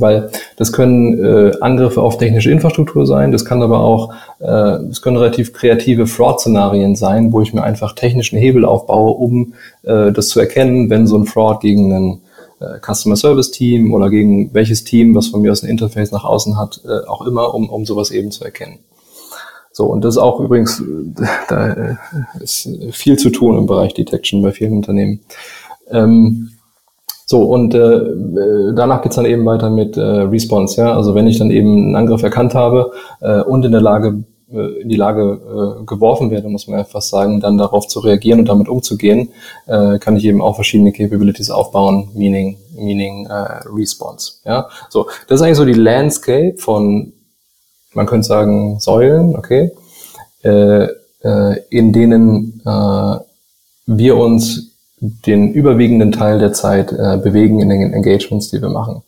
weil 0.00 0.30
das 0.56 0.72
können 0.72 1.22
äh, 1.22 1.52
Angriffe 1.60 2.02
auf 2.02 2.18
technische 2.18 2.50
Infrastruktur 2.50 3.06
sein, 3.06 3.32
das 3.32 3.44
kann 3.44 3.62
aber 3.62 3.80
auch, 3.80 4.12
äh, 4.40 4.46
das 4.46 5.02
können 5.02 5.16
relativ 5.16 5.52
kreative 5.52 6.06
Fraud-Szenarien 6.06 6.96
sein, 6.96 7.32
wo 7.32 7.40
ich 7.40 7.52
mir 7.52 7.62
einfach 7.62 7.94
technischen 7.94 8.38
Hebel 8.38 8.64
aufbaue, 8.64 9.12
um 9.12 9.54
äh, 9.82 10.12
das 10.12 10.28
zu 10.28 10.40
erkennen, 10.40 10.90
wenn 10.90 11.06
so 11.06 11.16
ein 11.16 11.26
Fraud 11.26 11.60
gegen 11.60 11.92
einen 11.92 12.20
äh, 12.60 12.78
Customer 12.80 13.16
Service 13.16 13.50
Team 13.50 13.92
oder 13.94 14.10
gegen 14.10 14.52
welches 14.54 14.84
Team, 14.84 15.14
was 15.14 15.28
von 15.28 15.40
mir 15.42 15.52
aus 15.52 15.62
ein 15.62 15.70
Interface 15.70 16.12
nach 16.12 16.24
außen 16.24 16.58
hat, 16.58 16.80
äh, 16.84 17.06
auch 17.06 17.26
immer, 17.26 17.54
um, 17.54 17.68
um 17.68 17.84
sowas 17.84 18.10
eben 18.10 18.30
zu 18.30 18.44
erkennen. 18.44 18.78
So, 19.72 19.86
und 19.86 20.04
das 20.04 20.14
ist 20.14 20.22
auch 20.22 20.38
übrigens, 20.38 20.80
äh, 20.80 21.24
da 21.48 21.72
äh, 21.72 21.96
ist 22.40 22.68
viel 22.92 23.18
zu 23.18 23.30
tun 23.30 23.58
im 23.58 23.66
Bereich 23.66 23.92
Detection 23.92 24.40
bei 24.42 24.52
vielen 24.52 24.76
Unternehmen. 24.76 25.20
Ähm, 25.90 26.50
so, 27.26 27.42
und 27.44 27.74
äh, 27.74 27.78
äh, 27.78 28.74
danach 28.74 29.00
geht's 29.00 29.16
dann 29.16 29.24
eben 29.24 29.46
weiter 29.46 29.70
mit 29.70 29.96
äh, 29.96 30.00
Response. 30.02 30.80
Ja? 30.80 30.94
Also 30.94 31.14
wenn 31.14 31.26
ich 31.26 31.38
dann 31.38 31.50
eben 31.50 31.86
einen 31.86 31.96
Angriff 31.96 32.22
erkannt 32.22 32.54
habe 32.54 32.92
äh, 33.20 33.40
und 33.40 33.64
in 33.64 33.72
der 33.72 33.80
Lage, 33.80 34.24
äh, 34.52 34.82
in 34.82 34.90
die 34.90 34.96
Lage 34.96 35.40
äh, 35.80 35.84
geworfen 35.84 36.30
werde, 36.30 36.50
muss 36.50 36.68
man 36.68 36.84
fast 36.84 37.08
sagen, 37.08 37.40
dann 37.40 37.56
darauf 37.56 37.88
zu 37.88 38.00
reagieren 38.00 38.40
und 38.40 38.48
damit 38.48 38.68
umzugehen, 38.68 39.30
äh, 39.66 39.98
kann 39.98 40.16
ich 40.16 40.24
eben 40.26 40.42
auch 40.42 40.54
verschiedene 40.54 40.92
Capabilities 40.92 41.50
aufbauen, 41.50 42.10
meaning, 42.14 42.58
meaning 42.76 43.26
äh, 43.26 43.60
Response. 43.74 44.34
Ja? 44.44 44.68
So, 44.90 45.06
das 45.26 45.40
ist 45.40 45.42
eigentlich 45.42 45.56
so 45.56 45.64
die 45.64 45.72
Landscape 45.72 46.56
von, 46.58 47.14
man 47.94 48.04
könnte 48.04 48.26
sagen, 48.26 48.80
Säulen, 48.80 49.34
okay, 49.34 49.70
äh, 50.42 50.88
äh, 51.22 51.58
in 51.70 51.94
denen 51.94 52.60
äh, 52.66 53.16
wir 53.86 54.16
uns 54.16 54.73
den 55.00 55.52
überwiegenden 55.52 56.12
Teil 56.12 56.38
der 56.38 56.52
Zeit 56.52 56.92
äh, 56.92 57.18
bewegen 57.18 57.60
in 57.60 57.68
den 57.68 57.92
Engagements, 57.92 58.50
die 58.50 58.62
wir 58.62 58.70
machen. 58.70 59.02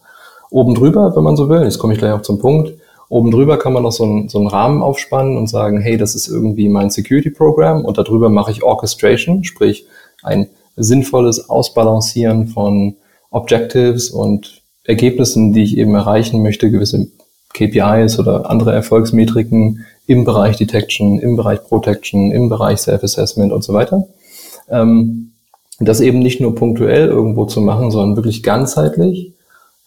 Oben 0.50 0.74
drüber, 0.74 1.14
wenn 1.16 1.22
man 1.22 1.36
so 1.36 1.48
will, 1.48 1.62
jetzt 1.62 1.78
komme 1.78 1.92
ich 1.92 1.98
gleich 1.98 2.12
auch 2.12 2.22
zum 2.22 2.38
Punkt, 2.38 2.74
oben 3.08 3.30
drüber 3.30 3.58
kann 3.58 3.72
man 3.72 3.82
noch 3.82 3.92
so, 3.92 4.04
ein, 4.04 4.28
so 4.28 4.38
einen 4.38 4.48
Rahmen 4.48 4.82
aufspannen 4.82 5.36
und 5.36 5.48
sagen, 5.48 5.80
hey, 5.80 5.96
das 5.96 6.14
ist 6.14 6.28
irgendwie 6.28 6.68
mein 6.68 6.90
Security 6.90 7.30
Program 7.30 7.84
und 7.84 7.98
darüber 7.98 8.28
mache 8.28 8.50
ich 8.50 8.62
Orchestration, 8.62 9.44
sprich 9.44 9.86
ein 10.22 10.48
sinnvolles 10.76 11.48
Ausbalancieren 11.48 12.48
von 12.48 12.96
Objectives 13.30 14.10
und 14.10 14.62
Ergebnissen, 14.84 15.52
die 15.52 15.62
ich 15.62 15.78
eben 15.78 15.94
erreichen 15.94 16.42
möchte, 16.42 16.70
gewisse 16.70 17.08
KPIs 17.54 18.18
oder 18.18 18.50
andere 18.50 18.72
Erfolgsmetriken 18.72 19.84
im 20.06 20.24
Bereich 20.24 20.56
Detection, 20.56 21.18
im 21.18 21.36
Bereich 21.36 21.62
Protection, 21.64 22.30
im 22.30 22.48
Bereich 22.48 22.78
Self-Assessment 22.78 23.52
und 23.52 23.64
so 23.64 23.72
weiter. 23.72 24.06
Ähm, 24.68 25.32
das 25.80 26.00
eben 26.00 26.20
nicht 26.20 26.40
nur 26.40 26.54
punktuell 26.54 27.08
irgendwo 27.08 27.44
zu 27.44 27.60
machen, 27.60 27.90
sondern 27.90 28.16
wirklich 28.16 28.42
ganzheitlich 28.42 29.32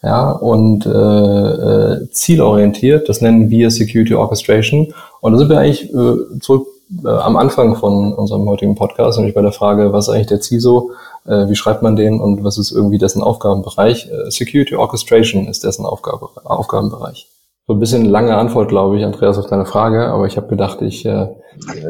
ja, 0.02 0.32
und 0.32 0.86
äh, 0.86 0.90
äh, 0.90 2.10
zielorientiert. 2.12 3.10
Das 3.10 3.22
nennen 3.22 3.50
wir 3.50 3.70
Security 3.70 4.14
Orchestration. 4.14 4.94
Und 5.22 5.34
da 5.34 5.38
sind 5.38 5.50
wir 5.50 5.60
eigentlich 5.60 5.94
äh, 5.94 6.40
zurück 6.40 6.68
äh, 7.04 7.08
am 7.08 7.36
Anfang 7.38 7.76
von 7.76 8.14
unserem 8.14 8.48
heutigen 8.50 8.76
Podcast, 8.76 9.18
nämlich 9.18 9.36
bei 9.36 9.42
der 9.42 9.52
Frage, 9.52 9.92
was 9.92 10.08
ist 10.08 10.14
eigentlich 10.14 10.28
der 10.28 10.42
CISO, 10.42 10.92
äh, 11.26 11.50
wie 11.50 11.56
schreibt 11.56 11.84
man 11.84 11.96
den 11.96 12.20
und 12.20 12.44
was 12.44 12.58
ist 12.58 12.72
irgendwie 12.72 12.98
dessen 12.98 13.22
Aufgabenbereich. 13.22 14.10
Äh, 14.10 14.32
Security 14.32 14.76
Orchestration 14.76 15.48
ist 15.48 15.64
dessen 15.64 15.86
Aufgabe, 15.86 16.30
Aufgabenbereich. 16.46 17.28
So 17.68 17.74
ein 17.74 17.80
bisschen 17.80 18.06
lange 18.06 18.36
Antwort, 18.36 18.70
glaube 18.70 18.98
ich, 18.98 19.06
Andreas, 19.06 19.38
auf 19.38 19.48
deine 19.48 19.66
Frage, 19.66 20.08
aber 20.08 20.26
ich 20.26 20.38
habe 20.38 20.48
gedacht, 20.48 20.82
ich 20.82 21.06
äh, 21.06 21.28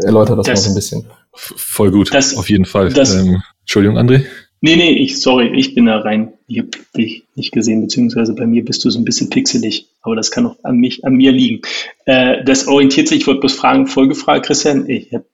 erläutere 0.03 0.37
das, 0.37 0.47
das 0.47 0.55
mal 0.55 0.63
so 0.63 0.69
ein 0.71 0.75
bisschen. 0.75 1.05
Voll 1.31 1.91
gut, 1.91 2.13
das, 2.13 2.35
auf 2.35 2.49
jeden 2.49 2.65
Fall. 2.65 2.89
Das, 2.89 3.15
ähm, 3.15 3.41
Entschuldigung, 3.69 3.99
André? 3.99 4.25
Nee, 4.61 4.77
nee, 4.77 4.93
ich, 4.93 5.21
sorry, 5.21 5.51
ich 5.55 5.75
bin 5.75 5.85
da 5.85 5.99
rein. 5.99 6.33
Ich 6.47 6.57
habe 6.57 6.69
dich 6.97 7.25
nicht 7.35 7.51
gesehen, 7.51 7.81
beziehungsweise 7.81 8.33
bei 8.33 8.47
mir 8.47 8.65
bist 8.65 8.83
du 8.83 8.89
so 8.89 8.97
ein 8.97 9.05
bisschen 9.05 9.29
pixelig, 9.29 9.85
aber 10.01 10.15
das 10.15 10.31
kann 10.31 10.47
auch 10.47 10.55
an 10.63 10.77
mich, 10.77 11.05
an 11.05 11.13
mir 11.13 11.31
liegen. 11.31 11.61
Äh, 12.05 12.43
das 12.43 12.67
orientiert 12.67 13.07
sich, 13.07 13.19
ich 13.19 13.27
wollte 13.27 13.41
bloß 13.41 13.53
fragen, 13.53 13.85
Folgefrage, 13.85 14.41
Christian. 14.41 14.89
Ich 14.89 15.13
habe 15.13 15.25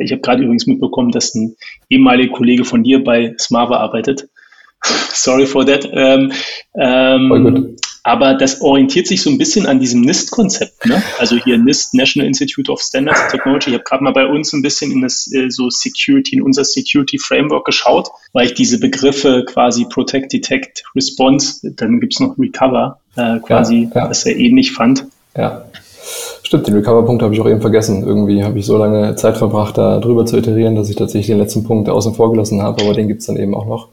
ich 0.00 0.12
hab 0.12 0.22
gerade 0.22 0.44
übrigens 0.44 0.66
mitbekommen, 0.66 1.10
dass 1.10 1.34
ein 1.34 1.56
ehemaliger 1.90 2.32
Kollege 2.32 2.64
von 2.64 2.82
dir 2.82 3.04
bei 3.04 3.34
Smava 3.38 3.76
arbeitet. 3.76 4.30
Sorry 4.82 5.44
for 5.44 5.66
that. 5.66 5.86
Ähm, 5.92 6.32
ähm, 6.80 7.76
aber 8.04 8.34
das 8.34 8.60
orientiert 8.60 9.06
sich 9.06 9.22
so 9.22 9.30
ein 9.30 9.38
bisschen 9.38 9.66
an 9.66 9.80
diesem 9.80 10.02
NIST-Konzept. 10.02 10.86
Ne? 10.86 11.02
Also 11.18 11.36
hier 11.36 11.58
NIST, 11.58 11.94
National 11.94 12.28
Institute 12.28 12.70
of 12.70 12.80
Standards 12.80 13.20
and 13.22 13.30
Technology. 13.30 13.70
Ich 13.70 13.74
habe 13.74 13.84
gerade 13.84 14.04
mal 14.04 14.12
bei 14.12 14.26
uns 14.26 14.52
ein 14.52 14.62
bisschen 14.62 14.92
in 14.92 15.00
das 15.00 15.30
äh, 15.32 15.48
so 15.48 15.70
Security, 15.70 16.36
in 16.36 16.42
unser 16.42 16.64
Security 16.64 17.18
Framework 17.18 17.64
geschaut, 17.64 18.10
weil 18.34 18.46
ich 18.46 18.54
diese 18.54 18.78
Begriffe 18.78 19.44
quasi 19.46 19.86
Protect, 19.86 20.32
Detect, 20.32 20.84
Response, 20.94 21.60
dann 21.76 21.98
gibt's 21.98 22.20
noch 22.20 22.38
Recover, 22.38 23.00
äh, 23.16 23.38
quasi, 23.40 23.88
ja, 23.94 24.02
ja. 24.02 24.08
das 24.08 24.26
er 24.26 24.36
ähnlich 24.36 24.72
fand. 24.72 25.06
Ja. 25.36 25.64
Stimmt, 26.42 26.66
den 26.66 26.74
Recover-Punkt 26.74 27.22
habe 27.22 27.32
ich 27.32 27.40
auch 27.40 27.48
eben 27.48 27.62
vergessen. 27.62 28.02
Irgendwie 28.06 28.44
habe 28.44 28.58
ich 28.58 28.66
so 28.66 28.76
lange 28.76 29.16
Zeit 29.16 29.38
verbracht, 29.38 29.78
da 29.78 29.98
drüber 29.98 30.26
zu 30.26 30.36
iterieren, 30.36 30.76
dass 30.76 30.90
ich 30.90 30.96
tatsächlich 30.96 31.28
den 31.28 31.38
letzten 31.38 31.64
Punkt 31.64 31.88
außen 31.88 32.14
vor 32.14 32.30
gelassen 32.30 32.60
habe, 32.60 32.82
aber 32.82 32.92
den 32.92 33.08
gibt's 33.08 33.24
dann 33.24 33.38
eben 33.38 33.54
auch 33.54 33.64
noch. 33.64 33.88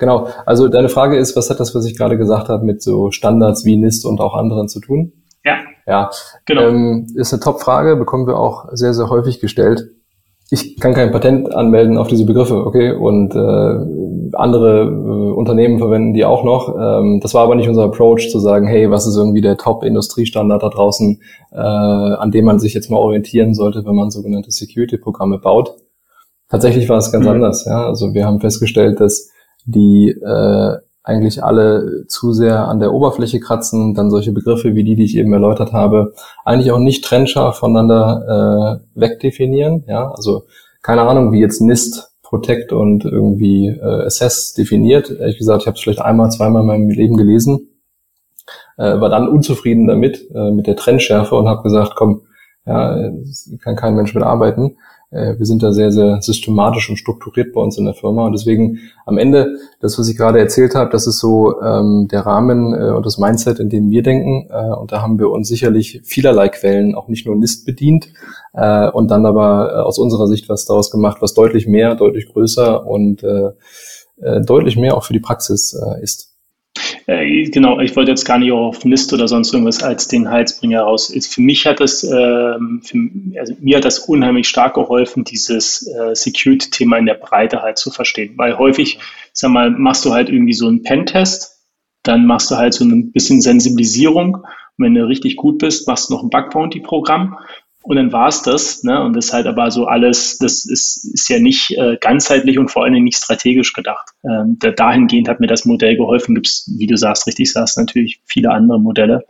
Genau. 0.00 0.28
Also 0.46 0.66
deine 0.66 0.88
Frage 0.88 1.16
ist, 1.16 1.36
was 1.36 1.50
hat 1.50 1.60
das, 1.60 1.74
was 1.74 1.84
ich 1.84 1.96
gerade 1.96 2.18
gesagt 2.18 2.48
habe, 2.48 2.64
mit 2.64 2.82
so 2.82 3.12
Standards 3.12 3.64
wie 3.64 3.76
NIST 3.76 4.06
und 4.06 4.20
auch 4.20 4.34
anderen 4.34 4.68
zu 4.68 4.80
tun? 4.80 5.12
Ja. 5.44 5.58
Ja. 5.86 6.10
Genau. 6.46 6.62
Ähm, 6.62 7.06
ist 7.14 7.32
eine 7.32 7.40
Top-Frage, 7.40 7.96
bekommen 7.96 8.26
wir 8.26 8.38
auch 8.38 8.68
sehr, 8.72 8.94
sehr 8.94 9.10
häufig 9.10 9.40
gestellt. 9.40 9.90
Ich 10.50 10.80
kann 10.80 10.94
kein 10.94 11.12
Patent 11.12 11.54
anmelden 11.54 11.96
auf 11.96 12.08
diese 12.08 12.24
Begriffe, 12.26 12.66
okay? 12.66 12.92
Und 12.92 13.36
äh, 13.36 14.36
andere 14.36 14.82
äh, 14.82 15.32
Unternehmen 15.32 15.78
verwenden 15.78 16.14
die 16.14 16.24
auch 16.24 16.44
noch. 16.44 16.74
Ähm, 16.76 17.20
das 17.22 17.34
war 17.34 17.44
aber 17.44 17.54
nicht 17.54 17.68
unser 17.68 17.84
Approach 17.84 18.30
zu 18.30 18.40
sagen, 18.40 18.66
hey, 18.66 18.90
was 18.90 19.06
ist 19.06 19.16
irgendwie 19.16 19.42
der 19.42 19.58
Top-Industriestandard 19.58 20.62
da 20.62 20.70
draußen, 20.70 21.20
äh, 21.52 21.56
an 21.56 22.30
dem 22.30 22.46
man 22.46 22.58
sich 22.58 22.74
jetzt 22.74 22.90
mal 22.90 22.96
orientieren 22.96 23.54
sollte, 23.54 23.84
wenn 23.84 23.94
man 23.94 24.10
sogenannte 24.10 24.50
Security-Programme 24.50 25.38
baut. 25.38 25.74
Tatsächlich 26.48 26.88
war 26.88 26.98
es 26.98 27.12
ganz 27.12 27.26
mhm. 27.26 27.32
anders. 27.32 27.64
Ja? 27.66 27.86
Also 27.86 28.12
wir 28.12 28.26
haben 28.26 28.40
festgestellt, 28.40 28.98
dass 28.98 29.30
die 29.66 30.10
äh, 30.10 30.76
eigentlich 31.02 31.42
alle 31.42 32.06
zu 32.08 32.32
sehr 32.32 32.68
an 32.68 32.78
der 32.78 32.92
Oberfläche 32.92 33.40
kratzen, 33.40 33.94
dann 33.94 34.10
solche 34.10 34.32
Begriffe 34.32 34.74
wie 34.74 34.84
die, 34.84 34.96
die 34.96 35.04
ich 35.04 35.16
eben 35.16 35.32
erläutert 35.32 35.72
habe, 35.72 36.12
eigentlich 36.44 36.72
auch 36.72 36.78
nicht 36.78 37.04
trennscharf 37.04 37.56
voneinander 37.58 38.82
äh, 38.94 39.00
wegdefinieren. 39.00 39.84
Ja, 39.86 40.10
also 40.10 40.44
keine 40.82 41.02
Ahnung, 41.02 41.32
wie 41.32 41.40
jetzt 41.40 41.60
NIST, 41.60 42.10
Protect 42.22 42.72
und 42.72 43.04
irgendwie 43.04 43.68
äh, 43.68 44.04
Assess 44.06 44.54
definiert. 44.54 45.10
Ehrlich 45.10 45.38
gesagt, 45.38 45.62
ich 45.62 45.66
habe 45.66 45.76
es 45.76 45.82
vielleicht 45.82 46.00
einmal, 46.00 46.30
zweimal 46.30 46.62
in 46.62 46.68
meinem 46.68 46.90
Leben 46.90 47.16
gelesen, 47.16 47.68
äh, 48.76 49.00
war 49.00 49.08
dann 49.08 49.26
unzufrieden 49.26 49.88
damit, 49.88 50.30
äh, 50.32 50.52
mit 50.52 50.66
der 50.66 50.76
Trennschärfe 50.76 51.34
und 51.34 51.48
habe 51.48 51.62
gesagt, 51.62 51.94
komm, 51.96 52.22
ja, 52.66 53.10
kann 53.62 53.74
kein 53.74 53.96
Mensch 53.96 54.14
mit 54.14 54.22
arbeiten. 54.22 54.66
Äh, 54.66 54.74
wir 55.12 55.44
sind 55.44 55.62
da 55.62 55.72
sehr, 55.72 55.90
sehr 55.90 56.22
systematisch 56.22 56.88
und 56.88 56.96
strukturiert 56.96 57.52
bei 57.52 57.60
uns 57.60 57.76
in 57.76 57.84
der 57.84 57.94
Firma. 57.94 58.26
Und 58.26 58.32
deswegen 58.32 58.78
am 59.06 59.18
Ende, 59.18 59.56
das, 59.80 59.98
was 59.98 60.08
ich 60.08 60.16
gerade 60.16 60.38
erzählt 60.38 60.76
habe, 60.76 60.90
das 60.90 61.08
ist 61.08 61.18
so 61.18 61.60
ähm, 61.60 62.06
der 62.08 62.20
Rahmen 62.20 62.74
äh, 62.74 62.92
und 62.92 63.04
das 63.04 63.18
Mindset, 63.18 63.58
in 63.58 63.68
dem 63.68 63.90
wir 63.90 64.04
denken. 64.04 64.48
Äh, 64.50 64.72
und 64.74 64.92
da 64.92 65.02
haben 65.02 65.18
wir 65.18 65.30
uns 65.30 65.48
sicherlich 65.48 66.00
vielerlei 66.04 66.48
Quellen, 66.48 66.94
auch 66.94 67.08
nicht 67.08 67.26
nur 67.26 67.34
NIST 67.34 67.66
bedient, 67.66 68.12
äh, 68.52 68.88
und 68.88 69.10
dann 69.10 69.26
aber 69.26 69.72
äh, 69.72 69.76
aus 69.80 69.98
unserer 69.98 70.28
Sicht 70.28 70.48
was 70.48 70.64
daraus 70.64 70.92
gemacht, 70.92 71.18
was 71.20 71.34
deutlich 71.34 71.66
mehr, 71.66 71.96
deutlich 71.96 72.32
größer 72.32 72.86
und 72.86 73.24
äh, 73.24 73.50
äh, 74.20 74.40
deutlich 74.42 74.76
mehr 74.76 74.96
auch 74.96 75.04
für 75.04 75.12
die 75.12 75.20
Praxis 75.20 75.74
äh, 75.74 76.02
ist. 76.02 76.29
Äh, 77.06 77.44
genau, 77.50 77.80
ich 77.80 77.96
wollte 77.96 78.12
jetzt 78.12 78.24
gar 78.24 78.38
nicht 78.38 78.52
auf 78.52 78.84
NIST 78.84 79.12
oder 79.12 79.26
sonst 79.26 79.52
irgendwas 79.52 79.82
als 79.82 80.06
den 80.06 80.30
Heizbringer 80.30 80.82
raus. 80.82 81.12
Für 81.28 81.40
mich 81.40 81.66
hat 81.66 81.80
das, 81.80 82.04
ähm, 82.04 82.82
für, 82.84 82.98
also 83.38 83.54
mir 83.60 83.78
hat 83.78 83.84
das 83.84 83.98
unheimlich 83.98 84.48
stark 84.48 84.74
geholfen, 84.74 85.24
dieses 85.24 85.86
äh, 85.88 86.14
Security-Thema 86.14 86.98
in 86.98 87.06
der 87.06 87.14
Breite 87.14 87.62
halt 87.62 87.78
zu 87.78 87.90
verstehen. 87.90 88.34
Weil 88.36 88.56
häufig, 88.58 89.00
sag 89.32 89.50
mal, 89.50 89.70
machst 89.70 90.04
du 90.04 90.12
halt 90.12 90.28
irgendwie 90.28 90.52
so 90.52 90.68
einen 90.68 90.82
Pentest, 90.82 91.58
dann 92.02 92.26
machst 92.26 92.50
du 92.50 92.56
halt 92.56 92.74
so 92.74 92.84
ein 92.84 93.12
bisschen 93.12 93.40
Sensibilisierung. 93.40 94.36
Und 94.36 94.84
wenn 94.84 94.94
du 94.94 95.06
richtig 95.06 95.36
gut 95.36 95.58
bist, 95.58 95.86
machst 95.88 96.08
du 96.08 96.14
noch 96.14 96.22
ein 96.22 96.30
Bug-Bounty-Programm. 96.30 97.38
Und 97.82 97.96
dann 97.96 98.12
war 98.12 98.28
es 98.28 98.42
das. 98.42 98.82
Ne? 98.84 99.02
Und 99.02 99.14
das 99.14 99.26
ist 99.26 99.32
halt 99.32 99.46
aber 99.46 99.70
so 99.70 99.86
alles, 99.86 100.38
das 100.38 100.64
ist, 100.64 101.04
ist 101.14 101.28
ja 101.28 101.38
nicht 101.38 101.70
äh, 101.78 101.96
ganzheitlich 102.00 102.58
und 102.58 102.70
vor 102.70 102.84
allen 102.84 102.92
Dingen 102.92 103.04
nicht 103.04 103.16
strategisch 103.16 103.72
gedacht. 103.72 104.10
Ähm, 104.24 104.56
da, 104.60 104.70
dahingehend 104.70 105.28
hat 105.28 105.40
mir 105.40 105.46
das 105.46 105.64
Modell 105.64 105.96
geholfen. 105.96 106.34
Gibt 106.34 106.46
es, 106.46 106.70
wie 106.78 106.86
du 106.86 106.96
sagst, 106.96 107.26
richtig 107.26 107.52
sagst, 107.52 107.78
natürlich 107.78 108.20
viele 108.26 108.50
andere 108.50 108.78
Modelle. 108.78 109.24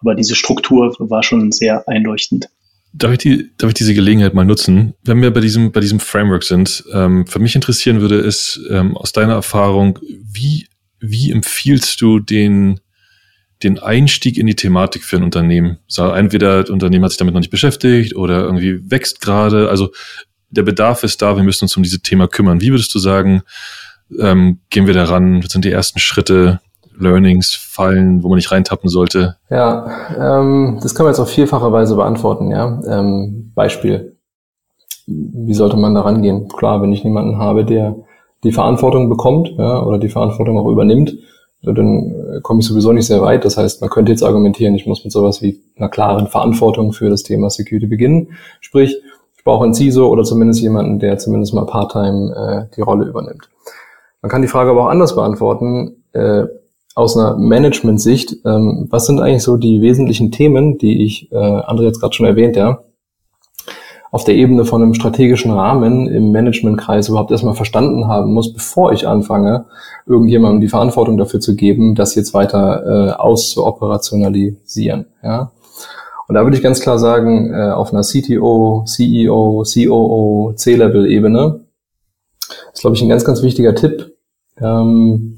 Aber 0.00 0.14
diese 0.14 0.34
Struktur 0.34 0.94
war 0.98 1.22
schon 1.22 1.52
sehr 1.52 1.86
einleuchtend. 1.88 2.48
Darf 2.92 3.12
ich, 3.12 3.18
die, 3.18 3.50
darf 3.58 3.68
ich 3.68 3.74
diese 3.74 3.94
Gelegenheit 3.94 4.34
mal 4.34 4.44
nutzen? 4.44 4.94
Wenn 5.04 5.22
wir 5.22 5.32
bei 5.32 5.40
diesem, 5.40 5.70
bei 5.70 5.80
diesem 5.80 6.00
Framework 6.00 6.42
sind, 6.42 6.82
ähm, 6.92 7.26
für 7.26 7.38
mich 7.38 7.54
interessieren 7.54 8.00
würde, 8.00 8.16
ist 8.16 8.60
ähm, 8.70 8.96
aus 8.96 9.12
deiner 9.12 9.34
Erfahrung, 9.34 9.98
wie, 10.02 10.66
wie 10.98 11.30
empfiehlst 11.30 12.00
du 12.00 12.18
den 12.18 12.80
den 13.62 13.78
Einstieg 13.78 14.38
in 14.38 14.46
die 14.46 14.56
Thematik 14.56 15.04
für 15.04 15.16
ein 15.16 15.22
Unternehmen. 15.22 15.78
So, 15.86 16.08
entweder 16.08 16.62
das 16.62 16.70
Unternehmen 16.70 17.04
hat 17.04 17.10
sich 17.10 17.18
damit 17.18 17.34
noch 17.34 17.40
nicht 17.40 17.50
beschäftigt 17.50 18.16
oder 18.16 18.40
irgendwie 18.40 18.90
wächst 18.90 19.20
gerade. 19.20 19.68
Also 19.68 19.90
der 20.50 20.62
Bedarf 20.62 21.02
ist 21.02 21.22
da, 21.22 21.36
wir 21.36 21.44
müssen 21.44 21.64
uns 21.64 21.76
um 21.76 21.82
dieses 21.82 22.02
Thema 22.02 22.26
kümmern. 22.26 22.60
Wie 22.60 22.70
würdest 22.70 22.94
du 22.94 22.98
sagen, 22.98 23.42
ähm, 24.18 24.60
gehen 24.70 24.86
wir 24.86 24.94
daran? 24.94 25.44
Was 25.44 25.52
sind 25.52 25.64
die 25.64 25.70
ersten 25.70 26.00
Schritte, 26.00 26.60
Learnings, 26.98 27.54
Fallen, 27.54 28.22
wo 28.22 28.28
man 28.28 28.36
nicht 28.36 28.50
reintappen 28.50 28.88
sollte? 28.88 29.36
Ja, 29.48 29.86
ähm, 30.18 30.78
das 30.82 30.94
kann 30.94 31.04
man 31.04 31.12
jetzt 31.12 31.20
auf 31.20 31.30
vielfache 31.30 31.72
Weise 31.72 31.96
beantworten. 31.96 32.50
Ja, 32.50 32.80
ähm, 32.86 33.52
Beispiel. 33.54 34.16
Wie 35.06 35.54
sollte 35.54 35.76
man 35.76 35.94
da 35.94 36.02
rangehen? 36.02 36.48
Klar, 36.48 36.82
wenn 36.82 36.92
ich 36.92 37.04
niemanden 37.04 37.38
habe, 37.38 37.64
der 37.64 37.96
die 38.44 38.52
Verantwortung 38.52 39.08
bekommt 39.08 39.48
ja, 39.58 39.82
oder 39.82 39.98
die 39.98 40.08
Verantwortung 40.08 40.58
auch 40.58 40.68
übernimmt, 40.68 41.14
dann 41.62 42.36
äh, 42.36 42.40
komme 42.42 42.60
ich 42.60 42.66
sowieso 42.66 42.92
nicht 42.92 43.06
sehr 43.06 43.20
weit. 43.22 43.44
Das 43.44 43.56
heißt, 43.56 43.80
man 43.80 43.90
könnte 43.90 44.12
jetzt 44.12 44.22
argumentieren, 44.22 44.74
ich 44.74 44.86
muss 44.86 45.04
mit 45.04 45.12
sowas 45.12 45.42
wie 45.42 45.60
einer 45.76 45.88
klaren 45.88 46.26
Verantwortung 46.26 46.92
für 46.92 47.10
das 47.10 47.22
Thema 47.22 47.50
Security 47.50 47.86
beginnen. 47.86 48.28
Sprich, 48.60 48.96
ich 49.36 49.44
brauche 49.44 49.64
einen 49.64 49.74
CISO 49.74 50.08
oder 50.08 50.22
zumindest 50.22 50.60
jemanden, 50.60 50.98
der 50.98 51.18
zumindest 51.18 51.54
mal 51.54 51.66
part-time 51.66 52.68
äh, 52.70 52.74
die 52.76 52.82
Rolle 52.82 53.06
übernimmt. 53.06 53.48
Man 54.22 54.30
kann 54.30 54.42
die 54.42 54.48
Frage 54.48 54.70
aber 54.70 54.84
auch 54.84 54.90
anders 54.90 55.14
beantworten, 55.14 56.04
äh, 56.12 56.44
aus 56.94 57.16
einer 57.16 57.36
Management-Sicht. 57.36 58.36
Ähm, 58.44 58.88
was 58.90 59.06
sind 59.06 59.20
eigentlich 59.20 59.42
so 59.42 59.56
die 59.56 59.80
wesentlichen 59.80 60.30
Themen, 60.32 60.78
die 60.78 61.04
ich, 61.04 61.30
äh, 61.32 61.36
André 61.36 61.84
jetzt 61.84 62.00
gerade 62.00 62.14
schon 62.14 62.26
erwähnt, 62.26 62.56
ja, 62.56 62.82
auf 64.10 64.24
der 64.24 64.34
Ebene 64.34 64.64
von 64.64 64.82
einem 64.82 64.94
strategischen 64.94 65.52
Rahmen 65.52 66.08
im 66.08 66.32
Managementkreis 66.32 67.08
überhaupt 67.08 67.30
erstmal 67.30 67.54
verstanden 67.54 68.08
haben 68.08 68.32
muss, 68.32 68.52
bevor 68.52 68.92
ich 68.92 69.06
anfange, 69.06 69.66
irgendjemandem 70.06 70.60
die 70.60 70.68
Verantwortung 70.68 71.16
dafür 71.16 71.40
zu 71.40 71.54
geben, 71.54 71.94
das 71.94 72.16
jetzt 72.16 72.34
weiter 72.34 72.82
äh, 72.84 73.12
auszuoperationalisieren. 73.12 75.06
Ja? 75.22 75.52
Und 76.26 76.34
da 76.34 76.42
würde 76.44 76.56
ich 76.56 76.62
ganz 76.62 76.80
klar 76.80 76.98
sagen, 76.98 77.52
äh, 77.54 77.70
auf 77.70 77.92
einer 77.92 78.02
CTO, 78.02 78.84
CEO, 78.86 79.64
COO, 79.64 80.52
C-Level-Ebene 80.56 81.60
ist, 82.72 82.80
glaube 82.80 82.96
ich, 82.96 83.02
ein 83.02 83.08
ganz, 83.08 83.24
ganz 83.24 83.42
wichtiger 83.42 83.74
Tipp, 83.74 84.16
ähm, 84.60 85.36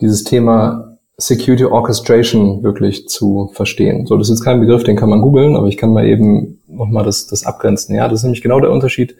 dieses 0.00 0.24
Thema 0.24 0.93
Security 1.16 1.64
Orchestration 1.64 2.62
wirklich 2.64 3.08
zu 3.08 3.50
verstehen. 3.52 4.06
So, 4.06 4.16
das 4.16 4.28
ist 4.28 4.38
jetzt 4.38 4.44
kein 4.44 4.60
Begriff, 4.60 4.82
den 4.82 4.96
kann 4.96 5.10
man 5.10 5.20
googeln, 5.20 5.56
aber 5.56 5.68
ich 5.68 5.76
kann 5.76 5.92
mal 5.92 6.06
eben 6.06 6.60
nochmal 6.66 7.04
das, 7.04 7.28
das 7.28 7.46
abgrenzen. 7.46 7.94
Ja, 7.94 8.08
das 8.08 8.20
ist 8.20 8.24
nämlich 8.24 8.42
genau 8.42 8.58
der 8.58 8.72
Unterschied, 8.72 9.16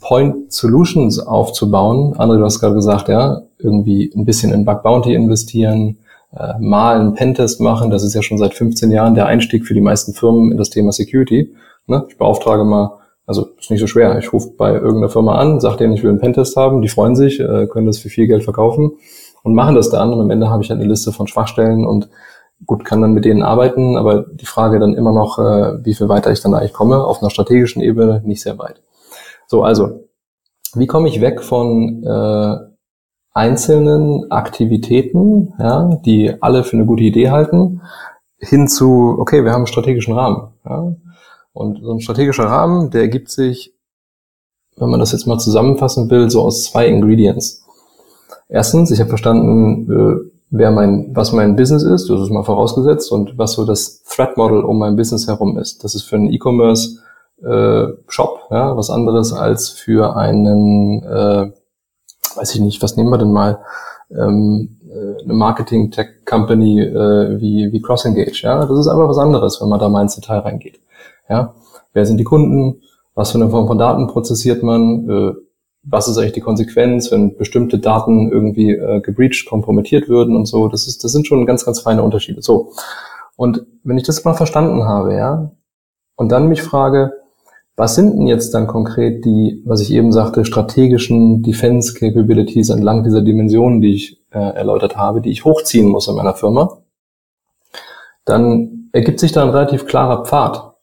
Point 0.00 0.52
Solutions 0.52 1.18
aufzubauen. 1.18 2.14
André, 2.14 2.38
du 2.38 2.44
hast 2.44 2.60
gerade 2.60 2.74
gesagt, 2.74 3.08
ja, 3.08 3.42
irgendwie 3.58 4.12
ein 4.14 4.24
bisschen 4.24 4.52
in 4.52 4.64
Bug 4.64 4.84
Bounty 4.84 5.14
investieren, 5.14 5.98
äh, 6.32 6.52
mal 6.60 7.00
einen 7.00 7.14
Pentest 7.14 7.60
machen. 7.60 7.90
Das 7.90 8.04
ist 8.04 8.14
ja 8.14 8.22
schon 8.22 8.38
seit 8.38 8.54
15 8.54 8.92
Jahren 8.92 9.16
der 9.16 9.26
Einstieg 9.26 9.66
für 9.66 9.74
die 9.74 9.80
meisten 9.80 10.14
Firmen 10.14 10.52
in 10.52 10.58
das 10.58 10.70
Thema 10.70 10.92
Security. 10.92 11.52
Ne? 11.88 12.04
Ich 12.08 12.18
beauftrage 12.18 12.64
mal, 12.64 12.98
also 13.26 13.48
ist 13.58 13.70
nicht 13.72 13.80
so 13.80 13.88
schwer. 13.88 14.16
Ich 14.18 14.32
rufe 14.32 14.50
bei 14.56 14.74
irgendeiner 14.74 15.08
Firma 15.08 15.36
an, 15.36 15.58
sage 15.58 15.78
denen, 15.78 15.94
ich 15.94 16.04
will 16.04 16.10
einen 16.10 16.20
Pentest 16.20 16.54
haben. 16.54 16.82
Die 16.82 16.88
freuen 16.88 17.16
sich, 17.16 17.40
äh, 17.40 17.66
können 17.66 17.86
das 17.86 17.98
für 17.98 18.10
viel 18.10 18.28
Geld 18.28 18.44
verkaufen 18.44 18.92
und 19.42 19.54
machen 19.54 19.74
das 19.74 19.90
dann. 19.90 20.12
Und 20.12 20.20
am 20.20 20.30
Ende 20.30 20.50
habe 20.50 20.62
ich 20.62 20.70
halt 20.70 20.80
eine 20.80 20.88
Liste 20.88 21.12
von 21.12 21.26
Schwachstellen 21.26 21.86
und 21.86 22.08
gut, 22.64 22.84
kann 22.84 23.02
dann 23.02 23.12
mit 23.12 23.24
denen 23.24 23.42
arbeiten, 23.42 23.96
aber 23.96 24.22
die 24.22 24.46
Frage 24.46 24.78
dann 24.78 24.94
immer 24.94 25.12
noch, 25.12 25.38
äh, 25.38 25.84
wie 25.84 25.94
viel 25.94 26.08
weiter 26.08 26.32
ich 26.32 26.40
dann 26.40 26.54
eigentlich 26.54 26.72
komme, 26.72 27.04
auf 27.04 27.20
einer 27.20 27.30
strategischen 27.30 27.82
Ebene 27.82 28.22
nicht 28.24 28.42
sehr 28.42 28.58
weit. 28.58 28.82
So, 29.46 29.62
also, 29.62 30.08
wie 30.74 30.86
komme 30.86 31.08
ich 31.08 31.20
weg 31.20 31.42
von 31.42 32.02
äh, 32.04 32.56
einzelnen 33.32 34.30
Aktivitäten, 34.30 35.52
ja, 35.58 35.90
die 36.04 36.34
alle 36.40 36.64
für 36.64 36.76
eine 36.76 36.86
gute 36.86 37.04
Idee 37.04 37.30
halten, 37.30 37.82
hin 38.38 38.68
zu, 38.68 39.16
okay, 39.18 39.44
wir 39.44 39.52
haben 39.52 39.60
einen 39.60 39.66
strategischen 39.66 40.14
Rahmen. 40.14 40.54
Ja? 40.64 40.94
Und 41.52 41.82
so 41.82 41.92
ein 41.92 42.00
strategischer 42.00 42.44
Rahmen, 42.44 42.90
der 42.90 43.02
ergibt 43.02 43.30
sich, 43.30 43.74
wenn 44.76 44.90
man 44.90 45.00
das 45.00 45.12
jetzt 45.12 45.26
mal 45.26 45.38
zusammenfassen 45.38 46.10
will, 46.10 46.30
so 46.30 46.42
aus 46.42 46.64
zwei 46.64 46.86
Ingredients. 46.86 47.65
Erstens, 48.48 48.90
ich 48.90 49.00
habe 49.00 49.08
verstanden, 49.08 49.90
äh, 49.90 50.30
wer 50.50 50.70
mein, 50.70 51.10
was 51.14 51.32
mein 51.32 51.56
Business 51.56 51.82
ist, 51.82 52.08
das 52.08 52.20
ist 52.20 52.30
mal 52.30 52.44
vorausgesetzt, 52.44 53.10
und 53.10 53.36
was 53.38 53.52
so 53.52 53.64
das 53.64 54.02
Threat 54.04 54.36
Model 54.36 54.60
um 54.62 54.78
mein 54.78 54.96
Business 54.96 55.26
herum 55.26 55.58
ist. 55.58 55.82
Das 55.84 55.94
ist 55.94 56.02
für 56.02 56.16
einen 56.16 56.32
E-Commerce 56.32 57.00
äh, 57.42 57.86
Shop, 58.08 58.40
ja, 58.50 58.76
was 58.76 58.90
anderes 58.90 59.32
als 59.32 59.70
für 59.70 60.16
einen, 60.16 61.02
äh, 61.02 61.50
weiß 62.36 62.54
ich 62.54 62.60
nicht, 62.60 62.82
was 62.82 62.96
nehmen 62.96 63.10
wir 63.10 63.18
denn 63.18 63.32
mal, 63.32 63.58
ähm, 64.10 64.78
äh, 64.88 65.22
eine 65.24 65.34
Marketing 65.34 65.90
Tech 65.90 66.24
Company 66.24 66.80
äh, 66.80 67.40
wie 67.40 67.72
wie 67.72 67.82
CrossEngage, 67.82 68.42
ja, 68.42 68.64
das 68.64 68.78
ist 68.78 68.86
einfach 68.88 69.08
was 69.08 69.18
anderes, 69.18 69.60
wenn 69.60 69.68
man 69.68 69.80
da 69.80 69.88
mal 69.88 70.02
ins 70.02 70.14
Detail 70.14 70.38
reingeht, 70.38 70.80
ja. 71.28 71.54
Wer 71.92 72.04
sind 72.04 72.18
die 72.18 72.24
Kunden? 72.24 72.82
Was 73.14 73.30
für 73.30 73.38
eine 73.38 73.48
Form 73.48 73.66
von 73.66 73.78
Daten 73.78 74.06
prozessiert 74.06 74.62
man? 74.62 75.08
Äh, 75.08 75.32
was 75.88 76.08
ist 76.08 76.18
eigentlich 76.18 76.32
die 76.32 76.40
Konsequenz, 76.40 77.12
wenn 77.12 77.36
bestimmte 77.36 77.78
Daten 77.78 78.30
irgendwie 78.30 78.72
äh, 78.72 79.00
gebreached, 79.00 79.48
kompromittiert 79.48 80.08
würden 80.08 80.36
und 80.36 80.46
so. 80.46 80.68
Das 80.68 80.86
ist, 80.86 81.04
das 81.04 81.12
sind 81.12 81.26
schon 81.26 81.46
ganz, 81.46 81.64
ganz 81.64 81.80
feine 81.80 82.02
Unterschiede. 82.02 82.42
So. 82.42 82.72
Und 83.36 83.66
wenn 83.84 83.96
ich 83.96 84.04
das 84.04 84.24
mal 84.24 84.34
verstanden 84.34 84.84
habe, 84.84 85.14
ja, 85.14 85.52
und 86.16 86.32
dann 86.32 86.48
mich 86.48 86.62
frage, 86.62 87.12
was 87.76 87.94
sind 87.94 88.16
denn 88.16 88.26
jetzt 88.26 88.54
dann 88.54 88.66
konkret 88.66 89.24
die, 89.24 89.62
was 89.66 89.80
ich 89.82 89.92
eben 89.92 90.10
sagte, 90.10 90.44
strategischen 90.44 91.42
Defense 91.42 91.92
Capabilities 91.94 92.70
entlang 92.70 93.04
dieser 93.04 93.20
Dimensionen, 93.20 93.82
die 93.82 93.94
ich 93.94 94.24
äh, 94.30 94.38
erläutert 94.38 94.96
habe, 94.96 95.20
die 95.20 95.30
ich 95.30 95.44
hochziehen 95.44 95.88
muss 95.88 96.08
in 96.08 96.16
meiner 96.16 96.34
Firma? 96.34 96.78
Dann 98.24 98.88
ergibt 98.92 99.20
sich 99.20 99.32
da 99.32 99.42
ein 99.42 99.50
relativ 99.50 99.86
klarer 99.86 100.24
Pfad. 100.24 100.74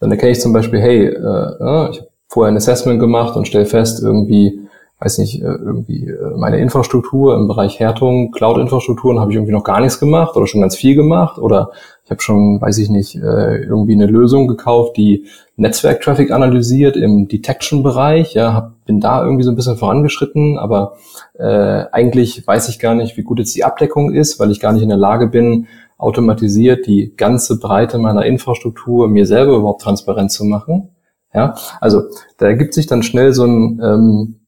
Dann 0.00 0.10
erkenne 0.10 0.32
ich 0.32 0.40
zum 0.40 0.52
Beispiel, 0.52 0.80
hey, 0.80 1.06
äh, 1.06 1.90
ich 1.90 2.00
habe 2.00 2.08
vorher 2.34 2.52
ein 2.52 2.56
Assessment 2.56 2.98
gemacht 2.98 3.36
und 3.36 3.46
stelle 3.46 3.66
fest, 3.66 4.02
irgendwie 4.02 4.60
weiß 5.00 5.18
nicht, 5.18 5.42
äh, 5.42 5.44
irgendwie 5.44 6.08
äh, 6.08 6.36
meine 6.36 6.58
Infrastruktur 6.58 7.36
im 7.36 7.48
Bereich 7.48 7.78
Härtung, 7.78 8.30
Cloud-Infrastrukturen 8.30 9.20
habe 9.20 9.30
ich 9.30 9.36
irgendwie 9.36 9.52
noch 9.52 9.64
gar 9.64 9.80
nichts 9.80 9.98
gemacht 10.00 10.36
oder 10.36 10.46
schon 10.46 10.60
ganz 10.60 10.76
viel 10.76 10.94
gemacht 10.94 11.38
oder 11.38 11.70
ich 12.04 12.10
habe 12.10 12.22
schon, 12.22 12.60
weiß 12.60 12.78
ich 12.78 12.90
nicht, 12.90 13.16
äh, 13.16 13.62
irgendwie 13.64 13.94
eine 13.94 14.06
Lösung 14.06 14.46
gekauft, 14.48 14.96
die 14.96 15.26
Netzwerktraffic 15.56 16.30
analysiert 16.30 16.96
im 16.96 17.28
Detection-Bereich, 17.28 18.34
ja, 18.34 18.54
hab, 18.54 18.84
bin 18.86 19.00
da 19.00 19.22
irgendwie 19.22 19.44
so 19.44 19.50
ein 19.50 19.56
bisschen 19.56 19.76
vorangeschritten, 19.76 20.58
aber 20.58 20.96
äh, 21.38 21.84
eigentlich 21.92 22.46
weiß 22.46 22.68
ich 22.68 22.78
gar 22.78 22.94
nicht, 22.94 23.16
wie 23.16 23.22
gut 23.22 23.38
jetzt 23.38 23.54
die 23.54 23.64
Abdeckung 23.64 24.12
ist, 24.12 24.40
weil 24.40 24.50
ich 24.50 24.60
gar 24.60 24.72
nicht 24.72 24.82
in 24.82 24.88
der 24.88 24.98
Lage 24.98 25.26
bin, 25.28 25.66
automatisiert 25.98 26.86
die 26.86 27.14
ganze 27.16 27.58
Breite 27.58 27.98
meiner 27.98 28.24
Infrastruktur 28.24 29.08
mir 29.08 29.26
selber 29.26 29.56
überhaupt 29.56 29.82
transparent 29.82 30.30
zu 30.30 30.44
machen. 30.44 30.93
Ja, 31.34 31.56
also 31.80 32.02
da 32.38 32.46
ergibt 32.46 32.74
sich 32.74 32.86
dann 32.86 33.02
schnell 33.02 33.32
so 33.32 33.44
ein 33.44 33.80
ähm, 33.82 34.40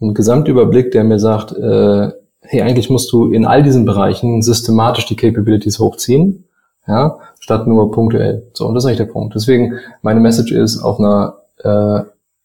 ein 0.00 0.14
Gesamtüberblick, 0.14 0.90
der 0.90 1.04
mir 1.04 1.18
sagt, 1.18 1.52
äh, 1.52 2.10
hey, 2.40 2.62
eigentlich 2.62 2.90
musst 2.90 3.12
du 3.12 3.32
in 3.32 3.46
all 3.46 3.62
diesen 3.62 3.84
Bereichen 3.84 4.42
systematisch 4.42 5.06
die 5.06 5.16
Capabilities 5.16 5.78
hochziehen, 5.78 6.44
ja, 6.86 7.18
statt 7.40 7.66
nur 7.66 7.90
punktuell. 7.90 8.46
So, 8.52 8.66
und 8.66 8.74
das 8.74 8.84
ist 8.84 8.88
eigentlich 8.88 9.06
der 9.06 9.12
Punkt. 9.12 9.34
Deswegen, 9.34 9.74
meine 10.02 10.20
Message 10.20 10.52
ist, 10.52 10.78
auf 10.78 11.00
einer 11.00 11.36
äh, 11.64 12.02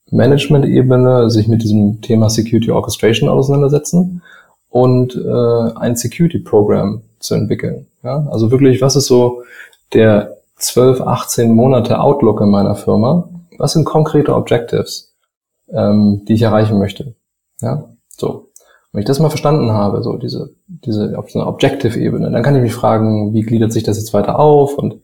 Management-Ebene 0.10 1.30
sich 1.30 1.47
mit 1.47 1.62
diesem 1.62 2.02
Thema 2.02 2.30
Security 2.30 2.72
Orchestration 2.72 3.30
auseinandersetzen 3.30 4.22
und 4.70 5.16
äh, 5.16 5.76
ein 5.76 5.95
Security-Program 5.95 7.02
zu 7.20 7.36
entwickeln. 7.36 7.88
Ja? 8.04 8.28
Also 8.32 8.52
wirklich, 8.52 8.82
was 8.82 8.95
ist 8.95 9.08
so 9.08 9.43
der 9.93 10.38
12, 10.58 11.02
18 11.02 11.54
Monate 11.54 11.99
Outlook 11.99 12.41
in 12.41 12.49
meiner 12.49 12.76
Firma? 12.76 13.30
Was 13.62 13.74
sind 13.74 13.86
konkrete 13.86 14.34
Objectives, 14.34 15.14
ähm, 15.72 16.26
die 16.28 16.34
ich 16.34 16.41
erreichen 16.41 16.80
möchte? 16.80 17.14
Ja, 17.62 17.93
so. 18.09 18.49
Wenn 18.91 19.01
ich 19.01 19.05
das 19.05 19.20
mal 19.20 19.30
verstanden 19.30 19.72
habe, 19.72 20.01
so 20.01 20.18
diese, 20.18 20.55
diese 20.66 21.16
auf 21.16 21.30
so 21.30 21.39
einer 21.39 21.47
Objective-Ebene, 21.47 22.32
dann 22.32 22.41
kann 22.41 22.55
ich 22.55 22.64
mich 22.64 22.74
fragen, 22.74 23.36
wie 23.36 23.43
gliedert 23.43 23.72
sich 23.72 23.84
das 23.84 23.97
jetzt 23.97 24.16
weiter 24.16 24.39
auf 24.39 24.80
und 24.80 24.95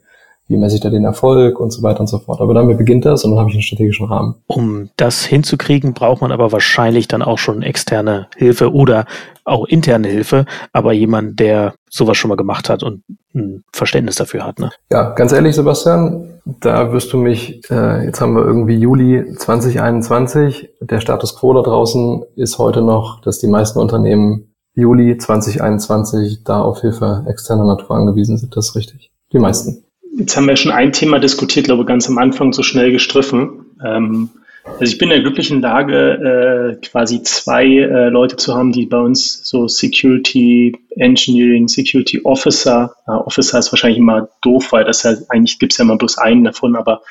wie 0.47 0.57
messe 0.57 0.75
ich 0.75 0.81
da 0.81 0.89
den 0.89 1.03
Erfolg 1.03 1.59
und 1.59 1.71
so 1.71 1.83
weiter 1.83 1.99
und 1.99 2.07
so 2.07 2.19
fort. 2.19 2.39
Aber 2.39 2.53
damit 2.53 2.77
beginnt 2.77 3.05
das 3.05 3.23
und 3.23 3.31
dann 3.31 3.39
habe 3.39 3.49
ich 3.49 3.55
einen 3.55 3.63
strategischen 3.63 4.07
Rahmen. 4.07 4.35
Um 4.47 4.89
das 4.95 5.25
hinzukriegen, 5.25 5.93
braucht 5.93 6.21
man 6.21 6.31
aber 6.31 6.51
wahrscheinlich 6.51 7.07
dann 7.07 7.21
auch 7.21 7.37
schon 7.37 7.61
externe 7.61 8.27
Hilfe 8.35 8.71
oder 8.71 9.05
auch 9.43 9.65
interne 9.65 10.07
Hilfe, 10.07 10.45
aber 10.73 10.93
jemand, 10.93 11.39
der 11.39 11.73
sowas 11.89 12.17
schon 12.17 12.29
mal 12.29 12.35
gemacht 12.35 12.69
hat 12.69 12.83
und 12.83 13.03
ein 13.33 13.63
Verständnis 13.71 14.15
dafür 14.15 14.45
hat. 14.45 14.59
Ne? 14.59 14.71
Ja, 14.91 15.11
ganz 15.11 15.31
ehrlich, 15.31 15.55
Sebastian, 15.55 16.39
da 16.45 16.91
wirst 16.91 17.13
du 17.13 17.17
mich, 17.17 17.61
äh, 17.69 18.05
jetzt 18.05 18.19
haben 18.19 18.35
wir 18.35 18.43
irgendwie 18.43 18.75
Juli 18.75 19.33
2021, 19.35 20.69
der 20.81 20.99
Status 20.99 21.35
quo 21.35 21.53
da 21.53 21.61
draußen 21.61 22.23
ist 22.35 22.57
heute 22.57 22.81
noch, 22.81 23.21
dass 23.21 23.39
die 23.39 23.47
meisten 23.47 23.79
Unternehmen 23.79 24.53
Juli 24.73 25.17
2021 25.17 26.43
da 26.43 26.61
auf 26.61 26.81
Hilfe 26.81 27.25
externer 27.27 27.65
Natur 27.65 27.95
angewiesen 27.95 28.37
sind. 28.37 28.55
Das 28.55 28.69
ist 28.69 28.75
richtig. 28.75 29.11
Die 29.33 29.39
meisten. 29.39 29.83
Jetzt 30.17 30.35
haben 30.35 30.47
wir 30.47 30.55
schon 30.55 30.71
ein 30.71 30.91
Thema 30.91 31.19
diskutiert, 31.19 31.67
glaube 31.67 31.83
ich, 31.83 31.87
ganz 31.87 32.09
am 32.09 32.17
Anfang 32.17 32.51
so 32.51 32.63
schnell 32.63 32.91
gestriffen. 32.91 33.65
Ähm, 33.85 34.29
also 34.65 34.91
ich 34.91 34.97
bin 34.97 35.09
in 35.09 35.15
der 35.15 35.21
glücklichen 35.21 35.61
Lage, 35.61 36.77
äh, 36.81 36.85
quasi 36.87 37.21
zwei 37.21 37.65
äh, 37.65 38.09
Leute 38.09 38.35
zu 38.35 38.55
haben, 38.55 38.71
die 38.71 38.87
bei 38.87 38.97
uns 38.97 39.47
so 39.47 39.67
Security 39.67 40.75
Engineering, 40.95 41.67
Security 41.67 42.19
Officer, 42.23 42.95
äh, 43.07 43.11
Officer 43.11 43.59
ist 43.59 43.71
wahrscheinlich 43.71 43.99
immer 43.99 44.27
doof, 44.41 44.71
weil 44.71 44.85
das 44.85 45.03
ja 45.03 45.13
eigentlich 45.29 45.59
gibt's 45.59 45.77
ja 45.77 45.85
immer 45.85 45.97
bloß 45.97 46.17
einen 46.17 46.43
davon, 46.43 46.75
aber 46.75 47.03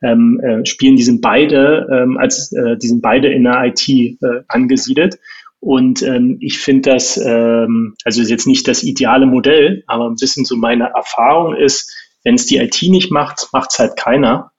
ähm, 0.00 0.40
äh, 0.40 0.64
spielen, 0.64 0.94
die 0.94 1.02
sind 1.02 1.20
beide, 1.20 1.88
ähm, 1.92 2.16
als 2.16 2.52
äh, 2.52 2.76
die 2.76 2.86
sind 2.86 3.02
beide 3.02 3.28
in 3.28 3.42
der 3.42 3.64
IT 3.64 3.88
äh, 3.88 4.14
angesiedelt. 4.46 5.18
Und 5.58 6.02
ähm, 6.02 6.38
ich 6.40 6.58
finde 6.58 6.90
das, 6.90 7.16
ähm, 7.16 7.94
also 8.04 8.20
ist 8.20 8.30
jetzt 8.30 8.48
nicht 8.48 8.66
das 8.66 8.82
ideale 8.82 9.26
Modell, 9.26 9.84
aber 9.86 10.08
ein 10.08 10.16
bisschen 10.16 10.44
so 10.44 10.56
meine 10.56 10.90
Erfahrung 10.94 11.54
ist, 11.54 12.01
wenn 12.24 12.34
es 12.34 12.46
die 12.46 12.58
IT 12.58 12.80
nicht 12.82 13.10
macht, 13.10 13.48
macht 13.52 13.70
es 13.72 13.78
halt 13.78 13.96
keiner. 13.96 14.52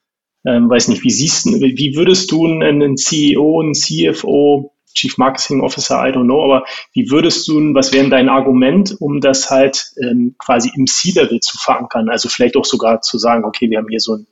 Ähm, 0.46 0.68
weiß 0.68 0.88
nicht, 0.88 1.02
wie 1.04 1.10
siehst 1.10 1.46
du, 1.46 1.52
wie 1.52 1.96
würdest 1.96 2.30
du 2.30 2.46
einen 2.46 2.96
CEO, 2.96 3.60
einen 3.60 3.74
CFO, 3.74 4.74
Chief 4.94 5.18
Marketing 5.18 5.60
Officer, 5.60 6.06
I 6.06 6.12
don't 6.12 6.24
know, 6.24 6.44
aber 6.44 6.64
wie 6.92 7.10
würdest 7.10 7.48
du, 7.48 7.74
was 7.74 7.92
wäre 7.92 8.08
dein 8.08 8.28
Argument, 8.28 8.94
um 9.00 9.20
das 9.20 9.50
halt 9.50 9.92
ähm, 10.02 10.36
quasi 10.38 10.70
im 10.76 10.86
C-Level 10.86 11.40
zu 11.40 11.58
verankern? 11.58 12.08
Also 12.08 12.28
vielleicht 12.28 12.56
auch 12.56 12.64
sogar 12.64 13.00
zu 13.00 13.18
sagen, 13.18 13.44
okay, 13.44 13.68
wir 13.70 13.78
haben 13.78 13.88
hier 13.88 14.00
so 14.00 14.16
ein 14.16 14.26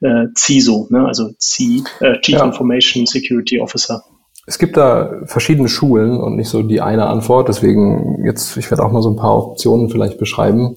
äh, 0.00 0.26
CISO, 0.36 0.88
ne? 0.90 1.06
also 1.06 1.30
C, 1.38 1.82
äh, 2.00 2.18
Chief 2.20 2.36
ja. 2.36 2.44
Information 2.44 3.06
Security 3.06 3.60
Officer. 3.60 4.02
Es 4.44 4.58
gibt 4.58 4.76
da 4.76 5.20
verschiedene 5.26 5.68
Schulen 5.68 6.18
und 6.18 6.34
nicht 6.34 6.48
so 6.48 6.64
die 6.64 6.80
eine 6.80 7.06
Antwort. 7.06 7.48
Deswegen 7.48 8.24
jetzt, 8.24 8.56
ich 8.56 8.68
werde 8.72 8.84
auch 8.84 8.90
mal 8.90 9.02
so 9.02 9.10
ein 9.10 9.16
paar 9.16 9.36
Optionen 9.36 9.88
vielleicht 9.88 10.18
beschreiben. 10.18 10.74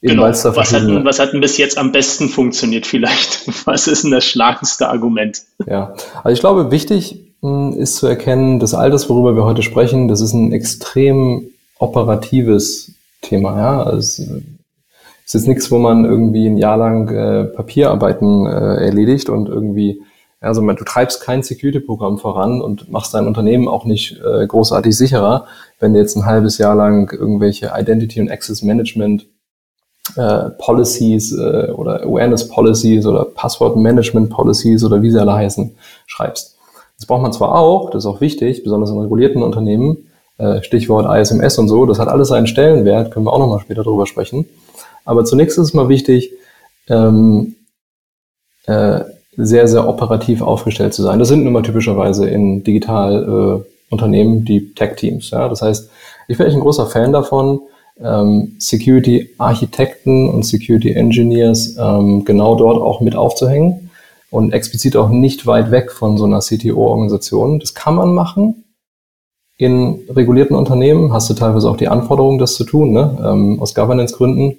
Genau. 0.00 0.22
Was, 0.22 0.44
hat 0.44 0.72
denn, 0.72 1.04
was 1.04 1.18
hat 1.18 1.32
denn 1.32 1.40
bis 1.40 1.58
jetzt 1.58 1.76
am 1.76 1.90
besten 1.90 2.28
funktioniert 2.28 2.86
vielleicht? 2.86 3.48
Was 3.66 3.88
ist 3.88 4.04
denn 4.04 4.12
das 4.12 4.24
schlagendste 4.24 4.88
Argument? 4.88 5.42
Ja, 5.66 5.92
also 6.22 6.32
ich 6.32 6.38
glaube, 6.38 6.70
wichtig 6.70 7.34
hm, 7.42 7.72
ist 7.72 7.96
zu 7.96 8.06
erkennen, 8.06 8.60
dass 8.60 8.74
all 8.74 8.90
das, 8.90 9.08
worüber 9.08 9.34
wir 9.34 9.44
heute 9.44 9.62
sprechen, 9.62 10.06
das 10.06 10.20
ist 10.20 10.34
ein 10.34 10.52
extrem 10.52 11.50
operatives 11.80 12.92
Thema. 13.22 13.58
Ja, 13.58 13.82
also 13.82 14.06
es 14.06 14.28
ist 15.24 15.34
jetzt 15.34 15.48
nichts, 15.48 15.70
wo 15.72 15.78
man 15.78 16.04
irgendwie 16.04 16.46
ein 16.46 16.58
Jahr 16.58 16.76
lang 16.76 17.08
äh, 17.08 17.44
Papierarbeiten 17.46 18.46
äh, 18.46 18.84
erledigt 18.84 19.28
und 19.28 19.48
irgendwie, 19.48 20.00
also 20.40 20.60
du 20.60 20.84
treibst 20.84 21.22
kein 21.22 21.42
Security-Programm 21.42 22.18
voran 22.18 22.60
und 22.60 22.88
machst 22.88 23.14
dein 23.14 23.26
Unternehmen 23.26 23.66
auch 23.66 23.84
nicht 23.84 24.20
äh, 24.20 24.46
großartig 24.46 24.96
sicherer, 24.96 25.46
wenn 25.80 25.92
du 25.92 25.98
jetzt 25.98 26.16
ein 26.16 26.24
halbes 26.24 26.58
Jahr 26.58 26.76
lang 26.76 27.12
irgendwelche 27.12 27.72
Identity 27.76 28.20
und 28.20 28.30
Access 28.30 28.62
Management 28.62 29.26
äh, 30.16 30.50
Policies 30.58 31.32
äh, 31.32 31.70
oder 31.72 32.02
Awareness 32.02 32.48
Policies 32.48 33.06
oder 33.06 33.24
Passwort 33.24 33.76
Management 33.76 34.30
Policies 34.30 34.84
oder 34.84 35.02
wie 35.02 35.10
sie 35.10 35.20
alle 35.20 35.34
heißen, 35.34 35.74
schreibst. 36.06 36.56
Das 36.96 37.06
braucht 37.06 37.22
man 37.22 37.32
zwar 37.32 37.54
auch, 37.54 37.90
das 37.90 38.04
ist 38.04 38.10
auch 38.10 38.20
wichtig, 38.20 38.64
besonders 38.64 38.90
in 38.90 38.98
regulierten 38.98 39.42
Unternehmen, 39.42 40.08
äh, 40.38 40.62
Stichwort 40.62 41.06
ISMS 41.18 41.58
und 41.58 41.68
so, 41.68 41.86
das 41.86 41.98
hat 41.98 42.08
alles 42.08 42.28
seinen 42.28 42.46
Stellenwert, 42.46 43.12
können 43.12 43.26
wir 43.26 43.32
auch 43.32 43.38
nochmal 43.38 43.60
später 43.60 43.82
drüber 43.82 44.06
sprechen. 44.06 44.46
Aber 45.04 45.24
zunächst 45.24 45.58
ist 45.58 45.68
es 45.68 45.74
mal 45.74 45.88
wichtig, 45.88 46.32
ähm, 46.88 47.54
äh, 48.66 49.00
sehr, 49.36 49.68
sehr 49.68 49.88
operativ 49.88 50.42
aufgestellt 50.42 50.92
zu 50.92 51.02
sein. 51.02 51.18
Das 51.18 51.28
sind 51.28 51.44
nun 51.44 51.52
mal 51.52 51.62
typischerweise 51.62 52.28
in 52.28 52.64
digital 52.64 53.62
äh, 53.62 53.92
Unternehmen 53.92 54.44
die 54.44 54.74
Tech-Teams. 54.74 55.30
Ja? 55.30 55.48
Das 55.48 55.62
heißt, 55.62 55.90
ich 56.26 56.36
bin 56.36 56.46
echt 56.46 56.56
ein 56.56 56.62
großer 56.62 56.86
Fan 56.86 57.12
davon, 57.12 57.60
ähm, 58.02 58.56
Security-Architekten 58.58 60.28
und 60.28 60.44
Security-Engineers 60.44 61.76
ähm, 61.78 62.24
genau 62.24 62.56
dort 62.56 62.80
auch 62.80 63.00
mit 63.00 63.16
aufzuhängen 63.16 63.90
und 64.30 64.52
explizit 64.52 64.96
auch 64.96 65.08
nicht 65.08 65.46
weit 65.46 65.70
weg 65.70 65.90
von 65.92 66.18
so 66.18 66.24
einer 66.24 66.40
CTO-Organisation. 66.40 67.60
Das 67.60 67.74
kann 67.74 67.94
man 67.94 68.14
machen. 68.14 68.64
In 69.56 70.00
regulierten 70.08 70.54
Unternehmen 70.54 71.12
hast 71.12 71.28
du 71.28 71.34
teilweise 71.34 71.68
auch 71.68 71.76
die 71.76 71.88
Anforderung, 71.88 72.38
das 72.38 72.54
zu 72.54 72.64
tun, 72.64 72.92
ne? 72.92 73.18
ähm, 73.24 73.60
aus 73.60 73.74
Governance-Gründen. 73.74 74.58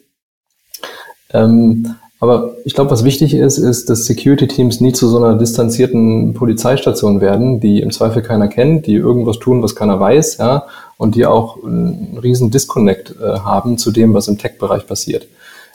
Ähm, 1.31 1.95
aber 2.19 2.55
ich 2.65 2.73
glaube, 2.73 2.91
was 2.91 3.05
wichtig 3.05 3.33
ist, 3.33 3.57
ist, 3.57 3.89
dass 3.89 4.05
Security-Teams 4.05 4.81
nie 4.81 4.91
zu 4.91 5.07
so 5.07 5.17
einer 5.23 5.37
distanzierten 5.37 6.33
Polizeistation 6.33 7.21
werden, 7.21 7.61
die 7.61 7.79
im 7.79 7.91
Zweifel 7.91 8.21
keiner 8.21 8.49
kennt, 8.49 8.87
die 8.87 8.95
irgendwas 8.95 9.39
tun, 9.39 9.63
was 9.63 9.75
keiner 9.75 10.01
weiß, 10.01 10.37
ja, 10.37 10.65
und 10.99 11.15
die 11.15 11.25
auch 11.25 11.63
einen 11.63 12.19
riesen 12.21 12.51
Disconnect 12.51 13.15
äh, 13.21 13.39
haben 13.39 13.77
zu 13.77 13.91
dem, 13.91 14.13
was 14.13 14.27
im 14.27 14.37
Tech-Bereich 14.37 14.85
passiert. 14.85 15.27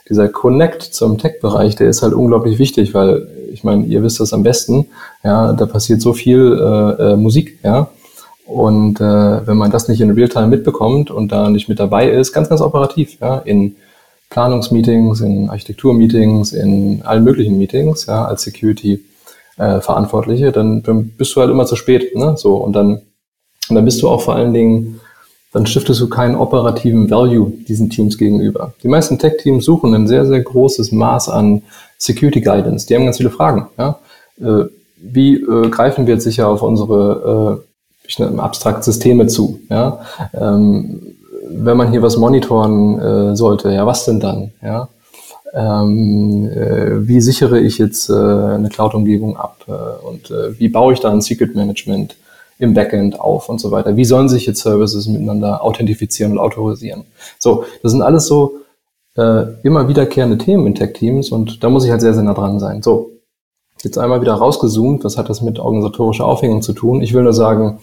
Dieser 0.06 0.28
Connect 0.28 0.82
zum 0.82 1.16
Tech-Bereich, 1.16 1.76
der 1.76 1.88
ist 1.88 2.02
halt 2.02 2.12
unglaublich 2.12 2.58
wichtig, 2.58 2.92
weil 2.92 3.26
ich 3.50 3.64
meine, 3.64 3.86
ihr 3.86 4.02
wisst 4.02 4.20
das 4.20 4.34
am 4.34 4.42
besten, 4.42 4.88
ja, 5.24 5.54
da 5.54 5.64
passiert 5.64 6.02
so 6.02 6.12
viel 6.12 6.58
äh, 6.60 7.12
äh, 7.12 7.16
Musik, 7.16 7.58
ja, 7.64 7.88
und 8.44 9.00
äh, 9.00 9.46
wenn 9.46 9.56
man 9.56 9.70
das 9.70 9.88
nicht 9.88 10.02
in 10.02 10.10
Realtime 10.10 10.48
mitbekommt 10.48 11.10
und 11.10 11.32
da 11.32 11.48
nicht 11.48 11.70
mit 11.70 11.80
dabei 11.80 12.10
ist, 12.10 12.34
ganz, 12.34 12.50
ganz 12.50 12.60
operativ, 12.60 13.16
ja, 13.22 13.38
in 13.38 13.76
Planungsmeetings, 14.28 15.22
in 15.22 15.48
Architekturmeetings, 15.48 16.52
in 16.52 17.00
allen 17.02 17.24
möglichen 17.24 17.56
Meetings, 17.56 18.04
ja, 18.04 18.26
als 18.26 18.42
Security-Verantwortliche, 18.42 20.48
äh, 20.48 20.52
dann, 20.52 20.82
bist 21.16 21.34
du 21.34 21.40
halt 21.40 21.50
immer 21.50 21.64
zu 21.64 21.76
spät, 21.76 22.14
ne, 22.14 22.36
so, 22.36 22.56
und 22.56 22.74
dann, 22.74 23.00
und 23.70 23.74
dann 23.74 23.86
bist 23.86 24.02
du 24.02 24.10
auch 24.10 24.20
vor 24.20 24.36
allen 24.36 24.52
Dingen 24.52 25.00
dann 25.55 25.66
stiftest 25.66 26.00
du 26.00 26.09
keinen 26.09 26.34
operativen 26.34 27.09
Value 27.09 27.52
diesen 27.68 27.88
Teams 27.88 28.18
gegenüber. 28.18 28.74
Die 28.82 28.88
meisten 28.88 29.18
Tech-Teams 29.20 29.64
suchen 29.64 29.94
ein 29.94 30.09
sehr, 30.09 30.26
sehr 30.26 30.40
großes 30.40 30.90
Maß 30.90 31.28
an 31.28 31.62
Security 31.96 32.40
Guidance. 32.40 32.86
Die 32.86 32.94
haben 32.94 33.05
ganz 33.05 33.18
viele 33.18 33.30
Fragen. 33.30 33.68
Ja? 33.78 34.00
äh, 34.40 34.64
wie 34.96 35.36
äh, 35.36 35.68
greifen 35.70 36.07
wir 36.07 36.14
jetzt 36.14 36.24
sicher 36.24 36.48
auf 36.48 36.62
unsere 36.62 37.62
äh, 37.62 38.09
ich 38.09 38.18
nenne, 38.18 38.42
abstrakt 38.42 38.82
Systeme 38.82 39.28
zu? 39.28 39.61
Ja? 39.70 40.00
Ähm, 40.34 41.00
wenn 41.48 41.76
man 41.76 41.92
hier 41.92 42.02
was 42.02 42.16
monitoren 42.16 42.98
äh, 42.98 43.36
sollte, 43.36 43.70
ja, 43.70 43.86
was 43.86 44.07
denn 44.07 44.18
dann? 44.18 44.50
Ja? 44.61 44.88
Ähm, 45.52 46.48
äh, 46.48 47.07
wie 47.07 47.20
sichere 47.20 47.61
ich 47.61 47.78
jetzt 47.78 48.11
äh, 48.11 48.12
eine 48.12 48.70
Cloud-Umgebung 48.70 49.36
ab 49.36 49.59
äh, 49.68 50.05
und 50.05 50.32
äh, 50.32 50.59
wie 50.59 50.68
baue 50.68 50.94
ich 50.94 51.00
da 51.00 51.12
ein 51.12 51.20
Secret 51.20 51.55
Management 51.55 52.16
im 52.59 52.74
Backend 52.74 53.20
auf 53.20 53.48
und 53.48 53.61
so 53.61 53.70
weiter? 53.70 53.96
Wie 53.96 54.05
sollen 54.05 54.28
sich 54.28 54.46
jetzt 54.46 54.62
Services 54.62 55.07
miteinander 55.07 55.62
authentifizieren 55.64 56.32
und 56.32 56.38
autorisieren? 56.38 57.05
So, 57.38 57.64
das 57.82 57.92
sind 57.92 58.02
alles 58.02 58.26
so 58.26 58.59
äh, 59.16 59.44
immer 59.62 59.88
wiederkehrende 59.88 60.38
Themen 60.38 60.66
in 60.66 60.74
Tech-Teams 60.74 61.30
und 61.30 61.62
da 61.62 61.68
muss 61.68 61.84
ich 61.84 61.90
halt 61.90 62.00
sehr, 62.00 62.14
sehr 62.14 62.22
nah 62.22 62.34
dran 62.34 62.61
sein. 62.61 62.82
So, 62.82 63.11
jetzt 63.82 63.98
einmal 63.98 64.20
wieder 64.20 64.34
rausgezoomt, 64.34 65.05
was 65.05 65.18
hat 65.18 65.28
das 65.28 65.40
mit 65.40 65.59
organisatorischer 65.59 66.26
Aufhängung 66.26 66.62
zu 66.62 66.72
tun? 66.72 67.02
Ich 67.02 67.14
will 67.14 67.22
nur 67.22 67.34
sagen, 67.34 67.80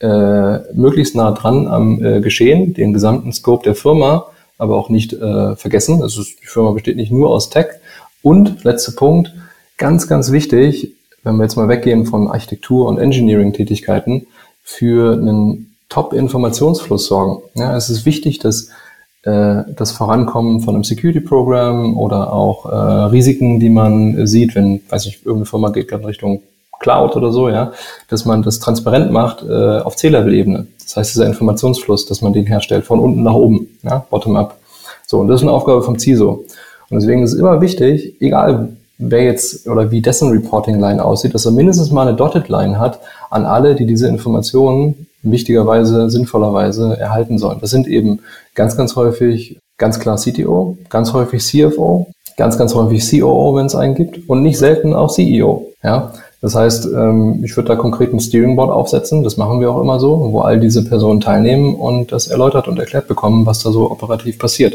äh, 0.00 0.58
möglichst 0.72 1.14
nah 1.14 1.32
dran 1.32 1.66
am 1.68 2.02
äh, 2.02 2.20
Geschehen, 2.20 2.74
den 2.74 2.92
gesamten 2.92 3.32
Scope 3.32 3.64
der 3.64 3.74
Firma, 3.74 4.26
aber 4.58 4.76
auch 4.76 4.88
nicht 4.88 5.12
äh, 5.12 5.56
vergessen. 5.56 6.02
Also 6.02 6.22
die 6.22 6.46
Firma 6.46 6.70
besteht 6.70 6.96
nicht 6.96 7.12
nur 7.12 7.30
aus 7.30 7.50
Tech. 7.50 7.66
Und 8.22 8.64
letzter 8.64 8.92
Punkt, 8.92 9.32
ganz, 9.76 10.08
ganz 10.08 10.32
wichtig, 10.32 10.94
wenn 11.22 11.36
wir 11.36 11.44
jetzt 11.44 11.56
mal 11.56 11.68
weggehen 11.68 12.06
von 12.06 12.28
Architektur- 12.28 12.88
und 12.88 12.98
Engineering-Tätigkeiten, 12.98 14.26
für 14.62 15.14
einen 15.14 15.74
Top-Informationsfluss 15.88 17.06
sorgen. 17.06 17.42
Ja, 17.54 17.76
es 17.76 17.90
ist 17.90 18.06
wichtig, 18.06 18.38
dass 18.38 18.68
äh, 19.22 19.62
das 19.76 19.92
Vorankommen 19.92 20.60
von 20.60 20.74
einem 20.74 20.84
Security-Programm 20.84 21.96
oder 21.96 22.32
auch 22.32 22.66
äh, 22.66 22.74
Risiken, 23.10 23.58
die 23.60 23.70
man 23.70 24.26
sieht, 24.26 24.54
wenn, 24.54 24.80
weiß 24.88 25.06
ich, 25.06 25.26
irgendeine 25.26 25.46
Firma 25.46 25.70
geht 25.70 25.88
gerade 25.88 26.06
Richtung 26.06 26.42
Cloud 26.78 27.14
oder 27.16 27.30
so, 27.30 27.48
ja, 27.48 27.72
dass 28.08 28.24
man 28.24 28.42
das 28.42 28.58
transparent 28.58 29.12
macht 29.12 29.42
äh, 29.42 29.80
auf 29.80 29.96
C-Level-Ebene. 29.96 30.66
Das 30.82 30.96
heißt, 30.96 31.14
dieser 31.14 31.26
Informationsfluss, 31.26 32.06
dass 32.06 32.22
man 32.22 32.32
den 32.32 32.46
herstellt, 32.46 32.84
von 32.84 33.00
unten 33.00 33.22
nach 33.22 33.34
oben, 33.34 33.68
ja, 33.82 34.06
bottom-up. 34.08 34.56
So, 35.06 35.18
und 35.18 35.28
das 35.28 35.40
ist 35.40 35.42
eine 35.42 35.52
Aufgabe 35.52 35.82
vom 35.82 35.98
CISO. 35.98 36.44
Und 36.88 37.00
deswegen 37.00 37.22
ist 37.22 37.32
es 37.32 37.38
immer 37.38 37.60
wichtig, 37.60 38.16
egal 38.20 38.76
wer 39.00 39.24
jetzt 39.24 39.66
oder 39.66 39.90
wie 39.90 40.02
dessen 40.02 40.30
Reporting-Line 40.30 41.04
aussieht, 41.04 41.34
dass 41.34 41.46
er 41.46 41.52
mindestens 41.52 41.90
mal 41.90 42.06
eine 42.06 42.16
Dotted-Line 42.16 42.78
hat 42.78 43.00
an 43.30 43.46
alle, 43.46 43.74
die 43.74 43.86
diese 43.86 44.06
Informationen 44.06 45.06
wichtigerweise, 45.22 46.10
sinnvollerweise 46.10 46.98
erhalten 46.98 47.38
sollen. 47.38 47.58
Das 47.60 47.70
sind 47.70 47.88
eben 47.88 48.20
ganz, 48.54 48.76
ganz 48.76 48.96
häufig 48.96 49.58
ganz 49.78 49.98
klar 49.98 50.16
CTO, 50.16 50.76
ganz 50.88 51.12
häufig 51.12 51.42
CFO, 51.42 52.08
ganz, 52.36 52.58
ganz 52.58 52.74
häufig 52.74 53.08
COO, 53.10 53.54
wenn 53.56 53.66
es 53.66 53.74
einen 53.74 53.94
gibt 53.94 54.28
und 54.28 54.42
nicht 54.42 54.58
selten 54.58 54.94
auch 54.94 55.10
CEO. 55.10 55.72
Ja, 55.82 56.12
das 56.42 56.54
heißt, 56.54 56.86
ähm, 56.86 57.42
ich 57.44 57.56
würde 57.56 57.68
da 57.68 57.76
konkret 57.76 58.12
ein 58.12 58.20
Steering 58.20 58.56
Board 58.56 58.70
aufsetzen, 58.70 59.22
das 59.22 59.36
machen 59.36 59.60
wir 59.60 59.70
auch 59.70 59.80
immer 59.80 59.98
so, 59.98 60.32
wo 60.32 60.40
all 60.40 60.60
diese 60.60 60.84
Personen 60.84 61.20
teilnehmen 61.20 61.74
und 61.74 62.12
das 62.12 62.28
erläutert 62.28 62.68
und 62.68 62.78
erklärt 62.78 63.08
bekommen, 63.08 63.46
was 63.46 63.62
da 63.62 63.70
so 63.70 63.90
operativ 63.90 64.38
passiert. 64.38 64.74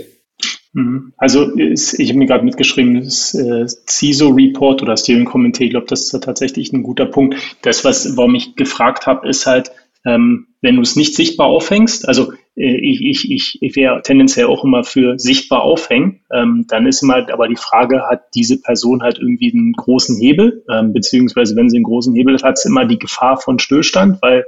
Mhm. 0.75 1.13
Also 1.15 1.51
ist, 1.51 1.97
ich 1.99 2.09
habe 2.09 2.19
mir 2.19 2.25
gerade 2.25 2.43
mitgeschrieben, 2.43 3.01
das 3.01 3.33
äh, 3.33 3.65
CISO-Report 3.65 4.83
oder 4.83 4.97
Steering 4.97 5.25
Committee, 5.25 5.65
ich 5.65 5.69
glaube, 5.71 5.87
das 5.87 6.13
ist 6.13 6.23
tatsächlich 6.23 6.73
ein 6.73 6.83
guter 6.83 7.05
Punkt. 7.05 7.37
Das, 7.61 7.85
was, 7.85 8.17
warum 8.17 8.35
ich 8.35 8.57
gefragt 8.57 9.07
habe, 9.07 9.27
ist 9.27 9.45
halt, 9.45 9.71
ähm, 10.05 10.47
wenn 10.61 10.75
du 10.75 10.81
es 10.81 10.97
nicht 10.97 11.15
sichtbar 11.15 11.47
aufhängst, 11.47 12.07
also 12.09 12.33
äh, 12.57 12.75
ich, 12.75 13.01
ich, 13.01 13.31
ich, 13.31 13.57
ich 13.61 13.75
wäre 13.77 14.01
tendenziell 14.01 14.47
auch 14.47 14.65
immer 14.65 14.83
für 14.83 15.17
sichtbar 15.17 15.61
aufhängen, 15.61 16.19
ähm, 16.33 16.65
dann 16.67 16.85
ist 16.87 17.01
immer 17.01 17.25
aber 17.31 17.47
die 17.47 17.55
Frage, 17.55 18.03
hat 18.09 18.23
diese 18.35 18.61
Person 18.61 19.01
halt 19.01 19.17
irgendwie 19.17 19.53
einen 19.53 19.71
großen 19.71 20.19
Hebel, 20.19 20.65
ähm, 20.69 20.91
beziehungsweise 20.91 21.55
wenn 21.55 21.69
sie 21.69 21.77
einen 21.77 21.85
großen 21.85 22.13
Hebel 22.13 22.35
hat, 22.35 22.43
hat 22.43 22.57
es 22.57 22.65
immer 22.65 22.83
die 22.85 22.99
Gefahr 22.99 23.37
von 23.37 23.59
Stillstand, 23.59 24.21
weil 24.21 24.43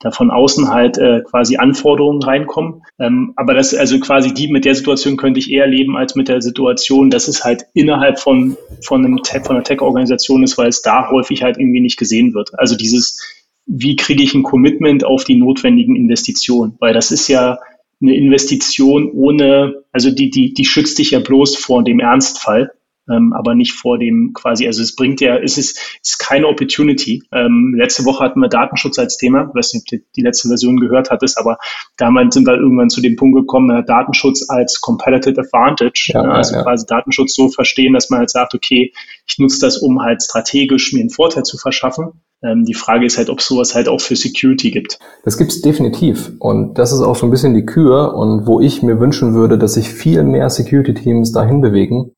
da 0.00 0.10
von 0.10 0.30
außen 0.30 0.70
halt 0.70 0.98
äh, 0.98 1.20
quasi 1.30 1.56
Anforderungen 1.56 2.22
reinkommen. 2.22 2.82
Ähm, 2.98 3.32
aber 3.36 3.54
das 3.54 3.74
also 3.74 4.00
quasi 4.00 4.34
die 4.34 4.48
mit 4.48 4.64
der 4.64 4.74
Situation 4.74 5.16
könnte 5.16 5.38
ich 5.38 5.50
eher 5.50 5.66
leben 5.66 5.96
als 5.96 6.14
mit 6.14 6.28
der 6.28 6.42
Situation, 6.42 7.10
dass 7.10 7.28
es 7.28 7.44
halt 7.44 7.64
innerhalb 7.74 8.18
von 8.18 8.56
von 8.82 9.04
einem 9.04 9.22
Tech, 9.22 9.44
von 9.44 9.56
einer 9.56 9.64
Tech-Organisation 9.64 10.42
ist, 10.42 10.58
weil 10.58 10.68
es 10.68 10.82
da 10.82 11.10
häufig 11.10 11.42
halt 11.42 11.58
irgendwie 11.58 11.80
nicht 11.80 11.98
gesehen 11.98 12.34
wird. 12.34 12.58
Also 12.58 12.76
dieses 12.76 13.20
wie 13.66 13.94
kriege 13.94 14.22
ich 14.22 14.34
ein 14.34 14.42
Commitment 14.42 15.04
auf 15.04 15.24
die 15.24 15.36
notwendigen 15.36 15.94
Investitionen? 15.94 16.74
Weil 16.80 16.92
das 16.92 17.12
ist 17.12 17.28
ja 17.28 17.58
eine 18.00 18.16
Investition 18.16 19.10
ohne, 19.12 19.84
also 19.92 20.10
die, 20.10 20.30
die, 20.30 20.54
die 20.54 20.64
schützt 20.64 20.98
dich 20.98 21.12
ja 21.12 21.20
bloß 21.20 21.56
vor 21.56 21.84
dem 21.84 22.00
Ernstfall 22.00 22.72
ähm, 23.10 23.32
aber 23.32 23.54
nicht 23.54 23.72
vor 23.72 23.98
dem 23.98 24.32
quasi, 24.34 24.66
also 24.66 24.82
es 24.82 24.94
bringt 24.94 25.20
ja, 25.20 25.36
es 25.36 25.58
ist, 25.58 25.78
es 26.02 26.10
ist 26.12 26.18
keine 26.18 26.46
Opportunity. 26.46 27.22
Ähm, 27.32 27.74
letzte 27.76 28.04
Woche 28.04 28.24
hatten 28.24 28.40
wir 28.40 28.48
Datenschutz 28.48 28.98
als 28.98 29.16
Thema, 29.16 29.48
ich 29.48 29.54
weiß 29.54 29.74
nicht, 29.74 29.82
ob 29.92 29.98
du 29.98 30.04
die 30.16 30.22
letzte 30.22 30.48
Version 30.48 30.78
gehört 30.78 31.10
hattest, 31.10 31.38
aber 31.38 31.58
damals 31.96 32.34
sind 32.34 32.46
wir 32.46 32.54
irgendwann 32.54 32.90
zu 32.90 33.00
dem 33.00 33.16
Punkt 33.16 33.36
gekommen, 33.36 33.70
äh, 33.70 33.84
Datenschutz 33.84 34.48
als 34.48 34.80
Competitive 34.80 35.40
Advantage, 35.40 36.12
ja, 36.14 36.22
ne? 36.22 36.32
also 36.32 36.54
ja. 36.54 36.62
quasi 36.62 36.86
Datenschutz 36.86 37.34
so 37.34 37.48
verstehen, 37.48 37.94
dass 37.94 38.10
man 38.10 38.20
halt 38.20 38.30
sagt, 38.30 38.54
okay, 38.54 38.92
ich 39.26 39.38
nutze 39.38 39.60
das, 39.60 39.78
um 39.78 40.00
halt 40.00 40.22
strategisch 40.22 40.92
mir 40.92 41.00
einen 41.00 41.10
Vorteil 41.10 41.42
zu 41.42 41.58
verschaffen. 41.58 42.22
Ähm, 42.42 42.64
die 42.64 42.74
Frage 42.74 43.04
ist 43.04 43.18
halt, 43.18 43.28
ob 43.28 43.40
es 43.40 43.46
sowas 43.46 43.74
halt 43.74 43.88
auch 43.88 44.00
für 44.00 44.16
Security 44.16 44.70
gibt. 44.70 44.98
Das 45.24 45.36
gibt 45.36 45.52
es 45.52 45.60
definitiv. 45.60 46.32
Und 46.38 46.78
das 46.78 46.92
ist 46.92 47.00
auch 47.00 47.16
so 47.16 47.26
ein 47.26 47.30
bisschen 47.30 47.54
die 47.54 47.66
Kür 47.66 48.14
und 48.14 48.46
wo 48.46 48.60
ich 48.60 48.82
mir 48.82 48.98
wünschen 48.98 49.34
würde, 49.34 49.58
dass 49.58 49.74
sich 49.74 49.88
viel 49.88 50.22
mehr 50.22 50.48
Security-Teams 50.48 51.32
dahin 51.32 51.60
bewegen, 51.60 52.12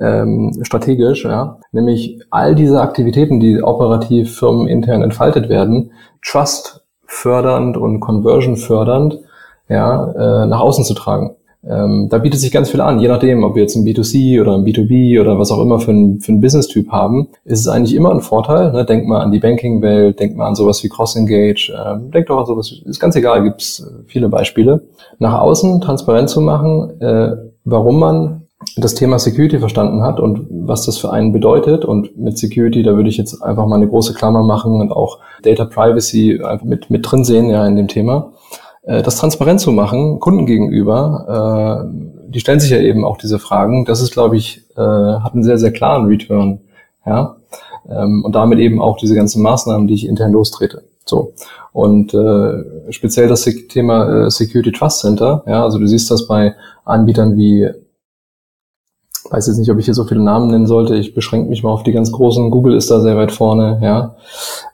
ähm, 0.00 0.52
strategisch, 0.62 1.24
ja, 1.24 1.58
nämlich 1.72 2.20
all 2.30 2.54
diese 2.54 2.80
Aktivitäten, 2.80 3.40
die 3.40 3.62
operativ 3.62 4.38
firmenintern 4.38 5.02
entfaltet 5.02 5.48
werden, 5.48 5.92
Trust 6.24 6.84
fördernd 7.06 7.76
und 7.76 8.00
Conversion 8.00 8.56
fördernd, 8.56 9.18
ja, 9.68 10.12
äh, 10.12 10.46
nach 10.46 10.60
außen 10.60 10.84
zu 10.84 10.94
tragen. 10.94 11.36
Ähm, 11.68 12.08
da 12.08 12.18
bietet 12.18 12.38
sich 12.38 12.52
ganz 12.52 12.70
viel 12.70 12.80
an, 12.80 13.00
je 13.00 13.08
nachdem, 13.08 13.42
ob 13.42 13.56
wir 13.56 13.62
jetzt 13.62 13.74
ein 13.74 13.84
B2C 13.84 14.40
oder 14.40 14.54
ein 14.54 14.64
B2B 14.64 15.20
oder 15.20 15.38
was 15.38 15.50
auch 15.50 15.60
immer 15.60 15.80
für 15.80 15.90
ein, 15.90 16.20
für 16.20 16.32
ein 16.32 16.40
Business-Typ 16.40 16.90
haben, 16.90 17.28
ist 17.44 17.60
es 17.60 17.68
eigentlich 17.68 17.96
immer 17.96 18.12
ein 18.12 18.20
Vorteil. 18.20 18.70
Ne? 18.72 18.84
Denkt 18.84 19.08
mal 19.08 19.20
an 19.20 19.32
die 19.32 19.40
Banking-Welt, 19.40 20.20
denkt 20.20 20.36
mal 20.36 20.46
an 20.46 20.54
sowas 20.54 20.84
wie 20.84 20.88
Cross-Engage, 20.88 21.72
äh, 21.72 22.10
denkt 22.12 22.30
doch 22.30 22.38
an 22.38 22.46
sowas, 22.46 22.72
ist 22.84 23.00
ganz 23.00 23.16
egal, 23.16 23.42
gibt 23.42 23.62
es 23.62 23.80
äh, 23.80 24.04
viele 24.06 24.28
Beispiele. 24.28 24.86
Nach 25.18 25.40
außen 25.40 25.80
transparent 25.80 26.30
zu 26.30 26.40
machen, 26.40 27.00
äh, 27.00 27.32
warum 27.64 27.98
man 27.98 28.45
das 28.76 28.94
Thema 28.94 29.18
Security 29.18 29.58
verstanden 29.58 30.02
hat 30.02 30.18
und 30.18 30.46
was 30.50 30.86
das 30.86 30.98
für 30.98 31.12
einen 31.12 31.32
bedeutet. 31.32 31.84
Und 31.84 32.16
mit 32.16 32.38
Security, 32.38 32.82
da 32.82 32.96
würde 32.96 33.08
ich 33.08 33.16
jetzt 33.16 33.42
einfach 33.42 33.66
mal 33.66 33.76
eine 33.76 33.88
große 33.88 34.14
Klammer 34.14 34.42
machen 34.42 34.80
und 34.80 34.92
auch 34.92 35.18
Data 35.42 35.64
Privacy 35.64 36.40
einfach 36.42 36.64
mit, 36.64 36.90
mit 36.90 37.10
drin 37.10 37.24
sehen, 37.24 37.50
ja, 37.50 37.66
in 37.66 37.76
dem 37.76 37.88
Thema. 37.88 38.32
Äh, 38.82 39.02
das 39.02 39.16
transparent 39.16 39.60
zu 39.60 39.72
machen, 39.72 40.20
Kunden 40.20 40.46
gegenüber, 40.46 41.84
äh, 41.84 42.28
die 42.28 42.40
stellen 42.40 42.60
sich 42.60 42.70
ja 42.70 42.78
eben 42.78 43.04
auch 43.04 43.18
diese 43.18 43.38
Fragen. 43.38 43.84
Das 43.84 44.00
ist, 44.00 44.12
glaube 44.12 44.36
ich, 44.36 44.64
äh, 44.76 44.80
hat 44.80 45.34
einen 45.34 45.42
sehr, 45.42 45.58
sehr 45.58 45.72
klaren 45.72 46.06
Return. 46.06 46.60
Ja. 47.04 47.36
Ähm, 47.88 48.24
und 48.24 48.34
damit 48.34 48.58
eben 48.58 48.80
auch 48.80 48.96
diese 48.96 49.14
ganzen 49.14 49.42
Maßnahmen, 49.42 49.86
die 49.86 49.94
ich 49.94 50.06
intern 50.06 50.32
lostrete. 50.32 50.82
So. 51.04 51.34
Und 51.72 52.16
speziell 52.88 53.28
das 53.28 53.44
Thema 53.44 54.28
Security 54.30 54.72
Trust 54.72 55.00
Center, 55.00 55.44
ja, 55.46 55.62
also 55.62 55.78
du 55.78 55.86
siehst 55.86 56.10
das 56.10 56.26
bei 56.26 56.54
Anbietern 56.84 57.36
wie 57.36 57.68
weiß 59.30 59.46
jetzt 59.46 59.58
nicht, 59.58 59.70
ob 59.70 59.78
ich 59.78 59.84
hier 59.84 59.94
so 59.94 60.04
viele 60.04 60.22
Namen 60.22 60.48
nennen 60.48 60.66
sollte. 60.66 60.96
Ich 60.96 61.14
beschränke 61.14 61.48
mich 61.48 61.62
mal 61.62 61.70
auf 61.70 61.82
die 61.82 61.92
ganz 61.92 62.12
großen. 62.12 62.50
Google 62.50 62.76
ist 62.76 62.90
da 62.90 63.00
sehr 63.00 63.16
weit 63.16 63.32
vorne, 63.32 63.78
ja. 63.82 64.16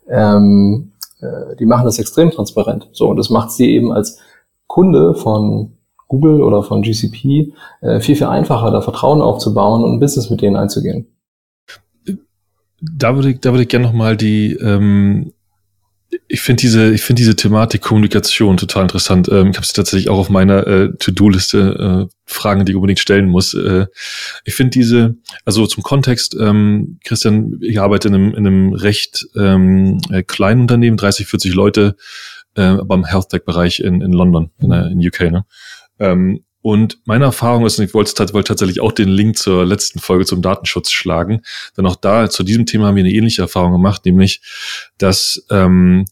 Ähm, 0.08 0.92
äh, 1.20 1.56
die 1.56 1.66
machen 1.66 1.84
das 1.84 1.98
extrem 1.98 2.30
transparent. 2.30 2.88
So, 2.92 3.08
und 3.08 3.16
das 3.16 3.30
macht 3.30 3.52
sie 3.52 3.70
eben 3.70 3.92
als 3.92 4.18
Kunde 4.66 5.14
von 5.14 5.72
Google 6.08 6.42
oder 6.42 6.62
von 6.62 6.82
GCP 6.82 7.52
äh, 7.80 8.00
viel, 8.00 8.16
viel 8.16 8.26
einfacher, 8.26 8.70
da 8.70 8.82
Vertrauen 8.82 9.22
aufzubauen 9.22 9.82
und 9.82 9.94
ein 9.94 10.00
Business 10.00 10.28
mit 10.28 10.42
denen 10.42 10.56
einzugehen. 10.56 11.06
Da 12.80 13.14
würde 13.14 13.30
ich, 13.30 13.40
da 13.40 13.52
würde 13.52 13.62
ich 13.62 13.68
gerne 13.68 13.86
nochmal 13.86 14.16
die, 14.16 14.54
ähm, 14.54 15.32
ich 16.28 16.40
finde 16.40 16.60
diese, 16.60 16.92
ich 16.92 17.02
finde 17.02 17.20
diese 17.20 17.36
Thematik 17.36 17.82
Kommunikation 17.82 18.56
total 18.56 18.82
interessant. 18.82 19.28
Ähm, 19.30 19.50
ich 19.50 19.56
habe 19.56 19.66
sie 19.66 19.72
tatsächlich 19.72 20.08
auch 20.08 20.18
auf 20.18 20.30
meiner 20.30 20.66
äh, 20.66 20.88
To-Do-Liste 20.98 22.08
äh, 22.08 22.14
Fragen, 22.24 22.64
die 22.64 22.72
ich 22.72 22.76
unbedingt 22.76 22.98
stellen 22.98 23.28
muss. 23.28 23.54
Äh, 23.54 23.86
ich 24.44 24.54
finde 24.54 24.70
diese, 24.70 25.16
also 25.44 25.66
zum 25.66 25.82
Kontext, 25.82 26.36
ähm, 26.38 26.98
Christian, 27.04 27.58
ich 27.62 27.80
arbeite 27.80 28.08
in 28.08 28.14
einem, 28.14 28.34
in 28.34 28.46
einem 28.46 28.72
recht 28.72 29.26
ähm, 29.36 30.00
äh, 30.10 30.22
kleinen 30.22 30.62
Unternehmen, 30.62 30.96
30, 30.96 31.26
40 31.26 31.54
Leute, 31.54 31.96
äh, 32.54 32.76
beim 32.84 33.04
Health 33.04 33.30
Tech 33.30 33.44
Bereich 33.44 33.80
in, 33.80 34.00
in 34.02 34.12
London, 34.12 34.50
in, 34.58 34.72
in 34.72 35.06
UK. 35.06 35.32
Ne? 35.32 35.44
Ähm, 35.98 36.44
und 36.62 36.98
meine 37.04 37.24
Erfahrung 37.24 37.66
ist, 37.66 37.78
und 37.78 37.84
ich 37.84 37.92
wollte, 37.92 38.12
wollte 38.32 38.48
tatsächlich 38.48 38.80
auch 38.80 38.92
den 38.92 39.08
Link 39.08 39.36
zur 39.36 39.66
letzten 39.66 39.98
Folge 39.98 40.24
zum 40.24 40.42
Datenschutz 40.42 40.90
schlagen, 40.92 41.42
denn 41.76 41.86
auch 41.86 41.96
da 41.96 42.30
zu 42.30 42.44
diesem 42.44 42.66
Thema 42.66 42.86
haben 42.86 42.96
wir 42.96 43.04
eine 43.04 43.12
ähnliche 43.12 43.42
Erfahrung 43.42 43.72
gemacht, 43.72 44.04
nämlich, 44.04 44.40
dass, 44.96 45.44
ähm, 45.50 46.04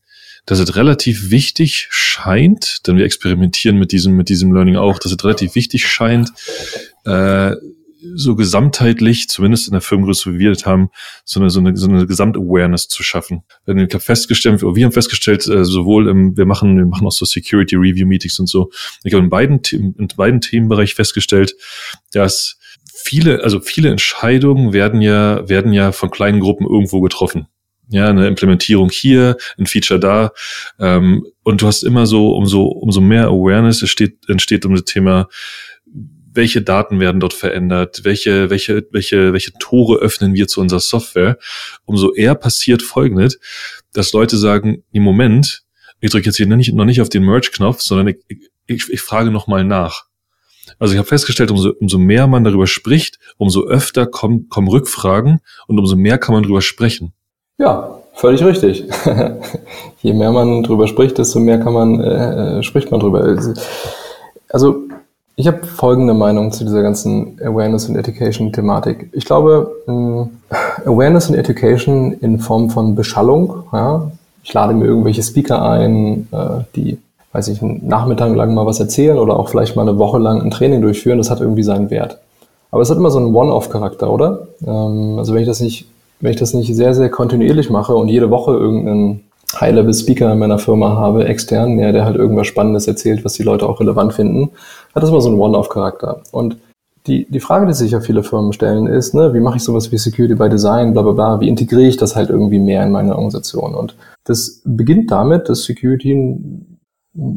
dass 0.46 0.58
es 0.58 0.74
relativ 0.74 1.30
wichtig 1.30 1.86
scheint, 1.90 2.86
denn 2.86 2.96
wir 2.96 3.04
experimentieren 3.04 3.76
mit 3.76 3.92
diesem, 3.92 4.16
mit 4.16 4.28
diesem 4.28 4.52
Learning 4.52 4.76
auch, 4.76 4.98
dass 4.98 5.12
es 5.12 5.24
relativ 5.24 5.54
wichtig 5.54 5.86
scheint, 5.86 6.30
äh, 7.04 7.54
so 8.14 8.34
gesamtheitlich, 8.34 9.28
zumindest 9.28 9.68
in 9.68 9.72
der 9.72 9.80
Firmengröße, 9.80 10.34
wie 10.34 10.38
wir 10.38 10.50
das 10.50 10.66
haben, 10.66 10.90
so 11.24 11.40
eine, 11.40 11.50
so 11.50 11.60
eine, 11.60 11.76
so 11.76 11.88
eine 11.88 12.06
Gesamtawareness 12.06 12.88
zu 12.88 13.02
schaffen. 13.02 13.42
Ich 13.66 13.74
habe 13.74 14.00
festgestellt, 14.00 14.62
wir 14.62 14.84
haben 14.84 14.92
festgestellt, 14.92 15.46
äh, 15.46 15.64
sowohl 15.64 16.08
im, 16.08 16.36
wir 16.36 16.46
machen, 16.46 16.76
wir 16.76 16.86
machen 16.86 17.06
auch 17.06 17.12
so 17.12 17.24
Security 17.24 17.76
Review 17.76 18.06
Meetings 18.06 18.38
und 18.38 18.48
so. 18.48 18.70
Ich 19.04 19.12
habe 19.12 19.24
in 19.24 19.30
beiden, 19.30 19.60
in 19.72 20.08
beiden 20.16 20.40
Themenbereichen 20.40 20.96
festgestellt, 20.96 21.54
dass 22.12 22.58
viele, 22.92 23.42
also 23.42 23.60
viele 23.60 23.90
Entscheidungen 23.90 24.72
werden 24.72 25.00
ja, 25.00 25.48
werden 25.48 25.72
ja 25.72 25.92
von 25.92 26.10
kleinen 26.10 26.40
Gruppen 26.40 26.66
irgendwo 26.66 27.00
getroffen. 27.00 27.46
Ja, 27.92 28.08
eine 28.08 28.28
Implementierung 28.28 28.88
hier, 28.88 29.36
ein 29.58 29.66
Feature 29.66 29.98
da. 29.98 30.30
Ähm, 30.78 31.26
und 31.42 31.60
du 31.60 31.66
hast 31.66 31.82
immer 31.82 32.06
so, 32.06 32.36
umso, 32.36 32.62
umso 32.66 33.00
mehr 33.00 33.26
Awareness 33.26 33.82
entsteht, 33.82 34.28
entsteht 34.28 34.64
um 34.64 34.74
das 34.74 34.84
Thema, 34.84 35.28
welche 36.32 36.62
Daten 36.62 37.00
werden 37.00 37.20
dort 37.20 37.34
verändert, 37.34 38.00
welche, 38.04 38.50
welche, 38.50 38.86
welche, 38.90 39.32
welche 39.32 39.52
Tore 39.58 39.98
öffnen 39.98 40.34
wir 40.34 40.48
zu 40.48 40.60
unserer 40.60 40.80
Software, 40.80 41.38
umso 41.84 42.12
eher 42.12 42.34
passiert 42.34 42.82
folgendes, 42.82 43.38
dass 43.92 44.12
Leute 44.12 44.36
sagen, 44.36 44.84
im 44.92 45.02
Moment, 45.02 45.64
ich 46.00 46.10
drücke 46.10 46.26
jetzt 46.26 46.36
hier 46.36 46.46
noch 46.46 46.56
nicht, 46.56 46.72
noch 46.72 46.84
nicht 46.84 47.00
auf 47.00 47.08
den 47.08 47.24
Merge-Knopf, 47.24 47.80
sondern 47.82 48.08
ich, 48.08 48.50
ich, 48.66 48.88
ich 48.88 49.00
frage 49.00 49.30
nochmal 49.30 49.64
nach. 49.64 50.04
Also 50.78 50.94
ich 50.94 50.98
habe 50.98 51.08
festgestellt, 51.08 51.50
umso, 51.50 51.72
umso 51.80 51.98
mehr 51.98 52.26
man 52.26 52.44
darüber 52.44 52.66
spricht, 52.66 53.18
umso 53.36 53.66
öfter 53.66 54.06
kommen, 54.06 54.48
kommen 54.48 54.68
Rückfragen 54.68 55.40
und 55.66 55.78
umso 55.78 55.96
mehr 55.96 56.18
kann 56.18 56.34
man 56.34 56.42
darüber 56.44 56.62
sprechen. 56.62 57.12
Ja, 57.58 58.00
völlig 58.14 58.42
richtig. 58.42 58.84
Je 60.02 60.12
mehr 60.14 60.32
man 60.32 60.62
darüber 60.62 60.86
spricht, 60.86 61.18
desto 61.18 61.40
mehr 61.40 61.58
kann 61.58 61.74
man, 61.74 62.00
äh, 62.00 62.58
äh, 62.58 62.62
spricht 62.62 62.90
man 62.90 63.00
drüber. 63.00 63.38
Also 64.48 64.88
ich 65.40 65.46
habe 65.46 65.66
folgende 65.66 66.14
Meinung 66.14 66.52
zu 66.52 66.64
dieser 66.64 66.82
ganzen 66.82 67.38
Awareness 67.42 67.88
und 67.88 67.96
Education-Thematik. 67.96 69.08
Ich 69.12 69.24
glaube, 69.24 69.72
Awareness 70.84 71.28
und 71.30 71.34
Education 71.34 72.12
in 72.12 72.38
Form 72.38 72.70
von 72.70 72.94
Beschallung, 72.94 73.64
ja, 73.72 74.10
ich 74.42 74.52
lade 74.52 74.74
mir 74.74 74.84
irgendwelche 74.84 75.22
Speaker 75.22 75.62
ein, 75.62 76.28
äh, 76.32 76.64
die 76.76 76.98
weiß 77.32 77.48
ich, 77.48 77.62
einen 77.62 77.86
Nachmittag 77.86 78.34
lang 78.34 78.54
mal 78.54 78.66
was 78.66 78.80
erzählen 78.80 79.18
oder 79.18 79.38
auch 79.38 79.48
vielleicht 79.48 79.76
mal 79.76 79.82
eine 79.82 79.98
Woche 79.98 80.18
lang 80.18 80.42
ein 80.42 80.50
Training 80.50 80.82
durchführen, 80.82 81.18
das 81.18 81.30
hat 81.30 81.40
irgendwie 81.40 81.62
seinen 81.62 81.90
Wert. 81.90 82.18
Aber 82.70 82.82
es 82.82 82.90
hat 82.90 82.98
immer 82.98 83.10
so 83.10 83.18
einen 83.18 83.34
One-Off-Charakter, 83.34 84.10
oder? 84.10 84.48
Ähm, 84.66 85.16
also 85.18 85.34
wenn 85.34 85.42
ich 85.42 85.48
das 85.48 85.60
nicht, 85.60 85.86
wenn 86.20 86.32
ich 86.32 86.38
das 86.38 86.54
nicht 86.54 86.74
sehr, 86.74 86.94
sehr 86.94 87.08
kontinuierlich 87.08 87.70
mache 87.70 87.94
und 87.94 88.08
jede 88.08 88.30
Woche 88.30 88.52
irgendeinen 88.52 89.20
High-Level-Speaker 89.58 90.32
in 90.32 90.38
meiner 90.38 90.58
Firma 90.58 90.96
habe, 90.96 91.26
extern, 91.26 91.78
ja, 91.78 91.92
der 91.92 92.04
halt 92.04 92.16
irgendwas 92.16 92.46
Spannendes 92.46 92.86
erzählt, 92.86 93.24
was 93.24 93.34
die 93.34 93.42
Leute 93.42 93.68
auch 93.68 93.80
relevant 93.80 94.12
finden, 94.12 94.50
hat 94.94 95.02
das 95.02 95.10
immer 95.10 95.20
so 95.20 95.28
einen 95.28 95.40
One-Off-Charakter. 95.40 96.22
Und 96.30 96.58
die, 97.06 97.26
die 97.30 97.40
Frage, 97.40 97.66
die 97.66 97.72
sich 97.72 97.92
ja 97.92 98.00
viele 98.00 98.22
Firmen 98.22 98.52
stellen, 98.52 98.86
ist, 98.86 99.14
ne, 99.14 99.32
wie 99.32 99.40
mache 99.40 99.56
ich 99.56 99.64
sowas 99.64 99.90
wie 99.90 99.98
Security 99.98 100.34
by 100.34 100.48
Design, 100.48 100.92
bla 100.92 101.02
bla 101.02 101.12
bla, 101.12 101.40
wie 101.40 101.48
integriere 101.48 101.88
ich 101.88 101.96
das 101.96 102.14
halt 102.14 102.30
irgendwie 102.30 102.58
mehr 102.58 102.82
in 102.84 102.92
meine 102.92 103.12
Organisation? 103.12 103.74
Und 103.74 103.96
das 104.24 104.62
beginnt 104.64 105.10
damit, 105.10 105.48
dass 105.48 105.64
Security 105.64 106.12
ein 106.12 106.80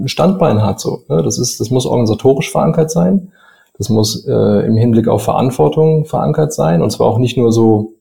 Standbein 0.06 0.62
hat. 0.62 0.80
So, 0.80 1.04
ne? 1.08 1.24
Das 1.24 1.40
ist, 1.40 1.60
das 1.60 1.70
muss 1.70 1.86
organisatorisch 1.86 2.52
verankert 2.52 2.92
sein. 2.92 3.32
Das 3.78 3.90
muss 3.90 4.28
äh, 4.28 4.66
im 4.68 4.76
Hinblick 4.76 5.08
auf 5.08 5.24
Verantwortung 5.24 6.06
verankert 6.06 6.54
sein. 6.54 6.82
Und 6.82 6.92
zwar 6.92 7.08
auch 7.08 7.18
nicht 7.18 7.38
nur 7.38 7.52
so, 7.52 7.94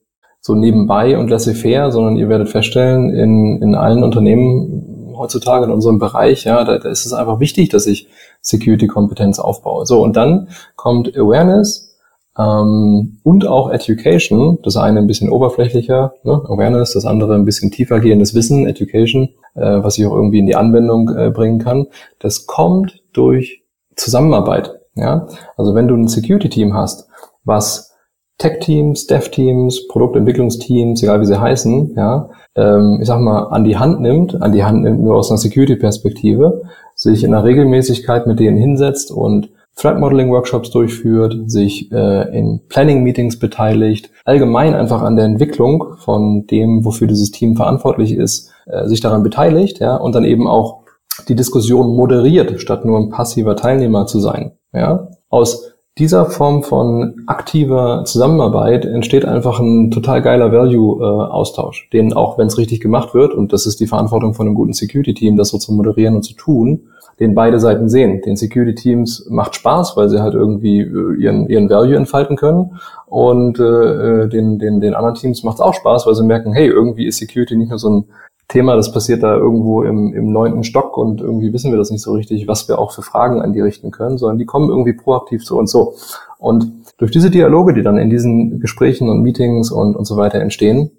so 0.45 0.55
nebenbei 0.55 1.17
und 1.17 1.29
laissez-faire, 1.29 1.91
sondern 1.91 2.17
ihr 2.17 2.27
werdet 2.27 2.49
feststellen, 2.49 3.09
in, 3.09 3.61
in 3.61 3.75
allen 3.75 4.03
Unternehmen 4.03 5.13
heutzutage 5.15 5.65
in 5.65 5.71
unserem 5.71 5.99
Bereich, 5.99 6.43
ja, 6.43 6.65
da, 6.65 6.77
da 6.77 6.89
ist 6.89 7.05
es 7.05 7.13
einfach 7.13 7.39
wichtig, 7.39 7.69
dass 7.69 7.87
ich 7.87 8.09
Security-Kompetenz 8.41 9.39
aufbaue. 9.39 9.85
So, 9.85 10.03
und 10.03 10.17
dann 10.17 10.49
kommt 10.75 11.15
Awareness, 11.15 11.93
ähm, 12.37 13.19
und 13.23 13.47
auch 13.47 13.69
Education, 13.69 14.59
das 14.63 14.75
eine 14.75 14.99
ein 14.99 15.07
bisschen 15.07 15.29
oberflächlicher, 15.29 16.15
ne, 16.23 16.41
Awareness, 16.47 16.93
das 16.93 17.05
andere 17.05 17.35
ein 17.35 17.45
bisschen 17.45 17.71
tiefer 17.71 17.99
gehendes 17.99 18.33
Wissen, 18.33 18.67
Education, 18.67 19.29
äh, 19.55 19.83
was 19.83 19.97
ich 19.97 20.05
auch 20.05 20.15
irgendwie 20.15 20.39
in 20.39 20.47
die 20.47 20.55
Anwendung 20.55 21.15
äh, 21.15 21.29
bringen 21.29 21.59
kann. 21.59 21.87
Das 22.19 22.47
kommt 22.47 23.01
durch 23.13 23.63
Zusammenarbeit. 23.95 24.79
Ja? 24.95 25.27
Also 25.57 25.75
wenn 25.75 25.87
du 25.87 25.95
ein 25.95 26.07
Security-Team 26.07 26.73
hast, 26.73 27.07
was 27.43 27.92
Tech-Teams, 28.37 29.07
Dev-Teams, 29.07 29.87
Produktentwicklungsteams, 29.87 31.03
egal 31.03 31.21
wie 31.21 31.25
sie 31.25 31.39
heißen, 31.39 31.93
ja, 31.95 32.29
ähm, 32.55 32.99
ich 33.01 33.07
sag 33.07 33.19
mal, 33.19 33.43
an 33.49 33.63
die 33.63 33.77
Hand 33.77 34.01
nimmt, 34.01 34.41
an 34.41 34.51
die 34.51 34.63
Hand 34.63 34.83
nimmt 34.83 35.01
nur 35.01 35.15
aus 35.15 35.29
einer 35.29 35.37
Security-Perspektive, 35.37 36.63
sich 36.95 37.23
in 37.23 37.33
einer 37.33 37.43
Regelmäßigkeit 37.43 38.27
mit 38.27 38.39
denen 38.39 38.57
hinsetzt 38.57 39.11
und 39.11 39.49
Threat 39.75 39.99
Modeling 39.99 40.29
Workshops 40.31 40.69
durchführt, 40.69 41.49
sich 41.49 41.91
äh, 41.91 42.37
in 42.37 42.61
Planning 42.69 43.03
Meetings 43.03 43.39
beteiligt, 43.39 44.11
allgemein 44.23 44.75
einfach 44.75 45.01
an 45.01 45.15
der 45.15 45.25
Entwicklung 45.25 45.95
von 45.97 46.45
dem, 46.45 46.85
wofür 46.85 47.07
dieses 47.07 47.31
Team 47.31 47.55
verantwortlich 47.55 48.13
ist, 48.13 48.51
äh, 48.67 48.87
sich 48.87 48.99
daran 48.99 49.23
beteiligt, 49.23 49.79
ja, 49.79 49.95
und 49.95 50.13
dann 50.13 50.25
eben 50.25 50.47
auch 50.47 50.83
die 51.27 51.35
Diskussion 51.35 51.95
moderiert, 51.95 52.61
statt 52.61 52.85
nur 52.85 52.99
ein 52.99 53.09
passiver 53.09 53.55
Teilnehmer 53.55 54.05
zu 54.05 54.19
sein, 54.19 54.51
ja. 54.73 55.07
Aus 55.29 55.72
dieser 55.99 56.25
Form 56.25 56.63
von 56.63 57.23
aktiver 57.27 58.03
Zusammenarbeit 58.05 58.83
entsteht 58.83 59.25
einfach 59.25 59.59
ein 59.59 59.91
total 59.91 60.23
geiler 60.23 60.51
Value-Austausch, 60.51 61.87
äh, 61.91 61.97
den 61.97 62.13
auch, 62.13 62.37
wenn 62.37 62.47
es 62.47 62.57
richtig 62.57 62.79
gemacht 62.79 63.13
wird, 63.13 63.33
und 63.33 63.53
das 63.53 63.67
ist 63.67 63.79
die 63.79 63.87
Verantwortung 63.87 64.33
von 64.33 64.47
einem 64.47 64.55
guten 64.55 64.73
Security-Team, 64.73 65.37
das 65.37 65.49
so 65.49 65.59
zu 65.59 65.71
moderieren 65.71 66.15
und 66.15 66.23
zu 66.23 66.33
tun, 66.33 66.87
den 67.19 67.35
beide 67.35 67.59
Seiten 67.59 67.89
sehen. 67.89 68.21
Den 68.21 68.35
Security 68.35 68.73
Teams 68.73 69.27
macht 69.29 69.53
Spaß, 69.55 69.95
weil 69.95 70.09
sie 70.09 70.19
halt 70.19 70.33
irgendwie 70.33 70.81
äh, 70.81 71.21
ihren, 71.21 71.47
ihren 71.47 71.69
Value 71.69 71.95
entfalten 71.95 72.37
können. 72.37 72.79
Und 73.05 73.59
äh, 73.59 74.27
den, 74.27 74.57
den, 74.57 74.79
den 74.79 74.95
anderen 74.95 75.13
Teams 75.13 75.43
macht 75.43 75.55
es 75.55 75.61
auch 75.61 75.75
Spaß, 75.75 76.07
weil 76.07 76.15
sie 76.15 76.23
merken, 76.23 76.53
hey, 76.53 76.67
irgendwie 76.67 77.05
ist 77.05 77.17
Security 77.17 77.55
nicht 77.55 77.69
nur 77.69 77.77
so 77.77 77.89
ein 77.89 78.05
Thema, 78.47 78.75
das 78.75 78.91
passiert 78.91 79.23
da 79.23 79.35
irgendwo 79.35 79.83
im, 79.83 80.13
im 80.13 80.31
neunten 80.31 80.63
Stock 80.63 80.97
und 80.97 81.21
irgendwie 81.21 81.53
wissen 81.53 81.71
wir 81.71 81.77
das 81.77 81.91
nicht 81.91 82.01
so 82.01 82.13
richtig, 82.13 82.47
was 82.47 82.67
wir 82.67 82.77
auch 82.77 82.91
für 82.91 83.01
Fragen 83.01 83.41
an 83.41 83.53
die 83.53 83.61
richten 83.61 83.91
können, 83.91 84.17
sondern 84.17 84.37
die 84.37 84.45
kommen 84.45 84.69
irgendwie 84.69 84.93
proaktiv 84.93 85.43
zu 85.43 85.57
uns 85.57 85.71
so. 85.71 85.95
Und 86.37 86.71
durch 86.97 87.11
diese 87.11 87.31
Dialoge, 87.31 87.73
die 87.73 87.83
dann 87.83 87.97
in 87.97 88.09
diesen 88.09 88.59
Gesprächen 88.59 89.09
und 89.09 89.21
Meetings 89.21 89.71
und, 89.71 89.95
und 89.95 90.05
so 90.05 90.17
weiter 90.17 90.39
entstehen, 90.39 90.91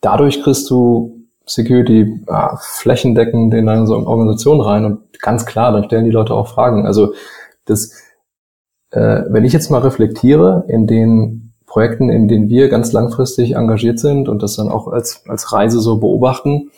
dadurch 0.00 0.42
kriegst 0.42 0.70
du 0.70 1.24
Security 1.46 2.22
ja, 2.26 2.58
flächendeckend 2.60 3.52
in 3.52 3.68
eine 3.68 3.88
Organisation 3.90 4.60
rein 4.60 4.84
und 4.84 5.20
ganz 5.20 5.44
klar, 5.44 5.72
dann 5.72 5.84
stellen 5.84 6.04
die 6.04 6.10
Leute 6.10 6.32
auch 6.32 6.48
Fragen. 6.48 6.86
Also 6.86 7.12
das, 7.66 7.92
äh, 8.90 9.24
wenn 9.28 9.44
ich 9.44 9.52
jetzt 9.52 9.70
mal 9.70 9.80
reflektiere 9.80 10.64
in 10.68 10.86
den 10.86 11.43
Projekten, 11.74 12.08
in 12.08 12.28
denen 12.28 12.48
wir 12.48 12.68
ganz 12.68 12.92
langfristig 12.92 13.56
engagiert 13.56 13.98
sind 13.98 14.28
und 14.28 14.44
das 14.44 14.54
dann 14.54 14.68
auch 14.68 14.86
als, 14.86 15.24
als 15.26 15.52
Reise 15.52 15.80
so 15.80 15.96
beobachten, 15.96 16.70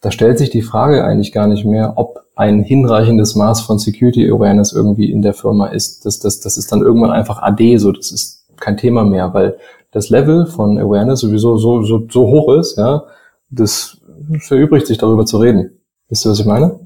da 0.00 0.12
stellt 0.12 0.38
sich 0.38 0.48
die 0.48 0.62
Frage 0.62 1.02
eigentlich 1.02 1.32
gar 1.32 1.48
nicht 1.48 1.64
mehr, 1.64 1.94
ob 1.96 2.20
ein 2.36 2.62
hinreichendes 2.62 3.34
Maß 3.34 3.62
von 3.62 3.80
Security 3.80 4.30
Awareness 4.30 4.72
irgendwie 4.72 5.10
in 5.10 5.22
der 5.22 5.34
Firma 5.34 5.66
ist. 5.66 6.06
Das, 6.06 6.20
das, 6.20 6.38
das 6.38 6.56
ist 6.56 6.70
dann 6.70 6.82
irgendwann 6.82 7.10
einfach 7.10 7.42
AD, 7.42 7.78
so 7.78 7.90
das 7.90 8.12
ist 8.12 8.46
kein 8.60 8.76
Thema 8.76 9.02
mehr, 9.02 9.34
weil 9.34 9.56
das 9.90 10.08
Level 10.08 10.46
von 10.46 10.78
Awareness 10.78 11.18
sowieso 11.18 11.56
so, 11.56 11.82
so, 11.82 12.06
so 12.08 12.28
hoch 12.28 12.54
ist, 12.54 12.78
ja, 12.78 13.02
das 13.50 13.96
verübrigt 14.38 14.86
sich 14.86 14.98
darüber 14.98 15.26
zu 15.26 15.38
reden. 15.38 15.80
Wisst 16.08 16.24
ihr, 16.26 16.30
was 16.30 16.38
ich 16.38 16.46
meine? 16.46 16.78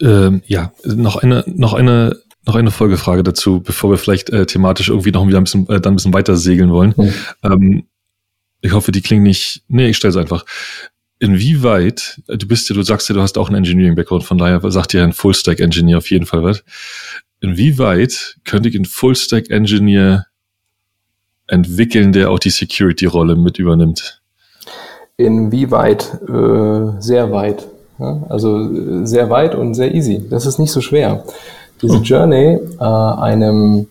Ähm, 0.00 0.40
ja, 0.46 0.72
noch 0.82 1.22
eine, 1.22 1.44
noch 1.46 1.74
eine, 1.74 2.16
noch 2.44 2.54
eine 2.56 2.70
Folgefrage 2.70 3.22
dazu, 3.22 3.60
bevor 3.60 3.90
wir 3.90 3.98
vielleicht 3.98 4.30
äh, 4.30 4.46
thematisch 4.46 4.88
irgendwie 4.88 5.12
noch 5.12 5.26
wieder 5.26 5.38
ein 5.38 5.44
bisschen, 5.44 5.68
äh, 5.68 5.80
dann 5.80 5.92
ein 5.92 5.96
bisschen 5.96 6.14
weiter 6.14 6.36
segeln 6.36 6.72
wollen. 6.72 6.94
Mhm. 6.96 7.14
Ähm, 7.42 7.86
ich 8.60 8.72
hoffe, 8.72 8.92
die 8.92 9.02
klingen 9.02 9.22
nicht. 9.22 9.62
Nee, 9.68 9.88
ich 9.88 9.96
stelle 9.96 10.10
es 10.10 10.16
einfach. 10.16 10.44
Inwieweit, 11.18 12.20
du 12.26 12.46
bist 12.48 12.68
ja, 12.68 12.74
du 12.74 12.82
sagst 12.82 13.08
ja, 13.08 13.14
du 13.14 13.22
hast 13.22 13.38
auch 13.38 13.48
einen 13.48 13.58
Engineering-Background, 13.58 14.24
von 14.24 14.38
daher 14.38 14.60
sagt 14.70 14.92
dir 14.92 15.04
ein 15.04 15.12
Full-Stack-Engineer 15.12 15.98
auf 15.98 16.10
jeden 16.10 16.26
Fall 16.26 16.42
was. 16.42 16.64
Inwieweit 17.40 18.38
könnte 18.44 18.68
ich 18.68 18.74
einen 18.74 18.86
Full-Stack-Engineer 18.86 20.26
entwickeln, 21.46 22.12
der 22.12 22.30
auch 22.30 22.38
die 22.38 22.50
Security-Rolle 22.50 23.36
mit 23.36 23.58
übernimmt? 23.58 24.22
Inwieweit? 25.16 26.18
Äh, 26.28 27.00
sehr 27.00 27.30
weit. 27.30 27.66
Ja? 27.98 28.24
Also 28.28 28.72
äh, 28.72 29.06
sehr 29.06 29.30
weit 29.30 29.54
und 29.54 29.74
sehr 29.74 29.94
easy. 29.94 30.24
Das 30.28 30.46
ist 30.46 30.58
nicht 30.58 30.72
so 30.72 30.80
schwer. 30.80 31.24
Diese 31.82 31.96
hm. 31.96 32.02
Journey 32.02 32.58
äh, 32.80 32.84
einem 32.84 33.86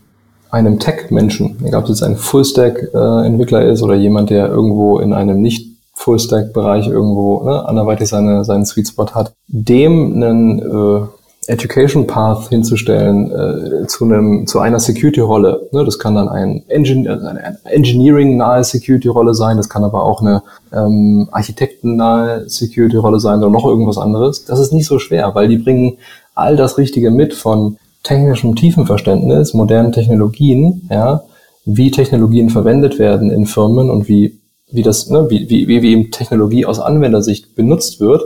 einem 0.51 0.79
Tech-Menschen, 0.79 1.55
egal 1.63 1.79
ob 1.79 1.85
es 1.85 2.01
jetzt 2.01 2.03
ein 2.03 2.17
Full-Stack-Entwickler 2.17 3.65
ist 3.65 3.81
oder 3.81 3.95
jemand, 3.95 4.29
der 4.29 4.49
irgendwo 4.49 4.99
in 4.99 5.13
einem 5.13 5.41
nicht 5.41 5.71
Full-Stack-Bereich 5.93 6.87
irgendwo 6.87 7.43
ne, 7.43 7.65
anderweitig 7.65 8.09
seine, 8.09 8.43
seinen 8.43 8.65
Sweet 8.65 8.89
Spot 8.89 9.07
hat, 9.13 9.33
dem 9.47 10.13
einen 10.13 10.59
äh, 10.59 11.07
Education 11.47 12.05
Path 12.05 12.49
hinzustellen 12.49 13.31
äh, 13.31 13.87
zu 13.87 14.05
einem 14.05 14.45
zu 14.45 14.59
einer 14.59 14.79
Security 14.79 15.21
Rolle. 15.21 15.67
Ne, 15.71 15.83
das 15.85 15.99
kann 15.99 16.15
dann 16.15 16.29
ein 16.29 16.63
Engin 16.67 17.07
also 17.07 17.25
eine 17.25 17.57
Engineering 17.65 18.37
nahe 18.37 18.63
Security 18.63 19.07
Rolle 19.07 19.33
sein, 19.33 19.57
das 19.57 19.69
kann 19.69 19.83
aber 19.83 20.03
auch 20.03 20.21
eine 20.21 20.43
ähm, 20.71 21.27
Architekten 21.31 21.95
nahe 21.95 22.47
Security 22.47 22.97
Rolle 22.97 23.19
sein 23.19 23.39
oder 23.39 23.49
noch 23.49 23.65
irgendwas 23.65 23.97
anderes. 23.97 24.45
Das 24.45 24.59
ist 24.59 24.71
nicht 24.71 24.85
so 24.85 24.99
schwer, 24.99 25.33
weil 25.33 25.47
die 25.47 25.57
bringen 25.57 25.97
all 26.35 26.55
das 26.55 26.77
Richtige 26.77 27.11
mit 27.11 27.33
von 27.33 27.77
technischem 28.03 28.55
Tiefenverständnis, 28.55 29.53
modernen 29.53 29.91
Technologien, 29.91 30.87
ja, 30.89 31.23
wie 31.65 31.91
Technologien 31.91 32.49
verwendet 32.49 32.99
werden 32.99 33.29
in 33.29 33.45
Firmen 33.45 33.89
und 33.89 34.07
wie, 34.07 34.39
wie 34.71 34.81
das, 34.81 35.09
ne, 35.09 35.29
wie, 35.29 35.49
wie, 35.49 35.67
wie 35.67 35.91
eben 35.91 36.11
Technologie 36.11 36.65
aus 36.65 36.79
Anwendersicht 36.79 37.55
benutzt 37.55 37.99
wird, 37.99 38.23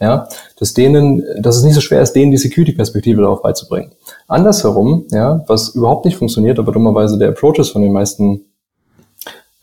ja, 0.00 0.28
dass 0.58 0.74
denen, 0.74 1.22
dass 1.40 1.56
es 1.56 1.64
nicht 1.64 1.74
so 1.74 1.80
schwer 1.80 2.02
ist, 2.02 2.12
denen 2.12 2.30
die 2.30 2.36
Security-Perspektive 2.36 3.22
darauf 3.22 3.42
beizubringen. 3.42 3.92
Andersherum, 4.28 5.06
ja, 5.10 5.44
was 5.46 5.70
überhaupt 5.70 6.04
nicht 6.04 6.16
funktioniert, 6.16 6.58
aber 6.58 6.72
dummerweise 6.72 7.16
der 7.16 7.30
Approach 7.30 7.58
ist 7.58 7.70
von 7.70 7.82
den 7.82 7.92
meisten, 7.92 8.42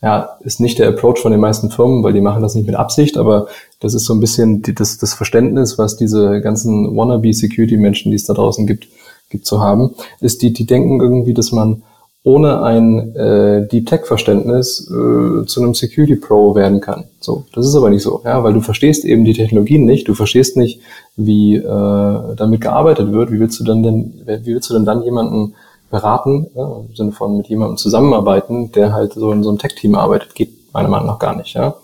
ja, 0.00 0.30
ist 0.40 0.58
nicht 0.58 0.80
der 0.80 0.88
Approach 0.88 1.18
von 1.18 1.30
den 1.30 1.40
meisten 1.40 1.70
Firmen, 1.70 2.02
weil 2.02 2.12
die 2.12 2.20
machen 2.20 2.42
das 2.42 2.56
nicht 2.56 2.66
mit 2.66 2.74
Absicht, 2.74 3.16
aber 3.16 3.46
das 3.78 3.94
ist 3.94 4.04
so 4.04 4.14
ein 4.14 4.20
bisschen 4.20 4.62
die, 4.62 4.74
das, 4.74 4.98
das 4.98 5.14
Verständnis, 5.14 5.78
was 5.78 5.96
diese 5.96 6.40
ganzen 6.40 6.96
wannabe-Security-Menschen, 6.96 8.10
die 8.10 8.16
es 8.16 8.24
da 8.24 8.34
draußen 8.34 8.66
gibt, 8.66 8.88
gibt 9.32 9.46
zu 9.46 9.60
haben, 9.60 9.96
ist 10.20 10.42
die, 10.42 10.52
die 10.52 10.66
denken 10.66 11.00
irgendwie, 11.00 11.34
dass 11.34 11.50
man 11.50 11.82
ohne 12.24 12.62
ein 12.62 13.16
äh, 13.16 13.66
Deep 13.66 13.86
Tech 13.86 14.04
Verständnis 14.04 14.88
äh, 14.88 15.44
zu 15.44 15.60
einem 15.60 15.74
Security 15.74 16.14
Pro 16.14 16.54
werden 16.54 16.80
kann. 16.80 17.04
So, 17.20 17.44
das 17.52 17.66
ist 17.66 17.74
aber 17.74 17.90
nicht 17.90 18.02
so, 18.02 18.22
ja, 18.24 18.44
weil 18.44 18.52
du 18.52 18.60
verstehst 18.60 19.04
eben 19.04 19.24
die 19.24 19.32
Technologien 19.32 19.84
nicht, 19.84 20.06
du 20.06 20.14
verstehst 20.14 20.56
nicht, 20.56 20.80
wie 21.16 21.56
äh, 21.56 22.34
damit 22.36 22.60
gearbeitet 22.60 23.12
wird. 23.12 23.32
Wie 23.32 23.40
willst 23.40 23.58
du 23.58 23.64
dann 23.64 23.82
denn, 23.82 24.22
wie 24.24 24.54
willst 24.54 24.70
du 24.70 24.74
denn 24.74 24.84
dann 24.84 25.02
jemanden 25.02 25.54
beraten, 25.90 26.46
ja, 26.54 26.76
im 26.88 26.94
Sinne 26.94 27.12
von 27.12 27.36
mit 27.36 27.48
jemandem 27.48 27.76
zusammenarbeiten, 27.76 28.70
der 28.70 28.92
halt 28.92 29.14
so 29.14 29.32
in 29.32 29.42
so 29.42 29.50
einem 29.50 29.58
Tech 29.58 29.74
Team 29.74 29.96
arbeitet, 29.96 30.34
geht 30.34 30.50
meiner 30.72 30.88
Meinung 30.88 31.08
nach 31.08 31.18
gar 31.18 31.36
nicht, 31.36 31.54
ja. 31.54 31.74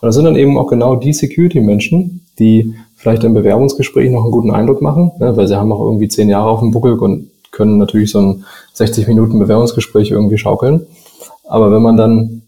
Und 0.00 0.06
das 0.06 0.14
sind 0.14 0.24
dann 0.24 0.36
eben 0.36 0.56
auch 0.56 0.68
genau 0.68 0.96
die 0.96 1.12
Security 1.12 1.60
Menschen, 1.60 2.26
die 2.38 2.74
vielleicht 3.00 3.24
im 3.24 3.32
Bewerbungsgespräch 3.32 4.10
noch 4.10 4.22
einen 4.22 4.30
guten 4.30 4.50
Eindruck 4.50 4.82
machen, 4.82 5.12
ne, 5.18 5.34
weil 5.36 5.48
sie 5.48 5.56
haben 5.56 5.72
auch 5.72 5.80
irgendwie 5.80 6.08
zehn 6.08 6.28
Jahre 6.28 6.50
auf 6.50 6.60
dem 6.60 6.70
Buckel 6.70 6.98
und 6.98 7.30
können 7.50 7.78
natürlich 7.78 8.10
so 8.10 8.20
ein 8.20 8.44
60 8.74 9.08
Minuten 9.08 9.38
Bewerbungsgespräch 9.38 10.10
irgendwie 10.10 10.38
schaukeln. 10.38 10.86
Aber 11.48 11.72
wenn 11.72 11.82
man 11.82 11.96
dann 11.96 12.42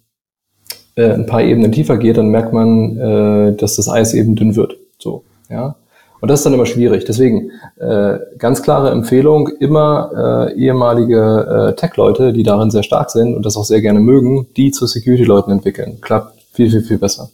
äh, 0.95 1.11
ein 1.11 1.27
paar 1.27 1.43
Ebenen 1.43 1.73
tiefer 1.73 1.97
geht, 1.97 2.19
dann 2.19 2.29
merkt 2.29 2.53
man, 2.53 2.99
äh, 2.99 3.57
dass 3.57 3.77
das 3.77 3.89
Eis 3.89 4.13
eben 4.13 4.37
dünn 4.37 4.55
wird. 4.55 4.77
So, 4.99 5.25
ja. 5.49 5.77
Und 6.21 6.29
das 6.29 6.41
ist 6.41 6.45
dann 6.45 6.55
immer 6.55 6.67
schwierig. 6.67 7.05
Deswegen 7.07 7.51
äh, 7.81 8.19
ganz 8.39 8.63
klare 8.63 8.91
Empfehlung, 8.91 9.49
immer 9.59 10.51
äh, 10.53 10.55
ehemalige 10.55 11.73
äh, 11.73 11.75
Tech-Leute, 11.75 12.33
die 12.33 12.45
darin 12.45 12.71
sehr 12.71 12.85
stark 12.85 13.11
sind 13.11 13.35
und 13.35 13.45
das 13.45 13.57
auch 13.57 13.65
sehr 13.65 13.81
gerne 13.81 14.01
mögen, 14.01 14.47
die 14.57 14.71
zu 14.71 14.87
Security-Leuten 14.87 15.51
entwickeln. 15.51 15.99
Klappt 16.01 16.41
viel, 16.53 16.71
viel, 16.71 16.83
viel 16.83 16.99
besser. 16.99 17.31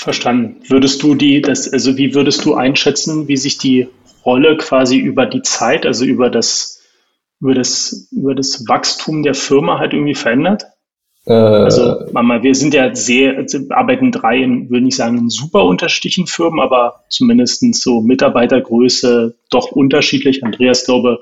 Verstanden. 0.00 0.62
Würdest 0.68 1.02
du 1.02 1.14
die, 1.14 1.42
das, 1.42 1.70
also 1.72 1.96
wie 1.96 2.14
würdest 2.14 2.44
du 2.44 2.54
einschätzen, 2.54 3.28
wie 3.28 3.36
sich 3.36 3.58
die 3.58 3.88
Rolle 4.24 4.56
quasi 4.56 4.98
über 4.98 5.26
die 5.26 5.42
Zeit, 5.42 5.84
also 5.86 6.04
über 6.04 6.30
das, 6.30 6.82
über 7.40 7.54
das, 7.54 8.08
über 8.10 8.34
das 8.34 8.66
Wachstum 8.68 9.22
der 9.22 9.34
Firma 9.34 9.78
halt 9.78 9.92
irgendwie 9.92 10.14
verändert? 10.14 10.64
Äh, 11.26 11.32
also, 11.32 12.06
Mama, 12.12 12.42
wir 12.42 12.54
sind 12.54 12.72
ja 12.72 12.94
sehr, 12.94 13.36
also 13.36 13.58
arbeiten 13.70 14.10
drei 14.10 14.38
in, 14.38 14.70
würde 14.70 14.86
ich 14.86 14.96
sagen, 14.96 15.18
in 15.18 15.28
super 15.28 15.64
unterschiedlichen 15.64 16.26
Firmen, 16.26 16.60
aber 16.60 17.04
zumindest 17.10 17.62
so 17.74 18.00
Mitarbeitergröße 18.00 19.34
doch 19.50 19.70
unterschiedlich. 19.72 20.44
Andreas, 20.44 20.86
glaube, 20.86 21.20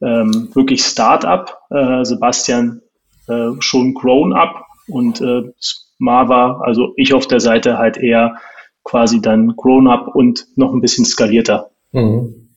ähm, 0.00 0.48
wirklich 0.54 0.82
Start-up, 0.82 1.58
äh, 1.70 2.04
Sebastian 2.04 2.82
äh, 3.28 3.50
schon 3.60 3.94
Grown-up 3.94 4.64
und 4.88 5.20
äh, 5.20 5.42
Marva, 6.02 6.60
also 6.62 6.92
ich 6.96 7.14
auf 7.14 7.26
der 7.26 7.40
Seite 7.40 7.78
halt 7.78 7.96
eher 7.96 8.36
quasi 8.82 9.22
dann 9.22 9.54
Grown-up 9.56 10.14
und 10.14 10.46
noch 10.56 10.72
ein 10.72 10.80
bisschen 10.80 11.04
skalierter. 11.04 11.70
Mhm. 11.92 12.50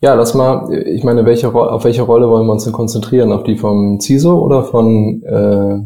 Ja, 0.00 0.14
lass 0.14 0.34
mal, 0.34 0.72
ich 0.86 1.02
meine, 1.02 1.26
welche, 1.26 1.52
auf 1.52 1.84
welche 1.84 2.02
Rolle 2.02 2.28
wollen 2.28 2.46
wir 2.46 2.52
uns 2.52 2.64
denn 2.64 2.72
konzentrieren? 2.72 3.32
Auf 3.32 3.42
die 3.42 3.56
vom 3.56 3.98
CISO 4.00 4.38
oder 4.38 4.62
von 4.62 5.22
äh, 5.24 5.78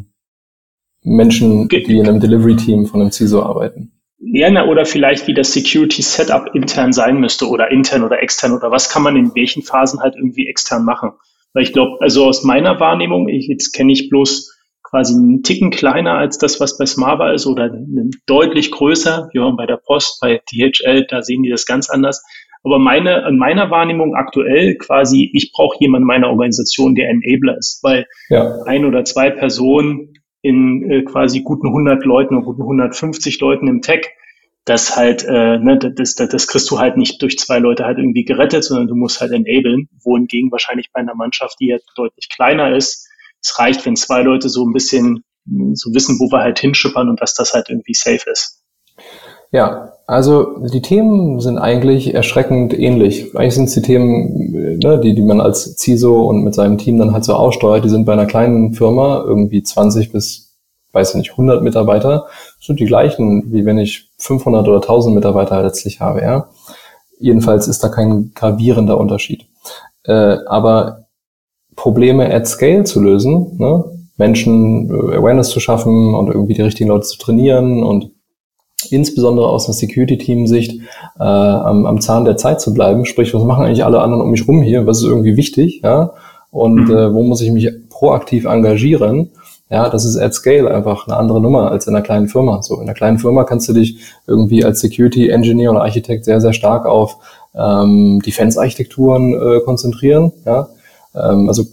Menschen, 1.02 1.68
die 1.68 1.98
in 1.98 2.06
einem 2.06 2.20
Delivery-Team 2.20 2.84
von 2.84 3.00
einem 3.00 3.10
CISO 3.10 3.42
arbeiten? 3.42 3.92
Ja, 4.18 4.50
na, 4.50 4.66
oder 4.66 4.84
vielleicht 4.84 5.26
wie 5.26 5.34
das 5.34 5.52
Security-Setup 5.54 6.54
intern 6.54 6.92
sein 6.92 7.18
müsste 7.18 7.48
oder 7.48 7.70
intern 7.70 8.04
oder 8.04 8.22
extern 8.22 8.52
oder 8.52 8.70
was 8.70 8.90
kann 8.90 9.02
man 9.02 9.16
in 9.16 9.34
welchen 9.34 9.62
Phasen 9.62 10.00
halt 10.00 10.14
irgendwie 10.14 10.46
extern 10.46 10.84
machen? 10.84 11.12
Weil 11.54 11.62
ich 11.62 11.72
glaube, 11.72 11.96
also 12.00 12.26
aus 12.26 12.44
meiner 12.44 12.78
Wahrnehmung, 12.80 13.28
ich, 13.28 13.48
jetzt 13.48 13.72
kenne 13.72 13.92
ich 13.92 14.10
bloß 14.10 14.51
quasi 14.92 15.14
einen 15.14 15.42
Ticken 15.42 15.70
kleiner 15.70 16.18
als 16.18 16.36
das, 16.36 16.60
was 16.60 16.76
bei 16.76 16.84
Smava 16.84 17.32
ist 17.32 17.46
oder 17.46 17.74
deutlich 18.26 18.70
größer. 18.70 19.30
Wir 19.32 19.40
waren 19.40 19.56
bei 19.56 19.64
der 19.64 19.78
Post, 19.78 20.20
bei 20.20 20.42
DHL, 20.52 21.06
da 21.08 21.22
sehen 21.22 21.42
die 21.42 21.50
das 21.50 21.64
ganz 21.64 21.88
anders. 21.88 22.22
Aber 22.62 22.78
meine, 22.78 23.26
in 23.26 23.38
meiner 23.38 23.70
Wahrnehmung 23.70 24.14
aktuell 24.14 24.76
quasi, 24.76 25.30
ich 25.32 25.50
brauche 25.52 25.78
jemanden 25.80 26.04
in 26.04 26.08
meiner 26.08 26.28
Organisation, 26.28 26.94
der 26.94 27.08
Enabler 27.08 27.56
ist, 27.56 27.80
weil 27.82 28.06
ja. 28.28 28.62
ein 28.66 28.84
oder 28.84 29.04
zwei 29.04 29.30
Personen 29.30 30.12
in 30.42 30.90
äh, 30.90 31.02
quasi 31.02 31.40
guten 31.40 31.68
100 31.68 32.04
Leuten 32.04 32.36
oder 32.36 32.44
guten 32.44 32.62
150 32.62 33.40
Leuten 33.40 33.68
im 33.68 33.80
Tech, 33.80 34.10
das 34.66 34.94
halt, 34.94 35.24
äh, 35.24 35.58
ne, 35.58 35.78
das, 35.78 36.14
das, 36.16 36.28
das 36.28 36.46
kriegst 36.46 36.70
du 36.70 36.78
halt 36.78 36.98
nicht 36.98 37.20
durch 37.22 37.38
zwei 37.38 37.58
Leute 37.58 37.86
halt 37.86 37.98
irgendwie 37.98 38.24
gerettet, 38.24 38.62
sondern 38.62 38.88
du 38.88 38.94
musst 38.94 39.22
halt 39.22 39.32
enablen, 39.32 39.88
wohingegen 40.04 40.52
wahrscheinlich 40.52 40.92
bei 40.92 41.00
einer 41.00 41.14
Mannschaft, 41.14 41.56
die 41.60 41.72
halt 41.72 41.82
deutlich 41.96 42.28
kleiner 42.28 42.76
ist, 42.76 43.08
es 43.42 43.58
reicht, 43.58 43.84
wenn 43.84 43.96
zwei 43.96 44.22
Leute 44.22 44.48
so 44.48 44.64
ein 44.64 44.72
bisschen 44.72 45.24
so 45.74 45.92
wissen, 45.92 46.18
wo 46.20 46.30
wir 46.30 46.40
halt 46.40 46.58
hinschippern 46.58 47.08
und 47.08 47.20
dass 47.20 47.34
das 47.34 47.52
halt 47.52 47.68
irgendwie 47.68 47.94
safe 47.94 48.30
ist. 48.30 48.62
Ja, 49.50 49.92
also 50.06 50.66
die 50.66 50.80
Themen 50.80 51.40
sind 51.40 51.58
eigentlich 51.58 52.14
erschreckend 52.14 52.78
ähnlich. 52.78 53.36
Eigentlich 53.36 53.54
sind 53.54 53.68
es 53.68 53.74
die 53.74 53.82
Themen, 53.82 54.78
ne, 54.78 54.98
die, 54.98 55.14
die 55.14 55.22
man 55.22 55.40
als 55.40 55.76
CISO 55.76 56.22
und 56.22 56.42
mit 56.42 56.54
seinem 56.54 56.78
Team 56.78 56.98
dann 56.98 57.12
halt 57.12 57.24
so 57.24 57.34
aussteuert. 57.34 57.84
Die 57.84 57.90
sind 57.90 58.06
bei 58.06 58.14
einer 58.14 58.26
kleinen 58.26 58.72
Firma 58.72 59.22
irgendwie 59.26 59.62
20 59.62 60.10
bis, 60.10 60.56
weiß 60.92 61.10
ich 61.10 61.16
nicht, 61.16 61.30
100 61.32 61.62
Mitarbeiter. 61.62 62.28
Sind 62.60 62.80
die 62.80 62.86
gleichen, 62.86 63.52
wie 63.52 63.66
wenn 63.66 63.78
ich 63.78 64.10
500 64.18 64.66
oder 64.68 64.80
1000 64.80 65.14
Mitarbeiter 65.14 65.62
letztlich 65.62 66.00
habe. 66.00 66.22
Ja, 66.22 66.48
jedenfalls 67.18 67.68
ist 67.68 67.84
da 67.84 67.88
kein 67.88 68.32
gravierender 68.34 68.98
Unterschied. 68.98 69.46
Äh, 70.04 70.38
aber 70.46 71.01
Probleme 71.76 72.32
at 72.32 72.46
Scale 72.46 72.84
zu 72.84 73.00
lösen, 73.00 73.56
ne? 73.58 73.84
Menschen 74.16 74.90
äh, 74.90 75.16
Awareness 75.16 75.48
zu 75.48 75.60
schaffen 75.60 76.14
und 76.14 76.28
irgendwie 76.28 76.54
die 76.54 76.62
richtigen 76.62 76.88
Leute 76.88 77.06
zu 77.06 77.18
trainieren 77.18 77.82
und 77.82 78.10
insbesondere 78.90 79.48
aus 79.48 79.66
einer 79.66 79.74
Security-Team-Sicht 79.74 80.80
äh, 81.18 81.22
am, 81.22 81.86
am 81.86 82.00
Zahn 82.00 82.24
der 82.24 82.36
Zeit 82.36 82.60
zu 82.60 82.74
bleiben. 82.74 83.04
Sprich, 83.06 83.32
was 83.34 83.44
machen 83.44 83.64
eigentlich 83.64 83.84
alle 83.84 84.00
anderen 84.00 84.22
um 84.22 84.30
mich 84.30 84.46
rum 84.46 84.62
hier? 84.62 84.86
Was 84.86 84.98
ist 84.98 85.04
irgendwie 85.04 85.36
wichtig? 85.36 85.80
Ja? 85.82 86.12
Und 86.50 86.88
mhm. 86.88 86.96
äh, 86.96 87.14
wo 87.14 87.22
muss 87.22 87.40
ich 87.40 87.50
mich 87.50 87.68
proaktiv 87.88 88.44
engagieren? 88.44 89.30
Ja, 89.70 89.88
das 89.88 90.04
ist 90.04 90.18
at 90.18 90.34
scale 90.34 90.70
einfach 90.70 91.06
eine 91.06 91.16
andere 91.16 91.40
Nummer 91.40 91.70
als 91.70 91.86
in 91.86 91.94
einer 91.94 92.04
kleinen 92.04 92.28
Firma. 92.28 92.62
So, 92.62 92.74
in 92.74 92.82
einer 92.82 92.92
kleinen 92.92 93.18
Firma 93.18 93.44
kannst 93.44 93.70
du 93.70 93.72
dich 93.72 93.96
irgendwie 94.26 94.64
als 94.64 94.80
Security 94.80 95.30
Engineer 95.30 95.70
oder 95.70 95.82
Architekt 95.82 96.26
sehr, 96.26 96.42
sehr 96.42 96.52
stark 96.52 96.84
auf 96.84 97.16
ähm, 97.54 98.20
Defense-Architekturen 98.24 99.32
äh, 99.32 99.60
konzentrieren. 99.60 100.32
Ja? 100.44 100.68
Ähm, 101.14 101.48
also 101.48 101.64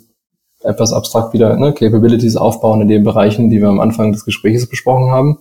etwas 0.61 0.93
abstrakt 0.93 1.33
wieder 1.33 1.55
ne, 1.57 1.73
Capabilities 1.73 2.35
aufbauen 2.35 2.81
in 2.81 2.87
den 2.87 3.03
Bereichen, 3.03 3.49
die 3.49 3.61
wir 3.61 3.69
am 3.69 3.79
Anfang 3.79 4.11
des 4.11 4.25
Gesprächs 4.25 4.67
besprochen 4.67 5.11
haben. 5.11 5.39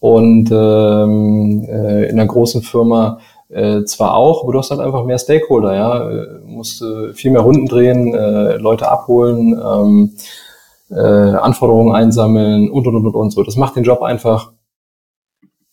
Und 0.00 0.50
ähm, 0.50 1.64
äh, 1.68 2.08
in 2.08 2.18
einer 2.18 2.26
großen 2.26 2.62
Firma 2.62 3.18
äh, 3.48 3.84
zwar 3.84 4.14
auch, 4.14 4.42
aber 4.42 4.52
du 4.52 4.58
hast 4.58 4.70
halt 4.70 4.80
einfach 4.80 5.04
mehr 5.04 5.18
Stakeholder, 5.18 5.74
ja, 5.74 6.10
äh, 6.10 6.40
musst 6.44 6.82
äh, 6.82 7.12
viel 7.12 7.30
mehr 7.30 7.42
Runden 7.42 7.66
drehen, 7.66 8.12
äh, 8.12 8.56
Leute 8.56 8.90
abholen, 8.90 9.52
ähm, 9.52 10.16
äh, 10.90 10.96
Anforderungen 10.96 11.94
einsammeln 11.94 12.70
und 12.70 12.86
und 12.86 12.96
und 12.96 13.14
und 13.14 13.30
so. 13.30 13.42
Das 13.44 13.56
macht 13.56 13.76
den 13.76 13.84
Job 13.84 14.02
einfach, 14.02 14.52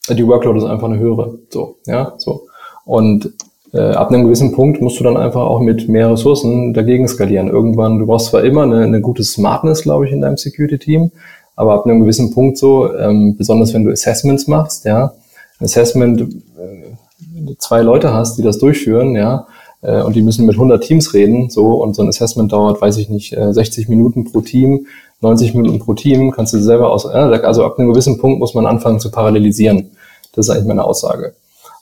die 0.10 0.28
Workload 0.28 0.60
ist 0.60 0.66
einfach 0.66 0.88
eine 0.88 1.00
höhere. 1.00 1.40
So, 1.50 1.78
ja, 1.88 2.14
so. 2.18 2.48
Und 2.86 3.34
ab 3.74 4.10
einem 4.10 4.26
gewissen 4.26 4.52
Punkt 4.52 4.82
musst 4.82 5.00
du 5.00 5.04
dann 5.04 5.18
einfach 5.18 5.42
auch 5.42 5.60
mit 5.60 5.90
mehr 5.90 6.12
Ressourcen 6.12 6.74
dagegen 6.74 7.08
skalieren. 7.08 7.48
Irgendwann, 7.48 7.98
du 7.98 8.06
brauchst 8.06 8.28
zwar 8.28 8.44
immer 8.44 8.64
eine, 8.64 8.84
eine 8.84 9.02
gute 9.02 9.24
Smartness, 9.24 9.82
glaube 9.82 10.06
ich, 10.06 10.12
in 10.12 10.22
deinem 10.22 10.38
Security-Team, 10.38 11.12
aber 11.56 11.74
ab 11.74 11.86
einem 11.86 12.02
gewissen 12.02 12.34
Punkt 12.34 12.58
so, 12.58 12.94
ähm, 12.96 13.36
besonders 13.38 13.74
wenn 13.74 13.84
du 13.84 13.92
Assessments 13.92 14.48
machst, 14.48 14.86
ja, 14.86 15.14
Assessment, 15.60 16.22
äh, 16.22 17.56
zwei 17.58 17.82
Leute 17.82 18.14
hast, 18.14 18.38
die 18.38 18.44
das 18.44 18.60
durchführen, 18.60 19.16
ja, 19.16 19.48
äh, 19.82 20.02
und 20.02 20.16
die 20.16 20.22
müssen 20.22 20.46
mit 20.46 20.56
100 20.56 20.84
Teams 20.84 21.14
reden, 21.14 21.50
so, 21.50 21.82
und 21.82 21.96
so 21.96 22.02
ein 22.02 22.10
Assessment 22.10 22.52
dauert, 22.52 22.82
weiß 22.82 22.98
ich 22.98 23.10
nicht, 23.10 23.34
äh, 23.34 23.54
60 23.54 23.90
Minuten 23.90 24.26
pro 24.26 24.42
Team, 24.42 24.88
90 25.22 25.54
Minuten 25.54 25.80
pro 25.80 25.94
Team, 25.94 26.32
kannst 26.32 26.54
du 26.54 26.60
selber 26.60 26.92
aus, 26.92 27.06
ja, 27.06 27.30
also 27.30 27.64
ab 27.64 27.78
einem 27.78 27.90
gewissen 27.90 28.18
Punkt 28.18 28.40
muss 28.40 28.54
man 28.54 28.66
anfangen 28.66 29.00
zu 29.00 29.12
parallelisieren. 29.12 29.92
Das 30.36 30.48
ist 30.48 30.50
eigentlich 30.50 30.68
meine 30.68 30.84
Aussage. 30.84 31.34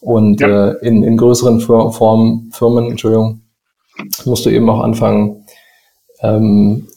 Und 0.01 0.41
ja. 0.41 0.71
äh, 0.71 0.87
in, 0.87 1.03
in 1.03 1.15
größeren 1.15 1.61
Formen, 1.61 2.51
Firmen, 2.51 2.89
Entschuldigung, 2.89 3.41
musst 4.25 4.45
du 4.45 4.49
eben 4.49 4.69
auch 4.69 4.81
anfangen, 4.81 5.45
ähm, 6.21 6.87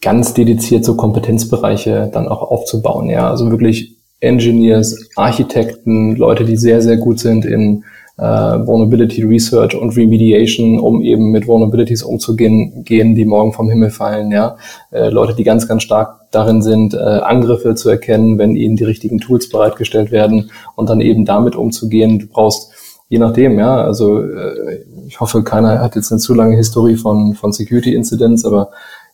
ganz 0.00 0.34
dediziert 0.34 0.84
so 0.84 0.96
Kompetenzbereiche 0.96 2.10
dann 2.12 2.26
auch 2.26 2.42
aufzubauen. 2.42 3.08
Ja, 3.08 3.30
also 3.30 3.50
wirklich 3.50 3.96
Engineers, 4.20 5.10
Architekten, 5.16 6.16
Leute, 6.16 6.44
die 6.44 6.56
sehr, 6.56 6.80
sehr 6.80 6.96
gut 6.96 7.20
sind 7.20 7.44
in 7.44 7.84
äh, 8.16 8.22
Vulnerability 8.22 9.22
Research 9.22 9.74
und 9.74 9.96
Remediation, 9.96 10.78
um 10.78 11.02
eben 11.02 11.30
mit 11.30 11.46
Vulnerabilities 11.46 12.02
umzugehen, 12.02 12.84
gehen, 12.84 13.14
die 13.14 13.24
morgen 13.24 13.52
vom 13.52 13.68
Himmel 13.68 13.90
fallen, 13.90 14.30
ja. 14.30 14.56
Äh, 14.90 15.08
Leute, 15.08 15.34
die 15.34 15.44
ganz, 15.44 15.68
ganz 15.68 15.82
stark 15.82 16.23
darin 16.34 16.62
sind, 16.62 16.94
äh, 16.94 16.98
Angriffe 16.98 17.74
zu 17.74 17.88
erkennen, 17.88 18.38
wenn 18.38 18.56
ihnen 18.56 18.76
die 18.76 18.84
richtigen 18.84 19.18
Tools 19.18 19.48
bereitgestellt 19.48 20.10
werden 20.10 20.50
und 20.76 20.88
dann 20.88 21.00
eben 21.00 21.24
damit 21.24 21.56
umzugehen. 21.56 22.18
Du 22.18 22.26
brauchst 22.26 22.72
je 23.08 23.18
nachdem, 23.18 23.58
ja, 23.58 23.76
also 23.82 24.20
äh, 24.22 24.84
ich 25.06 25.20
hoffe, 25.20 25.42
keiner 25.44 25.80
hat 25.80 25.94
jetzt 25.94 26.10
eine 26.10 26.20
zu 26.20 26.34
lange 26.34 26.56
Historie 26.56 26.96
von, 26.96 27.34
von 27.34 27.52
Security 27.52 27.94
Incidents, 27.94 28.44
aber 28.44 28.70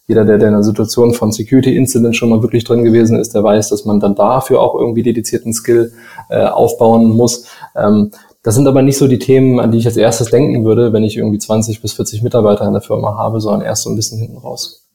jeder, 0.07 0.25
der, 0.25 0.39
der 0.39 0.49
in 0.49 0.55
einer 0.55 0.65
Situation 0.65 1.15
von 1.15 1.31
Security 1.33 1.77
Incident 1.77 2.17
schon 2.17 2.31
mal 2.31 2.43
wirklich 2.43 2.65
drin 2.65 2.83
gewesen 2.83 3.19
ist, 3.19 3.35
der 3.35 3.45
weiß, 3.45 3.69
dass 3.69 3.85
man 3.85 4.01
dann 4.01 4.15
dafür 4.15 4.61
auch 4.61 4.75
irgendwie 4.75 5.03
dedizierten 5.03 5.53
Skill 5.53 5.93
äh, 6.31 6.47
aufbauen 6.47 7.11
muss. 7.11 7.47
Ähm, 7.77 8.11
das 8.43 8.55
sind 8.55 8.67
aber 8.67 8.83
nicht 8.83 8.97
so 8.97 9.07
die 9.07 9.19
Themen, 9.19 9.61
an 9.61 9.71
die 9.71 9.79
ich 9.79 9.87
als 9.87 9.97
erstes 9.97 10.31
denken 10.31 10.65
würde, 10.65 10.93
wenn 10.93 11.05
ich 11.05 11.17
irgendwie 11.17 11.39
20 11.39 11.83
bis 11.83 11.93
40 11.93 12.23
Mitarbeiter 12.23 12.65
in 12.65 12.73
der 12.73 12.83
Firma 12.83 13.17
habe, 13.19 13.41
sondern 13.41 13.61
erst 13.61 13.83
so 13.83 13.91
ein 13.91 13.97
bisschen 13.97 14.19
hinten 14.19 14.39
raus. 14.39 14.89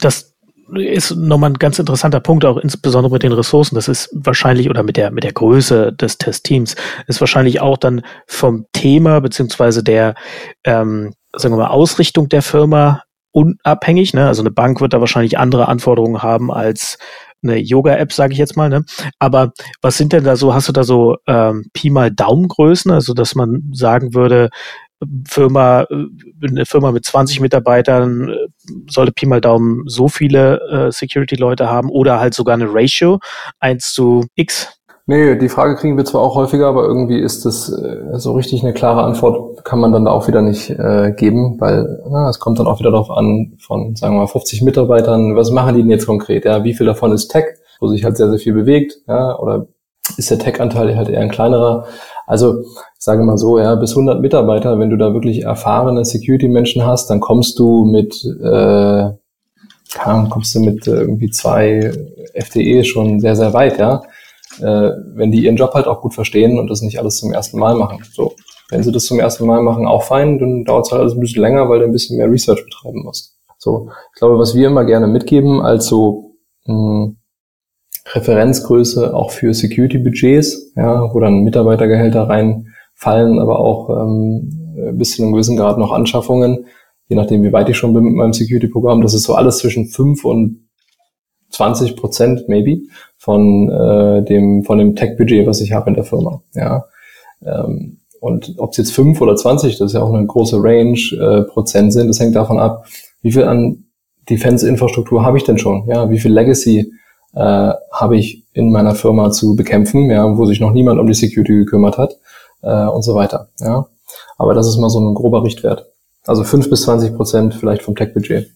Das 0.00 0.31
ist 0.74 1.14
nochmal 1.16 1.50
ein 1.50 1.58
ganz 1.58 1.78
interessanter 1.78 2.20
Punkt, 2.20 2.44
auch 2.44 2.56
insbesondere 2.56 3.12
mit 3.12 3.22
den 3.22 3.32
Ressourcen. 3.32 3.74
Das 3.74 3.88
ist 3.88 4.10
wahrscheinlich, 4.12 4.70
oder 4.70 4.82
mit 4.82 4.96
der, 4.96 5.10
mit 5.10 5.24
der 5.24 5.32
Größe 5.32 5.92
des 5.92 6.18
Testteams, 6.18 6.76
ist 7.06 7.20
wahrscheinlich 7.20 7.60
auch 7.60 7.76
dann 7.76 8.02
vom 8.26 8.66
Thema 8.72 9.20
beziehungsweise 9.20 9.82
der, 9.82 10.14
ähm, 10.64 11.12
sagen 11.36 11.54
wir 11.54 11.58
mal, 11.58 11.70
Ausrichtung 11.70 12.28
der 12.28 12.42
Firma 12.42 13.02
unabhängig. 13.32 14.14
Ne? 14.14 14.26
Also 14.26 14.42
eine 14.42 14.50
Bank 14.50 14.80
wird 14.80 14.92
da 14.92 15.00
wahrscheinlich 15.00 15.38
andere 15.38 15.68
Anforderungen 15.68 16.22
haben 16.22 16.50
als 16.50 16.98
eine 17.42 17.56
Yoga-App, 17.56 18.12
sage 18.12 18.32
ich 18.32 18.38
jetzt 18.38 18.56
mal. 18.56 18.68
Ne? 18.68 18.84
Aber 19.18 19.52
was 19.80 19.96
sind 19.96 20.12
denn 20.12 20.24
da 20.24 20.36
so, 20.36 20.54
hast 20.54 20.68
du 20.68 20.72
da 20.72 20.84
so 20.84 21.16
ähm, 21.26 21.66
Pi 21.72 21.90
mal 21.90 22.10
Daumengrößen, 22.10 22.90
also 22.90 23.14
dass 23.14 23.34
man 23.34 23.70
sagen 23.72 24.14
würde, 24.14 24.50
Firma, 25.28 25.82
äh, 25.82 26.46
eine 26.46 26.66
Firma 26.66 26.92
mit 26.92 27.04
20 27.04 27.40
Mitarbeitern 27.40 28.28
äh, 28.28 28.36
sollte 28.88 29.12
Pi 29.12 29.26
mal 29.26 29.40
Daumen 29.40 29.82
so 29.86 30.08
viele 30.08 30.60
äh, 30.70 30.92
Security-Leute 30.92 31.68
haben 31.68 31.90
oder 31.90 32.20
halt 32.20 32.34
sogar 32.34 32.54
eine 32.54 32.72
Ratio 32.72 33.18
1 33.60 33.92
zu 33.92 34.26
X? 34.34 34.68
Nee, 35.06 35.36
die 35.36 35.48
Frage 35.48 35.74
kriegen 35.74 35.96
wir 35.96 36.04
zwar 36.04 36.20
auch 36.20 36.36
häufiger, 36.36 36.68
aber 36.68 36.84
irgendwie 36.84 37.18
ist 37.18 37.44
das 37.44 37.68
äh, 37.72 38.18
so 38.18 38.32
richtig 38.34 38.62
eine 38.62 38.72
klare 38.72 39.02
Antwort 39.02 39.64
kann 39.64 39.80
man 39.80 39.92
dann 39.92 40.04
da 40.04 40.12
auch 40.12 40.28
wieder 40.28 40.42
nicht 40.42 40.70
äh, 40.70 41.12
geben, 41.16 41.56
weil 41.60 42.00
na, 42.08 42.28
es 42.28 42.38
kommt 42.38 42.60
dann 42.60 42.68
auch 42.68 42.78
wieder 42.78 42.92
darauf 42.92 43.10
an, 43.10 43.56
von 43.58 43.96
sagen 43.96 44.14
wir 44.14 44.20
mal 44.20 44.26
50 44.28 44.62
Mitarbeitern, 44.62 45.34
was 45.34 45.50
machen 45.50 45.74
die 45.74 45.82
denn 45.82 45.90
jetzt 45.90 46.06
konkret? 46.06 46.44
Ja, 46.44 46.62
wie 46.62 46.74
viel 46.74 46.86
davon 46.86 47.10
ist 47.10 47.28
Tech, 47.28 47.46
wo 47.80 47.88
sich 47.88 48.04
halt 48.04 48.16
sehr, 48.16 48.30
sehr 48.30 48.38
viel 48.38 48.52
bewegt, 48.52 48.94
ja, 49.08 49.36
oder 49.38 49.66
ist 50.16 50.30
der 50.30 50.38
Tech-Anteil 50.38 50.96
halt 50.96 51.08
eher 51.08 51.20
ein 51.20 51.30
kleinerer? 51.30 51.86
Also 52.32 52.60
ich 52.60 53.04
sage 53.04 53.22
mal 53.22 53.38
so, 53.38 53.58
ja, 53.58 53.74
bis 53.74 53.90
100 53.90 54.20
Mitarbeiter, 54.20 54.78
wenn 54.78 54.90
du 54.90 54.96
da 54.96 55.12
wirklich 55.12 55.42
erfahrene 55.42 56.04
Security-Menschen 56.04 56.84
hast, 56.86 57.10
dann 57.10 57.20
kommst 57.20 57.58
du 57.58 57.84
mit 57.84 58.24
äh, 58.42 59.10
kommst 60.30 60.54
du 60.54 60.60
mit 60.60 60.86
äh, 60.86 61.02
irgendwie 61.02 61.30
zwei 61.30 61.92
FDE 62.34 62.84
schon 62.84 63.20
sehr, 63.20 63.36
sehr 63.36 63.52
weit, 63.52 63.78
ja 63.78 64.02
äh, 64.60 64.90
wenn 65.14 65.30
die 65.30 65.44
ihren 65.44 65.56
Job 65.56 65.72
halt 65.74 65.86
auch 65.86 66.00
gut 66.00 66.14
verstehen 66.14 66.58
und 66.58 66.68
das 66.68 66.82
nicht 66.82 66.98
alles 66.98 67.18
zum 67.18 67.32
ersten 67.32 67.58
Mal 67.58 67.74
machen. 67.76 68.02
So, 68.12 68.34
wenn 68.70 68.82
sie 68.82 68.92
das 68.92 69.06
zum 69.06 69.20
ersten 69.20 69.46
Mal 69.46 69.62
machen, 69.62 69.86
auch 69.86 70.02
fein, 70.02 70.38
dann 70.38 70.64
dauert 70.64 70.86
es 70.86 70.92
halt 70.92 71.02
alles 71.02 71.14
ein 71.14 71.20
bisschen 71.20 71.42
länger, 71.42 71.68
weil 71.68 71.80
du 71.80 71.84
ein 71.86 71.92
bisschen 71.92 72.16
mehr 72.16 72.30
Research 72.30 72.64
betreiben 72.64 73.02
musst. 73.04 73.36
So, 73.58 73.90
ich 74.12 74.18
glaube, 74.18 74.38
was 74.38 74.54
wir 74.54 74.66
immer 74.66 74.84
gerne 74.84 75.06
mitgeben, 75.06 75.60
als 75.60 75.86
so 75.86 76.34
mh, 76.66 76.74
hm, 76.74 77.16
Referenzgröße 78.06 79.14
auch 79.14 79.30
für 79.30 79.54
Security-Budgets, 79.54 80.72
ja, 80.76 81.12
wo 81.12 81.20
dann 81.20 81.44
Mitarbeitergehälter 81.44 82.28
reinfallen, 82.28 83.38
aber 83.38 83.58
auch 83.58 83.90
ähm, 83.90 84.94
bis 84.94 85.16
zu 85.16 85.22
einem 85.22 85.32
gewissen 85.32 85.56
Grad 85.56 85.78
noch 85.78 85.92
Anschaffungen, 85.92 86.66
je 87.08 87.16
nachdem, 87.16 87.42
wie 87.44 87.52
weit 87.52 87.68
ich 87.68 87.76
schon 87.76 87.92
bin 87.94 88.04
mit 88.04 88.14
meinem 88.14 88.32
Security-Programm. 88.32 89.02
Das 89.02 89.14
ist 89.14 89.24
so 89.24 89.34
alles 89.34 89.58
zwischen 89.58 89.86
5 89.86 90.24
und 90.24 90.68
20 91.50 91.96
Prozent 91.96 92.48
maybe 92.48 92.80
von 93.18 93.70
äh, 93.70 94.24
dem 94.24 94.64
von 94.64 94.78
dem 94.78 94.96
Tech-Budget, 94.96 95.46
was 95.46 95.60
ich 95.60 95.72
habe 95.72 95.90
in 95.90 95.94
der 95.94 96.04
Firma. 96.04 96.42
Ja. 96.54 96.86
Ähm, 97.44 97.98
und 98.20 98.54
ob 98.58 98.70
es 98.70 98.76
jetzt 98.76 98.92
fünf 98.92 99.20
oder 99.20 99.36
zwanzig, 99.36 99.78
das 99.78 99.88
ist 99.88 99.94
ja 99.94 100.02
auch 100.02 100.12
eine 100.12 100.26
große 100.26 100.56
Range, 100.62 100.98
äh, 101.20 101.42
Prozent 101.42 101.92
sind, 101.92 102.06
das 102.08 102.20
hängt 102.20 102.36
davon 102.36 102.58
ab, 102.58 102.86
wie 103.20 103.32
viel 103.32 103.44
an 103.44 103.84
Defense-Infrastruktur 104.30 105.24
habe 105.24 105.38
ich 105.38 105.44
denn 105.44 105.58
schon? 105.58 105.86
Ja, 105.88 106.08
wie 106.08 106.20
viel 106.20 106.32
Legacy 106.32 106.92
äh, 107.34 107.72
habe 107.92 108.16
ich 108.16 108.44
in 108.52 108.70
meiner 108.70 108.94
Firma 108.94 109.30
zu 109.30 109.56
bekämpfen, 109.56 110.10
ja, 110.10 110.36
wo 110.36 110.44
sich 110.46 110.60
noch 110.60 110.72
niemand 110.72 111.00
um 111.00 111.06
die 111.06 111.14
Security 111.14 111.54
gekümmert 111.54 111.98
hat 111.98 112.16
äh, 112.62 112.86
und 112.86 113.02
so 113.02 113.14
weiter. 113.14 113.48
Ja. 113.60 113.86
Aber 114.36 114.54
das 114.54 114.66
ist 114.66 114.78
mal 114.78 114.90
so 114.90 115.00
ein 115.00 115.14
grober 115.14 115.42
Richtwert. 115.44 115.86
Also 116.26 116.44
fünf 116.44 116.70
bis 116.70 116.82
zwanzig 116.82 117.14
Prozent 117.16 117.54
vielleicht 117.54 117.82
vom 117.82 117.96
Tech-Budget. 117.96 118.50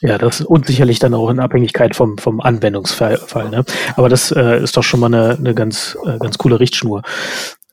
Ja, 0.00 0.18
das 0.18 0.40
und 0.40 0.66
sicherlich 0.66 0.98
dann 0.98 1.14
auch 1.14 1.28
in 1.28 1.40
Abhängigkeit 1.40 1.94
vom, 1.94 2.18
vom 2.18 2.40
Anwendungsfall. 2.40 3.18
Ne? 3.50 3.64
Aber 3.96 4.08
das 4.08 4.32
äh, 4.32 4.62
ist 4.62 4.76
doch 4.76 4.82
schon 4.82 5.00
mal 5.00 5.06
eine, 5.06 5.36
eine 5.36 5.54
ganz, 5.54 5.96
äh, 6.06 6.18
ganz 6.18 6.38
coole 6.38 6.58
Richtschnur. 6.58 7.02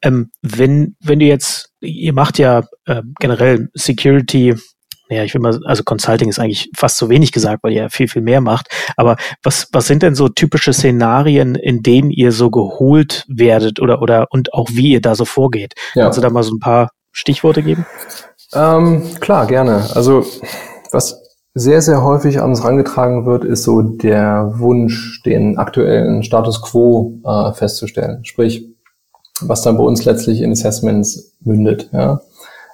Ähm, 0.01 0.31
wenn, 0.41 0.95
wenn 1.01 1.19
du 1.19 1.25
jetzt, 1.25 1.71
ihr 1.79 2.13
macht 2.13 2.37
ja 2.37 2.63
äh, 2.85 3.01
generell 3.19 3.69
Security, 3.73 4.55
ja, 5.09 5.23
ich 5.23 5.33
will 5.33 5.41
mal, 5.41 5.59
also 5.65 5.83
Consulting 5.83 6.29
ist 6.29 6.39
eigentlich 6.39 6.69
fast 6.75 6.97
zu 6.97 7.09
wenig 7.09 7.31
gesagt, 7.31 7.63
weil 7.63 7.73
ihr 7.73 7.83
ja 7.83 7.89
viel, 7.89 8.07
viel 8.07 8.21
mehr 8.21 8.41
macht. 8.41 8.67
Aber 8.95 9.17
was, 9.43 9.67
was 9.71 9.87
sind 9.87 10.03
denn 10.03 10.15
so 10.15 10.29
typische 10.29 10.71
Szenarien, 10.71 11.55
in 11.55 11.81
denen 11.81 12.11
ihr 12.11 12.31
so 12.31 12.51
geholt 12.51 13.25
werdet 13.27 13.79
oder, 13.79 14.01
oder 14.01 14.27
und 14.29 14.53
auch 14.53 14.69
wie 14.71 14.91
ihr 14.91 15.01
da 15.01 15.15
so 15.15 15.25
vorgeht? 15.25 15.73
Ja. 15.95 16.03
Kannst 16.03 16.17
du 16.17 16.21
da 16.21 16.29
mal 16.29 16.43
so 16.43 16.53
ein 16.53 16.59
paar 16.59 16.91
Stichworte 17.11 17.63
geben? 17.63 17.85
Ähm, 18.53 19.03
klar, 19.19 19.47
gerne. 19.47 19.87
Also 19.95 20.25
was 20.91 21.21
sehr, 21.55 21.81
sehr 21.81 22.03
häufig 22.03 22.39
an 22.39 22.51
uns 22.51 22.61
herangetragen 22.61 23.25
wird, 23.25 23.43
ist 23.43 23.63
so 23.63 23.81
der 23.81 24.53
Wunsch, 24.57 25.23
den 25.23 25.57
aktuellen 25.57 26.23
Status 26.23 26.61
quo 26.61 27.19
äh, 27.25 27.53
festzustellen. 27.53 28.23
Sprich, 28.23 28.65
was 29.41 29.61
dann 29.61 29.77
bei 29.77 29.83
uns 29.83 30.05
letztlich 30.05 30.41
in 30.41 30.51
Assessments 30.51 31.35
mündet. 31.41 31.89
Ja? 31.91 32.21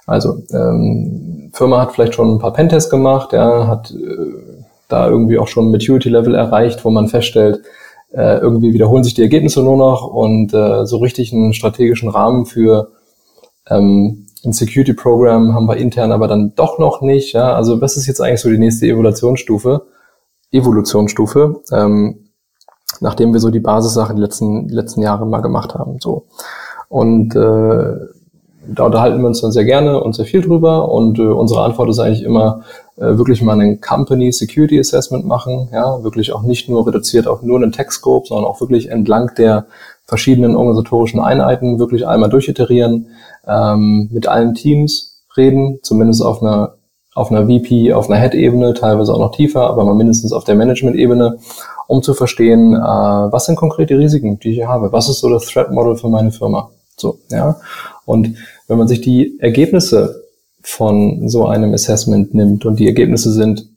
Also 0.06 0.42
ähm, 0.52 1.45
Firma 1.56 1.80
hat 1.80 1.92
vielleicht 1.92 2.14
schon 2.14 2.34
ein 2.34 2.38
paar 2.38 2.52
Pentests 2.52 2.90
gemacht, 2.90 3.32
ja, 3.32 3.66
hat 3.66 3.90
äh, 3.90 4.54
da 4.88 5.08
irgendwie 5.08 5.38
auch 5.38 5.48
schon 5.48 5.66
ein 5.66 5.72
Maturity-Level 5.72 6.34
erreicht, 6.34 6.84
wo 6.84 6.90
man 6.90 7.08
feststellt, 7.08 7.62
äh, 8.12 8.38
irgendwie 8.38 8.72
wiederholen 8.72 9.04
sich 9.04 9.14
die 9.14 9.22
Ergebnisse 9.22 9.62
nur 9.62 9.76
noch 9.76 10.06
und 10.06 10.54
äh, 10.54 10.86
so 10.86 10.98
richtig 10.98 11.32
einen 11.32 11.54
strategischen 11.54 12.08
Rahmen 12.08 12.46
für 12.46 12.92
ähm, 13.68 14.26
ein 14.44 14.52
Security-Programm 14.52 15.54
haben 15.54 15.66
wir 15.66 15.76
intern 15.76 16.12
aber 16.12 16.28
dann 16.28 16.54
doch 16.54 16.78
noch 16.78 17.00
nicht. 17.00 17.32
Ja? 17.32 17.54
Also 17.54 17.80
was 17.80 17.96
ist 17.96 18.06
jetzt 18.06 18.20
eigentlich 18.20 18.40
so 18.40 18.50
die 18.50 18.58
nächste 18.58 18.86
Evolutionsstufe? 18.86 19.86
Evolutionsstufe, 20.52 21.62
ähm, 21.72 22.30
nachdem 23.00 23.32
wir 23.32 23.40
so 23.40 23.50
die 23.50 23.60
Basissachen 23.60 24.16
die 24.16 24.22
letzten, 24.22 24.68
die 24.68 24.74
letzten 24.74 25.02
Jahre 25.02 25.26
mal 25.26 25.40
gemacht 25.40 25.74
haben. 25.74 25.98
So. 26.00 26.26
Und 26.88 27.34
äh, 27.34 27.96
da 28.68 28.84
unterhalten 28.84 29.20
wir 29.20 29.26
uns 29.28 29.40
dann 29.40 29.52
sehr 29.52 29.64
gerne 29.64 30.02
und 30.02 30.14
sehr 30.14 30.24
viel 30.24 30.42
drüber. 30.42 30.90
Und 30.90 31.18
äh, 31.18 31.22
unsere 31.22 31.62
Antwort 31.62 31.88
ist 31.88 31.98
eigentlich 31.98 32.22
immer, 32.22 32.62
äh, 32.96 33.18
wirklich 33.18 33.42
mal 33.42 33.52
einen 33.52 33.80
Company 33.80 34.32
Security 34.32 34.78
Assessment 34.78 35.26
machen. 35.26 35.68
Ja, 35.72 36.02
wirklich 36.02 36.32
auch 36.32 36.42
nicht 36.42 36.68
nur 36.68 36.86
reduziert 36.86 37.26
auf 37.26 37.42
nur 37.42 37.56
einen 37.56 37.72
Tech 37.72 37.90
Scope, 37.90 38.26
sondern 38.26 38.46
auch 38.46 38.60
wirklich 38.60 38.90
entlang 38.90 39.30
der 39.36 39.66
verschiedenen 40.06 40.56
organisatorischen 40.56 41.20
Einheiten 41.20 41.78
wirklich 41.78 42.06
einmal 42.06 42.30
durchiterieren, 42.30 43.08
ähm, 43.46 44.08
mit 44.12 44.28
allen 44.28 44.54
Teams 44.54 45.24
reden, 45.36 45.80
zumindest 45.82 46.22
auf 46.22 46.42
einer 46.42 46.74
auf 47.14 47.32
einer 47.32 47.46
VP, 47.46 47.94
auf 47.94 48.10
einer 48.10 48.20
Head-Ebene, 48.20 48.74
teilweise 48.74 49.14
auch 49.14 49.18
noch 49.18 49.34
tiefer, 49.34 49.62
aber 49.70 49.86
mal 49.86 49.94
mindestens 49.94 50.34
auf 50.34 50.44
der 50.44 50.54
Management-Ebene, 50.54 51.38
um 51.86 52.02
zu 52.02 52.12
verstehen, 52.12 52.74
äh, 52.74 52.78
was 52.78 53.46
sind 53.46 53.56
konkrete 53.56 53.98
Risiken, 53.98 54.38
die 54.38 54.50
ich 54.50 54.56
hier 54.56 54.68
habe, 54.68 54.92
was 54.92 55.08
ist 55.08 55.20
so 55.20 55.30
das 55.30 55.46
Threat-Model 55.46 55.96
für 55.96 56.08
meine 56.08 56.30
Firma. 56.30 56.70
So, 56.98 57.18
ja. 57.30 57.56
Und 58.04 58.36
wenn 58.68 58.78
man 58.78 58.88
sich 58.88 59.00
die 59.00 59.38
Ergebnisse 59.40 60.24
von 60.62 61.28
so 61.28 61.46
einem 61.46 61.72
Assessment 61.72 62.34
nimmt 62.34 62.64
und 62.64 62.78
die 62.78 62.86
Ergebnisse 62.86 63.32
sind 63.32 63.68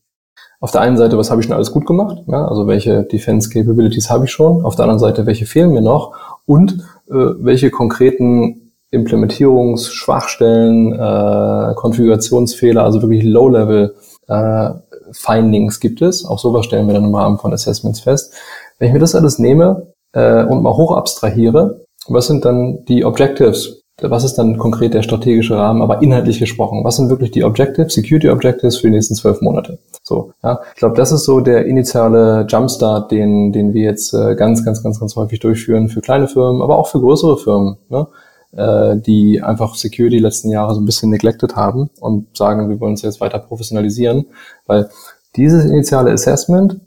auf 0.60 0.72
der 0.72 0.82
einen 0.82 0.98
Seite, 0.98 1.18
was 1.18 1.32
habe 1.32 1.40
ich 1.40 1.48
schon 1.48 1.56
alles 1.56 1.72
gut 1.72 1.86
gemacht, 1.86 2.24
ja, 2.28 2.46
also 2.46 2.68
welche 2.68 3.04
Defense 3.04 3.50
Capabilities 3.50 4.10
habe 4.10 4.26
ich 4.26 4.32
schon, 4.32 4.66
auf 4.66 4.76
der 4.76 4.84
anderen 4.84 5.00
Seite, 5.00 5.26
welche 5.26 5.46
fehlen 5.46 5.72
mir 5.72 5.82
noch 5.82 6.18
und 6.46 6.74
äh, 7.10 7.14
welche 7.14 7.72
konkreten 7.72 8.74
Implementierungsschwachstellen, 8.92 10.94
äh, 10.94 11.74
Konfigurationsfehler, 11.76 12.84
also 12.84 13.02
wirklich 13.02 13.24
Low-Level 13.24 13.96
äh, 14.28 14.70
Findings 15.12 15.80
gibt 15.80 16.02
es. 16.02 16.26
Auch 16.26 16.40
sowas 16.40 16.66
stellen 16.66 16.88
wir 16.88 16.94
dann 16.94 17.06
im 17.06 17.16
Rahmen 17.16 17.38
von 17.38 17.54
Assessments 17.54 18.02
fest. 18.02 18.34
Wenn 18.78 18.88
ich 18.88 18.94
mir 18.94 19.00
das 19.00 19.16
alles 19.16 19.40
nehme 19.40 19.94
äh, 20.14 20.44
und 20.44 20.64
mal 20.64 20.76
hoch 20.76 20.96
abstrahiere, 20.96 21.86
was 22.08 22.28
sind 22.28 22.46
dann 22.46 22.86
die 22.86 23.06
Objectives? 23.06 23.79
Was 24.04 24.24
ist 24.24 24.36
dann 24.36 24.58
konkret 24.58 24.94
der 24.94 25.04
strategische 25.04 25.58
Rahmen, 25.58 25.82
aber 25.82 26.02
inhaltlich 26.02 26.40
gesprochen? 26.40 26.84
Was 26.84 26.98
sind 26.98 27.10
wirklich 27.10 27.32
die 27.32 27.44
Objectives, 27.44 27.94
Security 27.94 28.30
Objectives 28.30 28.78
für 28.78 28.88
die 28.88 28.94
nächsten 28.94 29.16
zwölf 29.16 29.42
Monate? 29.42 29.80
So, 30.04 30.34
ja, 30.44 30.60
ich 30.74 30.80
glaube, 30.80 30.96
das 30.96 31.12
ist 31.12 31.26
so 31.26 31.40
der 31.40 31.66
initiale 31.66 32.46
Jumpstart, 32.48 33.12
den, 33.12 33.52
den 33.52 33.74
wir 33.74 33.84
jetzt 33.84 34.14
äh, 34.14 34.36
ganz, 34.36 34.64
ganz, 34.64 34.84
ganz, 34.84 35.00
ganz 35.00 35.16
häufig 35.16 35.40
durchführen 35.40 35.90
für 35.90 36.02
kleine 36.02 36.28
Firmen, 36.28 36.62
aber 36.62 36.78
auch 36.78 36.88
für 36.88 37.00
größere 37.00 37.38
Firmen. 37.38 37.78
Ne? 37.90 38.08
äh, 38.52 38.98
die 38.98 39.42
einfach 39.42 39.76
Security 39.76 40.18
die 40.18 40.24
letzten 40.24 40.50
Jahre 40.50 40.74
so 40.74 40.82
ein 40.82 40.86
bisschen 40.86 41.10
neglected 41.10 41.56
haben 41.56 41.90
und 42.00 42.36
sagen, 42.36 42.70
wir 42.70 42.80
wollen 42.80 42.92
uns 42.92 43.02
jetzt 43.02 43.22
weiter 43.22 43.40
professionalisieren, 43.40 44.26
weil 44.66 44.90
dieses 45.36 45.66
initiale 45.66 46.12
Assessment 46.12 46.80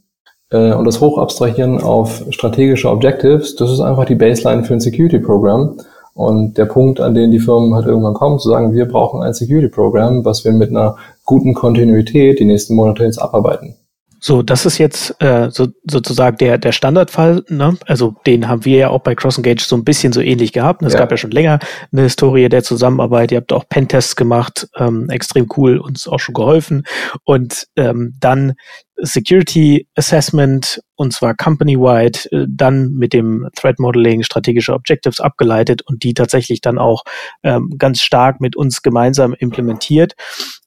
äh, 0.51 0.73
und 0.73 0.85
das 0.85 1.01
Hochabstrahieren 1.01 1.81
auf 1.81 2.25
strategische 2.31 2.91
Objectives, 2.91 3.57
das 3.57 3.71
ist 3.71 3.81
einfach 3.81 4.05
die 4.05 4.15
Baseline 4.15 4.65
für 4.65 4.75
ein 4.75 4.81
Security-Programm. 4.81 5.79
Und 6.15 6.59
der 6.59 6.67
Punkt, 6.67 7.01
an 7.01 7.15
den 7.15 7.31
die 7.31 7.41
Firmen 7.41 7.75
halt 7.75 7.87
irgendwann 7.87 8.15
kommen, 8.15 8.39
zu 8.39 8.51
sagen, 8.51 8.75
wir 8.75 8.87
brauchen 8.87 9.23
ein 9.23 9.33
Security-Programm, 9.33 10.25
was 10.25 10.45
wir 10.45 10.53
mit 10.53 10.71
einer 10.71 10.97
guten 11.25 11.55
Kontinuität 11.55 12.39
die 12.39 12.45
nächsten 12.45 12.75
Monate 12.75 13.05
jetzt 13.05 13.19
abarbeiten. 13.19 13.77
So, 14.25 14.41
das 14.41 14.67
ist 14.67 14.79
jetzt 14.79 15.21
äh, 15.21 15.51
so, 15.51 15.67
sozusagen 15.83 16.37
der, 16.37 16.57
der 16.57 16.71
Standardfall. 16.71 17.43
Ne? 17.49 17.77
Also 17.87 18.15
den 18.25 18.47
haben 18.47 18.65
wir 18.65 18.79
ja 18.79 18.89
auch 18.91 19.01
bei 19.01 19.17
CrossEngage 19.17 19.65
so 19.65 19.75
ein 19.75 19.83
bisschen 19.83 20.13
so 20.13 20.21
ähnlich 20.21 20.53
gehabt. 20.53 20.81
Es 20.83 20.93
ja. 20.93 21.01
gab 21.01 21.11
ja 21.11 21.17
schon 21.17 21.33
länger 21.33 21.59
eine 21.91 22.03
Historie 22.03 22.49
der 22.49 22.63
Zusammenarbeit. 22.63 23.33
Ihr 23.33 23.39
habt 23.39 23.53
auch 23.53 23.69
Pentests 23.69 24.15
gemacht, 24.15 24.69
ähm, 24.79 25.11
extrem 25.11 25.49
cool, 25.57 25.77
uns 25.79 26.07
auch 26.07 26.21
schon 26.21 26.35
geholfen. 26.35 26.85
Und 27.25 27.67
ähm, 27.75 28.15
dann 28.21 28.53
Security 28.97 29.87
Assessment 29.97 30.81
und 30.97 31.13
zwar 31.13 31.35
company-wide, 31.35 32.31
äh, 32.31 32.47
dann 32.49 32.93
mit 32.93 33.13
dem 33.13 33.49
Threat 33.57 33.79
Modeling 33.79 34.23
strategische 34.23 34.73
Objectives 34.73 35.21
abgeleitet 35.21 35.83
und 35.83 36.03
die 36.05 36.15
tatsächlich 36.15 36.61
dann 36.61 36.79
auch 36.79 37.03
ähm, 37.43 37.75
ganz 37.79 38.01
stark 38.01 38.41
mit 38.41 38.57
uns 38.57 38.83
gemeinsam 38.83 39.35
implementiert. 39.35 40.15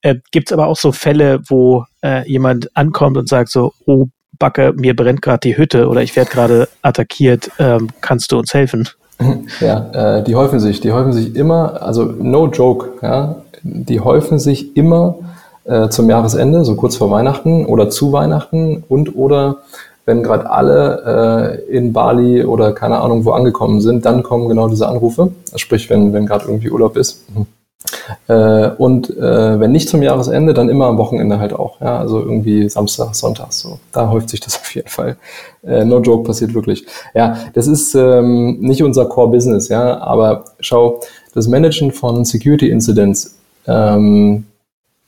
Äh, 0.02 0.16
Gibt 0.32 0.50
es 0.50 0.54
aber 0.54 0.68
auch 0.68 0.78
so 0.78 0.92
Fälle, 0.92 1.42
wo 1.48 1.86
äh, 2.04 2.30
jemand 2.30 2.76
ankommt 2.76 3.18
und 3.18 3.30
sagt 3.30 3.50
so, 3.50 3.74
oh 3.86 4.08
Backe, 4.38 4.74
mir 4.76 4.96
brennt 4.96 5.22
gerade 5.22 5.40
die 5.40 5.58
Hütte 5.58 5.88
oder 5.88 6.02
ich 6.02 6.16
werde 6.16 6.32
gerade 6.32 6.68
attackiert, 6.82 7.52
ähm, 7.60 7.90
kannst 8.02 8.32
du 8.32 8.38
uns 8.38 8.54
helfen? 8.54 8.88
Ja, 9.62 10.18
äh, 10.18 10.24
die 10.26 10.36
häufen 10.36 10.60
sich, 10.60 10.82
die 10.82 10.92
häufen 10.92 11.14
sich 11.14 11.38
immer, 11.38 11.82
also 11.82 12.04
no 12.04 12.48
joke, 12.48 13.00
ja, 13.02 13.38
die 13.64 14.02
häufen 14.02 14.40
sich 14.40 14.76
immer 14.76 15.20
äh, 15.66 15.89
zum 15.89 16.09
Jahresende, 16.09 16.63
so 16.63 16.76
kurz 16.76 16.95
vor 16.95 17.11
Weihnachten 17.11 17.66
oder 17.66 17.89
zu 17.89 18.11
Weihnachten 18.11 18.84
und 18.88 19.16
oder 19.16 19.57
wenn 20.05 20.22
gerade 20.22 20.49
alle 20.49 21.59
äh, 21.68 21.76
in 21.76 21.91
Bali 21.91 22.45
oder 22.45 22.74
keine 22.74 22.99
Ahnung 22.99 23.26
wo 23.26 23.32
angekommen 23.32 23.82
sind, 23.82 24.05
dann 24.05 24.22
kommen 24.24 24.47
genau 24.47 24.68
diese 24.68 24.88
Anrufe. 24.88 25.32
Sprich, 25.55 25.89
wenn, 25.89 26.13
wenn 26.13 26.28
gerade 26.28 26.45
irgendwie 26.45 26.70
Urlaub 26.70 26.95
ist. 26.95 27.26
Mhm. 27.36 27.47
Äh, 28.28 28.70
und 28.78 29.09
äh, 29.16 29.59
wenn 29.59 29.72
nicht 29.72 29.89
zum 29.89 30.01
Jahresende, 30.01 30.53
dann 30.53 30.70
immer 30.70 30.86
am 30.86 30.97
Wochenende 30.97 31.39
halt 31.39 31.53
auch. 31.53 31.82
Ja? 31.82 31.97
Also 31.97 32.20
irgendwie 32.20 32.70
Samstag, 32.70 33.16
Sonntag. 33.16 33.51
So. 33.53 33.80
Da 33.91 34.09
häuft 34.09 34.30
sich 34.30 34.39
das 34.39 34.55
auf 34.61 34.74
jeden 34.76 34.89
Fall. 34.89 35.18
Äh, 35.63 35.86
no 35.86 35.99
joke 35.99 36.24
passiert 36.24 36.53
wirklich. 36.53 36.86
Ja, 37.13 37.38
das 37.53 37.68
ist 37.68 37.95
ähm, 37.95 38.59
nicht 38.59 38.84
unser 38.84 39.05
Core 39.05 39.30
Business, 39.30 39.70
ja, 39.70 39.99
aber 39.99 40.45
schau, 40.59 41.01
das 41.34 41.47
Managen 41.47 41.91
von 41.91 42.26
Security 42.26 42.70
Incidents 42.70 43.36
ähm, 43.68 44.45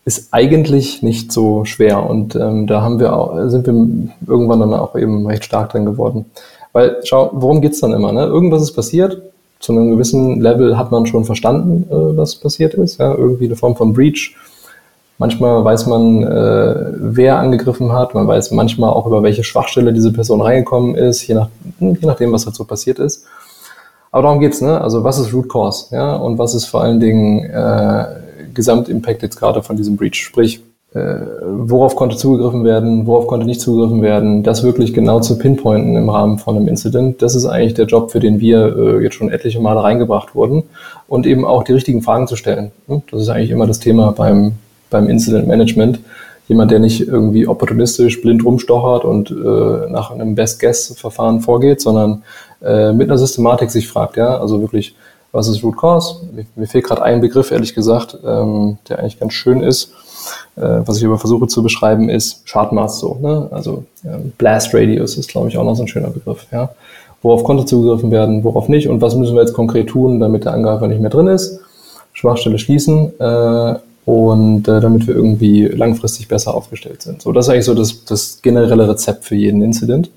ist 0.08 0.30
eigentlich 0.32 1.04
nicht 1.04 1.34
so 1.34 1.66
schwer. 1.66 2.10
Und 2.10 2.34
ähm, 2.34 2.66
da 2.66 2.82
haben 2.82 2.98
wir 2.98 3.14
auch, 3.14 3.50
sind 3.50 3.68
wir 3.68 3.74
irgendwann 4.26 4.62
dann 4.62 4.74
auch 4.74 4.96
eben 4.96 5.28
recht 5.28 5.44
stark 5.44 5.72
drin 5.72 5.84
geworden. 5.84 6.24
Weil, 6.72 6.96
schau, 7.04 7.30
worum 7.34 7.60
geht's 7.60 7.82
dann 7.82 7.92
immer? 7.92 8.14
Ne? 8.14 8.24
Irgendwas 8.24 8.62
ist 8.62 8.72
passiert, 8.72 9.22
zu 9.60 9.74
einem 9.74 9.92
gewissen 9.92 10.40
Level 10.40 10.78
hat 10.78 10.92
man 10.92 11.08
schon 11.08 11.26
verstanden, 11.26 11.88
äh, 11.90 12.18
was 12.18 12.36
passiert 12.36 12.74
ist. 12.76 13.02
Ja? 13.02 13.14
Irgendwie 13.16 13.48
eine 13.48 13.58
Form 13.58 13.76
von 13.76 13.92
Breach. 13.92 14.34
Manchmal 15.18 15.66
weiß 15.66 15.88
man, 15.88 16.24
äh, 16.24 16.76
wer 16.94 17.40
angegriffen 17.40 17.92
hat. 17.92 18.14
Man 18.14 18.30
weiß 18.30 18.52
manchmal 18.52 18.92
auch, 18.92 19.08
über 19.08 19.24
welche 19.24 19.44
Schwachstelle 19.44 19.92
diese 19.92 20.14
Person 20.14 20.40
reingekommen 20.40 20.96
ist, 20.96 21.28
je, 21.28 21.36
nach, 21.36 21.50
je 21.82 21.98
nachdem, 22.04 22.32
was 22.32 22.46
halt 22.46 22.56
so 22.56 22.64
passiert 22.64 23.00
ist. 23.00 23.26
Aber 24.14 24.24
darum 24.24 24.40
geht's, 24.40 24.62
ne? 24.62 24.80
Also 24.80 25.04
was 25.04 25.20
ist 25.20 25.34
Root 25.34 25.50
Cause, 25.50 25.94
ja? 25.94 26.16
Und 26.16 26.38
was 26.38 26.56
ist 26.56 26.66
vor 26.68 26.82
allen 26.82 27.02
Dingen 27.02 27.44
äh, 27.44 28.06
Gesamtimpact 28.58 29.22
jetzt 29.24 29.40
gerade 29.40 29.64
von 29.64 29.78
diesem 29.78 29.96
Breach? 29.96 30.16
Sprich, 30.16 30.62
äh, 30.94 31.16
worauf 31.46 31.96
konnte 31.96 32.18
zugegriffen 32.18 32.64
werden, 32.64 33.06
worauf 33.08 33.28
konnte 33.28 33.46
nicht 33.46 33.62
zugegriffen 33.62 34.02
werden, 34.02 34.44
das 34.44 34.64
wirklich 34.64 34.94
genau 34.94 35.20
zu 35.20 35.38
pinpointen 35.38 35.96
im 35.96 36.10
Rahmen 36.10 36.40
von 36.40 36.56
einem 36.56 36.68
Incident. 36.68 37.22
Das 37.22 37.36
ist 37.36 37.46
eigentlich 37.46 37.74
der 37.74 37.86
Job, 37.86 38.12
für 38.12 38.20
den 38.20 38.40
wir 38.40 38.76
äh, 38.76 39.04
jetzt 39.04 39.16
schon 39.16 39.30
etliche 39.30 39.60
Male 39.60 39.84
reingebracht 39.84 40.34
wurden 40.34 40.64
und 41.08 41.26
eben 41.26 41.46
auch 41.46 41.64
die 41.64 41.74
richtigen 41.74 42.02
Fragen 42.02 42.28
zu 42.28 42.36
stellen. 42.36 42.72
Das 43.12 43.22
ist 43.22 43.30
eigentlich 43.30 43.52
immer 43.52 43.68
das 43.68 43.80
Thema 43.80 44.12
beim, 44.12 44.54
beim 44.90 45.08
Incident 45.08 45.48
Management. 45.48 46.00
Jemand, 46.48 46.72
der 46.72 46.80
nicht 46.80 47.06
irgendwie 47.06 47.48
opportunistisch 47.48 48.22
blind 48.22 48.46
rumstochert 48.46 49.04
und 49.04 49.30
äh, 49.30 49.92
nach 49.92 50.12
einem 50.12 50.36
Best-Guess-Verfahren 50.36 51.42
vorgeht, 51.42 51.82
sondern 51.82 52.24
äh, 52.64 52.94
mit 52.94 53.10
einer 53.10 53.18
Systematik 53.18 53.70
sich 53.70 53.90
fragt, 53.90 54.16
ja, 54.16 54.40
also 54.40 54.62
wirklich, 54.62 54.96
was 55.32 55.48
ist 55.48 55.64
Root 55.64 55.78
Cause? 55.78 56.22
Mir, 56.56 56.68
fehlt 56.68 56.86
gerade 56.86 57.04
ein 57.04 57.22
Begriff, 57.22 57.52
ehrlich 57.52 57.76
gesagt, 57.76 58.18
ähm, 58.26 58.78
der 58.88 59.00
eigentlich 59.00 59.20
ganz 59.20 59.34
schön 59.34 59.62
ist. 59.62 59.92
Äh, 60.56 60.82
was 60.86 60.98
ich 60.98 61.06
aber 61.06 61.18
versuche 61.18 61.48
zu 61.48 61.62
beschreiben, 61.64 62.10
ist 62.10 62.42
Schadmaß 62.46 63.00
so. 63.00 63.18
Ne? 63.22 63.48
Also 63.52 63.84
ähm, 64.04 64.34
Blast 64.38 64.74
Radius 64.74 65.18
ist, 65.18 65.30
glaube 65.30 65.50
ich, 65.50 65.58
auch 65.58 65.64
noch 65.64 65.76
so 65.76 65.84
ein 65.84 65.88
schöner 65.88 66.10
Begriff. 66.10 66.48
Ja? 66.52 66.70
Worauf 67.22 67.44
konnte 67.44 67.66
zugegriffen 67.66 68.12
werden, 68.12 68.44
worauf 68.44 68.70
nicht 68.70 68.88
und 68.88 69.02
was 69.02 69.16
müssen 69.16 69.36
wir 69.36 69.42
jetzt 69.42 69.54
konkret 69.54 69.88
tun, 69.88 70.20
damit 70.20 70.46
der 70.46 70.54
Angreifer 70.54 70.88
nicht 70.88 71.02
mehr 71.02 71.10
drin 71.10 71.28
ist. 71.28 71.60
Schwachstelle 72.14 72.58
schließen 72.58 73.12
äh, 73.20 73.76
und 74.06 74.68
äh, 74.68 74.80
damit 74.80 75.06
wir 75.08 75.16
irgendwie 75.16 75.66
langfristig 75.66 76.28
besser 76.28 76.56
aufgestellt 76.56 77.02
sind. 77.02 77.22
So, 77.22 77.32
das 77.32 77.46
ist 77.46 77.54
eigentlich 77.54 77.66
so 77.66 77.74
das, 77.74 78.06
das 78.06 78.42
generelle 78.42 78.90
Rezept 78.90 79.26
für 79.26 79.36
jeden 79.36 79.62
Incident. 79.62 80.10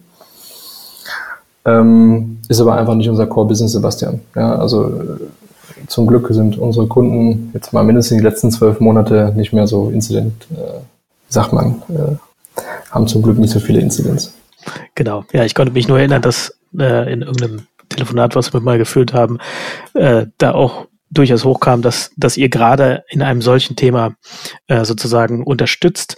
Ähm, 1.64 2.38
ist 2.48 2.60
aber 2.60 2.76
einfach 2.76 2.94
nicht 2.94 3.08
unser 3.08 3.26
Core-Business, 3.26 3.72
Sebastian. 3.72 4.20
Ja, 4.34 4.56
also 4.56 4.86
äh, 4.86 5.86
zum 5.86 6.06
Glück 6.06 6.28
sind 6.30 6.58
unsere 6.58 6.86
Kunden 6.86 7.50
jetzt 7.54 7.72
mal 7.72 7.84
mindestens 7.84 8.18
die 8.18 8.24
letzten 8.24 8.50
zwölf 8.50 8.80
Monate 8.80 9.32
nicht 9.36 9.52
mehr 9.52 9.66
so 9.66 9.90
Incident, 9.90 10.46
äh, 10.52 10.80
sagt 11.28 11.52
man, 11.52 11.82
äh, 11.88 12.60
haben 12.90 13.06
zum 13.06 13.22
Glück 13.22 13.38
nicht 13.38 13.52
so 13.52 13.60
viele 13.60 13.80
Incidents. 13.80 14.34
Genau, 14.94 15.24
ja, 15.32 15.44
ich 15.44 15.54
konnte 15.54 15.72
mich 15.72 15.88
nur 15.88 15.98
erinnern, 15.98 16.22
dass 16.22 16.56
äh, 16.78 17.12
in 17.12 17.22
irgendeinem 17.22 17.66
Telefonat, 17.88 18.36
was 18.36 18.52
wir 18.52 18.60
mal 18.60 18.78
geführt 18.78 19.12
haben, 19.12 19.38
äh, 19.94 20.26
da 20.38 20.52
auch 20.52 20.86
durchaus 21.10 21.44
hochkam, 21.44 21.82
dass, 21.82 22.12
dass 22.16 22.36
ihr 22.36 22.48
gerade 22.48 23.04
in 23.08 23.22
einem 23.22 23.42
solchen 23.42 23.76
Thema 23.76 24.14
äh, 24.68 24.84
sozusagen 24.84 25.44
unterstützt. 25.44 26.16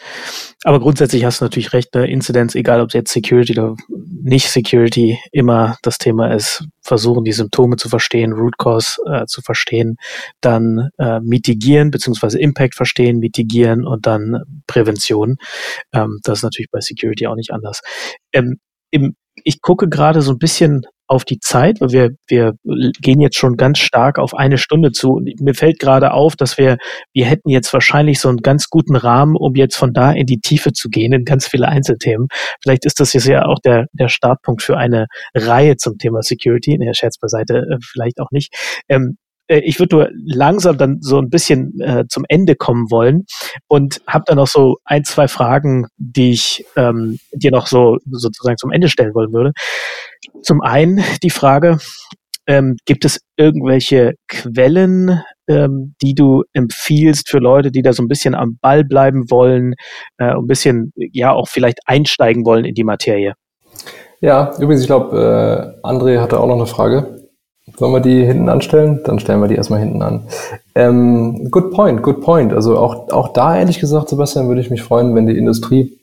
Aber 0.65 0.81
grundsätzlich 0.81 1.25
hast 1.25 1.41
du 1.41 1.47
natürlich 1.47 1.73
recht, 1.73 1.95
ne? 1.95 2.07
Incidents, 2.07 2.55
egal 2.55 2.81
ob 2.81 2.93
jetzt 2.93 3.13
Security 3.13 3.59
oder 3.59 3.75
nicht 3.89 4.51
Security, 4.51 5.19
immer 5.33 5.77
das 5.83 5.99
Thema 5.99 6.33
ist, 6.33 6.65
versuchen 6.83 7.25
die 7.25 7.33
Symptome 7.33 7.77
zu 7.77 7.89
verstehen, 7.89 8.33
Root 8.33 8.59
Cause 8.59 9.01
äh, 9.07 9.27
zu 9.27 9.41
verstehen, 9.41 9.97
dann 10.41 10.91
äh, 10.99 11.21
mitigieren, 11.21 11.91
beziehungsweise 11.91 12.39
Impact 12.39 12.75
verstehen, 12.75 13.19
mitigieren 13.19 13.87
und 13.87 14.07
dann 14.07 14.43
Prävention. 14.67 15.37
Ähm, 15.93 16.21
das 16.23 16.41
ist 16.41 16.43
natürlich 16.45 16.71
bei 16.71 16.81
Security 16.81 17.27
auch 17.27 17.37
nicht 17.37 17.53
anders. 17.53 17.81
Ähm, 18.33 18.59
im, 18.91 19.17
ich 19.43 19.63
gucke 19.63 19.89
gerade 19.89 20.21
so 20.23 20.33
ein 20.33 20.39
bisschen 20.39 20.83
auf 21.13 21.27
die 21.27 21.39
Zeit, 21.41 21.83
weil 21.83 21.91
wir, 21.91 22.11
wir 22.27 22.55
gehen 22.65 23.21
jetzt 23.21 23.37
schon 23.37 23.59
ganz 23.59 23.79
stark 23.79 24.19
auf 24.19 24.33
eine 24.33 24.57
Stunde 24.57 24.93
zu. 24.93 25.11
Und 25.11 25.41
mir 25.43 25.53
fällt 25.55 25.79
gerade 25.79 26.13
auf, 26.13 26.37
dass 26.37 26.57
wir, 26.57 26.79
wir 27.13 27.27
hätten 27.27 27.51
jetzt 27.51 27.71
wahrscheinlich 27.75 28.19
so 28.19 28.31
einen 28.31 28.39
ganz 28.39 28.71
guten 28.71 28.97
Rahmen, 28.97 29.37
um 29.37 29.55
jetzt 29.55 29.77
von 29.77 29.93
da 29.93 30.11
in 30.11 30.25
die 30.25 30.41
Tiefe 30.41 30.73
zu 30.73 30.89
gehen, 30.89 31.13
in 31.13 31.27
ganz 31.27 31.47
viele 31.47 31.69
Einzelthemen. 31.69 32.29
Vielleicht 32.63 32.87
ist 32.87 32.99
das 32.99 33.13
jetzt 33.13 33.27
ja 33.27 33.45
auch 33.45 33.59
der, 33.63 33.89
der 33.93 34.09
Startpunkt 34.09 34.63
für 34.63 34.79
eine 34.79 35.07
Reihe 35.35 35.77
zum 35.77 35.99
Thema 35.99 36.23
Security. 36.23 36.79
Ne, 36.79 36.95
Scherz 36.95 37.19
beiseite, 37.19 37.59
äh, 37.59 37.77
vielleicht 37.83 38.19
auch 38.19 38.31
nicht. 38.31 38.55
Ähm, 38.89 39.19
äh, 39.29 39.32
ich 39.61 39.79
würde 39.79 39.97
nur 39.97 40.11
langsam 40.25 40.79
dann 40.79 40.99
so 41.01 41.19
ein 41.19 41.31
bisschen 41.31 41.81
äh, 41.81 42.05
zum 42.09 42.25
Ende 42.29 42.55
kommen 42.57 42.91
wollen 42.91 43.25
und 43.69 44.01
habe 44.07 44.25
dann 44.27 44.37
noch 44.37 44.47
so 44.47 44.77
ein, 44.85 45.05
zwei 45.05 45.29
Fragen, 45.29 45.87
die 45.97 46.33
ich 46.33 46.65
ähm, 46.77 47.19
dir 47.33 47.51
noch 47.51 47.67
so 47.67 47.99
sozusagen 48.11 48.57
zum 48.57 48.71
Ende 48.71 48.89
stellen 48.89 49.15
wollen 49.15 49.33
würde. 49.33 49.53
Zum 50.43 50.61
einen 50.61 51.03
die 51.23 51.31
Frage, 51.31 51.79
ähm, 52.47 52.77
gibt 52.87 53.05
es 53.05 53.21
irgendwelche 53.37 54.15
Quellen, 54.29 55.23
ähm, 55.49 55.95
die 56.03 56.15
du 56.15 56.43
empfiehlst 56.53 57.29
für 57.29 57.39
Leute, 57.39 57.71
die 57.71 57.83
da 57.83 57.93
so 57.93 58.03
ein 58.03 58.09
bisschen 58.09 58.35
am 58.35 58.59
Ball 58.61 58.85
bleiben 58.85 59.31
wollen, 59.31 59.75
äh, 60.19 60.33
ein 60.33 60.47
bisschen 60.47 60.93
ja 60.97 61.33
auch 61.33 61.49
vielleicht 61.49 61.79
einsteigen 61.87 62.45
wollen 62.45 62.65
in 62.65 62.75
die 62.75 62.85
Materie? 62.85 63.35
Ja, 64.21 64.53
übrigens, 64.59 64.83
ich 64.83 64.87
glaube, 64.87 65.81
äh, 65.83 65.87
André 65.87 66.21
hatte 66.21 66.39
auch 66.39 66.47
noch 66.47 66.57
eine 66.57 66.67
Frage. 66.67 67.22
Sollen 67.79 67.93
wir 67.93 68.01
die 68.01 68.25
hinten 68.25 68.49
anstellen? 68.49 69.01
Dann 69.05 69.19
stellen 69.19 69.41
wir 69.41 69.49
die 69.49 69.55
erstmal 69.55 69.81
hinten 69.81 70.03
an. 70.03 70.23
Ähm, 70.75 71.51
good 71.51 71.73
point, 71.73 72.03
good 72.03 72.21
point. 72.21 72.53
Also 72.53 72.79
auch, 72.79 73.11
auch 73.11 73.33
da 73.33 73.57
ehrlich 73.59 73.81
gesagt, 73.81 74.09
Sebastian, 74.09 74.49
würde 74.49 74.61
ich 74.61 74.71
mich 74.71 74.83
freuen, 74.83 75.15
wenn 75.15 75.27
die 75.27 75.39
Industrie 75.39 75.99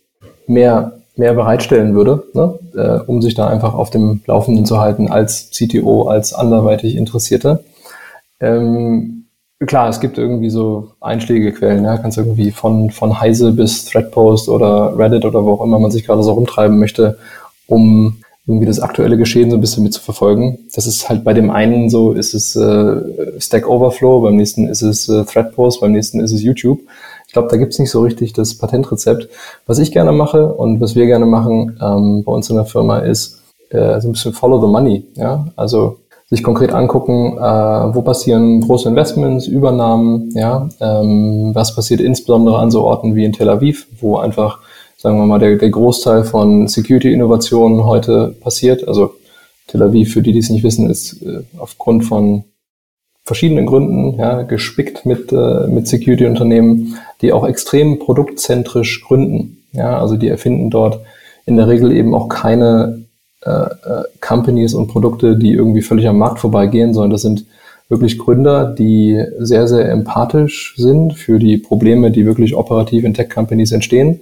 mehr, 0.48 1.00
mehr 1.16 1.34
bereitstellen 1.34 1.94
würde, 1.96 2.24
ne? 2.34 2.60
äh, 2.76 3.00
um 3.06 3.22
sich 3.22 3.36
da 3.36 3.48
einfach 3.48 3.74
auf 3.74 3.90
dem 3.90 4.22
Laufenden 4.26 4.66
zu 4.66 4.80
halten 4.80 5.10
als 5.10 5.52
CTO, 5.52 6.08
als 6.08 6.34
anderweitig 6.34 6.96
Interessierte. 6.96 7.64
Ähm, 8.40 9.26
klar, 9.66 9.90
es 9.90 10.00
gibt 10.00 10.18
irgendwie 10.18 10.50
so 10.50 10.92
einschlägige 11.02 11.54
Quellen. 11.54 11.84
Ja? 11.84 11.98
Kannst 11.98 12.18
irgendwie 12.18 12.52
von, 12.52 12.90
von 12.90 13.20
Heise 13.20 13.52
bis 13.52 13.86
Threadpost 13.86 14.50
oder 14.50 14.98
Reddit 14.98 15.26
oder 15.26 15.44
wo 15.46 15.54
auch 15.54 15.64
immer 15.64 15.80
man 15.80 15.92
sich 15.92 16.06
gerade 16.06 16.24
so 16.24 16.34
rumtreiben 16.34 16.80
möchte, 16.80 17.18
um 17.68 18.18
irgendwie 18.50 18.66
das 18.66 18.80
aktuelle 18.80 19.16
Geschehen 19.16 19.52
so 19.52 19.58
ein 19.58 19.62
bisschen 19.62 19.84
mitzuverfolgen. 19.84 20.58
Das 20.74 20.88
ist 20.88 21.08
halt 21.08 21.24
bei 21.24 21.34
dem 21.34 21.52
einen 21.52 21.88
so, 21.88 22.14
ist 22.14 22.34
es 22.34 22.56
äh, 22.56 23.40
Stack 23.40 23.70
Overflow, 23.70 24.22
beim 24.22 24.38
nächsten 24.38 24.68
ist 24.68 24.82
es 24.82 25.08
äh, 25.08 25.24
Threadpost, 25.24 25.82
beim 25.82 25.92
nächsten 25.92 26.20
ist 26.20 26.32
es 26.32 26.42
YouTube. 26.42 26.80
Ich 27.28 27.34
glaube, 27.34 27.48
da 27.52 27.58
gibt's 27.58 27.78
nicht 27.78 27.92
so 27.92 28.02
richtig 28.02 28.34
das 28.34 28.56
Patentrezept. 28.56 29.30
Was 29.68 29.78
ich 29.78 29.92
gerne 29.92 30.12
mache 30.12 30.52
und 30.52 30.82
was 30.82 30.96
wir 30.96 31.06
gerne 31.06 31.28
machen 31.28 31.78
ähm, 31.80 32.24
bei 32.26 32.32
uns 32.32 32.50
in 32.50 32.56
der 32.56 32.66
Firma 32.66 32.98
ist 32.98 33.40
äh, 33.70 34.02
so 34.02 34.08
ein 34.10 34.14
bisschen 34.14 34.34
Follow 34.34 34.60
the 34.60 34.68
Money. 34.68 35.06
Ja? 35.14 35.46
Also 35.56 35.98
sich 36.26 36.42
konkret 36.42 36.74
angucken, 36.74 37.38
äh, 37.38 37.94
wo 37.94 38.02
passieren 38.02 38.62
große 38.62 38.90
Investments, 38.90 39.46
Übernahmen, 39.46 40.32
ja, 40.34 40.70
ähm, 40.80 41.52
was 41.54 41.76
passiert 41.76 42.02
insbesondere 42.02 42.58
an 42.58 42.72
so 42.72 42.84
Orten 42.84 43.16
wie 43.16 43.26
in 43.26 43.34
Tel 43.34 43.50
Aviv, 43.50 43.88
wo 44.00 44.18
einfach 44.18 44.60
sagen 45.00 45.18
wir 45.18 45.26
mal, 45.26 45.40
der, 45.40 45.56
der 45.56 45.70
Großteil 45.70 46.26
von 46.26 46.68
Security-Innovationen 46.68 47.86
heute 47.86 48.36
passiert. 48.42 48.86
Also 48.88 49.16
Tel 49.68 49.82
Aviv, 49.82 50.14
für 50.14 50.22
die, 50.22 50.34
die 50.34 50.40
es 50.40 50.50
nicht 50.50 50.64
wissen, 50.64 50.90
ist 50.90 51.22
äh, 51.22 51.44
aufgrund 51.58 52.04
von 52.04 52.44
verschiedenen 53.24 53.66
Gründen 53.66 54.20
ja, 54.20 54.42
gespickt 54.42 55.06
mit, 55.06 55.32
äh, 55.32 55.68
mit 55.68 55.88
Security-Unternehmen, 55.88 56.98
die 57.22 57.32
auch 57.32 57.48
extrem 57.48 58.00
produktzentrisch 58.00 59.04
gründen. 59.06 59.64
Ja, 59.72 60.00
also 60.00 60.18
die 60.18 60.28
erfinden 60.28 60.70
dort 60.70 61.00
in 61.46 61.56
der 61.56 61.68
Regel 61.68 61.94
eben 61.94 62.14
auch 62.14 62.28
keine 62.28 63.06
äh, 63.46 63.52
äh, 63.52 64.04
Companies 64.20 64.74
und 64.74 64.88
Produkte, 64.88 65.38
die 65.38 65.54
irgendwie 65.54 65.82
völlig 65.82 66.08
am 66.08 66.18
Markt 66.18 66.40
vorbeigehen, 66.40 66.94
sondern 66.94 67.12
das 67.12 67.22
sind 67.22 67.46
wirklich 67.88 68.18
Gründer, 68.18 68.66
die 68.66 69.24
sehr, 69.38 69.68
sehr 69.68 69.90
empathisch 69.90 70.74
sind 70.76 71.14
für 71.14 71.40
die 71.40 71.58
Probleme, 71.58 72.12
die 72.12 72.26
wirklich 72.26 72.54
operativ 72.54 73.04
in 73.06 73.14
Tech-Companies 73.14 73.72
entstehen 73.72 74.22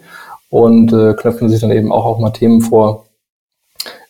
und 0.50 0.94
äh, 0.94 1.14
knöpfen 1.14 1.50
sich 1.50 1.62
dann 1.62 1.72
eben 1.72 1.92
auch, 1.92 2.06
auch 2.06 2.20
mal 2.20 2.32
Themen 2.32 2.62
vor, 2.62 3.06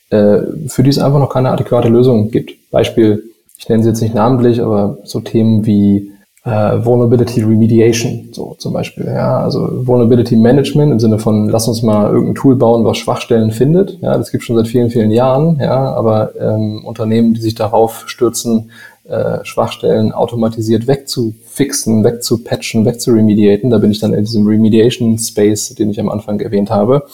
äh, 0.09 0.39
für 0.68 0.84
die 0.84 0.89
es 0.89 0.99
einfach 0.99 1.19
noch 1.19 1.30
keine 1.34 1.51
adäquate 1.51 1.89
Lösung 1.89 2.31
gibt. 2.31 2.53
Beispiel, 2.72 3.23
ich 3.57 3.68
nenne 3.69 3.84
sie 3.84 3.89
jetzt 3.89 4.01
nicht 4.01 4.14
namentlich, 4.14 4.61
aber 4.61 4.97
so 5.03 5.19
Themen 5.19 5.65
wie 5.65 6.11
äh, 6.47 6.85
Vulnerability 6.85 7.41
Remediation, 7.41 8.30
so 8.31 8.55
zum 8.57 8.72
Beispiel. 8.73 9.05
Ja, 9.05 9.41
also 9.41 9.85
Vulnerability 9.85 10.38
Management 10.38 10.93
im 10.93 10.99
Sinne 10.99 11.19
von, 11.19 11.49
lass 11.49 11.68
uns 11.68 11.84
mal 11.84 12.09
irgendein 12.09 12.35
Tool 12.35 12.55
bauen, 12.55 12.85
was 12.85 12.97
Schwachstellen 12.97 13.51
findet. 13.51 13.99
Ja, 14.01 14.18
das 14.18 14.31
gibt 14.31 14.43
schon 14.43 14.55
seit 14.55 14.68
vielen, 14.68 14.89
vielen 14.89 15.11
Jahren. 15.11 15.59
Ja, 15.59 15.93
aber 15.93 16.31
ähm, 16.39 16.85
Unternehmen, 16.85 17.34
die 17.34 17.41
sich 17.41 17.55
darauf 17.55 18.07
stürzen, 18.07 18.72
äh, 19.07 19.43
Schwachstellen 19.43 20.11
automatisiert 20.11 20.88
wegzufixen, 20.88 22.03
wegzupatchen, 22.03 22.85
wegzuremediaten. 22.85 23.69
Da 23.69 23.77
bin 23.77 23.91
ich 23.91 23.99
dann 23.99 24.13
in 24.13 24.25
diesem 24.25 24.45
Remediation 24.45 25.17
Space, 25.17 25.73
den 25.75 25.89
ich 25.89 25.99
am 25.99 26.09
Anfang 26.09 26.39
erwähnt 26.39 26.69
habe. 26.69 27.07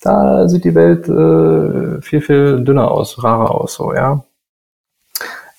Da 0.00 0.48
sieht 0.48 0.64
die 0.64 0.74
Welt 0.74 1.08
äh, 1.08 2.02
viel, 2.02 2.20
viel 2.20 2.64
dünner 2.64 2.90
aus, 2.90 3.22
rarer 3.22 3.52
aus, 3.52 3.74
so, 3.74 3.94
ja. 3.94 4.24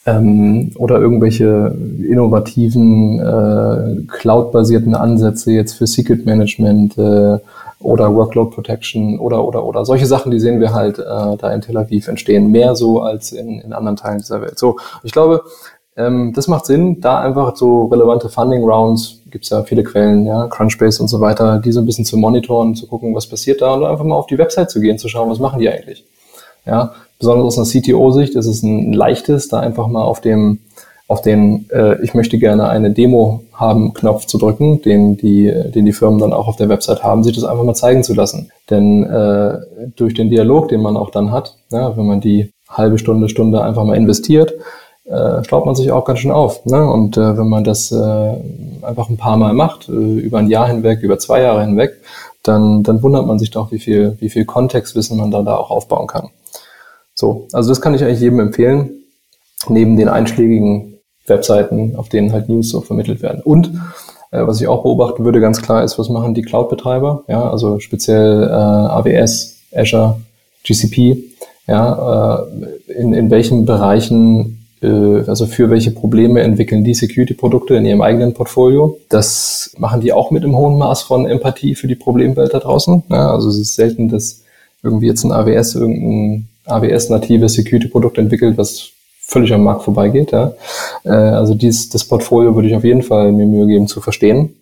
Ähm, 0.05 0.71
oder 0.75 0.99
irgendwelche 0.99 1.73
innovativen, 2.09 3.19
äh, 3.19 4.01
cloud-basierten 4.07 4.95
Ansätze 4.95 5.51
jetzt 5.51 5.73
für 5.73 5.88
Secret 5.88 6.25
Management, 6.25 6.97
äh, 6.97 7.38
oder 7.84 8.13
Workload 8.15 8.55
Protection 8.55 9.19
oder 9.19 9.45
oder 9.45 9.65
oder 9.65 9.85
solche 9.85 10.05
Sachen, 10.05 10.31
die 10.31 10.39
sehen 10.39 10.59
wir 10.59 10.73
halt 10.73 10.99
äh, 10.99 11.03
da 11.03 11.53
in 11.53 11.61
Tel 11.61 11.77
Aviv 11.77 12.07
entstehen, 12.07 12.49
mehr 12.49 12.75
so 12.75 13.01
als 13.01 13.31
in, 13.31 13.59
in 13.59 13.73
anderen 13.73 13.97
Teilen 13.97 14.19
dieser 14.19 14.41
Welt. 14.41 14.57
So, 14.57 14.77
ich 15.03 15.11
glaube, 15.11 15.43
ähm, 15.95 16.34
das 16.35 16.47
macht 16.47 16.65
Sinn, 16.65 17.01
da 17.01 17.19
einfach 17.19 17.55
so 17.55 17.85
relevante 17.85 18.30
Funding 18.30 18.63
Rounds, 18.63 19.19
gibt's 19.30 19.49
ja 19.49 19.63
viele 19.63 19.84
Quellen, 19.84 20.25
ja, 20.25 20.47
Crunchbase 20.47 21.01
und 21.01 21.07
so 21.07 21.19
weiter, 21.19 21.59
die 21.59 21.71
so 21.71 21.81
ein 21.81 21.85
bisschen 21.85 22.05
zu 22.05 22.17
monitoren, 22.17 22.75
zu 22.75 22.88
gucken, 22.88 23.13
was 23.13 23.27
passiert 23.27 23.61
da 23.61 23.73
und 23.73 23.84
einfach 23.84 24.05
mal 24.05 24.15
auf 24.15 24.27
die 24.27 24.38
Website 24.38 24.71
zu 24.71 24.80
gehen, 24.80 24.97
zu 24.97 25.07
schauen, 25.07 25.30
was 25.30 25.39
machen 25.39 25.59
die 25.59 25.69
eigentlich. 25.69 26.05
Ja, 26.65 26.93
besonders 27.19 27.57
aus 27.57 27.57
einer 27.57 27.81
CTO-Sicht 27.81 28.35
ist 28.35 28.45
es 28.45 28.64
ein 28.64 28.94
leichtes, 28.94 29.48
da 29.48 29.60
einfach 29.60 29.88
mal 29.88 30.03
auf 30.03 30.22
dem 30.22 30.60
auf 31.07 31.22
den 31.22 31.69
äh, 31.69 32.02
Ich 32.02 32.14
möchte 32.14 32.40
gerne 32.40 32.69
eine 32.69 32.91
Demo 32.91 33.44
haben 33.53 33.94
Knopf 33.94 34.26
zu 34.26 34.38
drücken, 34.38 34.81
den 34.81 35.18
die, 35.18 35.53
den 35.73 35.85
die 35.85 35.91
Firmen 35.94 36.19
dann 36.19 36.34
auch 36.34 36.48
auf 36.48 36.56
der 36.56 36.69
Website 36.69 37.03
haben, 37.03 37.23
sich 37.23 37.35
das 37.35 37.44
einfach 37.44 37.64
mal 37.64 37.76
zeigen 37.76 38.03
zu 38.03 38.14
lassen. 38.14 38.52
Denn 38.69 39.03
äh, 39.03 39.57
durch 39.95 40.14
den 40.14 40.30
Dialog, 40.30 40.69
den 40.69 40.81
man 40.81 40.98
auch 40.98 41.11
dann 41.11 41.31
hat, 41.31 41.57
ja, 41.72 41.95
wenn 41.98 42.07
man 42.07 42.22
die 42.22 42.52
halbe 42.69 42.98
Stunde, 42.98 43.30
Stunde 43.30 43.61
einfach 43.64 43.84
mal 43.84 43.98
investiert, 43.98 44.53
äh, 45.06 45.44
schlaubt 45.44 45.65
man 45.65 45.76
sich 45.76 45.91
auch 45.91 46.06
ganz 46.06 46.19
schön 46.19 46.31
auf. 46.31 46.65
Ne? 46.65 46.90
Und 46.90 47.18
äh, 47.18 47.38
wenn 47.38 47.49
man 47.49 47.64
das 47.64 47.91
äh, 47.91 48.34
einfach 48.81 49.10
ein 49.10 49.18
paar 49.18 49.38
Mal 49.38 49.53
macht, 49.53 49.90
äh, 49.90 49.91
über 49.91 50.40
ein 50.40 50.48
Jahr 50.48 50.68
hinweg, 50.68 51.02
über 51.02 51.19
zwei 51.19 51.41
Jahre 51.41 51.61
hinweg, 51.61 52.02
dann, 52.41 52.84
dann 52.84 53.03
wundert 53.03 53.26
man 53.26 53.40
sich 53.40 53.52
doch, 53.52 53.72
wie 53.72 53.80
viel, 53.80 54.18
wie 54.19 54.30
viel 54.30 54.45
Kontextwissen 54.45 55.18
man 55.18 55.31
da, 55.31 55.44
da 55.44 55.57
auch 55.57 55.72
aufbauen 55.72 56.07
kann. 56.07 56.30
So, 57.15 57.48
also 57.53 57.69
das 57.69 57.81
kann 57.81 57.94
ich 57.94 58.03
eigentlich 58.03 58.19
jedem 58.19 58.40
empfehlen. 58.40 59.03
Neben 59.69 59.95
den 59.98 60.10
einschlägigen 60.10 60.99
Webseiten, 61.26 61.95
auf 61.95 62.10
denen 62.10 62.34
halt 62.34 62.49
News 62.49 62.69
so 62.69 62.81
vermittelt 62.81 63.22
werden. 63.22 63.41
Und 63.44 63.68
äh, 64.31 64.45
was 64.45 64.60
ich 64.60 64.68
auch 64.68 64.84
beobachten 64.84 65.23
würde, 65.23 65.40
ganz 65.40 65.61
klar 65.61 65.84
ist, 65.84 65.98
was 65.98 66.10
machen 66.10 66.34
die 66.34 66.41
Cloud-Betreiber? 66.41 67.23
Ja, 67.27 67.49
also 67.49 67.80
speziell 67.80 68.44
äh, 68.44 68.52
AWS, 68.52 69.57
Azure, 69.73 70.19
GCP. 70.64 71.23
Ja, 71.68 72.41
äh, 72.88 72.91
in, 72.91 73.14
in 73.14 73.31
welchen 73.31 73.65
Bereichen, 73.65 74.65
äh, 74.81 75.23
also 75.27 75.45
für 75.45 75.69
welche 75.69 75.91
Probleme 75.91 76.41
entwickeln 76.41 76.84
die 76.84 76.94
Security-Produkte 76.94 77.76
in 77.76 77.85
ihrem 77.85 78.02
eigenen 78.02 78.34
Portfolio? 78.34 78.98
Das 79.07 79.72
machen 79.77 80.02
die 80.02 80.11
auch 80.11 80.30
mit 80.30 80.44
einem 80.44 80.57
hohen 80.57 80.77
Maß 80.77 81.03
von 81.03 81.26
Empathie 81.26 81.76
für 81.76 81.88
die 81.88 81.95
Problemwelt 81.95 82.53
da 82.53 82.60
draußen. 82.60 83.03
Ja, 83.10 83.31
also 83.31 83.48
es 83.48 83.57
ist 83.57 83.76
selten, 83.76 84.10
dass 84.10 84.41
irgendwie 84.81 85.07
jetzt 85.07 85.23
ein 85.23 85.31
AWS 85.31 85.76
irgendein 85.76 86.49
AWS-natives 86.65 87.53
Security-Produkt 87.53 88.18
entwickelt, 88.18 88.57
was 88.57 88.90
völlig 89.19 89.53
am 89.53 89.64
Markt 89.64 89.84
vorbeigeht. 89.84 90.31
Ja. 90.31 90.53
Äh, 91.03 91.10
also 91.10 91.56
dies, 91.56 91.90
das 91.90 92.06
Portfolio 92.06 92.56
würde 92.56 92.68
ich 92.68 92.76
auf 92.76 92.84
jeden 92.84 93.03
Fall 93.03 93.31
mir 93.31 93.45
Mühe 93.45 93.68
geben 93.68 93.88
zu 93.88 94.02
verstehen, 94.02 94.56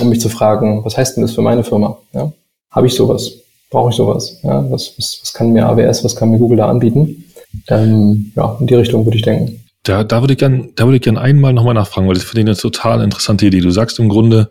um 0.00 0.08
mich 0.08 0.20
zu 0.20 0.28
fragen, 0.28 0.84
was 0.84 0.96
heißt 0.96 1.16
denn 1.16 1.22
das 1.22 1.32
für 1.32 1.42
meine 1.42 1.64
Firma? 1.64 1.98
Ja? 2.12 2.32
Habe 2.70 2.86
ich 2.86 2.94
sowas? 2.94 3.32
Brauche 3.70 3.90
ich 3.90 3.96
sowas? 3.96 4.38
Ja? 4.42 4.70
Was, 4.70 4.94
was, 4.96 5.20
was 5.22 5.32
kann 5.32 5.52
mir 5.52 5.66
AWS, 5.66 6.04
was 6.04 6.16
kann 6.16 6.30
mir 6.30 6.38
Google 6.38 6.58
da 6.58 6.68
anbieten? 6.68 7.24
Ähm, 7.68 8.32
ja, 8.36 8.56
in 8.60 8.66
die 8.66 8.74
Richtung 8.74 9.04
würde 9.04 9.16
ich 9.16 9.24
denken. 9.24 9.64
Da, 9.82 10.04
da 10.04 10.20
würde 10.20 10.34
ich 10.34 10.38
gerne, 10.38 10.68
da 10.76 10.84
würde 10.84 10.96
ich 10.96 11.02
gerne 11.02 11.20
einmal 11.20 11.54
nochmal 11.54 11.72
nachfragen, 11.72 12.06
weil 12.06 12.14
das 12.14 12.24
finde 12.24 12.42
ich 12.42 12.46
eine 12.48 12.56
total 12.56 13.02
interessante 13.02 13.46
Idee. 13.46 13.60
Du 13.60 13.70
sagst 13.70 13.98
im 13.98 14.10
Grunde, 14.10 14.50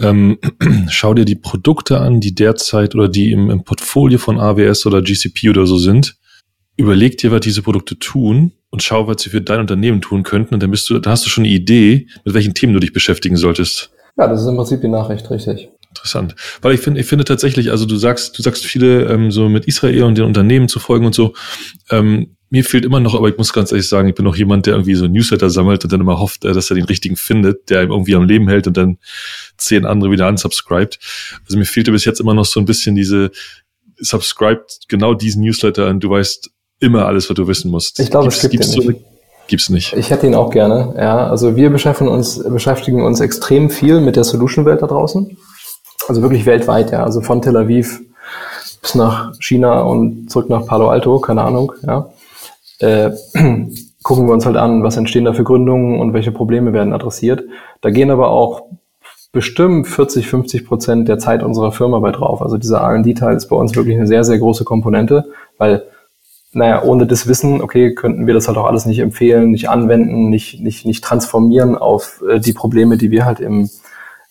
ähm, 0.00 0.38
schau 0.88 1.12
dir 1.12 1.26
die 1.26 1.34
Produkte 1.34 2.00
an, 2.00 2.20
die 2.20 2.34
derzeit 2.34 2.94
oder 2.94 3.08
die 3.08 3.32
im, 3.32 3.50
im 3.50 3.64
Portfolio 3.64 4.18
von 4.18 4.40
AWS 4.40 4.86
oder 4.86 5.02
GCP 5.02 5.50
oder 5.50 5.66
so 5.66 5.76
sind. 5.76 6.16
Überleg 6.78 7.18
dir, 7.18 7.30
was 7.30 7.40
diese 7.40 7.60
Produkte 7.60 7.98
tun 7.98 8.52
und 8.70 8.82
schau, 8.82 9.06
was 9.06 9.20
sie 9.20 9.28
für 9.28 9.42
dein 9.42 9.60
Unternehmen 9.60 10.00
tun 10.00 10.22
könnten. 10.22 10.54
Und 10.54 10.62
dann 10.62 10.70
bist 10.70 10.88
du, 10.88 10.98
da 10.98 11.10
hast 11.10 11.26
du 11.26 11.28
schon 11.28 11.44
eine 11.44 11.52
Idee, 11.52 12.08
mit 12.24 12.34
welchen 12.34 12.54
Themen 12.54 12.72
du 12.72 12.80
dich 12.80 12.94
beschäftigen 12.94 13.36
solltest. 13.36 13.90
Ja, 14.16 14.26
das 14.26 14.40
ist 14.40 14.48
im 14.48 14.56
Prinzip 14.56 14.80
die 14.80 14.88
Nachricht, 14.88 15.30
richtig. 15.30 15.68
Interessant. 15.90 16.34
Weil 16.62 16.72
ich 16.72 16.80
finde, 16.80 17.00
ich 17.00 17.06
finde 17.06 17.24
tatsächlich, 17.24 17.70
also 17.70 17.84
du 17.84 17.96
sagst, 17.96 18.38
du 18.38 18.42
sagst 18.42 18.64
viele, 18.64 19.04
ähm, 19.04 19.30
so 19.30 19.50
mit 19.50 19.66
Israel 19.66 20.04
und 20.04 20.16
den 20.16 20.24
Unternehmen 20.24 20.68
zu 20.68 20.80
folgen 20.80 21.04
und 21.04 21.14
so. 21.14 21.34
Ähm, 21.90 22.36
mir 22.52 22.64
fehlt 22.64 22.84
immer 22.84 23.00
noch, 23.00 23.14
aber 23.14 23.30
ich 23.30 23.38
muss 23.38 23.54
ganz 23.54 23.72
ehrlich 23.72 23.88
sagen, 23.88 24.10
ich 24.10 24.14
bin 24.14 24.26
noch 24.26 24.36
jemand, 24.36 24.66
der 24.66 24.74
irgendwie 24.74 24.94
so 24.94 25.06
Newsletter 25.06 25.48
sammelt 25.48 25.84
und 25.84 25.92
dann 25.92 26.02
immer 26.02 26.18
hofft, 26.18 26.44
äh, 26.44 26.52
dass 26.52 26.70
er 26.70 26.76
den 26.76 26.84
richtigen 26.84 27.16
findet, 27.16 27.70
der 27.70 27.82
ihm 27.82 27.90
irgendwie 27.90 28.14
am 28.14 28.24
Leben 28.24 28.46
hält 28.46 28.66
und 28.66 28.76
dann 28.76 28.98
zehn 29.56 29.86
andere 29.86 30.10
wieder 30.10 30.28
unsubscribed. 30.28 30.98
Also 31.46 31.56
mir 31.56 31.64
fehlte 31.64 31.92
bis 31.92 32.04
jetzt 32.04 32.20
immer 32.20 32.34
noch 32.34 32.44
so 32.44 32.60
ein 32.60 32.66
bisschen 32.66 32.94
diese 32.94 33.30
subscribed 33.96 34.80
genau 34.88 35.14
diesen 35.14 35.42
Newsletter 35.42 35.88
und 35.88 36.00
du 36.00 36.10
weißt 36.10 36.50
immer 36.78 37.06
alles, 37.06 37.30
was 37.30 37.36
du 37.36 37.48
wissen 37.48 37.70
musst. 37.70 37.98
Ich 38.00 38.10
glaube, 38.10 38.28
es 38.28 38.38
gibt 38.42 38.52
gibt's 38.52 38.76
nicht. 38.76 39.00
Gibt's 39.46 39.70
nicht. 39.70 39.94
Ich 39.94 40.10
hätte 40.10 40.26
ihn 40.26 40.34
auch 40.34 40.50
gerne. 40.50 40.94
Ja, 40.98 41.28
also 41.28 41.56
wir 41.56 41.70
beschäftigen 41.70 42.10
uns, 42.10 42.38
beschäftigen 42.44 43.02
uns 43.02 43.20
extrem 43.20 43.70
viel 43.70 44.02
mit 44.02 44.16
der 44.16 44.24
Solution-Welt 44.24 44.82
da 44.82 44.86
draußen. 44.86 45.38
Also 46.06 46.20
wirklich 46.20 46.44
weltweit, 46.44 46.92
ja. 46.92 47.02
Also 47.02 47.22
von 47.22 47.40
Tel 47.40 47.56
Aviv 47.56 48.00
bis 48.82 48.94
nach 48.94 49.32
China 49.40 49.80
und 49.80 50.30
zurück 50.30 50.50
nach 50.50 50.66
Palo 50.66 50.90
Alto, 50.90 51.18
keine 51.18 51.44
Ahnung, 51.44 51.72
ja. 51.86 52.12
Äh, 52.82 53.12
gucken 54.02 54.26
wir 54.26 54.32
uns 54.32 54.44
halt 54.44 54.56
an, 54.56 54.82
was 54.82 54.96
entstehen 54.96 55.24
da 55.24 55.32
für 55.32 55.44
Gründungen 55.44 56.00
und 56.00 56.12
welche 56.12 56.32
Probleme 56.32 56.72
werden 56.72 56.92
adressiert. 56.92 57.44
Da 57.80 57.90
gehen 57.90 58.10
aber 58.10 58.30
auch 58.30 58.64
bestimmt 59.32 59.88
40, 59.88 60.28
50 60.28 60.66
Prozent 60.66 61.08
der 61.08 61.18
Zeit 61.18 61.42
unserer 61.42 61.72
Firma 61.72 62.00
bei 62.00 62.10
drauf. 62.10 62.42
Also 62.42 62.58
dieser 62.58 62.78
R&D-Teil 62.78 63.36
ist 63.36 63.48
bei 63.48 63.56
uns 63.56 63.74
wirklich 63.74 63.96
eine 63.96 64.06
sehr, 64.06 64.24
sehr 64.24 64.38
große 64.38 64.64
Komponente, 64.64 65.24
weil 65.56 65.84
naja, 66.54 66.82
ohne 66.82 67.06
das 67.06 67.26
Wissen, 67.26 67.62
okay, 67.62 67.94
könnten 67.94 68.26
wir 68.26 68.34
das 68.34 68.46
halt 68.46 68.58
auch 68.58 68.66
alles 68.66 68.84
nicht 68.84 68.98
empfehlen, 68.98 69.52
nicht 69.52 69.70
anwenden, 69.70 70.28
nicht, 70.28 70.60
nicht, 70.60 70.84
nicht 70.84 71.02
transformieren 71.02 71.76
auf 71.76 72.22
äh, 72.28 72.40
die 72.40 72.52
Probleme, 72.52 72.98
die 72.98 73.10
wir 73.10 73.24
halt 73.24 73.40
im, 73.40 73.70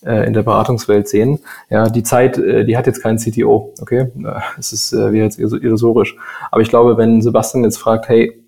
äh, 0.06 0.28
in 0.28 0.34
der 0.34 0.44
Beratungswelt 0.44 1.07
sehen. 1.07 1.40
Ja, 1.72 1.90
die 1.90 2.03
Zeit, 2.03 2.38
äh, 2.38 2.64
die 2.64 2.78
hat 2.78 2.86
jetzt 2.86 3.02
keinen 3.02 3.18
CTO, 3.18 3.73
okay? 3.82 4.11
Es 4.60 4.72
ist 4.72 4.94
äh, 4.94 5.10
jetzt 5.10 5.40
illusorisch. 5.40 6.15
Aber 6.52 6.61
ich 6.61 6.69
glaube, 6.69 6.95
wenn 6.98 7.23
Sebastian 7.23 7.64
jetzt 7.64 7.78
fragt, 7.78 8.07
hey, 8.07 8.40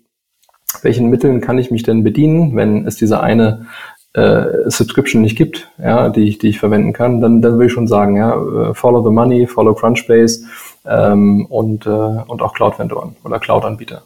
welchen 0.82 1.10
Mitteln 1.10 1.40
kann 1.40 1.58
ich 1.58 1.70
mich 1.70 1.82
denn 1.82 2.04
bedienen, 2.04 2.56
wenn 2.56 2.86
es 2.86 2.96
diese 2.96 3.20
eine 3.20 3.66
äh, 4.14 4.70
Subscription 4.70 5.22
nicht 5.22 5.36
gibt, 5.36 5.68
ja, 5.78 6.08
die 6.08 6.28
ich, 6.28 6.38
die 6.38 6.48
ich 6.48 6.58
verwenden 6.58 6.92
kann, 6.92 7.20
dann, 7.20 7.42
dann 7.42 7.54
würde 7.54 7.66
ich 7.66 7.72
schon 7.72 7.88
sagen, 7.88 8.16
ja, 8.16 8.32
äh, 8.32 8.74
follow 8.74 9.02
the 9.02 9.10
money, 9.10 9.46
follow 9.46 9.74
Crunchbase 9.74 10.46
ähm, 10.86 11.46
und, 11.46 11.86
äh, 11.86 11.90
und 11.90 12.42
auch 12.42 12.54
Cloud-Vendoren 12.54 13.16
oder 13.24 13.38
Cloud-Anbieter. 13.38 14.02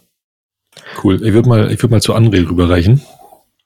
Cool. 1.03 1.23
Ich 1.23 1.32
würde 1.32 1.49
mal, 1.49 1.73
ich 1.73 1.82
würde 1.82 1.95
mal 1.95 2.01
zu 2.01 2.15
André 2.15 2.49
rüberreichen. 2.49 3.03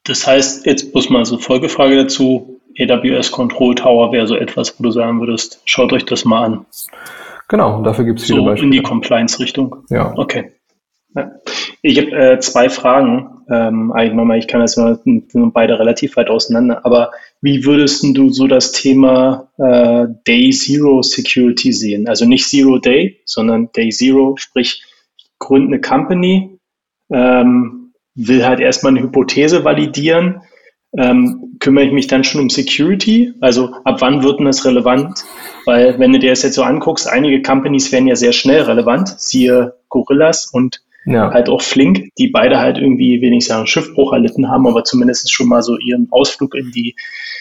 Das 0.05 0.27
heißt, 0.27 0.67
jetzt 0.67 0.95
muss 0.95 1.11
mal 1.11 1.25
so 1.25 1.39
Folgefrage 1.39 1.97
dazu. 1.97 2.61
AWS 2.79 3.31
Control 3.31 3.75
Tower 3.75 4.13
wäre 4.13 4.27
so 4.27 4.35
etwas, 4.35 4.79
wo 4.79 4.85
du 4.85 4.91
sagen 4.91 5.21
würdest, 5.21 5.61
schaut 5.67 5.93
euch 5.93 6.07
das 6.07 6.25
mal 6.25 6.45
an. 6.45 6.67
Genau, 7.49 7.83
dafür 7.83 8.07
gibt 8.07 8.21
es 8.21 8.27
viele 8.27 8.39
so 8.39 8.45
Beispiele. 8.47 8.67
in 8.67 8.71
die 8.73 8.83
Compliance-Richtung. 8.83 9.85
Ja. 9.91 10.15
Okay. 10.17 10.53
Ja. 11.15 11.31
Ich 11.83 11.99
habe 11.99 12.13
äh, 12.13 12.39
zwei 12.39 12.69
Fragen. 12.69 13.43
Ähm, 13.51 13.93
ich 14.37 14.47
kann 14.47 14.61
das 14.61 14.77
mal, 14.77 14.99
beide 15.05 15.79
relativ 15.79 16.17
weit 16.17 16.31
auseinander, 16.31 16.87
aber 16.87 17.11
wie 17.41 17.65
würdest 17.65 18.05
du 18.05 18.31
so 18.31 18.47
das 18.47 18.71
Thema 18.71 19.49
äh, 19.59 20.07
Day 20.27 20.51
Zero 20.51 21.03
Security 21.03 21.73
sehen? 21.73 22.09
Also 22.09 22.25
nicht 22.25 22.49
Zero 22.49 22.79
Day, 22.79 23.21
sondern 23.25 23.71
Day 23.73 23.91
Zero, 23.91 24.37
sprich, 24.37 24.85
gründe 25.41 25.75
eine 25.75 25.81
Company, 25.81 26.57
ähm, 27.11 27.93
will 28.15 28.47
halt 28.47 28.61
erstmal 28.61 28.93
eine 28.93 29.03
Hypothese 29.03 29.65
validieren, 29.65 30.43
ähm, 30.97 31.57
kümmere 31.59 31.87
ich 31.87 31.93
mich 31.93 32.07
dann 32.07 32.23
schon 32.23 32.43
um 32.43 32.51
Security? 32.51 33.33
Also 33.41 33.75
ab 33.85 34.01
wann 34.01 34.23
wird 34.23 34.39
denn 34.39 34.47
das 34.47 34.65
relevant? 34.65 35.25
Weil 35.65 35.99
wenn 35.99 36.13
du 36.13 36.21
dir 36.21 36.31
das 36.31 36.43
jetzt 36.43 36.55
so 36.55 36.63
anguckst, 36.63 37.09
einige 37.09 37.43
Companies 37.43 37.91
werden 37.91 38.07
ja 38.07 38.15
sehr 38.15 38.33
schnell 38.33 38.63
relevant, 38.63 39.09
siehe 39.19 39.75
Gorillas 39.89 40.47
und 40.47 40.83
ja. 41.07 41.33
halt 41.33 41.49
auch 41.49 41.63
Flink, 41.63 42.11
die 42.19 42.29
beide 42.29 42.61
halt 42.61 42.79
irgendwie, 42.79 43.21
will 43.21 43.33
ich 43.33 43.47
sagen, 43.47 43.67
Schiffbruch 43.67 44.13
erlitten 44.13 44.49
haben, 44.49 44.67
aber 44.67 44.85
zumindest 44.85 45.33
schon 45.33 45.49
mal 45.49 45.63
so 45.63 45.77
ihren 45.79 46.09
Ausflug 46.11 46.55
in 46.55 46.71
die 46.71 46.95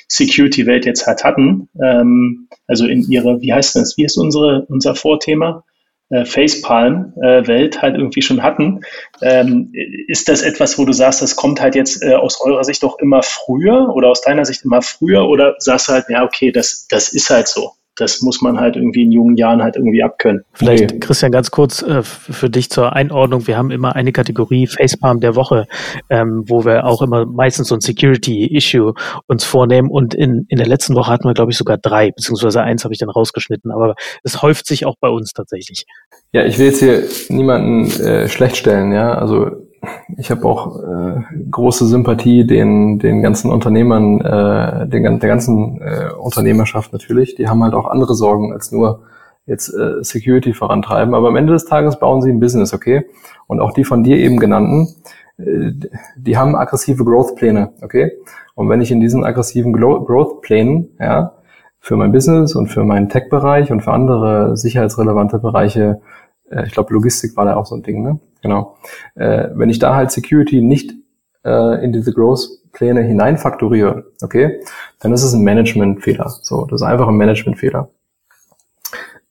Security-Welt 0.07 0.85
jetzt 0.85 1.07
halt 1.07 1.23
hatten. 1.23 1.69
Ähm, 1.81 2.47
also 2.67 2.85
in 2.85 3.03
ihre, 3.09 3.41
wie 3.41 3.53
heißt 3.53 3.75
das, 3.75 3.97
wie 3.97 4.05
ist 4.05 4.17
unsere, 4.17 4.65
unser 4.67 4.95
Vorthema? 4.95 5.63
Äh, 6.09 6.25
Facepalm-Welt 6.25 7.81
halt 7.81 7.95
irgendwie 7.95 8.21
schon 8.21 8.43
hatten. 8.43 8.81
Ähm, 9.21 9.71
ist 10.07 10.27
das 10.27 10.41
etwas, 10.41 10.77
wo 10.77 10.83
du 10.83 10.91
sagst, 10.91 11.21
das 11.21 11.37
kommt 11.37 11.61
halt 11.61 11.75
jetzt 11.75 12.03
äh, 12.03 12.15
aus 12.15 12.41
eurer 12.41 12.65
Sicht 12.65 12.83
auch 12.83 12.99
immer 12.99 13.23
früher 13.23 13.89
oder 13.95 14.09
aus 14.09 14.21
deiner 14.21 14.43
Sicht 14.43 14.65
immer 14.65 14.81
früher 14.81 15.27
oder 15.27 15.55
sagst 15.59 15.87
du 15.87 15.93
halt, 15.93 16.05
ja, 16.09 16.23
okay, 16.25 16.51
das, 16.51 16.87
das 16.89 17.13
ist 17.13 17.29
halt 17.29 17.47
so? 17.47 17.71
Das 18.01 18.21
muss 18.21 18.41
man 18.41 18.59
halt 18.59 18.75
irgendwie 18.75 19.03
in 19.03 19.11
jungen 19.11 19.37
Jahren 19.37 19.61
halt 19.61 19.75
irgendwie 19.75 20.03
abkönnen. 20.03 20.43
Vielleicht, 20.53 20.99
Christian, 21.01 21.31
ganz 21.31 21.51
kurz 21.51 21.83
äh, 21.83 22.01
für 22.01 22.49
dich 22.49 22.69
zur 22.69 22.93
Einordnung. 22.93 23.45
Wir 23.47 23.57
haben 23.57 23.69
immer 23.69 23.95
eine 23.95 24.11
Kategorie 24.11 24.65
Facepalm 24.65 25.19
der 25.19 25.35
Woche, 25.35 25.67
ähm, 26.09 26.43
wo 26.47 26.65
wir 26.65 26.85
auch 26.85 27.01
immer 27.01 27.25
meistens 27.25 27.67
so 27.67 27.75
ein 27.75 27.81
Security-Issue 27.81 28.93
uns 29.27 29.43
vornehmen. 29.43 29.89
Und 29.89 30.15
in, 30.15 30.45
in 30.49 30.57
der 30.57 30.67
letzten 30.67 30.95
Woche 30.95 31.11
hatten 31.11 31.25
wir, 31.25 31.33
glaube 31.33 31.51
ich, 31.51 31.57
sogar 31.57 31.77
drei, 31.77 32.11
beziehungsweise 32.11 32.61
eins 32.61 32.83
habe 32.83 32.93
ich 32.93 32.99
dann 32.99 33.09
rausgeschnitten. 33.09 33.71
Aber 33.71 33.95
es 34.23 34.41
häuft 34.41 34.65
sich 34.65 34.85
auch 34.85 34.95
bei 34.99 35.09
uns 35.09 35.33
tatsächlich. 35.33 35.85
Ja, 36.33 36.43
ich 36.43 36.57
will 36.57 36.67
jetzt 36.67 36.79
hier 36.79 37.03
niemanden 37.29 37.85
äh, 38.01 38.27
schlecht 38.27 38.57
stellen, 38.57 38.91
ja. 38.91 39.13
Also 39.13 39.51
ich 40.17 40.29
habe 40.29 40.45
auch 40.45 40.79
äh, 40.79 41.21
große 41.49 41.87
Sympathie 41.87 42.45
den, 42.45 42.99
den 42.99 43.21
ganzen 43.21 43.49
Unternehmern, 43.49 44.21
äh, 44.21 44.87
den, 44.87 45.19
der 45.19 45.29
ganzen 45.29 45.81
äh, 45.81 46.11
Unternehmerschaft 46.19 46.93
natürlich. 46.93 47.35
Die 47.35 47.47
haben 47.47 47.63
halt 47.63 47.73
auch 47.73 47.87
andere 47.87 48.13
Sorgen 48.13 48.53
als 48.53 48.71
nur 48.71 49.03
jetzt 49.45 49.69
äh, 49.69 50.03
Security 50.03 50.53
vorantreiben. 50.53 51.15
Aber 51.15 51.29
am 51.29 51.35
Ende 51.35 51.53
des 51.53 51.65
Tages 51.65 51.99
bauen 51.99 52.21
sie 52.21 52.31
ein 52.31 52.39
Business, 52.39 52.73
okay? 52.73 53.05
Und 53.47 53.59
auch 53.59 53.73
die 53.73 53.83
von 53.83 54.03
dir 54.03 54.17
eben 54.17 54.37
genannten, 54.37 54.89
äh, 55.37 55.71
die 56.15 56.37
haben 56.37 56.55
aggressive 56.55 57.03
Growth-Pläne, 57.03 57.73
okay? 57.81 58.11
Und 58.53 58.69
wenn 58.69 58.81
ich 58.81 58.91
in 58.91 58.99
diesen 58.99 59.23
aggressiven 59.23 59.73
Growth-Plänen, 59.73 60.89
ja, 60.99 61.33
für 61.83 61.97
mein 61.97 62.11
Business 62.11 62.55
und 62.55 62.67
für 62.67 62.83
meinen 62.83 63.09
Tech-Bereich 63.09 63.71
und 63.71 63.81
für 63.81 63.91
andere 63.91 64.55
sicherheitsrelevante 64.55 65.39
Bereiche 65.39 65.99
äh, 66.51 66.65
ich 66.65 66.73
glaube, 66.73 66.93
Logistik 66.93 67.35
war 67.35 67.45
da 67.45 67.55
auch 67.55 67.65
so 67.65 67.75
ein 67.75 67.83
Ding, 67.83 68.03
ne? 68.03 68.19
Genau. 68.41 68.77
Äh, 69.15 69.49
wenn 69.53 69.69
ich 69.69 69.79
da 69.79 69.95
halt 69.95 70.11
Security 70.11 70.61
nicht 70.61 70.93
äh, 71.45 71.83
in 71.83 71.93
diese 71.93 72.13
Growth-Pläne 72.13 73.01
hineinfakturiere, 73.01 74.11
okay, 74.21 74.61
dann 74.99 75.13
ist 75.13 75.23
es 75.23 75.33
ein 75.33 75.43
Management-Fehler. 75.43 76.29
So, 76.41 76.65
das 76.65 76.81
ist 76.81 76.87
einfach 76.87 77.07
ein 77.07 77.17
Management-Fehler. 77.17 77.89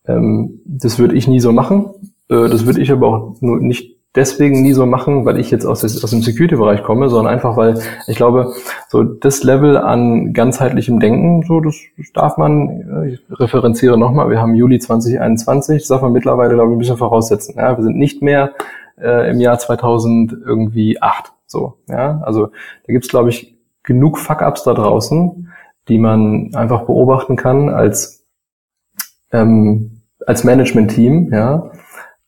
Ähm, 0.07 0.61
das 0.65 0.99
würde 0.99 1.15
ich 1.15 1.29
nie 1.29 1.41
so 1.41 1.53
machen. 1.53 1.91
Äh, 2.29 2.49
das 2.49 2.67
würde 2.67 2.81
ich 2.81 2.91
aber 2.91 3.09
auch 3.09 3.41
nur 3.41 3.59
nicht 3.59 4.00
deswegen 4.15 4.63
nie 4.63 4.73
so 4.73 4.87
machen, 4.87 5.25
weil 5.25 5.39
ich 5.39 5.51
jetzt 5.51 5.65
aus, 5.65 5.85
aus 5.85 6.11
dem 6.11 6.23
Security-Bereich 6.23 6.83
komme, 6.83 7.09
sondern 7.09 7.33
einfach, 7.33 7.57
weil 7.57 7.81
ich 8.07 8.17
glaube, 8.17 8.53
so 8.89 9.05
das 9.05 9.45
Level 9.45 9.77
an 9.77 10.33
ganzheitlichem 10.33 10.99
Denken, 10.99 11.43
so 11.47 11.61
das, 11.61 11.77
darf 12.15 12.37
man, 12.37 13.07
ich 13.09 13.21
referenziere 13.39 13.99
nochmal, 13.99 14.31
wir 14.31 14.41
haben 14.41 14.55
Juli 14.55 14.79
2021, 14.79 15.83
das 15.83 15.89
darf 15.89 16.03
man 16.03 16.13
mittlerweile, 16.13 16.55
glaube 16.55 16.71
ich, 16.71 16.77
ein 16.77 16.79
bisschen 16.79 16.97
voraussetzen. 16.97 17.55
Ja, 17.57 17.77
wir 17.77 17.85
sind 17.85 17.97
nicht 17.97 18.23
mehr 18.23 18.55
äh, 19.01 19.31
im 19.31 19.41
Jahr 19.41 19.59
2000 19.59 20.33
irgendwie 20.45 21.01
acht. 21.01 21.33
So, 21.47 21.79
ja, 21.89 22.21
also 22.23 22.47
da 22.47 22.93
gibt's 22.93 23.09
glaube 23.09 23.31
ich, 23.31 23.57
genug 23.83 24.19
Fuck-Ups 24.19 24.65
da 24.65 24.75
draußen, 24.75 25.49
die 25.89 25.99
man 25.99 26.55
einfach 26.55 26.83
beobachten 26.83 27.37
kann 27.37 27.69
als 27.69 28.25
ähm, 29.33 30.03
als 30.27 30.45
Management-Team, 30.45 31.33
ja, 31.33 31.71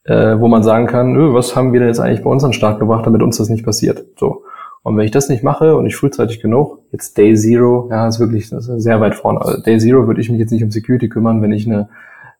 äh, 0.05 0.39
wo 0.39 0.49
man 0.49 0.63
sagen 0.63 0.87
kann, 0.87 1.17
was 1.35 1.55
haben 1.55 1.73
wir 1.73 1.81
denn 1.81 1.89
jetzt 1.89 2.01
eigentlich 2.01 2.23
bei 2.23 2.31
uns 2.31 2.43
an 2.45 2.51
den 2.51 2.55
Start 2.55 2.81
gebracht, 2.81 3.07
damit 3.07 3.23
uns 3.23 3.39
das 3.39 3.49
nicht 3.49 3.65
passiert. 3.65 4.05
So. 4.19 4.45
Und 4.83 4.97
wenn 4.97 5.05
ich 5.05 5.13
das 5.13 5.29
nicht 5.29 5.45
mache 5.45 5.77
und 5.77 5.87
ich 5.87 5.95
frühzeitig 5.95 6.41
genug, 6.41 6.81
jetzt 6.91 7.17
Day 7.17 7.37
Zero, 7.37 7.89
ja, 7.91 8.09
ist 8.09 8.19
wirklich 8.19 8.51
das 8.51 8.67
ist 8.67 8.83
sehr 8.83 9.01
weit 9.01 9.15
vorne. 9.15 9.41
Also 9.41 9.63
Day 9.63 9.79
Zero 9.79 10.07
würde 10.07 10.21
ich 10.21 10.29
mich 10.29 10.41
jetzt 10.41 10.51
nicht 10.51 10.65
um 10.65 10.71
Security 10.71 11.09
kümmern, 11.09 11.41
wenn 11.41 11.53
ich 11.53 11.67
eine 11.67 11.89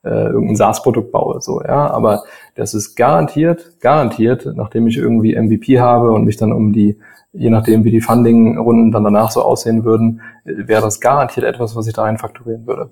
äh, 0.05 0.27
irgendein 0.27 0.57
SaaS-Produkt 0.57 1.13
baue, 1.13 1.41
so, 1.41 1.63
ja. 1.63 1.89
Aber 1.91 2.25
das 2.57 2.75
ist 2.75 2.97
garantiert, 2.97 3.79
garantiert, 3.81 4.51
nachdem 4.57 4.89
ich 4.89 4.97
irgendwie 4.97 5.41
MVP 5.41 5.79
habe 5.79 6.11
und 6.11 6.25
mich 6.25 6.37
dann 6.37 6.53
um 6.53 6.73
die, 6.73 6.99
je 7.33 7.51
nachdem 7.51 7.85
wie 7.85 7.93
die 7.93 8.01
Funding-Runden 8.01 8.91
dann 8.91 9.05
danach 9.05 9.31
so 9.31 9.43
aussehen 9.43 9.85
würden, 9.85 10.21
äh, 10.45 10.67
wäre 10.67 10.83
das 10.83 11.01
garantiert 11.01 11.47
etwas, 11.47 11.77
was 11.77 11.87
ich 11.87 11.95
da 11.95 12.03
reinfakturieren 12.03 12.67
würde. 12.67 12.91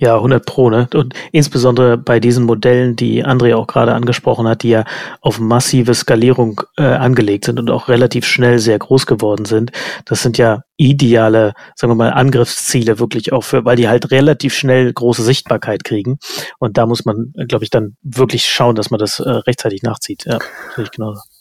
Ja, 0.00 0.14
100 0.14 0.46
Pro, 0.46 0.70
ne? 0.70 0.88
Und 0.94 1.14
insbesondere 1.32 1.98
bei 1.98 2.20
diesen 2.20 2.44
Modellen, 2.44 2.94
die 2.94 3.26
André 3.26 3.56
auch 3.56 3.66
gerade 3.66 3.94
angesprochen 3.94 4.46
hat, 4.46 4.62
die 4.62 4.70
ja 4.70 4.84
auf 5.20 5.40
massive 5.40 5.92
Skalierung 5.92 6.60
äh, 6.76 6.84
angelegt 6.84 7.44
sind 7.44 7.58
und 7.58 7.68
auch 7.68 7.88
relativ 7.88 8.24
schnell 8.24 8.60
sehr 8.60 8.78
groß 8.78 9.06
geworden 9.06 9.44
sind. 9.44 9.72
Das 10.04 10.22
sind 10.22 10.38
ja 10.38 10.62
ideale, 10.76 11.52
sagen 11.74 11.90
wir 11.90 11.96
mal, 11.96 12.12
Angriffsziele 12.12 13.00
wirklich 13.00 13.32
auch 13.32 13.42
für, 13.42 13.64
weil 13.64 13.76
die 13.76 13.88
halt 13.88 14.12
relativ 14.12 14.54
schnell 14.54 14.92
große 14.92 15.24
Sichtbarkeit 15.24 15.82
kriegen. 15.82 16.18
Und 16.60 16.78
da 16.78 16.86
muss 16.86 17.04
man, 17.04 17.32
glaube 17.48 17.64
ich, 17.64 17.70
dann 17.70 17.96
wirklich 18.02 18.46
schauen, 18.46 18.76
dass 18.76 18.90
man 18.90 19.00
das 19.00 19.18
äh, 19.18 19.28
rechtzeitig 19.28 19.82
nachzieht. 19.82 20.24
Ja, 20.26 20.38
natürlich 20.68 20.92
genauso. 20.92 21.37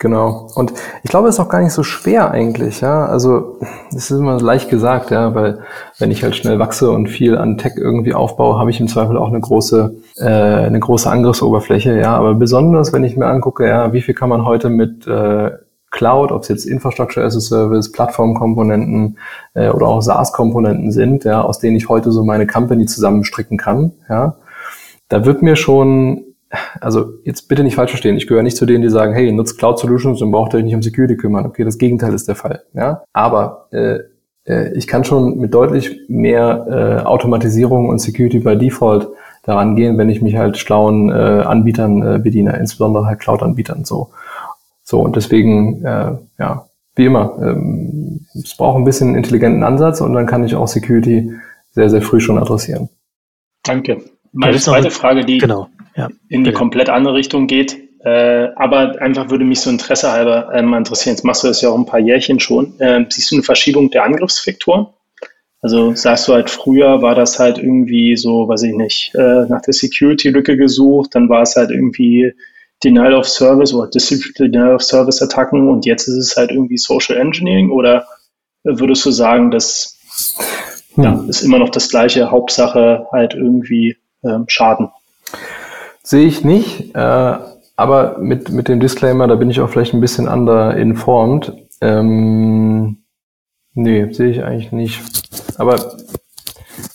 Genau. 0.00 0.48
Und 0.54 0.72
ich 1.02 1.10
glaube, 1.10 1.28
es 1.28 1.34
ist 1.34 1.40
auch 1.40 1.48
gar 1.48 1.60
nicht 1.60 1.72
so 1.72 1.82
schwer 1.82 2.30
eigentlich, 2.30 2.80
ja. 2.80 3.06
Also, 3.06 3.58
das 3.90 4.10
ist 4.10 4.18
immer 4.18 4.40
leicht 4.40 4.70
gesagt, 4.70 5.10
ja, 5.10 5.34
weil 5.34 5.58
wenn 5.98 6.12
ich 6.12 6.22
halt 6.22 6.36
schnell 6.36 6.60
wachse 6.60 6.92
und 6.92 7.08
viel 7.08 7.36
an 7.36 7.58
Tech 7.58 7.72
irgendwie 7.76 8.14
aufbaue, 8.14 8.60
habe 8.60 8.70
ich 8.70 8.78
im 8.78 8.86
Zweifel 8.86 9.16
auch 9.16 9.26
eine 9.26 9.40
große, 9.40 9.96
äh, 10.18 10.24
eine 10.24 10.78
große 10.78 11.10
Angriffsoberfläche, 11.10 11.98
ja. 11.98 12.16
Aber 12.16 12.34
besonders, 12.34 12.92
wenn 12.92 13.02
ich 13.02 13.16
mir 13.16 13.26
angucke, 13.26 13.66
ja, 13.66 13.92
wie 13.92 14.00
viel 14.00 14.14
kann 14.14 14.28
man 14.28 14.44
heute 14.44 14.68
mit 14.70 15.04
äh, 15.08 15.50
Cloud, 15.90 16.30
ob 16.30 16.42
es 16.42 16.48
jetzt 16.48 16.64
Infrastructure 16.66 17.26
as 17.26 17.36
a 17.36 17.40
Service, 17.40 17.90
Plattformkomponenten 17.90 19.18
äh, 19.54 19.70
oder 19.70 19.88
auch 19.88 20.00
SaaS-Komponenten 20.00 20.92
sind, 20.92 21.24
ja, 21.24 21.42
aus 21.42 21.58
denen 21.58 21.76
ich 21.76 21.88
heute 21.88 22.12
so 22.12 22.22
meine 22.22 22.46
Company 22.46 22.86
zusammenstricken 22.86 23.58
kann, 23.58 23.92
ja. 24.08 24.36
Da 25.08 25.24
wird 25.24 25.42
mir 25.42 25.56
schon 25.56 26.27
also 26.80 27.14
jetzt 27.24 27.48
bitte 27.48 27.62
nicht 27.62 27.74
falsch 27.74 27.90
verstehen, 27.90 28.16
ich 28.16 28.26
gehöre 28.26 28.42
nicht 28.42 28.56
zu 28.56 28.66
denen, 28.66 28.82
die 28.82 28.90
sagen, 28.90 29.12
hey, 29.12 29.30
nutzt 29.32 29.58
Cloud 29.58 29.78
Solutions 29.78 30.22
und 30.22 30.30
braucht 30.30 30.54
euch 30.54 30.64
nicht 30.64 30.74
um 30.74 30.82
Security 30.82 31.16
kümmern. 31.16 31.46
Okay, 31.46 31.64
das 31.64 31.78
Gegenteil 31.78 32.14
ist 32.14 32.28
der 32.28 32.36
Fall. 32.36 32.62
Ja, 32.74 33.02
aber 33.12 33.68
äh, 33.70 33.98
äh, 34.44 34.72
ich 34.76 34.86
kann 34.86 35.04
schon 35.04 35.38
mit 35.38 35.54
deutlich 35.54 36.00
mehr 36.08 37.00
äh, 37.02 37.06
Automatisierung 37.06 37.88
und 37.88 37.98
Security 37.98 38.40
by 38.40 38.56
Default 38.56 39.08
daran 39.44 39.76
gehen, 39.76 39.98
wenn 39.98 40.10
ich 40.10 40.22
mich 40.22 40.36
halt 40.36 40.58
schlauen 40.58 41.10
äh, 41.10 41.12
Anbietern 41.12 42.02
äh, 42.02 42.18
bediene, 42.18 42.56
insbesondere 42.58 43.06
halt 43.06 43.20
Cloud-Anbietern 43.20 43.84
so. 43.84 44.10
So 44.82 45.00
und 45.00 45.16
deswegen, 45.16 45.84
äh, 45.84 46.12
ja, 46.38 46.66
wie 46.94 47.04
immer, 47.04 47.36
ähm, 47.40 48.26
es 48.34 48.56
braucht 48.56 48.76
ein 48.76 48.84
bisschen 48.84 49.08
einen 49.08 49.16
intelligenten 49.18 49.62
Ansatz 49.62 50.00
und 50.00 50.14
dann 50.14 50.26
kann 50.26 50.44
ich 50.44 50.54
auch 50.54 50.66
Security 50.66 51.32
sehr, 51.70 51.90
sehr 51.90 52.02
früh 52.02 52.20
schon 52.20 52.38
adressieren. 52.38 52.88
Danke. 53.62 54.02
Meine 54.32 54.56
zweite 54.56 54.90
Frage, 54.90 55.24
die 55.24 55.38
genau 55.38 55.68
ja. 55.98 56.08
in 56.28 56.44
die 56.44 56.52
komplett 56.52 56.88
andere 56.88 57.14
Richtung 57.14 57.46
geht. 57.46 57.76
Äh, 58.04 58.48
aber 58.54 59.02
einfach 59.02 59.28
würde 59.30 59.44
mich 59.44 59.60
so 59.60 59.70
Interesse 59.70 60.12
halber 60.12 60.54
äh, 60.54 60.62
mal 60.62 60.78
interessieren. 60.78 61.16
Jetzt 61.16 61.24
machst 61.24 61.42
du 61.42 61.48
das 61.48 61.60
ja 61.60 61.68
auch 61.68 61.76
ein 61.76 61.86
paar 61.86 61.98
Jährchen 61.98 62.38
schon. 62.38 62.78
Äh, 62.78 63.04
siehst 63.08 63.30
du 63.30 63.36
eine 63.36 63.42
Verschiebung 63.42 63.90
der 63.90 64.04
Angriffsvektoren? 64.04 64.86
Also 65.60 65.92
sagst 65.96 66.28
du 66.28 66.34
halt, 66.34 66.48
früher 66.48 67.02
war 67.02 67.16
das 67.16 67.40
halt 67.40 67.58
irgendwie 67.58 68.16
so, 68.16 68.48
weiß 68.48 68.62
ich 68.62 68.74
nicht, 68.74 69.12
äh, 69.16 69.44
nach 69.48 69.60
der 69.62 69.74
Security-Lücke 69.74 70.56
gesucht, 70.56 71.16
dann 71.16 71.28
war 71.28 71.42
es 71.42 71.56
halt 71.56 71.72
irgendwie 71.72 72.32
Denial 72.84 73.14
of 73.14 73.28
Service 73.28 73.74
oder 73.74 73.90
Denial 73.90 74.76
of 74.76 74.82
Service 74.82 75.20
Attacken 75.20 75.68
und 75.68 75.84
jetzt 75.84 76.06
ist 76.06 76.14
es 76.14 76.36
halt 76.36 76.52
irgendwie 76.52 76.78
Social 76.78 77.16
Engineering 77.16 77.72
oder 77.72 78.06
würdest 78.62 79.04
du 79.04 79.10
sagen, 79.10 79.50
dass 79.50 79.98
hm. 80.94 81.04
ja, 81.04 81.24
ist 81.28 81.42
immer 81.42 81.58
noch 81.58 81.70
das 81.70 81.88
gleiche, 81.88 82.30
Hauptsache 82.30 83.08
halt 83.10 83.34
irgendwie 83.34 83.96
ähm, 84.22 84.44
Schaden? 84.46 84.90
Sehe 86.08 86.26
ich 86.26 86.42
nicht, 86.42 86.94
äh, 86.94 87.36
aber 87.76 88.16
mit, 88.18 88.48
mit 88.48 88.68
dem 88.68 88.80
Disclaimer, 88.80 89.26
da 89.26 89.34
bin 89.34 89.50
ich 89.50 89.60
auch 89.60 89.68
vielleicht 89.68 89.92
ein 89.92 90.00
bisschen 90.00 90.26
underinformed. 90.26 91.52
Ähm, 91.82 93.02
nee, 93.74 94.10
sehe 94.10 94.30
ich 94.30 94.42
eigentlich 94.42 94.72
nicht. 94.72 95.02
Aber 95.58 95.98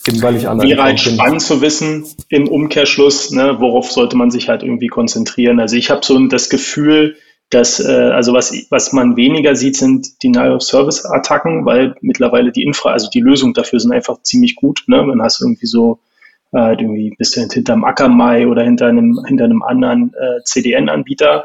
Eben 0.08 0.20
weil 0.20 0.34
ich 0.34 0.42
Wäre 0.42 0.82
halt 0.82 0.98
spannend 0.98 1.42
zu 1.42 1.60
wissen 1.60 2.04
im 2.28 2.48
Umkehrschluss, 2.48 3.30
ne, 3.30 3.54
worauf 3.60 3.92
sollte 3.92 4.16
man 4.16 4.32
sich 4.32 4.48
halt 4.48 4.64
irgendwie 4.64 4.88
konzentrieren. 4.88 5.60
Also 5.60 5.76
ich 5.76 5.90
habe 5.90 6.04
so 6.04 6.18
das 6.26 6.50
Gefühl, 6.50 7.14
dass, 7.50 7.78
äh, 7.78 7.92
also 7.92 8.32
was, 8.32 8.52
was 8.70 8.92
man 8.92 9.14
weniger 9.14 9.54
sieht, 9.54 9.76
sind 9.76 10.24
Denial-of-Service-Attacken, 10.24 11.64
weil 11.64 11.94
mittlerweile 12.00 12.50
die 12.50 12.64
Infra, 12.64 12.90
also 12.90 13.08
die 13.10 13.20
Lösungen 13.20 13.54
dafür 13.54 13.78
sind 13.78 13.92
einfach 13.92 14.20
ziemlich 14.22 14.56
gut. 14.56 14.82
Ne? 14.88 15.04
Man 15.04 15.22
hast 15.22 15.40
irgendwie 15.40 15.66
so, 15.66 16.00
äh, 16.54 16.72
irgendwie 16.72 17.14
bist 17.18 17.36
du 17.36 17.42
hinterm 17.42 17.84
Akamai 17.84 18.46
oder 18.46 18.62
hinter 18.62 18.86
einem, 18.86 19.20
hinter 19.26 19.44
einem 19.44 19.62
anderen 19.62 20.12
äh, 20.14 20.42
CDN-Anbieter 20.44 21.44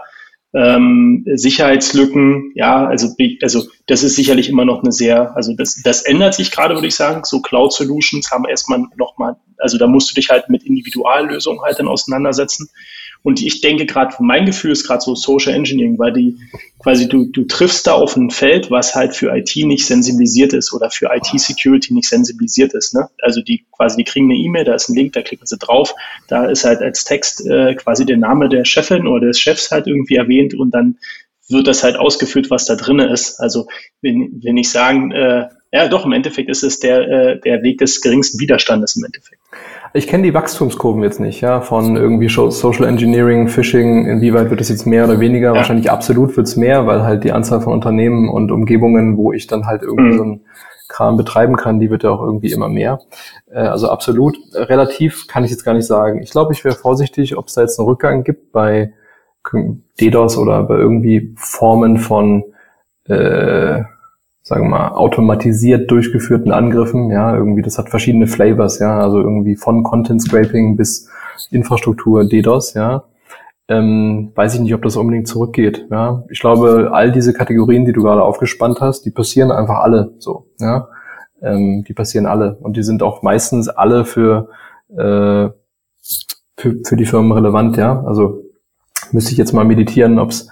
ähm, 0.53 1.25
Sicherheitslücken, 1.31 2.53
ja, 2.55 2.87
also, 2.87 3.15
also 3.41 3.67
das 3.85 4.03
ist 4.03 4.15
sicherlich 4.15 4.49
immer 4.49 4.65
noch 4.65 4.81
eine 4.81 4.91
sehr, 4.91 5.35
also 5.35 5.53
das, 5.55 5.79
das 5.83 6.01
ändert 6.01 6.33
sich 6.33 6.49
gerade, 6.49 6.73
würde 6.73 6.87
ich 6.87 6.95
sagen. 6.95 7.23
So 7.23 7.41
Cloud 7.41 7.71
Solutions 7.71 8.31
haben 8.31 8.45
erstmal 8.45 8.83
nochmal, 8.97 9.35
also 9.57 9.77
da 9.77 9.85
musst 9.85 10.09
du 10.09 10.15
dich 10.15 10.29
halt 10.29 10.49
mit 10.49 10.63
Individuallösungen 10.63 11.61
halt 11.61 11.77
dann 11.77 11.87
auseinandersetzen. 11.87 12.69
Und 13.21 13.41
ich 13.41 13.61
denke 13.61 13.85
gerade, 13.85 14.15
mein 14.19 14.45
Gefühl 14.45 14.71
ist 14.71 14.87
gerade 14.87 15.01
so 15.01 15.13
Social 15.13 15.53
Engineering, 15.53 15.99
weil 15.99 16.13
die 16.13 16.37
quasi 16.79 17.09
du, 17.09 17.25
du 17.25 17.43
triffst 17.43 17.85
da 17.85 17.93
auf 17.93 18.15
ein 18.15 18.29
Feld, 18.29 18.71
was 18.71 18.95
halt 18.95 19.13
für 19.13 19.35
IT 19.35 19.53
nicht 19.57 19.85
sensibilisiert 19.85 20.53
ist 20.53 20.71
oder 20.73 20.89
für 20.89 21.09
IT-Security 21.13 21.93
nicht 21.93 22.07
sensibilisiert 22.07 22.73
ist. 22.73 22.93
Ne? 22.93 23.09
Also 23.21 23.41
die 23.41 23.65
quasi, 23.71 23.97
die 23.97 24.05
kriegen 24.05 24.31
eine 24.31 24.39
E-Mail, 24.39 24.63
da 24.63 24.73
ist 24.73 24.89
ein 24.89 24.95
Link, 24.95 25.13
da 25.13 25.21
klicken 25.21 25.45
sie 25.45 25.57
drauf, 25.57 25.93
da 26.27 26.45
ist 26.45 26.63
halt 26.63 26.81
als 26.81 27.03
Text 27.03 27.45
äh, 27.45 27.75
quasi 27.75 28.05
der 28.05 28.17
Name 28.17 28.47
der 28.47 28.63
Chefin 28.63 29.05
oder 29.05 29.27
des 29.27 29.39
Chefs 29.39 29.69
halt 29.69 29.87
irgendwie 29.87 30.15
erwähnt 30.15 30.53
und 30.53 30.71
dann 30.71 30.97
wird 31.49 31.67
das 31.67 31.83
halt 31.83 31.97
ausgeführt, 31.97 32.49
was 32.49 32.65
da 32.65 32.75
drinne 32.75 33.11
ist. 33.11 33.39
Also 33.39 33.67
wenn, 34.01 34.39
wenn 34.43 34.55
ich 34.55 34.69
sagen, 34.69 35.11
äh, 35.11 35.47
ja 35.71 35.87
doch, 35.87 36.05
im 36.05 36.13
Endeffekt 36.13 36.49
ist 36.49 36.63
es 36.63 36.79
der, 36.79 37.01
äh, 37.01 37.39
der 37.41 37.63
Weg 37.63 37.79
des 37.79 38.01
geringsten 38.01 38.39
Widerstandes 38.39 38.95
im 38.95 39.03
Endeffekt. 39.03 39.41
Ich 39.93 40.07
kenne 40.07 40.23
die 40.23 40.33
Wachstumskurven 40.33 41.01
jetzt 41.01 41.19
nicht, 41.19 41.41
ja, 41.41 41.61
von 41.61 41.95
irgendwie 41.95 42.29
Social 42.29 42.85
Engineering, 42.85 43.47
Phishing, 43.47 44.05
inwieweit 44.05 44.49
wird 44.49 44.61
es 44.61 44.69
jetzt 44.69 44.85
mehr 44.85 45.05
oder 45.05 45.19
weniger? 45.19 45.49
Ja. 45.49 45.55
Wahrscheinlich 45.55 45.89
absolut 45.89 46.37
wird 46.37 46.47
es 46.47 46.55
mehr, 46.55 46.85
weil 46.85 47.03
halt 47.03 47.23
die 47.23 47.31
Anzahl 47.31 47.61
von 47.61 47.73
Unternehmen 47.73 48.29
und 48.29 48.51
Umgebungen, 48.51 49.17
wo 49.17 49.33
ich 49.33 49.47
dann 49.47 49.65
halt 49.65 49.81
irgendwie 49.81 50.13
mhm. 50.13 50.17
so 50.17 50.23
ein 50.23 50.41
Kram 50.89 51.17
betreiben 51.17 51.55
kann, 51.55 51.79
die 51.79 51.89
wird 51.89 52.03
ja 52.03 52.09
auch 52.09 52.21
irgendwie 52.21 52.51
immer 52.51 52.67
mehr. 52.67 52.99
Äh, 53.51 53.59
also 53.59 53.89
absolut. 53.89 54.37
Relativ 54.53 55.27
kann 55.27 55.43
ich 55.43 55.51
jetzt 55.51 55.63
gar 55.63 55.73
nicht 55.73 55.85
sagen. 55.85 56.21
Ich 56.21 56.31
glaube, 56.31 56.51
ich 56.53 56.65
wäre 56.65 56.75
vorsichtig, 56.75 57.37
ob 57.37 57.47
es 57.47 57.53
da 57.53 57.61
jetzt 57.61 57.79
einen 57.79 57.87
Rückgang 57.87 58.23
gibt 58.23 58.51
bei 58.51 58.93
DDoS 59.99 60.37
oder 60.37 60.63
bei 60.63 60.75
irgendwie 60.75 61.33
Formen 61.37 61.97
von 61.97 62.43
äh, 63.05 63.83
sagen 64.49 64.63
wir 64.63 64.69
mal, 64.69 64.87
automatisiert 64.89 65.91
durchgeführten 65.91 66.51
Angriffen, 66.51 67.11
ja, 67.11 67.35
irgendwie, 67.35 67.61
das 67.61 67.77
hat 67.77 67.91
verschiedene 67.91 68.25
Flavors, 68.25 68.79
ja, 68.79 68.99
also 68.99 69.19
irgendwie 69.19 69.55
von 69.55 69.83
Content 69.83 70.23
Scraping 70.23 70.75
bis 70.75 71.07
Infrastruktur 71.51 72.27
DDoS, 72.27 72.73
ja, 72.73 73.03
ähm, 73.67 74.31
weiß 74.33 74.55
ich 74.55 74.61
nicht, 74.61 74.73
ob 74.73 74.81
das 74.81 74.95
unbedingt 74.95 75.27
zurückgeht, 75.27 75.85
ja. 75.91 76.23
Ich 76.31 76.39
glaube, 76.39 76.89
all 76.91 77.11
diese 77.11 77.31
Kategorien, 77.31 77.85
die 77.85 77.93
du 77.93 78.01
gerade 78.01 78.23
aufgespannt 78.23 78.81
hast, 78.81 79.05
die 79.05 79.11
passieren 79.11 79.51
einfach 79.51 79.81
alle 79.81 80.13
so, 80.17 80.47
ja. 80.59 80.87
Ähm, 81.43 81.83
die 81.87 81.93
passieren 81.93 82.25
alle 82.25 82.55
und 82.55 82.75
die 82.75 82.83
sind 82.83 83.03
auch 83.03 83.21
meistens 83.21 83.69
alle 83.69 84.03
für, 84.03 84.49
äh, 84.89 85.49
für, 86.57 86.75
für 86.83 86.95
die 86.97 87.05
Firmen 87.05 87.33
relevant, 87.33 87.77
ja. 87.77 88.03
Also 88.03 88.41
müsste 89.11 89.31
ich 89.31 89.37
jetzt 89.37 89.53
mal 89.53 89.63
meditieren, 89.63 90.17
ob 90.17 90.31
es 90.31 90.49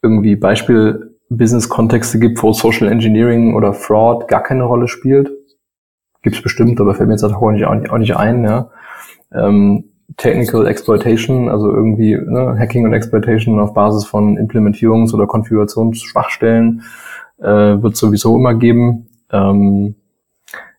irgendwie 0.00 0.36
Beispiel 0.36 1.15
Business-Kontexte 1.28 2.18
gibt, 2.18 2.42
wo 2.42 2.52
Social 2.52 2.88
Engineering 2.88 3.54
oder 3.54 3.72
Fraud 3.72 4.28
gar 4.28 4.42
keine 4.42 4.64
Rolle 4.64 4.88
spielt. 4.88 5.30
Gibt 6.22 6.36
es 6.36 6.42
bestimmt, 6.42 6.80
aber 6.80 6.94
fällt 6.94 7.08
mir 7.08 7.14
jetzt 7.14 7.24
auch 7.24 7.50
nicht, 7.50 7.66
auch 7.66 7.98
nicht 7.98 8.16
ein. 8.16 8.44
Ja. 8.44 8.70
Ähm, 9.32 9.84
Technical 10.16 10.66
Exploitation, 10.66 11.48
also 11.48 11.70
irgendwie 11.70 12.16
ne, 12.16 12.56
Hacking 12.58 12.84
und 12.84 12.92
Exploitation 12.92 13.58
auf 13.58 13.74
Basis 13.74 14.04
von 14.06 14.38
Implementierungs- 14.38 15.12
oder 15.12 15.26
Konfigurationsschwachstellen 15.26 16.82
äh, 17.38 17.44
wird 17.44 17.96
sowieso 17.96 18.36
immer 18.36 18.54
geben. 18.54 19.08
Ähm, 19.30 19.96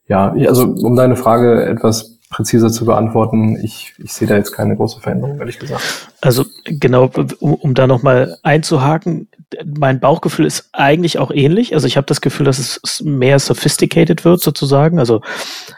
ja, 0.07 0.31
also 0.31 0.63
um 0.63 0.95
deine 0.95 1.17
Frage 1.17 1.65
etwas 1.65 2.16
präziser 2.29 2.69
zu 2.69 2.85
beantworten, 2.85 3.57
ich, 3.63 3.93
ich 3.97 4.13
sehe 4.13 4.27
da 4.27 4.35
jetzt 4.35 4.51
keine 4.51 4.75
große 4.75 4.99
Veränderung, 4.99 5.39
ehrlich 5.39 5.59
gesagt. 5.59 6.09
Also 6.19 6.45
genau, 6.65 7.09
um, 7.39 7.53
um 7.53 7.73
da 7.73 7.87
nochmal 7.87 8.37
einzuhaken, 8.43 9.29
mein 9.65 10.01
Bauchgefühl 10.01 10.45
ist 10.45 10.69
eigentlich 10.73 11.19
auch 11.19 11.31
ähnlich. 11.31 11.73
Also 11.73 11.87
ich 11.87 11.95
habe 11.95 12.05
das 12.05 12.19
Gefühl, 12.19 12.45
dass 12.45 12.59
es 12.59 13.01
mehr 13.01 13.39
sophisticated 13.39 14.25
wird 14.25 14.41
sozusagen. 14.41 14.99
Also 14.99 15.21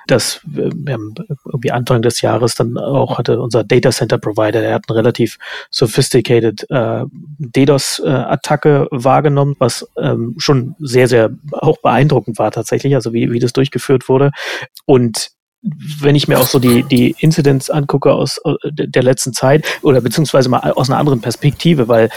dass 0.07 0.41
wir 0.43 0.93
haben 0.93 1.13
irgendwie 1.45 1.71
Anfang 1.71 2.01
des 2.01 2.21
Jahres 2.21 2.55
dann 2.55 2.77
auch 2.77 3.19
hatte 3.19 3.39
unser 3.39 3.63
Data 3.63 3.91
Center 3.91 4.17
Provider, 4.17 4.61
der 4.61 4.73
hat 4.73 4.85
eine 4.87 4.97
relativ 4.97 5.37
sophisticated 5.69 6.65
äh, 6.71 7.03
DDoS-Attacke 7.37 8.87
äh, 8.91 9.03
wahrgenommen, 9.03 9.55
was 9.59 9.87
ähm, 9.97 10.33
schon 10.39 10.75
sehr, 10.79 11.07
sehr 11.07 11.29
auch 11.51 11.77
beeindruckend 11.77 12.39
war 12.39 12.49
tatsächlich, 12.49 12.95
also 12.95 13.13
wie, 13.13 13.31
wie 13.31 13.39
das 13.39 13.53
durchgeführt 13.53 14.09
wurde. 14.09 14.31
Und 14.85 15.29
wenn 15.61 16.15
ich 16.15 16.27
mir 16.27 16.39
auch 16.39 16.47
so 16.47 16.59
die, 16.59 16.83
die 16.83 17.15
Incidents 17.19 17.69
angucke 17.69 18.13
aus 18.13 18.39
äh, 18.45 18.53
der 18.71 19.03
letzten 19.03 19.33
Zeit 19.33 19.65
oder 19.81 20.01
beziehungsweise 20.01 20.49
mal 20.49 20.59
aus 20.71 20.89
einer 20.89 20.99
anderen 20.99 21.21
Perspektive, 21.21 21.87
weil 21.87 22.09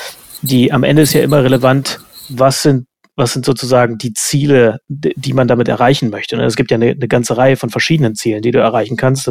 die 0.42 0.72
am 0.72 0.84
Ende 0.84 1.02
ist 1.02 1.12
ja 1.12 1.22
immer 1.22 1.42
relevant, 1.42 2.00
was 2.28 2.62
sind 2.62 2.86
was 3.14 3.34
sind 3.34 3.44
sozusagen 3.44 3.98
die 3.98 4.14
Ziele, 4.14 4.78
die 4.88 5.34
man 5.34 5.46
damit 5.46 5.68
erreichen 5.68 6.08
möchte. 6.08 6.36
Und 6.36 6.42
es 6.42 6.56
gibt 6.56 6.70
ja 6.70 6.76
eine, 6.76 6.90
eine 6.90 7.08
ganze 7.08 7.36
Reihe 7.36 7.56
von 7.56 7.68
verschiedenen 7.68 8.14
Zielen, 8.14 8.40
die 8.42 8.52
du 8.52 8.58
erreichen 8.58 8.96
kannst. 8.96 9.30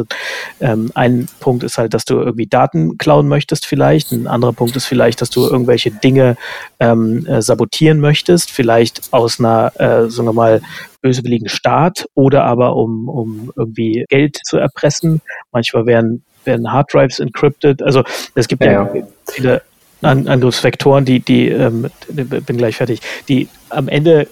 Ähm, 0.60 0.92
ein 0.94 1.28
Punkt 1.40 1.64
ist 1.64 1.78
halt, 1.78 1.92
dass 1.92 2.04
du 2.04 2.20
irgendwie 2.20 2.46
Daten 2.46 2.96
klauen 2.96 3.26
möchtest 3.26 3.66
vielleicht. 3.66 4.12
Ein 4.12 4.28
anderer 4.28 4.52
Punkt 4.52 4.76
ist 4.76 4.86
vielleicht, 4.86 5.20
dass 5.20 5.30
du 5.30 5.48
irgendwelche 5.48 5.90
Dinge 5.90 6.36
ähm, 6.78 7.26
äh, 7.26 7.42
sabotieren 7.42 7.98
möchtest, 7.98 8.50
vielleicht 8.52 9.12
aus 9.12 9.40
einer, 9.40 9.72
äh, 9.80 10.08
sagen 10.08 10.28
wir 10.28 10.32
mal, 10.32 10.60
bösewilligen 11.00 11.48
Staat 11.48 12.06
oder 12.14 12.44
aber 12.44 12.76
um, 12.76 13.08
um 13.08 13.52
irgendwie 13.56 14.04
Geld 14.08 14.38
zu 14.44 14.58
erpressen. 14.58 15.20
Manchmal 15.50 15.86
werden 15.86 16.24
werden 16.44 16.72
Harddrives 16.72 17.20
encrypted. 17.20 17.82
Also 17.82 18.02
es 18.34 18.48
gibt 18.48 18.64
ja, 18.64 18.72
ja 18.72 18.92
viele 19.28 19.62
an 20.02 20.28
Angriffsvektoren, 20.28 21.04
die, 21.04 21.20
die, 21.20 21.48
ähm, 21.48 21.88
bin 22.08 22.56
gleich 22.56 22.76
fertig, 22.76 23.00
die 23.28 23.48
am 23.70 23.88
Ende 23.88 24.28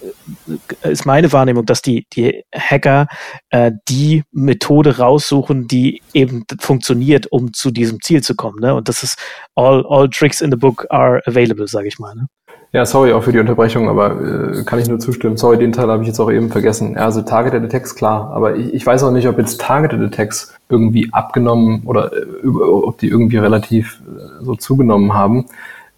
ist 0.83 1.05
meine 1.05 1.31
Wahrnehmung, 1.31 1.65
dass 1.65 1.81
die, 1.81 2.05
die 2.13 2.43
Hacker 2.53 3.07
äh, 3.49 3.71
die 3.89 4.23
Methode 4.31 4.97
raussuchen, 4.97 5.67
die 5.67 6.01
eben 6.13 6.45
funktioniert, 6.59 7.31
um 7.31 7.53
zu 7.53 7.71
diesem 7.71 8.01
Ziel 8.01 8.21
zu 8.21 8.35
kommen. 8.35 8.59
Ne? 8.59 8.75
Und 8.75 8.87
das 8.87 9.03
ist 9.03 9.17
all, 9.55 9.85
all 9.87 10.09
tricks 10.09 10.41
in 10.41 10.51
the 10.51 10.57
book 10.57 10.85
are 10.89 11.21
available, 11.25 11.67
sage 11.67 11.87
ich 11.87 11.97
mal. 11.97 12.15
Ne? 12.15 12.27
Ja, 12.73 12.85
sorry 12.85 13.11
auch 13.11 13.23
für 13.23 13.33
die 13.33 13.39
Unterbrechung, 13.39 13.89
aber 13.89 14.11
äh, 14.11 14.63
kann 14.63 14.79
ich 14.79 14.87
nur 14.87 14.97
zustimmen. 14.97 15.35
Sorry, 15.35 15.57
den 15.57 15.73
Teil 15.73 15.89
habe 15.89 16.03
ich 16.03 16.07
jetzt 16.07 16.21
auch 16.21 16.31
eben 16.31 16.49
vergessen. 16.49 16.97
Also 16.97 17.21
Targeted 17.21 17.65
Attacks, 17.65 17.95
klar, 17.95 18.31
aber 18.33 18.55
ich, 18.55 18.73
ich 18.73 18.85
weiß 18.85 19.03
auch 19.03 19.11
nicht, 19.11 19.27
ob 19.27 19.37
jetzt 19.37 19.59
Targeted 19.59 20.01
Attacks 20.01 20.53
irgendwie 20.69 21.09
abgenommen 21.11 21.81
oder 21.83 22.13
äh, 22.13 22.47
ob 22.47 22.97
die 22.97 23.09
irgendwie 23.09 23.37
relativ 23.37 23.99
äh, 24.07 24.45
so 24.45 24.55
zugenommen 24.55 25.13
haben. 25.13 25.47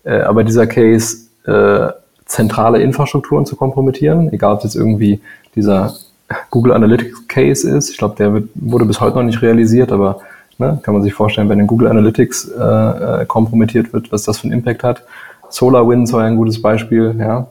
Äh, 0.04 0.22
aber 0.22 0.44
dieser 0.44 0.66
Case, 0.66 1.28
äh, 1.45 1.94
zentrale 2.26 2.82
Infrastrukturen 2.82 3.45
zu 3.45 3.56
kompromittieren, 3.56 4.34
egal 4.34 4.54
ob 4.54 4.60
es 4.60 4.64
jetzt 4.64 4.76
irgendwie 4.76 5.22
dieser 5.56 5.94
Google 6.50 6.74
Analytics 6.74 7.28
Case 7.28 7.70
ist, 7.70 7.91
ich 7.91 7.98
glaube, 7.98 8.16
der 8.16 8.34
wird, 8.34 8.50
wurde 8.56 8.86
bis 8.86 9.00
heute 9.00 9.18
noch 9.18 9.24
nicht 9.24 9.44
realisiert, 9.44 9.91
aber 9.91 10.22
ne, 10.58 10.80
kann 10.82 10.95
man 10.95 11.04
sich 11.04 11.14
vorstellen, 11.14 11.50
wenn 11.50 11.60
in 11.60 11.68
Google 11.68 11.90
Analytics 11.90 12.50
äh, 12.50 12.64
äh, 13.22 13.26
kompromittiert 13.28 13.94
wird, 13.94 14.12
was 14.12 14.24
das 14.24 14.40
für 14.40 14.45
einen 14.45 14.54
Impact 14.54 14.84
hat 14.84 15.04
SolarWinds 15.54 16.12
war 16.14 16.24
ein 16.24 16.36
gutes 16.36 16.62
Beispiel, 16.62 17.16
ja. 17.20 17.48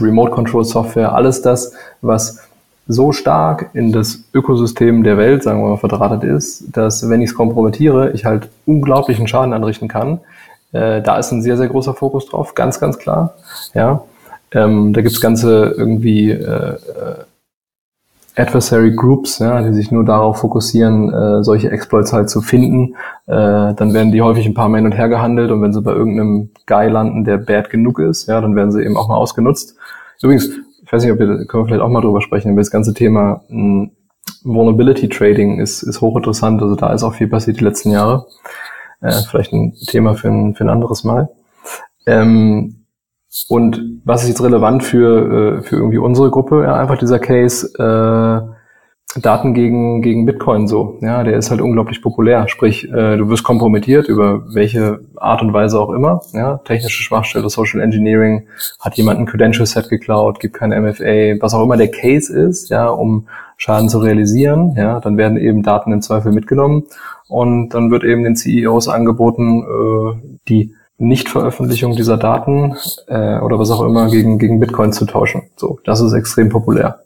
Remote 0.00 0.30
Control 0.30 0.64
Software, 0.64 1.12
alles 1.14 1.42
das, 1.42 1.74
was 2.00 2.40
so 2.86 3.12
stark 3.12 3.70
in 3.74 3.92
das 3.92 4.20
Ökosystem 4.32 5.02
der 5.04 5.18
Welt, 5.18 5.42
sagen 5.42 5.62
wir 5.62 5.68
mal, 5.68 5.76
verdrahtet 5.76 6.24
ist, 6.24 6.64
dass 6.74 7.08
wenn 7.10 7.20
ich 7.20 7.30
es 7.30 7.36
kompromittiere, 7.36 8.12
ich 8.12 8.24
halt 8.24 8.48
unglaublichen 8.64 9.28
Schaden 9.28 9.52
anrichten 9.52 9.88
kann. 9.88 10.20
Äh, 10.72 11.02
da 11.02 11.18
ist 11.18 11.30
ein 11.32 11.42
sehr, 11.42 11.58
sehr 11.58 11.68
großer 11.68 11.92
Fokus 11.92 12.26
drauf, 12.26 12.54
ganz, 12.54 12.80
ganz 12.80 12.98
klar. 12.98 13.34
Ja, 13.74 14.02
ähm, 14.52 14.94
da 14.94 15.02
gibt's 15.02 15.20
ganze 15.20 15.74
irgendwie 15.76 16.30
äh, 16.30 16.44
äh 16.44 16.78
Adversary 18.38 18.94
Groups, 18.94 19.40
ja, 19.40 19.60
die 19.62 19.72
sich 19.72 19.90
nur 19.90 20.04
darauf 20.04 20.38
fokussieren, 20.38 21.12
äh, 21.12 21.42
solche 21.42 21.70
Exploits 21.70 22.12
halt 22.12 22.30
zu 22.30 22.40
finden. 22.40 22.94
Äh, 23.26 23.74
dann 23.74 23.92
werden 23.92 24.12
die 24.12 24.22
häufig 24.22 24.46
ein 24.46 24.54
paar 24.54 24.68
Mal 24.68 24.78
hin 24.78 24.86
und 24.86 24.92
her 24.92 25.08
gehandelt 25.08 25.50
und 25.50 25.60
wenn 25.60 25.72
sie 25.72 25.82
bei 25.82 25.92
irgendeinem 25.92 26.50
Guy 26.66 26.88
landen, 26.88 27.24
der 27.24 27.38
bad 27.38 27.68
genug 27.70 27.98
ist, 27.98 28.26
ja, 28.28 28.40
dann 28.40 28.54
werden 28.54 28.70
sie 28.70 28.82
eben 28.82 28.96
auch 28.96 29.08
mal 29.08 29.16
ausgenutzt. 29.16 29.76
Übrigens, 30.22 30.50
ich 30.82 30.92
weiß 30.92 31.02
nicht, 31.02 31.12
ob 31.12 31.18
wir, 31.18 31.26
können 31.46 31.64
wir 31.64 31.66
vielleicht 31.66 31.82
auch 31.82 31.90
mal 31.90 32.00
drüber 32.00 32.20
sprechen, 32.20 32.52
über 32.52 32.60
das 32.60 32.70
ganze 32.70 32.94
Thema 32.94 33.42
mh, 33.48 33.48
hm, 33.48 33.90
Vulnerability 34.44 35.08
Trading 35.08 35.58
ist, 35.60 35.82
ist 35.82 36.00
hochinteressant. 36.00 36.62
Also 36.62 36.76
da 36.76 36.92
ist 36.92 37.02
auch 37.02 37.14
viel 37.14 37.28
passiert 37.28 37.60
die 37.60 37.64
letzten 37.64 37.90
Jahre. 37.90 38.26
Äh, 39.00 39.12
vielleicht 39.28 39.52
ein 39.52 39.74
Thema 39.86 40.14
für 40.14 40.28
ein, 40.28 40.54
für 40.54 40.64
ein 40.64 40.70
anderes 40.70 41.04
Mal. 41.04 41.28
Ähm, 42.06 42.77
und 43.48 44.00
was 44.04 44.22
ist 44.22 44.30
jetzt 44.30 44.42
relevant 44.42 44.82
für, 44.82 45.58
äh, 45.58 45.62
für 45.62 45.76
irgendwie 45.76 45.98
unsere 45.98 46.30
Gruppe? 46.30 46.62
Ja, 46.62 46.74
einfach 46.74 46.98
dieser 46.98 47.18
Case, 47.18 47.68
äh, 47.78 48.58
Daten 49.20 49.54
gegen, 49.54 50.02
gegen 50.02 50.26
Bitcoin 50.26 50.68
so. 50.68 50.98
Ja, 51.00 51.24
der 51.24 51.36
ist 51.36 51.50
halt 51.50 51.62
unglaublich 51.62 52.02
populär. 52.02 52.46
Sprich, 52.48 52.84
äh, 52.92 53.16
du 53.16 53.28
wirst 53.30 53.42
kompromittiert 53.42 54.06
über 54.06 54.42
welche 54.52 55.00
Art 55.16 55.40
und 55.40 55.52
Weise 55.54 55.80
auch 55.80 55.90
immer. 55.90 56.20
Ja, 56.32 56.58
technische 56.58 57.02
Schwachstelle, 57.02 57.48
Social 57.48 57.80
Engineering, 57.80 58.46
hat 58.80 58.96
jemand 58.96 59.18
ein 59.18 59.26
Credential 59.26 59.66
Set 59.66 59.88
geklaut, 59.88 60.40
gibt 60.40 60.54
kein 60.54 60.70
MFA, 60.70 61.40
was 61.40 61.54
auch 61.54 61.62
immer 61.62 61.78
der 61.78 61.90
Case 61.90 62.32
ist, 62.32 62.68
ja, 62.68 62.88
um 62.88 63.28
Schaden 63.56 63.88
zu 63.88 63.98
realisieren. 63.98 64.74
Ja, 64.76 65.00
dann 65.00 65.16
werden 65.16 65.38
eben 65.38 65.62
Daten 65.62 65.90
im 65.90 66.02
Zweifel 66.02 66.32
mitgenommen 66.32 66.84
und 67.28 67.70
dann 67.70 67.90
wird 67.90 68.04
eben 68.04 68.24
den 68.24 68.36
CEOs 68.36 68.88
angeboten, 68.88 69.62
äh, 69.62 70.38
die 70.48 70.74
Nichtveröffentlichung 70.98 71.94
dieser 71.96 72.16
Daten 72.16 72.76
äh, 73.06 73.38
oder 73.38 73.58
was 73.58 73.70
auch 73.70 73.82
immer 73.82 74.10
gegen, 74.10 74.38
gegen 74.38 74.60
Bitcoin 74.60 74.92
zu 74.92 75.06
tauschen. 75.06 75.42
So, 75.56 75.78
das 75.84 76.00
ist 76.00 76.12
extrem 76.12 76.48
populär. 76.48 77.00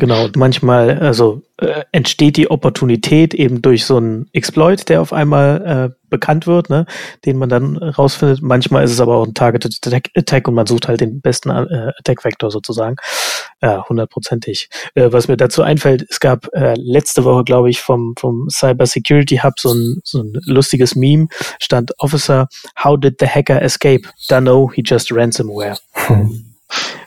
Genau, 0.00 0.28
manchmal 0.36 0.96
also 1.00 1.42
äh, 1.56 1.82
entsteht 1.90 2.36
die 2.36 2.48
Opportunität 2.48 3.34
eben 3.34 3.62
durch 3.62 3.84
so 3.84 3.96
einen 3.96 4.28
Exploit, 4.32 4.88
der 4.88 5.00
auf 5.00 5.12
einmal 5.12 5.90
äh, 5.90 5.96
bekannt 6.08 6.46
wird, 6.46 6.70
ne, 6.70 6.86
den 7.24 7.36
man 7.36 7.48
dann 7.48 7.76
rausfindet. 7.76 8.40
Manchmal 8.40 8.84
ist 8.84 8.92
es 8.92 9.00
aber 9.00 9.16
auch 9.16 9.26
ein 9.26 9.34
Targeted 9.34 9.76
Attack 10.14 10.46
und 10.46 10.54
man 10.54 10.68
sucht 10.68 10.86
halt 10.86 11.00
den 11.00 11.20
besten 11.20 11.50
äh, 11.50 11.92
Attack 11.98 12.24
Vector 12.24 12.52
sozusagen. 12.52 12.94
Ja, 13.60 13.84
hundertprozentig. 13.88 14.68
Äh, 14.94 15.10
was 15.10 15.26
mir 15.26 15.36
dazu 15.36 15.62
einfällt, 15.62 16.06
es 16.08 16.20
gab 16.20 16.48
äh, 16.54 16.74
letzte 16.76 17.24
Woche, 17.24 17.42
glaube 17.42 17.70
ich, 17.70 17.80
vom 17.80 18.14
vom 18.16 18.48
Cyber 18.48 18.86
Security 18.86 19.38
Hub 19.38 19.58
so 19.58 19.72
ein, 19.72 20.00
so 20.04 20.22
ein 20.22 20.32
lustiges 20.44 20.94
Meme. 20.94 21.26
Stand 21.58 21.92
Officer, 21.98 22.48
how 22.82 22.98
did 22.98 23.16
the 23.18 23.26
hacker 23.26 23.60
escape? 23.60 24.08
Don't 24.28 24.42
know, 24.42 24.70
he 24.72 24.82
just 24.84 25.10
ransomware. 25.10 25.76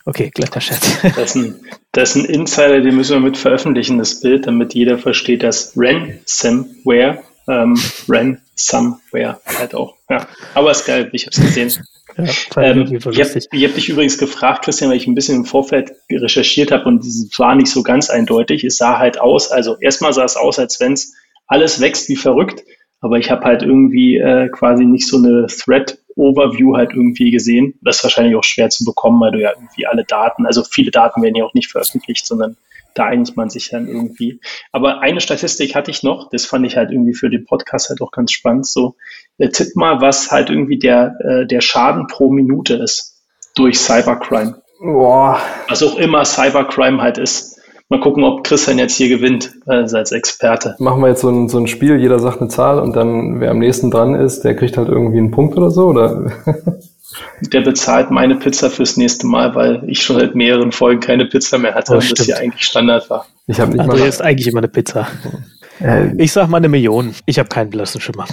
Okay, 0.05 0.31
glatter 0.33 0.59
Chat. 0.59 0.79
Das 1.15 1.35
ist, 1.35 1.35
ein, 1.35 1.55
das 1.91 2.15
ist 2.15 2.23
ein 2.23 2.25
Insider, 2.25 2.81
den 2.81 2.95
müssen 2.95 3.13
wir 3.13 3.19
mit 3.19 3.37
veröffentlichen, 3.37 3.99
das 3.99 4.19
Bild, 4.19 4.47
damit 4.47 4.73
jeder 4.73 4.97
versteht, 4.97 5.43
dass 5.43 5.73
Ransomware, 5.75 7.23
ähm, 7.47 7.79
Ransomware 8.07 9.39
halt 9.45 9.75
auch. 9.75 9.95
Ja, 10.09 10.27
aber 10.55 10.71
ist 10.71 10.85
geil, 10.85 11.09
ich 11.13 11.27
habe 11.27 11.35
es 11.35 11.41
gesehen. 11.41 11.71
Ja, 12.17 12.23
ähm, 12.63 12.93
ich 12.93 13.05
habe 13.05 13.21
hab 13.21 13.75
dich 13.75 13.89
übrigens 13.89 14.17
gefragt, 14.17 14.65
Christian, 14.65 14.89
weil 14.89 14.97
ich 14.97 15.07
ein 15.07 15.15
bisschen 15.15 15.37
im 15.37 15.45
Vorfeld 15.45 15.91
recherchiert 16.11 16.71
habe 16.71 16.85
und 16.85 17.03
es 17.03 17.29
war 17.37 17.55
nicht 17.55 17.67
so 17.67 17.83
ganz 17.83 18.09
eindeutig. 18.09 18.63
Es 18.63 18.77
sah 18.77 18.99
halt 18.99 19.19
aus, 19.19 19.51
also 19.51 19.77
erstmal 19.79 20.13
sah 20.13 20.25
es 20.25 20.35
aus, 20.35 20.59
als 20.59 20.79
wenn 20.79 20.93
es 20.93 21.13
alles 21.47 21.79
wächst 21.79 22.09
wie 22.09 22.15
verrückt, 22.15 22.63
aber 23.01 23.17
ich 23.17 23.31
habe 23.31 23.43
halt 23.43 23.63
irgendwie 23.63 24.17
äh, 24.17 24.49
quasi 24.49 24.85
nicht 24.85 25.07
so 25.07 25.17
eine 25.17 25.47
Thread 25.47 25.97
Overview 26.15 26.75
halt 26.75 26.91
irgendwie 26.91 27.31
gesehen. 27.31 27.73
Das 27.81 27.97
ist 27.97 28.03
wahrscheinlich 28.03 28.35
auch 28.35 28.43
schwer 28.43 28.69
zu 28.69 28.83
bekommen, 28.85 29.19
weil 29.21 29.31
du 29.31 29.41
ja 29.41 29.51
irgendwie 29.55 29.87
alle 29.87 30.03
Daten, 30.03 30.45
also 30.45 30.63
viele 30.63 30.91
Daten 30.91 31.21
werden 31.21 31.35
ja 31.35 31.45
auch 31.45 31.53
nicht 31.53 31.71
veröffentlicht, 31.71 32.25
sondern 32.25 32.57
da 32.95 33.05
einigt 33.05 33.37
man 33.37 33.49
sich 33.49 33.69
dann 33.69 33.87
irgendwie. 33.87 34.39
Aber 34.71 35.01
eine 35.01 35.21
Statistik 35.21 35.75
hatte 35.75 35.91
ich 35.91 36.03
noch, 36.03 36.29
das 36.29 36.45
fand 36.45 36.65
ich 36.65 36.77
halt 36.77 36.91
irgendwie 36.91 37.13
für 37.13 37.29
den 37.29 37.45
Podcast 37.45 37.89
halt 37.89 38.01
auch 38.01 38.11
ganz 38.11 38.31
spannend. 38.31 38.65
So, 38.65 38.95
äh, 39.37 39.49
tipp 39.49 39.75
mal, 39.75 40.01
was 40.01 40.31
halt 40.31 40.49
irgendwie 40.49 40.79
der, 40.79 41.15
äh, 41.19 41.45
der 41.45 41.61
Schaden 41.61 42.07
pro 42.07 42.31
Minute 42.31 42.75
ist 42.75 43.21
durch 43.55 43.79
Cybercrime. 43.79 44.61
Boah. 44.81 45.39
Was 45.67 45.83
auch 45.83 45.97
immer 45.97 46.25
Cybercrime 46.25 47.01
halt 47.01 47.17
ist. 47.17 47.59
Mal 47.89 47.99
gucken, 47.99 48.23
ob 48.23 48.45
Christian 48.45 48.77
jetzt 48.77 48.95
hier 48.95 49.09
gewinnt, 49.09 49.53
also 49.65 49.97
als 49.97 50.13
Experte. 50.13 50.75
Machen 50.79 51.01
wir 51.01 51.09
jetzt 51.09 51.21
so 51.21 51.29
ein, 51.29 51.49
so 51.49 51.57
ein 51.57 51.67
Spiel, 51.67 51.99
jeder 51.99 52.19
sagt 52.19 52.39
eine 52.39 52.49
Zahl 52.49 52.79
und 52.79 52.95
dann 52.95 53.41
wer 53.41 53.51
am 53.51 53.59
nächsten 53.59 53.91
dran 53.91 54.15
ist, 54.15 54.43
der 54.43 54.55
kriegt 54.55 54.77
halt 54.77 54.87
irgendwie 54.87 55.17
einen 55.17 55.31
Punkt 55.31 55.57
oder 55.57 55.71
so, 55.71 55.87
oder? 55.87 56.31
Der 57.53 57.61
bezahlt 57.61 58.11
meine 58.11 58.35
Pizza 58.35 58.69
fürs 58.69 58.97
nächste 58.97 59.27
Mal, 59.27 59.53
weil 59.55 59.83
ich 59.87 60.01
schon 60.03 60.19
seit 60.19 60.35
mehreren 60.35 60.71
Folgen 60.71 60.99
keine 60.99 61.25
Pizza 61.25 61.57
mehr 61.57 61.73
hatte 61.73 61.93
oh, 61.93 61.95
und 61.95 62.19
das 62.19 62.25
hier 62.25 62.37
eigentlich 62.37 62.63
Standard 62.63 63.09
war. 63.09 63.25
Ich 63.47 63.59
habe 63.59 63.71
nicht 63.71 63.81
André 63.81 63.99
mal 63.99 64.07
ist 64.07 64.21
eigentlich 64.21 64.47
immer 64.47 64.59
eine 64.59 64.67
Pizza. 64.67 65.07
Äh, 65.81 66.15
ich 66.17 66.31
sag 66.31 66.47
mal 66.47 66.57
eine 66.57 66.69
Million. 66.69 67.13
Ich 67.25 67.39
habe 67.39 67.49
keinen 67.49 67.69
blassen 67.69 67.99
Schimmer. 68.01 68.25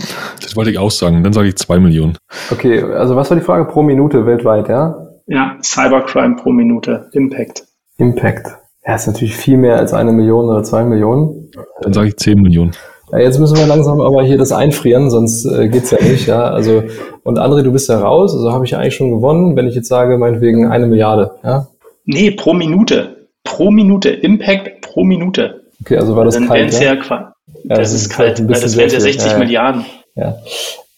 Das 0.42 0.54
wollte 0.54 0.70
ich 0.70 0.78
auch 0.78 0.90
sagen. 0.90 1.24
Dann 1.24 1.32
sage 1.32 1.48
ich 1.48 1.56
zwei 1.56 1.78
Millionen. 1.78 2.16
Okay, 2.50 2.82
also 2.82 3.16
was 3.16 3.30
war 3.30 3.36
die 3.36 3.42
Frage? 3.42 3.64
Pro 3.64 3.82
Minute 3.82 4.26
weltweit, 4.26 4.68
ja? 4.68 5.08
Ja, 5.26 5.56
Cybercrime 5.62 6.36
pro 6.36 6.52
Minute. 6.52 7.08
Impact. 7.12 7.64
Impact. 7.96 8.48
Ja, 8.86 8.94
ist 8.94 9.06
natürlich 9.06 9.36
viel 9.36 9.56
mehr 9.56 9.76
als 9.76 9.92
eine 9.92 10.12
Million 10.12 10.46
oder 10.46 10.62
zwei 10.62 10.84
Millionen. 10.84 11.50
Dann 11.82 11.92
sage 11.92 12.08
ich 12.08 12.16
zehn 12.16 12.40
Millionen. 12.40 12.72
Ja, 13.12 13.18
jetzt 13.18 13.38
müssen 13.38 13.56
wir 13.56 13.66
langsam 13.66 14.00
aber 14.00 14.22
hier 14.22 14.36
das 14.36 14.52
einfrieren, 14.52 15.10
sonst 15.10 15.46
äh, 15.46 15.68
geht's 15.68 15.90
ja 15.90 15.98
nicht. 16.02 16.26
Ja, 16.26 16.50
also 16.50 16.82
und 17.24 17.38
André, 17.38 17.62
du 17.62 17.72
bist 17.72 17.88
ja 17.88 17.98
raus, 17.98 18.34
also 18.34 18.52
habe 18.52 18.64
ich 18.64 18.72
ja 18.72 18.78
eigentlich 18.78 18.96
schon 18.96 19.10
gewonnen, 19.10 19.56
wenn 19.56 19.66
ich 19.66 19.74
jetzt 19.74 19.88
sage, 19.88 20.18
meinetwegen 20.18 20.70
eine 20.70 20.86
Milliarde. 20.86 21.32
Ja? 21.42 21.68
Nee, 22.04 22.30
pro 22.32 22.52
Minute. 22.52 23.28
Pro 23.44 23.70
Minute. 23.70 24.10
Impact 24.10 24.82
pro 24.82 25.04
Minute. 25.04 25.62
Okay, 25.80 25.96
also 25.96 26.16
war 26.16 26.24
das 26.24 26.34
Dann 26.34 26.48
kalt. 26.48 26.72
Ja? 26.72 26.94
Ja, 26.94 27.32
das, 27.64 27.78
das, 27.78 27.92
ist 27.92 28.08
kalt, 28.10 28.40
weil 28.40 28.60
das 28.60 28.76
wären 28.76 28.90
ja 28.90 29.00
60 29.00 29.32
ja, 29.32 29.38
Milliarden. 29.38 29.84
Ja. 30.14 30.36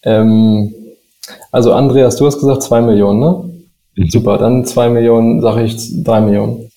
Ähm, 0.03 0.74
also 1.53 1.73
Andreas, 1.73 2.16
du 2.16 2.27
hast 2.27 2.41
gesagt 2.41 2.62
zwei 2.62 2.81
Millionen, 2.81 3.20
ne? 3.20 3.51
Mhm. 3.97 4.09
Super, 4.09 4.39
dann 4.39 4.65
zwei 4.65 4.89
Millionen, 4.89 5.41
sage 5.41 5.62
ich 5.62 6.03
drei 6.03 6.20
Millionen. 6.20 6.70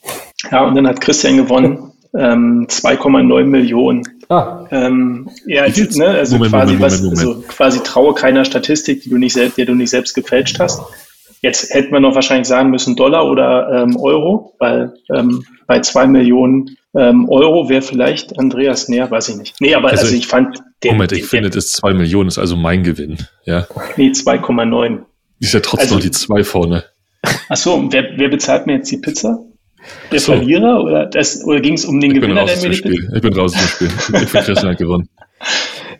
Ja, 0.52 0.66
und 0.68 0.76
dann 0.76 0.88
hat 0.88 1.02
Christian 1.02 1.38
gewonnen. 1.38 1.90
Ähm, 2.16 2.68
2,9 2.70 3.46
Millionen. 3.46 4.04
Ah. 4.30 4.66
Ähm, 4.72 5.30
ja, 5.46 5.66
ne, 5.68 6.08
also 6.08 6.36
Moment, 6.36 6.54
quasi, 6.54 6.74
Moment, 6.74 6.82
was, 6.82 7.02
Moment, 7.02 7.20
also 7.20 7.44
quasi 7.48 7.80
traue 7.84 8.14
keiner 8.14 8.46
Statistik, 8.46 9.02
die 9.02 9.10
du 9.10 9.18
nicht 9.18 9.34
selbst, 9.34 9.58
die 9.58 9.66
du 9.66 9.76
nicht 9.76 9.90
selbst 9.90 10.14
gefälscht 10.14 10.60
hast. 10.60 10.82
Jetzt 11.42 11.74
hätten 11.74 11.92
wir 11.92 12.00
noch 12.00 12.16
wahrscheinlich 12.16 12.48
sagen 12.48 12.70
müssen 12.70 12.96
Dollar 12.96 13.30
oder 13.30 13.84
ähm, 13.84 13.98
Euro, 13.98 14.56
weil 14.60 14.94
ähm, 15.14 15.46
bei 15.68 15.82
zwei 15.82 16.08
Millionen 16.08 16.78
ähm, 16.96 17.28
Euro 17.28 17.68
wäre 17.70 17.82
vielleicht 17.82 18.40
Andreas 18.40 18.88
näher, 18.88 19.12
weiß 19.12 19.30
ich 19.30 19.36
nicht. 19.36 19.56
Nee, 19.60 19.76
aber 19.76 19.90
also, 19.90 20.04
also 20.04 20.16
ich 20.16 20.28
fand 20.28 20.60
den, 20.84 20.94
Moment, 20.94 21.12
ich 21.12 21.20
den, 21.20 21.28
finde, 21.28 21.50
das 21.50 21.72
zwei 21.72 21.94
Millionen 21.94 22.30
ist 22.30 22.38
also 22.38 22.56
mein 22.56 22.84
Gewinn, 22.84 23.18
ja. 23.44 23.68
Nee, 23.98 24.10
2,9. 24.10 25.00
Ist 25.40 25.54
ja 25.54 25.60
trotzdem 25.60 25.80
also, 25.80 25.96
noch 25.96 26.02
die 26.02 26.12
zwei 26.12 26.44
vorne. 26.44 26.86
Ach 27.50 27.58
so, 27.58 27.92
wer, 27.92 28.06
wer 28.16 28.30
bezahlt 28.30 28.66
mir 28.66 28.76
jetzt 28.76 28.92
die 28.92 28.98
Pizza? 28.98 29.40
Der 30.12 30.20
so. 30.20 30.34
Verlierer 30.34 30.84
oder, 30.84 31.10
oder 31.46 31.62
ging 31.62 31.74
es 31.74 31.86
um 31.86 32.00
den 32.00 32.12
ich 32.12 32.22
Gewinner 32.22 32.46
der 32.46 32.74
Spiel. 32.74 33.12
Ich 33.14 33.22
bin 33.22 33.34
raus 33.34 33.54
aus 33.56 33.62
dem 33.62 33.68
Spiel. 33.68 33.88
Ich 33.88 34.04
finde 34.04 34.26
Christian 34.26 34.72
hat 34.72 34.78
gewonnen. 34.78 35.10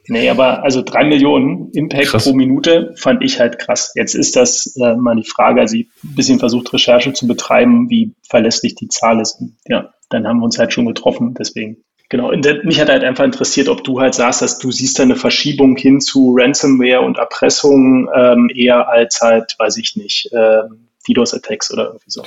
Nee, 0.08 0.30
aber 0.30 0.64
also 0.64 0.82
drei 0.82 1.06
Millionen 1.06 1.72
Impact 1.72 2.08
krass. 2.08 2.24
pro 2.26 2.34
Minute 2.34 2.94
fand 2.98 3.24
ich 3.24 3.40
halt 3.40 3.58
krass. 3.58 3.94
Jetzt 3.96 4.16
ist 4.16 4.36
das 4.36 4.76
äh, 4.76 4.96
mal 4.96 5.16
die 5.16 5.24
Frage, 5.24 5.62
also 5.62 5.78
ich 5.78 5.88
ein 6.04 6.16
bisschen 6.16 6.40
versucht, 6.40 6.74
Recherche 6.74 7.14
zu 7.14 7.26
betreiben, 7.26 7.90
wie 7.90 8.14
verlässlich 8.30 8.76
die 8.76 8.90
Zahl 8.90 9.22
ist. 9.22 9.42
Ja, 9.68 9.94
dann 10.10 10.28
haben 10.28 10.40
wir 10.40 10.46
uns 10.46 10.60
halt 10.60 10.74
schon 10.74 10.86
getroffen, 10.86 11.36
deswegen. 11.40 11.78
Genau, 12.10 12.32
und 12.32 12.46
mich 12.66 12.80
hat 12.80 12.90
halt 12.90 13.04
einfach 13.04 13.24
interessiert, 13.24 13.70
ob 13.70 13.84
du 13.84 14.00
halt 14.00 14.14
sagst, 14.14 14.42
dass 14.42 14.60
du 14.60 14.72
siehst 14.72 15.00
da 15.00 15.04
eine 15.04 15.16
Verschiebung 15.16 15.78
hin 15.78 16.02
zu 16.02 16.36
Ransomware 16.38 17.02
und 17.02 17.18
Erpressung 17.18 18.10
ähm, 18.14 18.52
eher 18.54 18.90
als 18.90 19.22
halt, 19.22 19.56
weiß 19.58 19.78
ich 19.78 19.96
nicht, 19.96 20.30
ähm, 20.34 20.90
DDoS-Attacks 21.08 21.74
oder 21.74 21.86
irgendwie 21.86 22.12
so. 22.12 22.24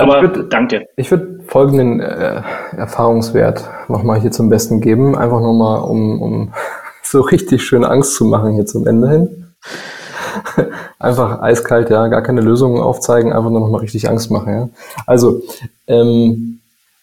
Aber 0.00 0.16
also 0.16 0.26
ich 0.26 0.36
würd, 0.36 0.52
danke. 0.52 0.86
Ich 0.96 1.10
würde 1.10 1.40
folgenden 1.46 2.00
äh, 2.00 2.42
Erfahrungswert 2.76 3.64
nochmal 3.88 4.20
hier 4.20 4.30
zum 4.30 4.48
Besten 4.48 4.80
geben. 4.80 5.16
Einfach 5.16 5.40
nochmal, 5.40 5.82
um, 5.82 6.22
um 6.22 6.52
so 7.02 7.20
richtig 7.20 7.62
schön 7.62 7.84
Angst 7.84 8.14
zu 8.14 8.24
machen 8.24 8.52
hier 8.52 8.66
zum 8.66 8.86
Ende 8.86 9.10
hin. 9.10 9.46
einfach 10.98 11.40
eiskalt, 11.42 11.90
ja, 11.90 12.08
gar 12.08 12.22
keine 12.22 12.40
Lösungen 12.40 12.80
aufzeigen, 12.80 13.32
einfach 13.32 13.50
nur 13.50 13.60
nochmal 13.60 13.80
richtig 13.80 14.08
Angst 14.08 14.30
machen, 14.30 14.52
ja. 14.52 14.68
Also, 15.06 15.42
ähm, 15.86 16.60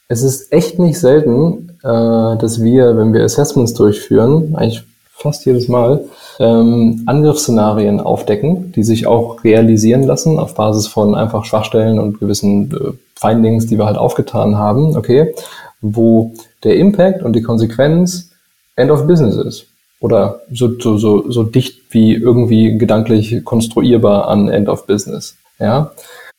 es 0.08 0.24
ist 0.24 0.54
echt 0.54 0.80
nicht 0.80 1.00
selten, 1.00 1.78
äh, 1.84 2.38
dass 2.38 2.62
wir, 2.64 2.98
wenn 2.98 3.14
wir 3.14 3.24
Assessments 3.24 3.74
durchführen, 3.74 4.56
eigentlich 4.56 4.84
fast 5.18 5.46
jedes 5.46 5.68
Mal, 5.68 6.06
ähm, 6.40 7.04
Angriffsszenarien 7.06 8.00
aufdecken, 8.00 8.72
die 8.72 8.84
sich 8.84 9.08
auch 9.08 9.44
realisieren 9.44 10.04
lassen 10.04 10.40
auf 10.40 10.54
Basis 10.54 10.88
von 10.88 11.16
einfach 11.16 11.44
Schwachstellen 11.46 12.00
und 12.00 12.20
gewissen 12.20 12.72
äh, 12.72 12.94
Findings, 13.16 13.66
die 13.66 13.78
wir 13.78 13.86
halt 13.86 13.98
aufgetan 13.98 14.58
haben, 14.58 14.96
okay, 14.96 15.34
wo 15.82 16.34
der 16.64 16.78
Impact 16.78 17.24
und 17.24 17.34
die 17.34 17.42
Konsequenz 17.42 18.32
End 18.76 18.92
of 18.92 19.08
Business 19.08 19.36
ist. 19.36 19.66
Oder 20.00 20.42
so, 20.52 20.80
so, 20.80 20.98
so, 20.98 21.32
so 21.32 21.44
dicht 21.44 21.82
wie 21.90 22.14
irgendwie 22.14 22.78
gedanklich 22.78 23.44
konstruierbar 23.44 24.28
an 24.28 24.48
End 24.48 24.70
of 24.70 24.86
Business. 24.86 25.36
Ja. 25.60 25.92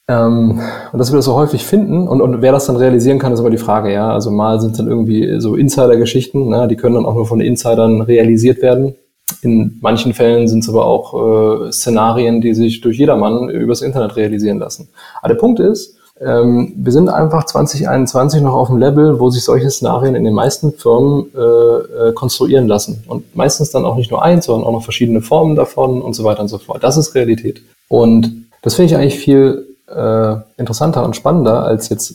Ähm, 0.08 0.60
und 0.90 0.98
dass 0.98 1.12
wir 1.12 1.16
das 1.16 1.26
so 1.26 1.34
häufig 1.34 1.66
finden 1.66 2.08
und, 2.08 2.22
und 2.22 2.40
wer 2.40 2.52
das 2.52 2.66
dann 2.66 2.76
realisieren 2.76 3.18
kann, 3.18 3.32
ist 3.32 3.40
immer 3.40 3.50
die 3.50 3.58
Frage, 3.58 3.92
ja. 3.92 4.10
Also 4.10 4.30
mal 4.30 4.58
sind 4.60 4.78
dann 4.78 4.88
irgendwie 4.88 5.38
so 5.38 5.54
Insider-Geschichten, 5.54 6.48
ne? 6.48 6.66
die 6.66 6.76
können 6.76 6.94
dann 6.94 7.04
auch 7.04 7.14
nur 7.14 7.26
von 7.26 7.40
Insidern 7.40 8.00
realisiert 8.00 8.62
werden. 8.62 8.94
In 9.42 9.78
manchen 9.82 10.14
Fällen 10.14 10.48
sind 10.48 10.60
es 10.60 10.70
aber 10.70 10.86
auch 10.86 11.66
äh, 11.66 11.72
Szenarien, 11.72 12.40
die 12.40 12.54
sich 12.54 12.80
durch 12.80 12.96
jedermann 12.96 13.50
übers 13.50 13.82
Internet 13.82 14.16
realisieren 14.16 14.58
lassen. 14.58 14.88
Aber 15.20 15.34
der 15.34 15.38
Punkt 15.38 15.60
ist, 15.60 15.96
ähm, 16.20 16.72
wir 16.76 16.90
sind 16.90 17.10
einfach 17.10 17.44
2021 17.44 18.40
noch 18.40 18.54
auf 18.54 18.68
dem 18.68 18.78
Level, 18.78 19.20
wo 19.20 19.28
sich 19.28 19.44
solche 19.44 19.70
Szenarien 19.70 20.14
in 20.14 20.24
den 20.24 20.34
meisten 20.34 20.72
Firmen 20.72 21.26
äh, 21.36 22.08
äh, 22.08 22.12
konstruieren 22.14 22.66
lassen. 22.66 23.04
Und 23.06 23.36
meistens 23.36 23.70
dann 23.70 23.84
auch 23.84 23.96
nicht 23.96 24.10
nur 24.10 24.22
eins, 24.22 24.46
sondern 24.46 24.66
auch 24.66 24.72
noch 24.72 24.82
verschiedene 24.82 25.20
Formen 25.20 25.54
davon 25.54 26.00
und 26.00 26.14
so 26.14 26.24
weiter 26.24 26.40
und 26.40 26.48
so 26.48 26.58
fort. 26.58 26.82
Das 26.82 26.96
ist 26.96 27.14
Realität. 27.14 27.62
Und 27.88 28.46
das 28.62 28.74
finde 28.74 28.92
ich 28.92 28.98
eigentlich 28.98 29.18
viel 29.18 29.67
äh, 29.94 30.36
interessanter 30.56 31.04
und 31.04 31.16
spannender 31.16 31.64
als 31.64 31.88
jetzt 31.88 32.14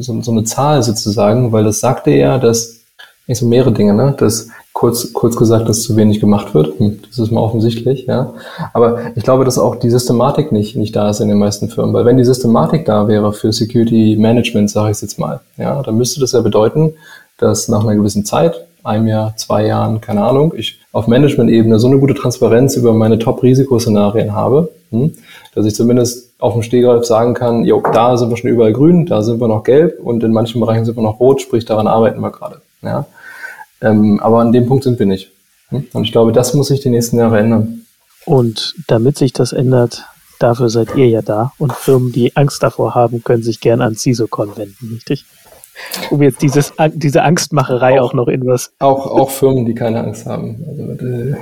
so, 0.00 0.22
so 0.22 0.30
eine 0.30 0.44
Zahl 0.44 0.82
sozusagen, 0.82 1.52
weil 1.52 1.64
das 1.64 1.80
sagte 1.80 2.10
ja, 2.10 2.38
dass 2.38 2.80
nicht 3.26 3.38
so 3.38 3.46
mehrere 3.46 3.72
Dinge, 3.72 3.94
ne? 3.94 4.14
dass 4.16 4.48
kurz, 4.72 5.12
kurz 5.14 5.36
gesagt, 5.36 5.68
dass 5.68 5.82
zu 5.82 5.96
wenig 5.96 6.20
gemacht 6.20 6.54
wird. 6.54 6.78
Hm, 6.78 7.00
das 7.08 7.18
ist 7.18 7.30
mal 7.32 7.40
offensichtlich, 7.40 8.06
ja. 8.06 8.34
Aber 8.74 9.16
ich 9.16 9.24
glaube, 9.24 9.44
dass 9.44 9.58
auch 9.58 9.76
die 9.76 9.90
Systematik 9.90 10.52
nicht, 10.52 10.76
nicht 10.76 10.94
da 10.94 11.08
ist 11.08 11.20
in 11.20 11.28
den 11.28 11.38
meisten 11.38 11.70
Firmen. 11.70 11.94
Weil 11.94 12.04
wenn 12.04 12.18
die 12.18 12.24
Systematik 12.24 12.84
da 12.84 13.08
wäre 13.08 13.32
für 13.32 13.52
Security 13.52 14.16
Management, 14.18 14.70
sage 14.70 14.92
ich 14.92 15.00
jetzt 15.00 15.18
mal, 15.18 15.40
ja, 15.56 15.82
dann 15.82 15.96
müsste 15.96 16.20
das 16.20 16.32
ja 16.32 16.42
bedeuten, 16.42 16.92
dass 17.38 17.68
nach 17.68 17.82
einer 17.84 17.94
gewissen 17.94 18.26
Zeit, 18.26 18.65
einem 18.86 19.06
Jahr, 19.06 19.36
zwei 19.36 19.66
Jahren, 19.66 20.00
keine 20.00 20.22
Ahnung, 20.22 20.54
ich 20.56 20.80
auf 20.92 21.06
Management-Ebene 21.06 21.78
so 21.78 21.88
eine 21.88 21.98
gute 21.98 22.14
Transparenz 22.14 22.76
über 22.76 22.92
meine 22.92 23.18
Top-Risikoszenarien 23.18 24.32
habe, 24.32 24.70
hm, 24.90 25.12
dass 25.54 25.66
ich 25.66 25.74
zumindest 25.74 26.30
auf 26.38 26.52
dem 26.52 26.62
Stehgreif 26.62 27.04
sagen 27.04 27.34
kann, 27.34 27.64
jo, 27.64 27.82
da 27.92 28.16
sind 28.16 28.30
wir 28.30 28.36
schon 28.36 28.50
überall 28.50 28.72
grün, 28.72 29.06
da 29.06 29.22
sind 29.22 29.40
wir 29.40 29.48
noch 29.48 29.64
gelb 29.64 30.00
und 30.02 30.22
in 30.22 30.32
manchen 30.32 30.60
Bereichen 30.60 30.84
sind 30.84 30.96
wir 30.96 31.02
noch 31.02 31.20
rot, 31.20 31.40
sprich 31.40 31.64
daran 31.64 31.86
arbeiten 31.86 32.20
wir 32.20 32.30
gerade. 32.30 32.60
Ja. 32.82 33.06
Ähm, 33.80 34.20
aber 34.20 34.40
an 34.40 34.52
dem 34.52 34.66
Punkt 34.66 34.84
sind 34.84 34.98
wir 34.98 35.06
nicht. 35.06 35.30
Hm? 35.68 35.86
Und 35.92 36.04
ich 36.04 36.12
glaube, 36.12 36.32
das 36.32 36.54
muss 36.54 36.68
sich 36.68 36.80
die 36.80 36.90
nächsten 36.90 37.18
Jahre 37.18 37.38
ändern. 37.38 37.86
Und 38.24 38.74
damit 38.86 39.18
sich 39.18 39.32
das 39.32 39.52
ändert, 39.52 40.04
dafür 40.38 40.68
seid 40.68 40.96
ihr 40.96 41.08
ja 41.08 41.22
da. 41.22 41.52
Und 41.58 41.72
Firmen, 41.72 42.12
die 42.12 42.36
Angst 42.36 42.62
davor 42.62 42.94
haben, 42.94 43.22
können 43.22 43.42
sich 43.42 43.60
gern 43.60 43.80
an 43.80 43.94
CISOCon 43.94 44.56
wenden, 44.56 44.94
richtig? 44.94 45.24
Um 46.10 46.22
jetzt 46.22 46.42
dieses, 46.42 46.72
diese 46.94 47.22
Angstmacherei 47.22 48.00
auch, 48.00 48.10
auch 48.10 48.14
noch 48.14 48.28
in 48.28 48.46
was. 48.46 48.72
Auch, 48.78 49.06
auch 49.06 49.30
Firmen, 49.30 49.66
die 49.66 49.74
keine 49.74 50.02
Angst 50.02 50.26
haben. 50.26 50.64
Also, 50.68 50.82
äh, 51.04 51.34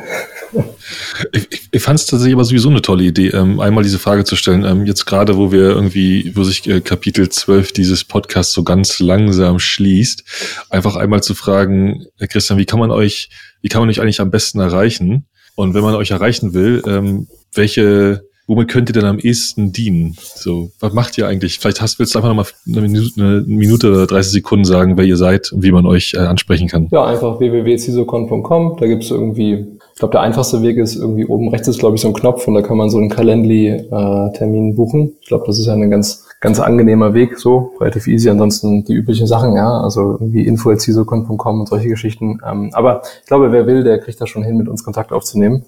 ich, 1.32 1.52
ich, 1.52 1.68
ich 1.70 1.82
fand 1.82 1.98
es 1.98 2.06
tatsächlich 2.06 2.34
aber 2.34 2.44
sowieso 2.44 2.70
eine 2.70 2.82
tolle 2.82 3.04
Idee, 3.04 3.28
ähm, 3.28 3.60
einmal 3.60 3.84
diese 3.84 3.98
Frage 3.98 4.24
zu 4.24 4.36
stellen. 4.36 4.64
Ähm, 4.64 4.86
jetzt 4.86 5.04
gerade, 5.04 5.36
wo 5.36 5.52
wir 5.52 5.70
irgendwie, 5.70 6.32
wo 6.34 6.44
sich 6.44 6.66
äh, 6.68 6.80
Kapitel 6.80 7.28
12 7.28 7.72
dieses 7.72 8.04
Podcasts 8.04 8.52
so 8.52 8.62
ganz 8.62 9.00
langsam 9.00 9.58
schließt, 9.58 10.24
einfach 10.70 10.96
einmal 10.96 11.22
zu 11.22 11.34
fragen, 11.34 12.06
Herr 12.18 12.28
Christian, 12.28 12.58
wie 12.58 12.66
kann 12.66 12.78
man 12.78 12.90
euch, 12.90 13.30
wie 13.62 13.68
kann 13.68 13.80
man 13.82 13.90
euch 13.90 14.00
eigentlich 14.00 14.20
am 14.20 14.30
besten 14.30 14.60
erreichen? 14.60 15.26
Und 15.56 15.74
wenn 15.74 15.82
man 15.82 15.94
euch 15.94 16.10
erreichen 16.10 16.54
will, 16.54 16.82
ähm, 16.86 17.28
welche 17.52 18.24
womit 18.46 18.68
könnt 18.68 18.90
ihr 18.90 18.92
denn 18.92 19.04
am 19.04 19.18
ehesten 19.18 19.72
dienen? 19.72 20.16
So, 20.18 20.70
was 20.80 20.92
macht 20.92 21.16
ihr 21.18 21.26
eigentlich? 21.26 21.58
Vielleicht 21.58 21.80
hast, 21.80 21.98
willst 21.98 22.14
du 22.14 22.18
einfach 22.18 22.28
nochmal 22.28 22.46
eine 22.66 22.80
Minute, 22.82 23.10
eine 23.16 23.40
Minute 23.46 23.90
oder 23.90 24.06
30 24.06 24.32
Sekunden 24.32 24.64
sagen, 24.64 24.96
wer 24.96 25.04
ihr 25.04 25.16
seid 25.16 25.52
und 25.52 25.62
wie 25.62 25.72
man 25.72 25.86
euch 25.86 26.14
äh, 26.14 26.18
ansprechen 26.18 26.68
kann. 26.68 26.88
Ja, 26.90 27.04
einfach 27.04 27.40
www.cisocon.com. 27.40 28.76
Da 28.78 28.86
gibt's 28.86 29.10
irgendwie, 29.10 29.78
ich 29.92 29.98
glaube, 29.98 30.12
der 30.12 30.20
einfachste 30.20 30.62
Weg 30.62 30.76
ist 30.76 30.96
irgendwie 30.96 31.26
oben 31.26 31.48
rechts 31.48 31.68
ist, 31.68 31.78
glaube 31.78 31.96
ich, 31.96 32.02
so 32.02 32.08
ein 32.08 32.14
Knopf 32.14 32.46
und 32.46 32.54
da 32.54 32.62
kann 32.62 32.76
man 32.76 32.90
so 32.90 32.98
einen 32.98 33.08
Calendly-Termin 33.08 34.70
äh, 34.70 34.74
buchen. 34.74 35.14
Ich 35.20 35.28
glaube, 35.28 35.44
das 35.46 35.58
ist 35.58 35.66
ja 35.66 35.72
ein 35.72 35.90
ganz, 35.90 36.26
ganz 36.40 36.60
angenehmer 36.60 37.14
Weg, 37.14 37.38
so, 37.38 37.72
relativ 37.80 38.06
easy. 38.06 38.28
Ansonsten 38.28 38.84
die 38.84 38.92
üblichen 38.92 39.26
Sachen, 39.26 39.56
ja, 39.56 39.80
also 39.80 40.12
irgendwie 40.12 40.46
info.cisocon.com 40.46 41.60
und 41.60 41.68
solche 41.68 41.88
Geschichten. 41.88 42.40
Ähm, 42.46 42.70
aber 42.74 43.02
ich 43.22 43.26
glaube, 43.26 43.52
wer 43.52 43.66
will, 43.66 43.84
der 43.84 43.98
kriegt 43.98 44.20
da 44.20 44.26
schon 44.26 44.42
hin, 44.42 44.56
mit 44.56 44.68
uns 44.68 44.84
Kontakt 44.84 45.12
aufzunehmen. 45.12 45.64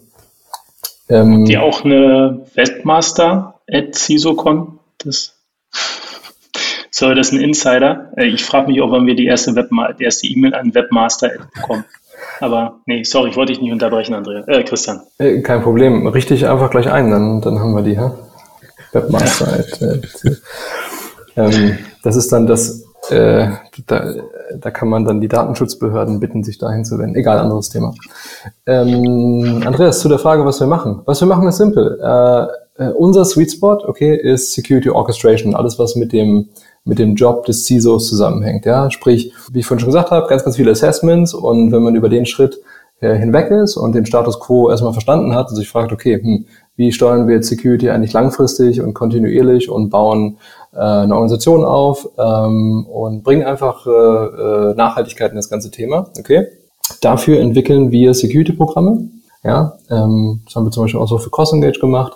Ähm, 1.08 1.46
ihr 1.46 1.62
auch 1.62 1.84
eine 1.84 2.46
Webmaster 2.54 3.60
at 3.70 3.94
CISOCon? 3.94 4.78
Das, 4.98 5.34
sorry, 6.90 7.14
das 7.14 7.28
ist 7.28 7.32
ein 7.34 7.40
Insider. 7.40 8.12
Äh, 8.16 8.26
ich 8.26 8.44
frage 8.44 8.68
mich 8.68 8.80
auch, 8.80 8.90
wann 8.90 9.06
wir 9.06 9.14
die 9.14 9.26
erste 9.26 9.54
Webma 9.54 9.92
die 9.92 10.04
erste 10.04 10.26
E-Mail 10.26 10.54
an 10.54 10.74
Webmaster 10.74 11.30
bekommen. 11.54 11.84
Aber 12.40 12.80
nee, 12.86 13.04
sorry, 13.04 13.30
ich 13.30 13.36
wollte 13.36 13.52
dich 13.52 13.62
nicht 13.62 13.72
unterbrechen, 13.72 14.14
Andrea. 14.14 14.42
Äh, 14.46 14.64
Christian. 14.64 15.02
Äh, 15.18 15.42
kein 15.42 15.62
Problem. 15.62 16.06
Richte 16.06 16.34
ich 16.34 16.46
einfach 16.46 16.70
gleich 16.70 16.90
ein, 16.90 17.10
dann, 17.10 17.40
dann 17.40 17.60
haben 17.60 17.74
wir 17.74 17.82
die, 17.82 17.98
ha? 17.98 18.16
Webmaster. 18.92 19.46
Ja. 19.46 19.56
At, 19.58 19.82
at, 19.82 20.42
ähm, 21.54 21.78
das 22.02 22.16
ist 22.16 22.32
dann 22.32 22.46
das 22.46 22.85
äh, 23.10 23.48
da, 23.86 24.14
da 24.58 24.70
kann 24.70 24.88
man 24.88 25.04
dann 25.04 25.20
die 25.20 25.28
Datenschutzbehörden 25.28 26.20
bitten, 26.20 26.44
sich 26.44 26.58
dahin 26.58 26.84
zu 26.84 26.98
wenden. 26.98 27.16
Egal, 27.16 27.38
anderes 27.38 27.68
Thema. 27.68 27.94
Ähm, 28.66 29.62
Andreas, 29.64 30.00
zu 30.00 30.08
der 30.08 30.18
Frage, 30.18 30.44
was 30.44 30.60
wir 30.60 30.66
machen. 30.66 31.02
Was 31.04 31.20
wir 31.20 31.28
machen, 31.28 31.46
ist 31.48 31.58
simpel. 31.58 31.98
Äh, 32.02 32.84
äh, 32.84 32.90
unser 32.90 33.24
Sweet 33.24 33.52
Spot, 33.52 33.78
okay, 33.86 34.16
ist 34.16 34.52
Security 34.52 34.90
Orchestration. 34.90 35.54
Alles, 35.54 35.78
was 35.78 35.96
mit 35.96 36.12
dem 36.12 36.48
mit 36.86 37.00
dem 37.00 37.16
Job 37.16 37.44
des 37.46 37.66
CISOs 37.66 38.08
zusammenhängt. 38.08 38.64
Ja, 38.64 38.90
sprich, 38.90 39.32
wie 39.50 39.58
ich 39.58 39.66
vorhin 39.66 39.80
schon 39.80 39.88
gesagt 39.88 40.12
habe, 40.12 40.28
ganz, 40.28 40.44
ganz 40.44 40.56
viele 40.56 40.70
Assessments 40.70 41.34
und 41.34 41.72
wenn 41.72 41.82
man 41.82 41.96
über 41.96 42.08
den 42.08 42.26
Schritt 42.26 42.60
äh, 43.00 43.14
hinweg 43.16 43.50
ist 43.50 43.76
und 43.76 43.94
den 43.94 44.06
Status 44.06 44.40
quo 44.40 44.70
erstmal 44.70 44.92
verstanden 44.92 45.34
hat 45.34 45.50
und 45.50 45.56
sich 45.56 45.68
fragt, 45.68 45.92
okay, 45.92 46.18
hm, 46.22 46.46
wie 46.76 46.92
steuern 46.92 47.26
wir 47.26 47.36
jetzt 47.36 47.48
Security 47.48 47.90
eigentlich 47.90 48.12
langfristig 48.12 48.80
und 48.80 48.94
kontinuierlich 48.94 49.70
und 49.70 49.90
bauen 49.90 50.38
äh, 50.72 50.78
eine 50.78 51.14
Organisation 51.14 51.64
auf 51.64 52.08
ähm, 52.18 52.86
und 52.86 53.22
bringen 53.24 53.44
einfach 53.44 53.86
äh, 53.86 53.90
äh, 53.90 54.74
Nachhaltigkeit 54.74 55.30
in 55.30 55.36
das 55.36 55.48
ganze 55.48 55.70
Thema. 55.70 56.10
Okay. 56.18 56.46
Dafür 57.00 57.40
entwickeln 57.40 57.90
wir 57.90 58.14
Security-Programme. 58.14 59.08
Ja, 59.42 59.78
ähm, 59.90 60.42
das 60.44 60.54
haben 60.54 60.64
wir 60.64 60.70
zum 60.70 60.84
Beispiel 60.84 61.00
auch 61.00 61.08
so 61.08 61.18
für 61.18 61.30
CrossEngage 61.30 61.78
gemacht 61.78 62.12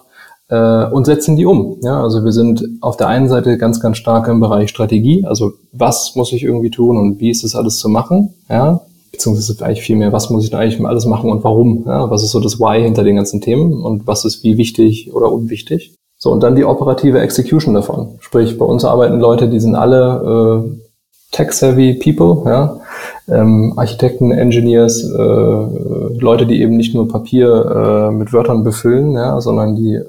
äh, 0.48 0.86
und 0.86 1.06
setzen 1.06 1.36
die 1.36 1.46
um. 1.46 1.78
Ja, 1.82 2.02
also 2.02 2.24
wir 2.24 2.32
sind 2.32 2.64
auf 2.80 2.96
der 2.96 3.08
einen 3.08 3.28
Seite 3.28 3.56
ganz, 3.56 3.80
ganz 3.80 3.96
stark 3.96 4.28
im 4.28 4.40
Bereich 4.40 4.68
Strategie. 4.68 5.24
Also 5.24 5.52
was 5.72 6.14
muss 6.16 6.32
ich 6.32 6.42
irgendwie 6.42 6.70
tun 6.70 6.98
und 6.98 7.20
wie 7.20 7.30
ist 7.30 7.44
das 7.44 7.54
alles 7.54 7.78
zu 7.78 7.88
machen? 7.88 8.34
Ja, 8.48 8.80
beziehungsweise 9.20 9.64
eigentlich 9.64 9.82
viel 9.82 9.96
mehr, 9.96 10.12
was 10.12 10.30
muss 10.30 10.44
ich 10.44 10.50
denn 10.50 10.58
eigentlich 10.58 10.84
alles 10.84 11.04
machen 11.04 11.30
und 11.30 11.44
warum? 11.44 11.84
Ja, 11.86 12.10
was 12.10 12.22
ist 12.22 12.30
so 12.30 12.40
das 12.40 12.58
Why 12.58 12.82
hinter 12.82 13.04
den 13.04 13.16
ganzen 13.16 13.40
Themen 13.40 13.82
und 13.84 14.06
was 14.06 14.24
ist 14.24 14.42
wie 14.42 14.56
wichtig 14.56 15.12
oder 15.12 15.30
unwichtig? 15.30 15.94
So, 16.16 16.30
und 16.32 16.42
dann 16.42 16.56
die 16.56 16.64
operative 16.64 17.20
Execution 17.20 17.74
davon. 17.74 18.16
Sprich, 18.20 18.58
bei 18.58 18.64
uns 18.64 18.84
arbeiten 18.84 19.20
Leute, 19.20 19.48
die 19.48 19.60
sind 19.60 19.74
alle 19.74 20.64
äh, 20.64 21.36
tech-savvy 21.36 21.94
people, 21.94 22.50
ja, 22.50 22.80
ähm, 23.28 23.74
Architekten, 23.76 24.32
Engineers, 24.32 25.02
äh, 25.02 25.18
Leute, 25.18 26.46
die 26.46 26.60
eben 26.60 26.76
nicht 26.76 26.94
nur 26.94 27.08
Papier 27.08 28.10
äh, 28.10 28.14
mit 28.14 28.32
Wörtern 28.32 28.64
befüllen, 28.64 29.12
ja, 29.12 29.40
sondern 29.40 29.76
die 29.76 29.94
äh, 29.94 30.04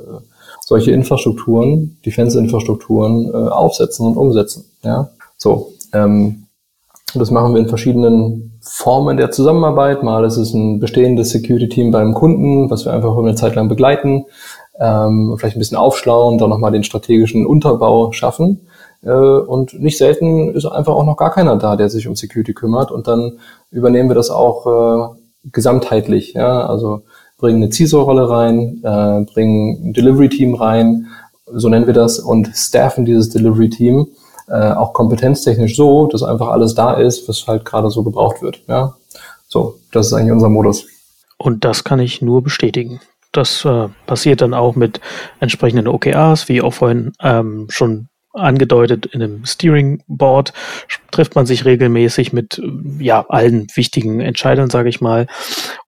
solche 0.66 0.92
Infrastrukturen, 0.92 1.98
Defense-Infrastrukturen 2.06 3.28
äh, 3.28 3.50
aufsetzen 3.50 4.08
und 4.08 4.16
umsetzen. 4.16 4.66
Ja, 4.84 5.10
so. 5.38 5.74
Ähm, 5.94 6.44
das 7.16 7.32
machen 7.32 7.54
wir 7.54 7.62
in 7.62 7.68
verschiedenen 7.68 8.60
Formen 8.62 9.18
der 9.18 9.32
Zusammenarbeit. 9.32 10.04
Mal 10.04 10.24
ist 10.26 10.38
es 10.38 10.54
ein 10.54 10.80
bestehendes 10.80 11.32
Security-Team 11.32 11.92
beim 11.92 12.14
Kunden, 12.14 12.70
was 12.70 12.86
wir 12.86 12.94
einfach 12.94 13.18
eine 13.18 13.36
Zeit 13.36 13.56
lang 13.56 13.70
begleiten 13.70 14.26
ähm, 14.82 15.36
vielleicht 15.38 15.56
ein 15.56 15.60
bisschen 15.60 15.78
aufschlauen, 15.78 16.40
dann 16.40 16.50
nochmal 16.50 16.72
den 16.72 16.84
strategischen 16.84 17.46
Unterbau 17.46 18.12
schaffen. 18.12 18.68
Äh, 19.04 19.12
und 19.12 19.80
nicht 19.80 19.98
selten 19.98 20.50
ist 20.56 20.66
einfach 20.66 20.96
auch 20.96 21.06
noch 21.06 21.18
gar 21.18 21.32
keiner 21.32 21.56
da, 21.58 21.76
der 21.76 21.90
sich 21.90 22.08
um 22.08 22.16
Security 22.16 22.54
kümmert. 22.54 22.92
Und 22.92 23.08
dann 23.08 23.40
übernehmen 23.70 24.10
wir 24.10 24.16
das 24.16 24.32
auch 24.32 24.66
äh, 24.66 25.50
gesamtheitlich. 25.52 26.34
Ja? 26.34 26.66
Also 26.66 27.04
bringen 27.38 27.62
eine 27.62 27.72
CISO-Rolle 27.72 28.30
rein, 28.30 28.82
äh, 28.84 29.32
bringen 29.32 29.90
ein 29.90 29.94
Delivery-Team 29.94 30.56
rein, 30.56 31.08
so 31.54 31.70
nennen 31.70 31.88
wir 31.88 31.94
das, 31.94 32.20
und 32.20 32.50
staffen 32.54 33.06
dieses 33.06 33.30
Delivery-Team 33.30 34.08
äh, 34.52 34.72
auch 34.74 34.94
kompetenztechnisch 34.94 35.76
so, 35.76 36.08
dass 36.08 36.24
einfach 36.24 36.50
alles 36.50 36.76
da 36.76 36.94
ist, 36.94 37.28
was 37.30 37.48
halt 37.48 37.64
gerade 37.66 37.90
so 37.90 38.04
gebraucht 38.04 38.42
wird. 38.42 38.62
Ja? 38.68 38.96
So, 39.48 39.80
das 39.92 40.08
ist 40.08 40.14
eigentlich 40.14 40.34
unser 40.34 40.50
Modus. 40.50 40.86
Und 41.38 41.66
das 41.66 41.84
kann 41.84 42.00
ich 42.00 42.22
nur 42.22 42.44
bestätigen. 42.44 43.00
Das 43.32 43.64
äh, 43.64 43.88
passiert 44.06 44.42
dann 44.42 44.54
auch 44.54 44.76
mit 44.76 45.00
entsprechenden 45.40 45.88
OKRs, 45.88 46.50
wie 46.50 46.62
auch 46.62 46.74
vorhin 46.74 47.14
ähm, 47.22 47.68
schon 47.70 48.10
angedeutet 48.34 49.06
in 49.08 49.22
einem 49.22 49.46
Steering 49.46 50.04
Board 50.08 50.54
trifft 51.12 51.36
man 51.36 51.46
sich 51.46 51.66
regelmäßig 51.66 52.32
mit 52.34 52.62
ja 53.00 53.26
allen 53.28 53.68
wichtigen 53.76 54.22
Entscheidern, 54.22 54.70
sage 54.70 54.90
ich 54.90 55.02
mal, 55.02 55.28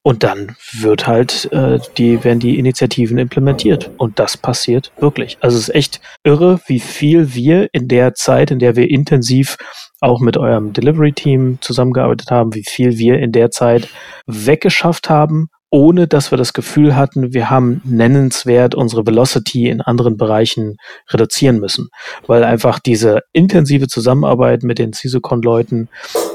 und 0.02 0.24
dann 0.24 0.56
wird 0.74 1.08
halt 1.08 1.50
äh, 1.52 1.80
die 1.98 2.24
werden 2.24 2.40
die 2.40 2.60
Initiativen 2.60 3.18
implementiert 3.18 3.92
und 3.98 4.20
das 4.20 4.36
passiert 4.38 4.92
wirklich. 5.00 5.38
Also 5.42 5.58
es 5.58 5.70
ist 5.70 5.76
echt 5.76 6.02
irre, 6.24 6.60
wie 6.68 6.80
viel 6.80 7.34
wir 7.34 7.70
in 7.72 7.88
der 7.88 8.14
Zeit, 8.14 8.52
in 8.52 8.60
der 8.60 8.76
wir 8.76 8.90
intensiv 8.90 9.58
auch 10.02 10.20
mit 10.20 10.36
eurem 10.36 10.74
Delivery 10.74 11.14
Team 11.14 11.60
zusammengearbeitet 11.62 12.30
haben, 12.30 12.54
wie 12.54 12.66
viel 12.68 12.98
wir 12.98 13.20
in 13.20 13.32
der 13.32 13.52
Zeit 13.52 13.88
weggeschafft 14.28 15.10
haben 15.10 15.50
ohne 15.74 16.08
dass 16.08 16.30
wir 16.30 16.38
das 16.38 16.54
Gefühl 16.54 16.96
hatten, 16.96 17.34
wir 17.34 17.50
haben 17.50 17.82
nennenswert 17.84 18.76
unsere 18.76 19.08
Velocity 19.08 19.70
in 19.70 19.82
anderen 19.82 20.18
Bereichen 20.18 20.78
reduzieren 21.10 21.60
müssen, 21.60 21.90
weil 22.28 22.44
einfach 22.44 22.78
diese 22.78 23.22
intensive 23.32 23.88
Zusammenarbeit 23.88 24.62
mit 24.62 24.78
den 24.78 24.94
CISOCon-Leuten, 24.94 25.90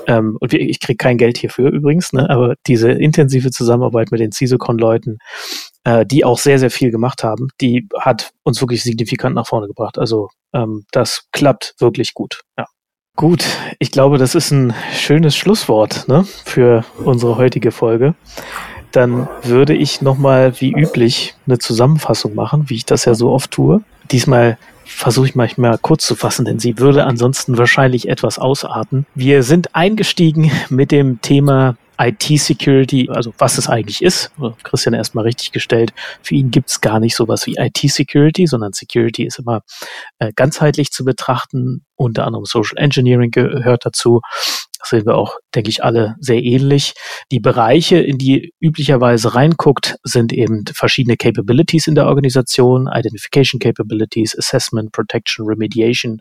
ähm, 0.09 0.36
und 0.40 0.55
ich 0.55 0.81
kriege 0.81 0.97
kein 0.97 1.19
Geld 1.19 1.39
hierfür 1.39 1.70
übrigens, 1.70 2.12
ne, 2.12 2.28
aber 2.28 2.56
diese 2.66 2.90
intensive 2.90 3.52
Zusammenarbeit 3.52 4.10
mit 4.10 4.19
den 4.19 4.32
CISOCon-Leuten 4.32 5.19
äh, 5.85 6.05
die 6.05 6.24
auch 6.24 6.39
sehr, 6.39 6.59
sehr 6.59 6.73
viel 6.73 6.90
gemacht 6.90 7.23
haben, 7.23 7.47
die 7.60 7.86
hat 7.97 8.32
uns 8.43 8.60
wirklich 8.60 8.82
signifikant 8.82 9.36
nach 9.36 9.47
vorne 9.47 9.69
gebracht. 9.69 9.98
Also 9.98 10.31
ähm, 10.52 10.85
das 10.90 11.28
klappt 11.31 11.77
wirklich 11.78 12.12
gut. 12.12 12.40
Ja. 12.59 12.66
Gut, 13.15 13.44
ich 13.78 13.93
glaube, 13.93 14.19
das 14.19 14.35
ist 14.35 14.51
ein 14.51 14.74
schönes 14.93 15.36
Schlusswort 15.36 16.09
ne, 16.09 16.24
für 16.44 16.85
unsere 17.05 17.36
heutige 17.36 17.70
Folge. 17.70 18.16
Dann 18.99 19.29
würde 19.45 19.75
ich 19.75 20.03
nochmal 20.03 20.61
wie 20.61 20.73
üblich 20.73 21.37
eine 21.47 21.61
Zusammenfassung 21.61 22.35
machen, 22.35 22.65
wie 22.69 22.75
ich 22.75 22.85
das 22.85 23.05
ja 23.05 23.15
so 23.15 23.31
oft 23.31 23.53
tue. 23.53 23.81
Diesmal 24.11 24.59
versuche 24.85 25.27
ich 25.27 25.37
manchmal 25.37 25.79
kurz 25.79 26.05
zu 26.05 26.16
fassen, 26.16 26.45
denn 26.45 26.59
sie 26.59 26.81
würde 26.81 27.05
ansonsten 27.05 27.59
wahrscheinlich 27.59 28.09
etwas 28.09 28.41
ausarten. 28.41 29.07
Wir 29.15 29.45
sind 29.45 29.77
eingestiegen 29.77 30.51
mit 30.69 30.91
dem 30.91 31.20
Thema 31.20 31.77
IT-Security, 31.99 33.09
also 33.11 33.33
was 33.39 33.59
es 33.59 33.69
eigentlich 33.69 34.03
ist, 34.03 34.31
Christian 34.62 34.95
erstmal 34.95 35.25
richtig 35.25 35.53
gestellt, 35.53 35.93
für 36.23 36.35
ihn 36.35 36.51
gibt 36.51 36.70
es 36.70 36.81
gar 36.81 37.01
nicht 37.01 37.16
sowas 37.16 37.47
wie 37.47 37.57
IT-Security, 37.57 38.47
sondern 38.47 38.73
Security 38.73 39.25
ist 39.25 39.39
immer 39.39 39.62
äh, 40.19 40.33
ganzheitlich 40.35 40.91
zu 40.91 41.05
betrachten. 41.05 41.85
Unter 41.97 42.27
anderem 42.27 42.45
Social 42.45 42.79
Engineering 42.79 43.31
gehört 43.33 43.85
dazu. 43.85 44.20
Das 44.79 44.91
sehen 44.91 45.07
wir 45.07 45.16
auch, 45.16 45.37
denke 45.55 45.70
ich, 45.70 45.83
alle 45.83 46.15
sehr 46.20 46.41
ähnlich. 46.43 46.95
Die 47.33 47.41
Bereiche, 47.41 47.99
in 47.99 48.19
die 48.19 48.53
üblicherweise 48.61 49.35
reinguckt, 49.35 49.97
sind 50.05 50.33
eben 50.33 50.65
verschiedene 50.73 51.16
Capabilities 51.16 51.89
in 51.89 51.97
der 51.97 52.07
Organisation, 52.07 52.89
Identification 52.93 53.59
Capabilities, 53.59 54.39
Assessment, 54.39 54.93
Protection, 54.93 55.47
Remediation 55.47 56.20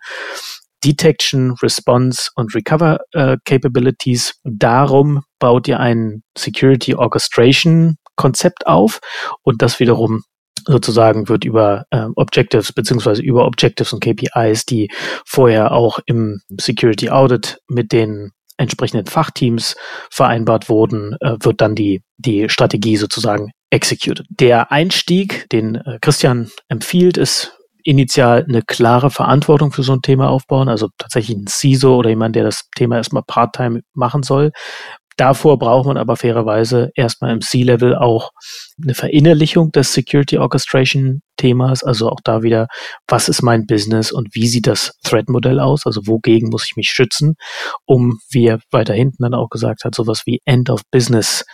Detection, 0.84 1.56
Response 1.62 2.30
und 2.36 2.54
Recover 2.54 3.00
äh, 3.12 3.38
Capabilities. 3.46 4.40
Darum 4.44 5.24
baut 5.40 5.68
ihr 5.68 5.80
ein 5.80 6.24
Security 6.38 6.96
Orchestration 6.96 7.98
Konzept 8.16 8.68
auf 8.68 9.00
und 9.44 9.62
das 9.62 9.80
wiederum 9.80 10.24
sozusagen 10.66 11.30
wird 11.30 11.46
über 11.46 11.86
äh, 11.92 12.08
Objectives 12.16 12.74
beziehungsweise 12.74 13.22
über 13.22 13.46
Objectives 13.46 13.94
und 13.94 14.04
KPIs, 14.04 14.66
die 14.66 14.90
vorher 15.26 15.72
auch 15.72 16.00
im 16.06 16.42
Security 16.60 17.10
Audit 17.10 17.60
mit 17.70 17.92
den 17.92 18.32
entsprechenden 18.58 19.06
Fachteams 19.06 19.76
vereinbart 20.12 20.68
wurden, 20.68 21.16
äh, 21.22 21.36
wird 21.40 21.62
dann 21.62 21.76
die, 21.76 22.02
die 22.18 22.50
Strategie 22.50 22.98
sozusagen 22.98 23.52
executed. 23.70 24.26
Der 24.30 24.72
Einstieg, 24.72 25.48
den 25.52 25.76
äh, 25.76 26.00
Christian 26.02 26.50
empfiehlt, 26.68 27.18
ist 27.18 27.54
initial 27.84 28.46
eine 28.48 28.64
klare 28.64 29.10
Verantwortung 29.10 29.72
für 29.72 29.84
so 29.84 29.94
ein 29.94 30.02
Thema 30.02 30.30
aufbauen, 30.30 30.68
also 30.68 30.90
tatsächlich 30.98 31.38
ein 31.38 31.48
CISO 31.48 31.96
oder 31.96 32.10
jemand, 32.10 32.36
der 32.36 32.44
das 32.44 32.68
Thema 32.76 32.98
erstmal 32.98 33.24
part-time 33.24 33.82
machen 33.94 34.24
soll. 34.24 34.52
Davor 35.18 35.58
braucht 35.58 35.88
man 35.88 35.98
aber 35.98 36.16
fairerweise 36.16 36.92
erstmal 36.96 37.34
im 37.34 37.42
C-Level 37.42 37.96
auch 37.96 38.30
eine 38.82 38.94
Verinnerlichung 38.94 39.72
des 39.72 39.94
Security 39.94 40.38
Orchestration 40.38 41.22
Themas, 41.38 41.84
also 41.84 42.10
auch 42.10 42.20
da 42.24 42.44
wieder, 42.44 42.68
was 43.08 43.28
ist 43.28 43.42
mein 43.42 43.66
Business 43.66 44.12
und 44.12 44.30
wie 44.34 44.48
sieht 44.48 44.68
das 44.68 44.94
Threat-Modell 45.04 45.60
aus, 45.60 45.86
also 45.86 46.02
wogegen 46.06 46.50
muss 46.50 46.66
ich 46.68 46.76
mich 46.76 46.90
schützen, 46.90 47.36
um, 47.86 48.20
wie 48.30 48.46
er 48.46 48.60
weiter 48.72 48.94
hinten 48.94 49.24
dann 49.24 49.34
auch 49.34 49.50
gesagt 49.50 49.84
hat, 49.84 49.96
sowas 49.96 50.22
wie 50.26 50.40
End 50.46 50.70
of 50.70 50.82
Business 50.92 51.46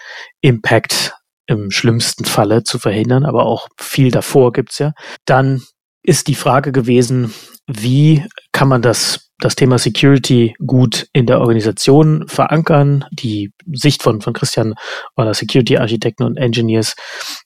Impact 0.42 1.14
im 1.48 1.72
schlimmsten 1.72 2.26
Falle 2.26 2.64
zu 2.64 2.80
verhindern, 2.80 3.26
aber 3.26 3.46
auch 3.46 3.68
viel 3.80 4.12
davor 4.12 4.52
gibt's 4.54 4.80
ja. 4.80 4.94
Dann 5.26 5.62
ist 6.04 6.28
die 6.28 6.36
Frage 6.36 6.72
gewesen, 6.72 7.34
wie 7.68 8.26
kann 8.52 8.68
man 8.68 8.82
das, 8.82 9.32
das 9.44 9.56
Thema 9.56 9.78
Security 9.78 10.56
gut 10.66 11.08
in 11.12 11.26
der 11.26 11.42
Organisation 11.42 12.26
verankern? 12.28 13.06
Die 13.12 13.52
Sicht 13.74 14.02
von, 14.02 14.22
von 14.22 14.34
Christian 14.34 14.76
war 15.16 15.26
da 15.26 15.34
Security-Architekten 15.34 16.24
und 16.24 16.38
Engineers 16.38 16.96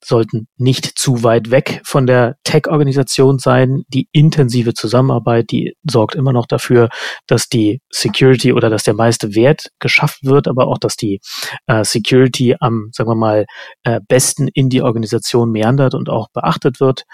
sollten 0.03 0.47
nicht 0.57 0.85
zu 0.85 1.23
weit 1.23 1.49
weg 1.49 1.81
von 1.83 2.05
der 2.05 2.35
Tech-Organisation 2.43 3.39
sein. 3.39 3.83
Die 3.87 4.09
intensive 4.11 4.75
Zusammenarbeit, 4.75 5.49
die 5.49 5.73
sorgt 5.83 6.13
immer 6.13 6.33
noch 6.33 6.45
dafür, 6.45 6.89
dass 7.25 7.49
die 7.49 7.81
Security 7.89 8.53
oder 8.53 8.69
dass 8.69 8.83
der 8.83 8.93
meiste 8.93 9.33
Wert 9.33 9.71
geschafft 9.79 10.23
wird, 10.23 10.47
aber 10.47 10.67
auch, 10.67 10.77
dass 10.77 10.97
die 10.97 11.19
äh, 11.65 11.83
Security 11.83 12.55
am, 12.59 12.89
sagen 12.91 13.09
wir 13.09 13.15
mal, 13.15 13.45
äh, 13.83 13.99
besten 14.07 14.47
in 14.53 14.69
die 14.69 14.83
Organisation 14.83 15.51
meandert 15.51 15.95
und 15.95 16.09
auch 16.09 16.27
beachtet 16.31 16.79
wird. 16.79 17.05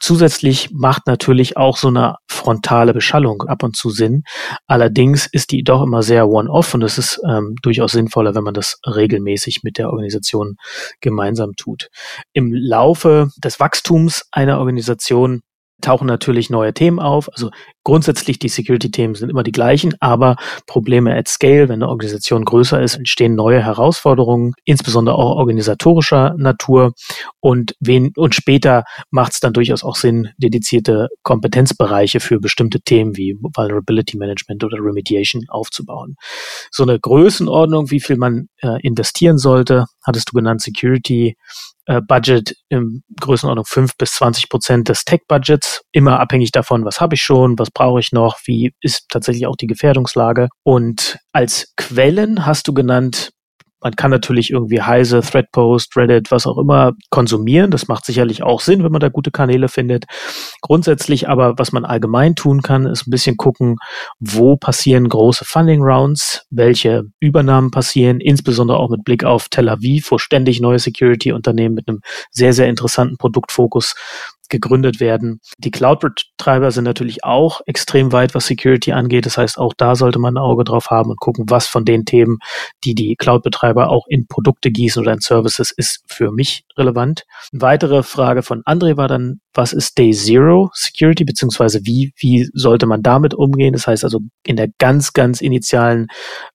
Zusätzlich 0.00 0.70
macht 0.72 1.06
natürlich 1.06 1.58
auch 1.58 1.76
so 1.76 1.88
eine 1.88 2.16
frontale 2.26 2.94
Beschallung 2.94 3.42
ab 3.42 3.62
und 3.62 3.76
zu 3.76 3.90
Sinn. 3.90 4.22
Allerdings 4.66 5.26
ist 5.26 5.50
die 5.50 5.62
doch 5.62 5.82
immer 5.82 6.02
sehr 6.02 6.26
one-off 6.26 6.72
und 6.72 6.82
es 6.82 6.96
ist 6.96 7.20
ähm, 7.28 7.54
durchaus 7.62 7.92
sinnvoller, 7.92 8.34
wenn 8.34 8.44
man 8.44 8.54
das 8.54 8.78
regelmäßig 8.86 9.60
mit 9.62 9.76
der 9.76 9.90
Organisation 9.90 10.56
gemeinsam 11.02 11.52
tut. 11.54 11.88
Im 12.32 12.52
Laufe 12.54 13.28
des 13.36 13.60
Wachstums 13.60 14.24
einer 14.32 14.58
Organisation 14.58 15.42
tauchen 15.80 16.06
natürlich 16.06 16.50
neue 16.50 16.74
Themen 16.74 16.98
auf. 16.98 17.28
Also 17.32 17.50
grundsätzlich 17.84 18.38
die 18.38 18.48
Security-Themen 18.48 19.14
sind 19.14 19.30
immer 19.30 19.42
die 19.42 19.52
gleichen, 19.52 19.94
aber 20.00 20.36
Probleme 20.66 21.16
at 21.16 21.28
Scale, 21.28 21.68
wenn 21.68 21.82
eine 21.82 21.88
Organisation 21.88 22.44
größer 22.44 22.80
ist, 22.80 22.96
entstehen 22.96 23.34
neue 23.34 23.62
Herausforderungen, 23.62 24.52
insbesondere 24.64 25.16
auch 25.16 25.36
organisatorischer 25.36 26.34
Natur. 26.36 26.92
Und 27.40 27.74
wen, 27.80 28.12
und 28.16 28.34
später 28.34 28.84
macht 29.10 29.32
es 29.32 29.40
dann 29.40 29.52
durchaus 29.52 29.84
auch 29.84 29.96
Sinn, 29.96 30.28
dedizierte 30.38 31.08
Kompetenzbereiche 31.22 32.20
für 32.20 32.38
bestimmte 32.38 32.80
Themen 32.80 33.16
wie 33.16 33.36
Vulnerability 33.40 34.16
Management 34.16 34.64
oder 34.64 34.78
Remediation 34.78 35.44
aufzubauen. 35.48 36.16
So 36.70 36.82
eine 36.82 36.98
Größenordnung, 36.98 37.90
wie 37.90 38.00
viel 38.00 38.16
man 38.16 38.48
äh, 38.62 38.80
investieren 38.82 39.38
sollte, 39.38 39.86
hattest 40.04 40.30
du 40.30 40.34
genannt, 40.34 40.62
Security 40.62 41.36
äh, 41.90 42.00
Budget 42.00 42.54
in 42.68 43.02
Größenordnung 43.20 43.64
5 43.64 43.96
bis 43.96 44.12
20 44.12 44.48
Prozent 44.48 44.88
des 44.88 45.04
Tech-Budgets, 45.04 45.82
immer 45.90 46.20
abhängig 46.20 46.52
davon, 46.52 46.84
was 46.84 47.00
habe 47.00 47.16
ich 47.16 47.22
schon, 47.22 47.58
was 47.58 47.72
brauche 47.72 47.98
ich 47.98 48.12
noch, 48.12 48.38
wie 48.44 48.72
ist 48.80 49.08
tatsächlich 49.08 49.48
auch 49.48 49.56
die 49.56 49.66
Gefährdungslage. 49.66 50.48
Und 50.62 51.18
als 51.32 51.72
Quellen 51.76 52.46
hast 52.46 52.68
du 52.68 52.74
genannt 52.74 53.30
man 53.80 53.96
kann 53.96 54.10
natürlich 54.10 54.50
irgendwie 54.50 54.82
Heise, 54.82 55.20
Threadpost, 55.20 55.96
Reddit, 55.96 56.30
was 56.30 56.46
auch 56.46 56.58
immer 56.58 56.92
konsumieren. 57.10 57.70
Das 57.70 57.88
macht 57.88 58.04
sicherlich 58.04 58.42
auch 58.42 58.60
Sinn, 58.60 58.84
wenn 58.84 58.92
man 58.92 59.00
da 59.00 59.08
gute 59.08 59.30
Kanäle 59.30 59.68
findet. 59.68 60.04
Grundsätzlich 60.60 61.28
aber, 61.28 61.58
was 61.58 61.72
man 61.72 61.84
allgemein 61.84 62.34
tun 62.34 62.62
kann, 62.62 62.86
ist 62.86 63.06
ein 63.06 63.10
bisschen 63.10 63.36
gucken, 63.36 63.76
wo 64.18 64.56
passieren 64.56 65.08
große 65.08 65.44
Funding 65.44 65.82
Rounds, 65.82 66.46
welche 66.50 67.04
Übernahmen 67.20 67.70
passieren, 67.70 68.20
insbesondere 68.20 68.78
auch 68.78 68.90
mit 68.90 69.04
Blick 69.04 69.24
auf 69.24 69.48
Tel 69.48 69.68
Aviv, 69.68 70.10
wo 70.10 70.18
ständig 70.18 70.60
neue 70.60 70.78
Security-Unternehmen 70.78 71.74
mit 71.74 71.88
einem 71.88 72.00
sehr, 72.30 72.52
sehr 72.52 72.68
interessanten 72.68 73.16
Produktfokus 73.16 73.94
gegründet 74.50 75.00
werden. 75.00 75.40
Die 75.58 75.70
Cloud-Betreiber 75.70 76.70
sind 76.70 76.84
natürlich 76.84 77.24
auch 77.24 77.60
extrem 77.66 78.12
weit, 78.12 78.34
was 78.34 78.46
Security 78.46 78.92
angeht. 78.92 79.26
Das 79.26 79.38
heißt, 79.38 79.58
auch 79.58 79.72
da 79.76 79.94
sollte 79.94 80.18
man 80.18 80.34
ein 80.34 80.42
Auge 80.42 80.64
drauf 80.64 80.90
haben 80.90 81.10
und 81.10 81.20
gucken, 81.20 81.46
was 81.48 81.66
von 81.66 81.84
den 81.84 82.04
Themen, 82.04 82.38
die 82.84 82.94
die 82.94 83.16
Cloud-Betreiber 83.16 83.88
auch 83.88 84.06
in 84.08 84.26
Produkte 84.26 84.70
gießen 84.70 85.00
oder 85.00 85.12
in 85.12 85.20
Services, 85.20 85.70
ist 85.70 86.02
für 86.06 86.30
mich 86.32 86.64
relevant. 86.76 87.24
Eine 87.52 87.62
weitere 87.62 88.02
Frage 88.02 88.42
von 88.42 88.62
André 88.64 88.96
war 88.96 89.08
dann, 89.08 89.40
was 89.54 89.72
ist 89.72 89.98
Day 89.98 90.12
Zero 90.12 90.70
Security, 90.74 91.24
beziehungsweise 91.24 91.80
wie, 91.84 92.12
wie 92.16 92.48
sollte 92.52 92.86
man 92.86 93.02
damit 93.02 93.34
umgehen? 93.34 93.72
Das 93.72 93.86
heißt 93.86 94.04
also 94.04 94.20
in 94.44 94.56
der 94.56 94.68
ganz, 94.78 95.12
ganz 95.12 95.40
initialen 95.40 96.06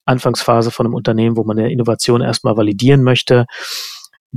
Anfangsphase 0.05 0.71
von 0.71 0.85
einem 0.85 0.95
Unternehmen, 0.95 1.37
wo 1.37 1.43
man 1.43 1.57
eine 1.57 1.71
Innovation 1.71 2.21
erstmal 2.21 2.57
validieren 2.57 3.03
möchte 3.03 3.45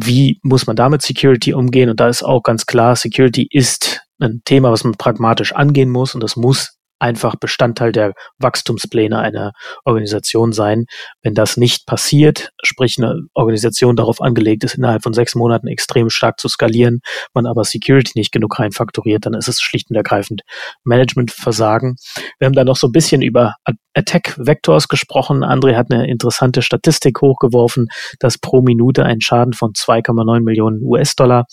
wie 0.01 0.39
muss 0.43 0.66
man 0.66 0.77
damit 0.77 1.03
Security 1.03 1.55
umgehen? 1.55 1.91
Und 1.91 2.01
da 2.01 2.09
ist 2.09 2.23
auch 2.23 2.43
ganz 2.43 2.66
klar, 2.66 2.95
Security 2.97 3.49
ist 3.51 4.03
ein 4.20 4.43
Thema, 4.45 4.70
was 4.70 4.85
man 4.85 4.95
pragmatisch 4.95 5.53
angehen 5.53 5.91
muss 5.91 6.15
und 6.15 6.23
das 6.23 6.37
muss 6.37 6.77
einfach 6.99 7.37
Bestandteil 7.37 7.93
der 7.93 8.15
Wachstumspläne 8.39 9.19
einer 9.19 9.53
Organisation 9.85 10.53
sein. 10.53 10.87
Wenn 11.23 11.35
das 11.35 11.57
nicht 11.57 11.87
passiert, 11.87 12.51
sprich 12.62 12.99
eine 12.99 13.23
Organisation 13.35 13.97
darauf 13.97 14.20
angelegt 14.20 14.65
ist, 14.65 14.75
innerhalb 14.75 15.03
von 15.03 15.12
sechs 15.12 15.35
Monaten 15.35 15.69
extrem 15.69 16.11
stark 16.11 16.41
zu 16.41 16.49
skalieren, 16.49 17.01
man 17.35 17.47
aber 17.47 17.65
Security 17.65 18.12
nicht 18.15 18.33
genug 18.33 18.59
reinfaktoriert, 18.59 19.27
dann 19.27 19.35
ist 19.35 19.49
es 19.49 19.61
schlicht 19.61 19.91
und 19.91 19.97
ergreifend 19.97 20.43
Managementversagen. 20.85 21.97
Wir 22.39 22.47
haben 22.47 22.55
da 22.55 22.65
noch 22.65 22.77
so 22.77 22.89
ein 22.89 22.93
bisschen 22.93 23.23
über 23.23 23.55
Attack 23.95 24.37
Vectors 24.39 24.89
gesprochen. 24.89 25.43
André 25.43 25.75
hat 25.77 25.91
eine 25.91 26.09
interessante 26.09 26.62
Statistik 26.62 27.20
hochgeworfen, 27.20 27.89
dass 28.20 28.39
pro 28.39 28.62
Minute 28.62 29.05
ein 29.05 29.20
Schaden 29.20 29.53
von 29.53 29.73
2,9 29.73 30.41
Millionen 30.41 30.83
US-Dollar 30.83 31.47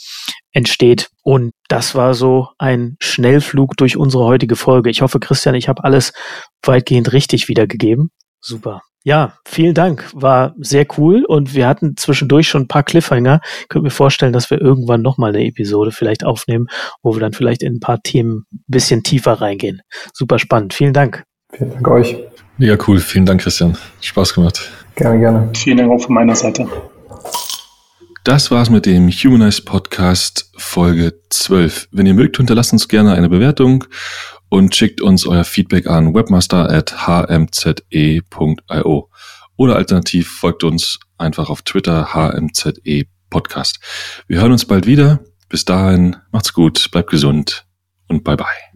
entsteht. 0.55 1.09
Und 1.21 1.51
das 1.67 1.93
war 1.93 2.13
so 2.13 2.47
ein 2.57 2.95
Schnellflug 2.99 3.77
durch 3.77 3.97
unsere 3.97 4.23
heutige 4.23 4.55
Folge. 4.55 4.89
Ich 4.89 5.01
hoffe, 5.01 5.19
Christian, 5.19 5.53
ich 5.53 5.67
habe 5.67 5.83
alles 5.83 6.13
weitgehend 6.63 7.13
richtig 7.13 7.47
wiedergegeben. 7.49 8.09
Super. 8.39 8.81
Ja, 9.03 9.33
vielen 9.45 9.75
Dank. 9.75 10.09
War 10.13 10.55
sehr 10.57 10.87
cool 10.97 11.25
und 11.25 11.53
wir 11.53 11.67
hatten 11.67 11.95
zwischendurch 11.95 12.47
schon 12.47 12.63
ein 12.63 12.67
paar 12.67 12.81
Cliffhanger. 12.81 13.39
Ich 13.61 13.67
könnte 13.67 13.83
mir 13.83 13.91
vorstellen, 13.91 14.33
dass 14.33 14.49
wir 14.49 14.59
irgendwann 14.59 15.03
nochmal 15.03 15.29
eine 15.35 15.45
Episode 15.45 15.91
vielleicht 15.91 16.25
aufnehmen, 16.25 16.67
wo 17.03 17.13
wir 17.13 17.19
dann 17.19 17.33
vielleicht 17.33 17.61
in 17.61 17.75
ein 17.75 17.79
paar 17.79 18.01
Themen 18.01 18.45
ein 18.51 18.63
bisschen 18.67 19.03
tiefer 19.03 19.33
reingehen. 19.33 19.81
Super 20.13 20.39
spannend. 20.39 20.73
Vielen 20.73 20.93
Dank. 20.93 21.23
Vielen 21.51 21.71
Dank 21.71 21.87
euch. 21.87 22.17
Mega 22.57 22.77
cool. 22.87 22.99
Vielen 22.99 23.27
Dank, 23.27 23.41
Christian. 23.41 23.77
Spaß 24.01 24.33
gemacht. 24.33 24.71
Gerne, 24.95 25.19
gerne. 25.19 25.49
Vielen 25.55 25.77
Dank 25.77 25.91
auch 25.91 26.03
von 26.03 26.15
meiner 26.15 26.35
Seite. 26.35 26.67
Das 28.25 28.49
war's 28.49 28.71
mit 28.71 28.87
dem 28.87 29.11
Humanize 29.11 29.61
Podcast 29.61 30.51
Folge 30.57 31.13
12. 31.29 31.89
Wenn 31.91 32.07
ihr 32.07 32.15
mögt, 32.15 32.37
hinterlasst 32.37 32.73
uns 32.73 32.87
gerne 32.87 33.13
eine 33.13 33.29
Bewertung 33.29 33.83
und 34.49 34.75
schickt 34.75 34.99
uns 34.99 35.27
euer 35.27 35.43
Feedback 35.43 35.85
an 35.85 36.15
webmaster.hmze.io 36.15 39.09
oder 39.57 39.75
alternativ 39.75 40.27
folgt 40.27 40.63
uns 40.63 40.97
einfach 41.19 41.51
auf 41.51 41.61
Twitter 41.61 42.15
hmze 42.15 42.73
Podcast. 43.29 43.79
Wir 44.27 44.41
hören 44.41 44.53
uns 44.53 44.65
bald 44.65 44.87
wieder. 44.87 45.19
Bis 45.47 45.63
dahin, 45.63 46.15
macht's 46.31 46.53
gut, 46.53 46.89
bleibt 46.89 47.11
gesund 47.11 47.67
und 48.07 48.23
bye 48.23 48.37
bye. 48.37 48.74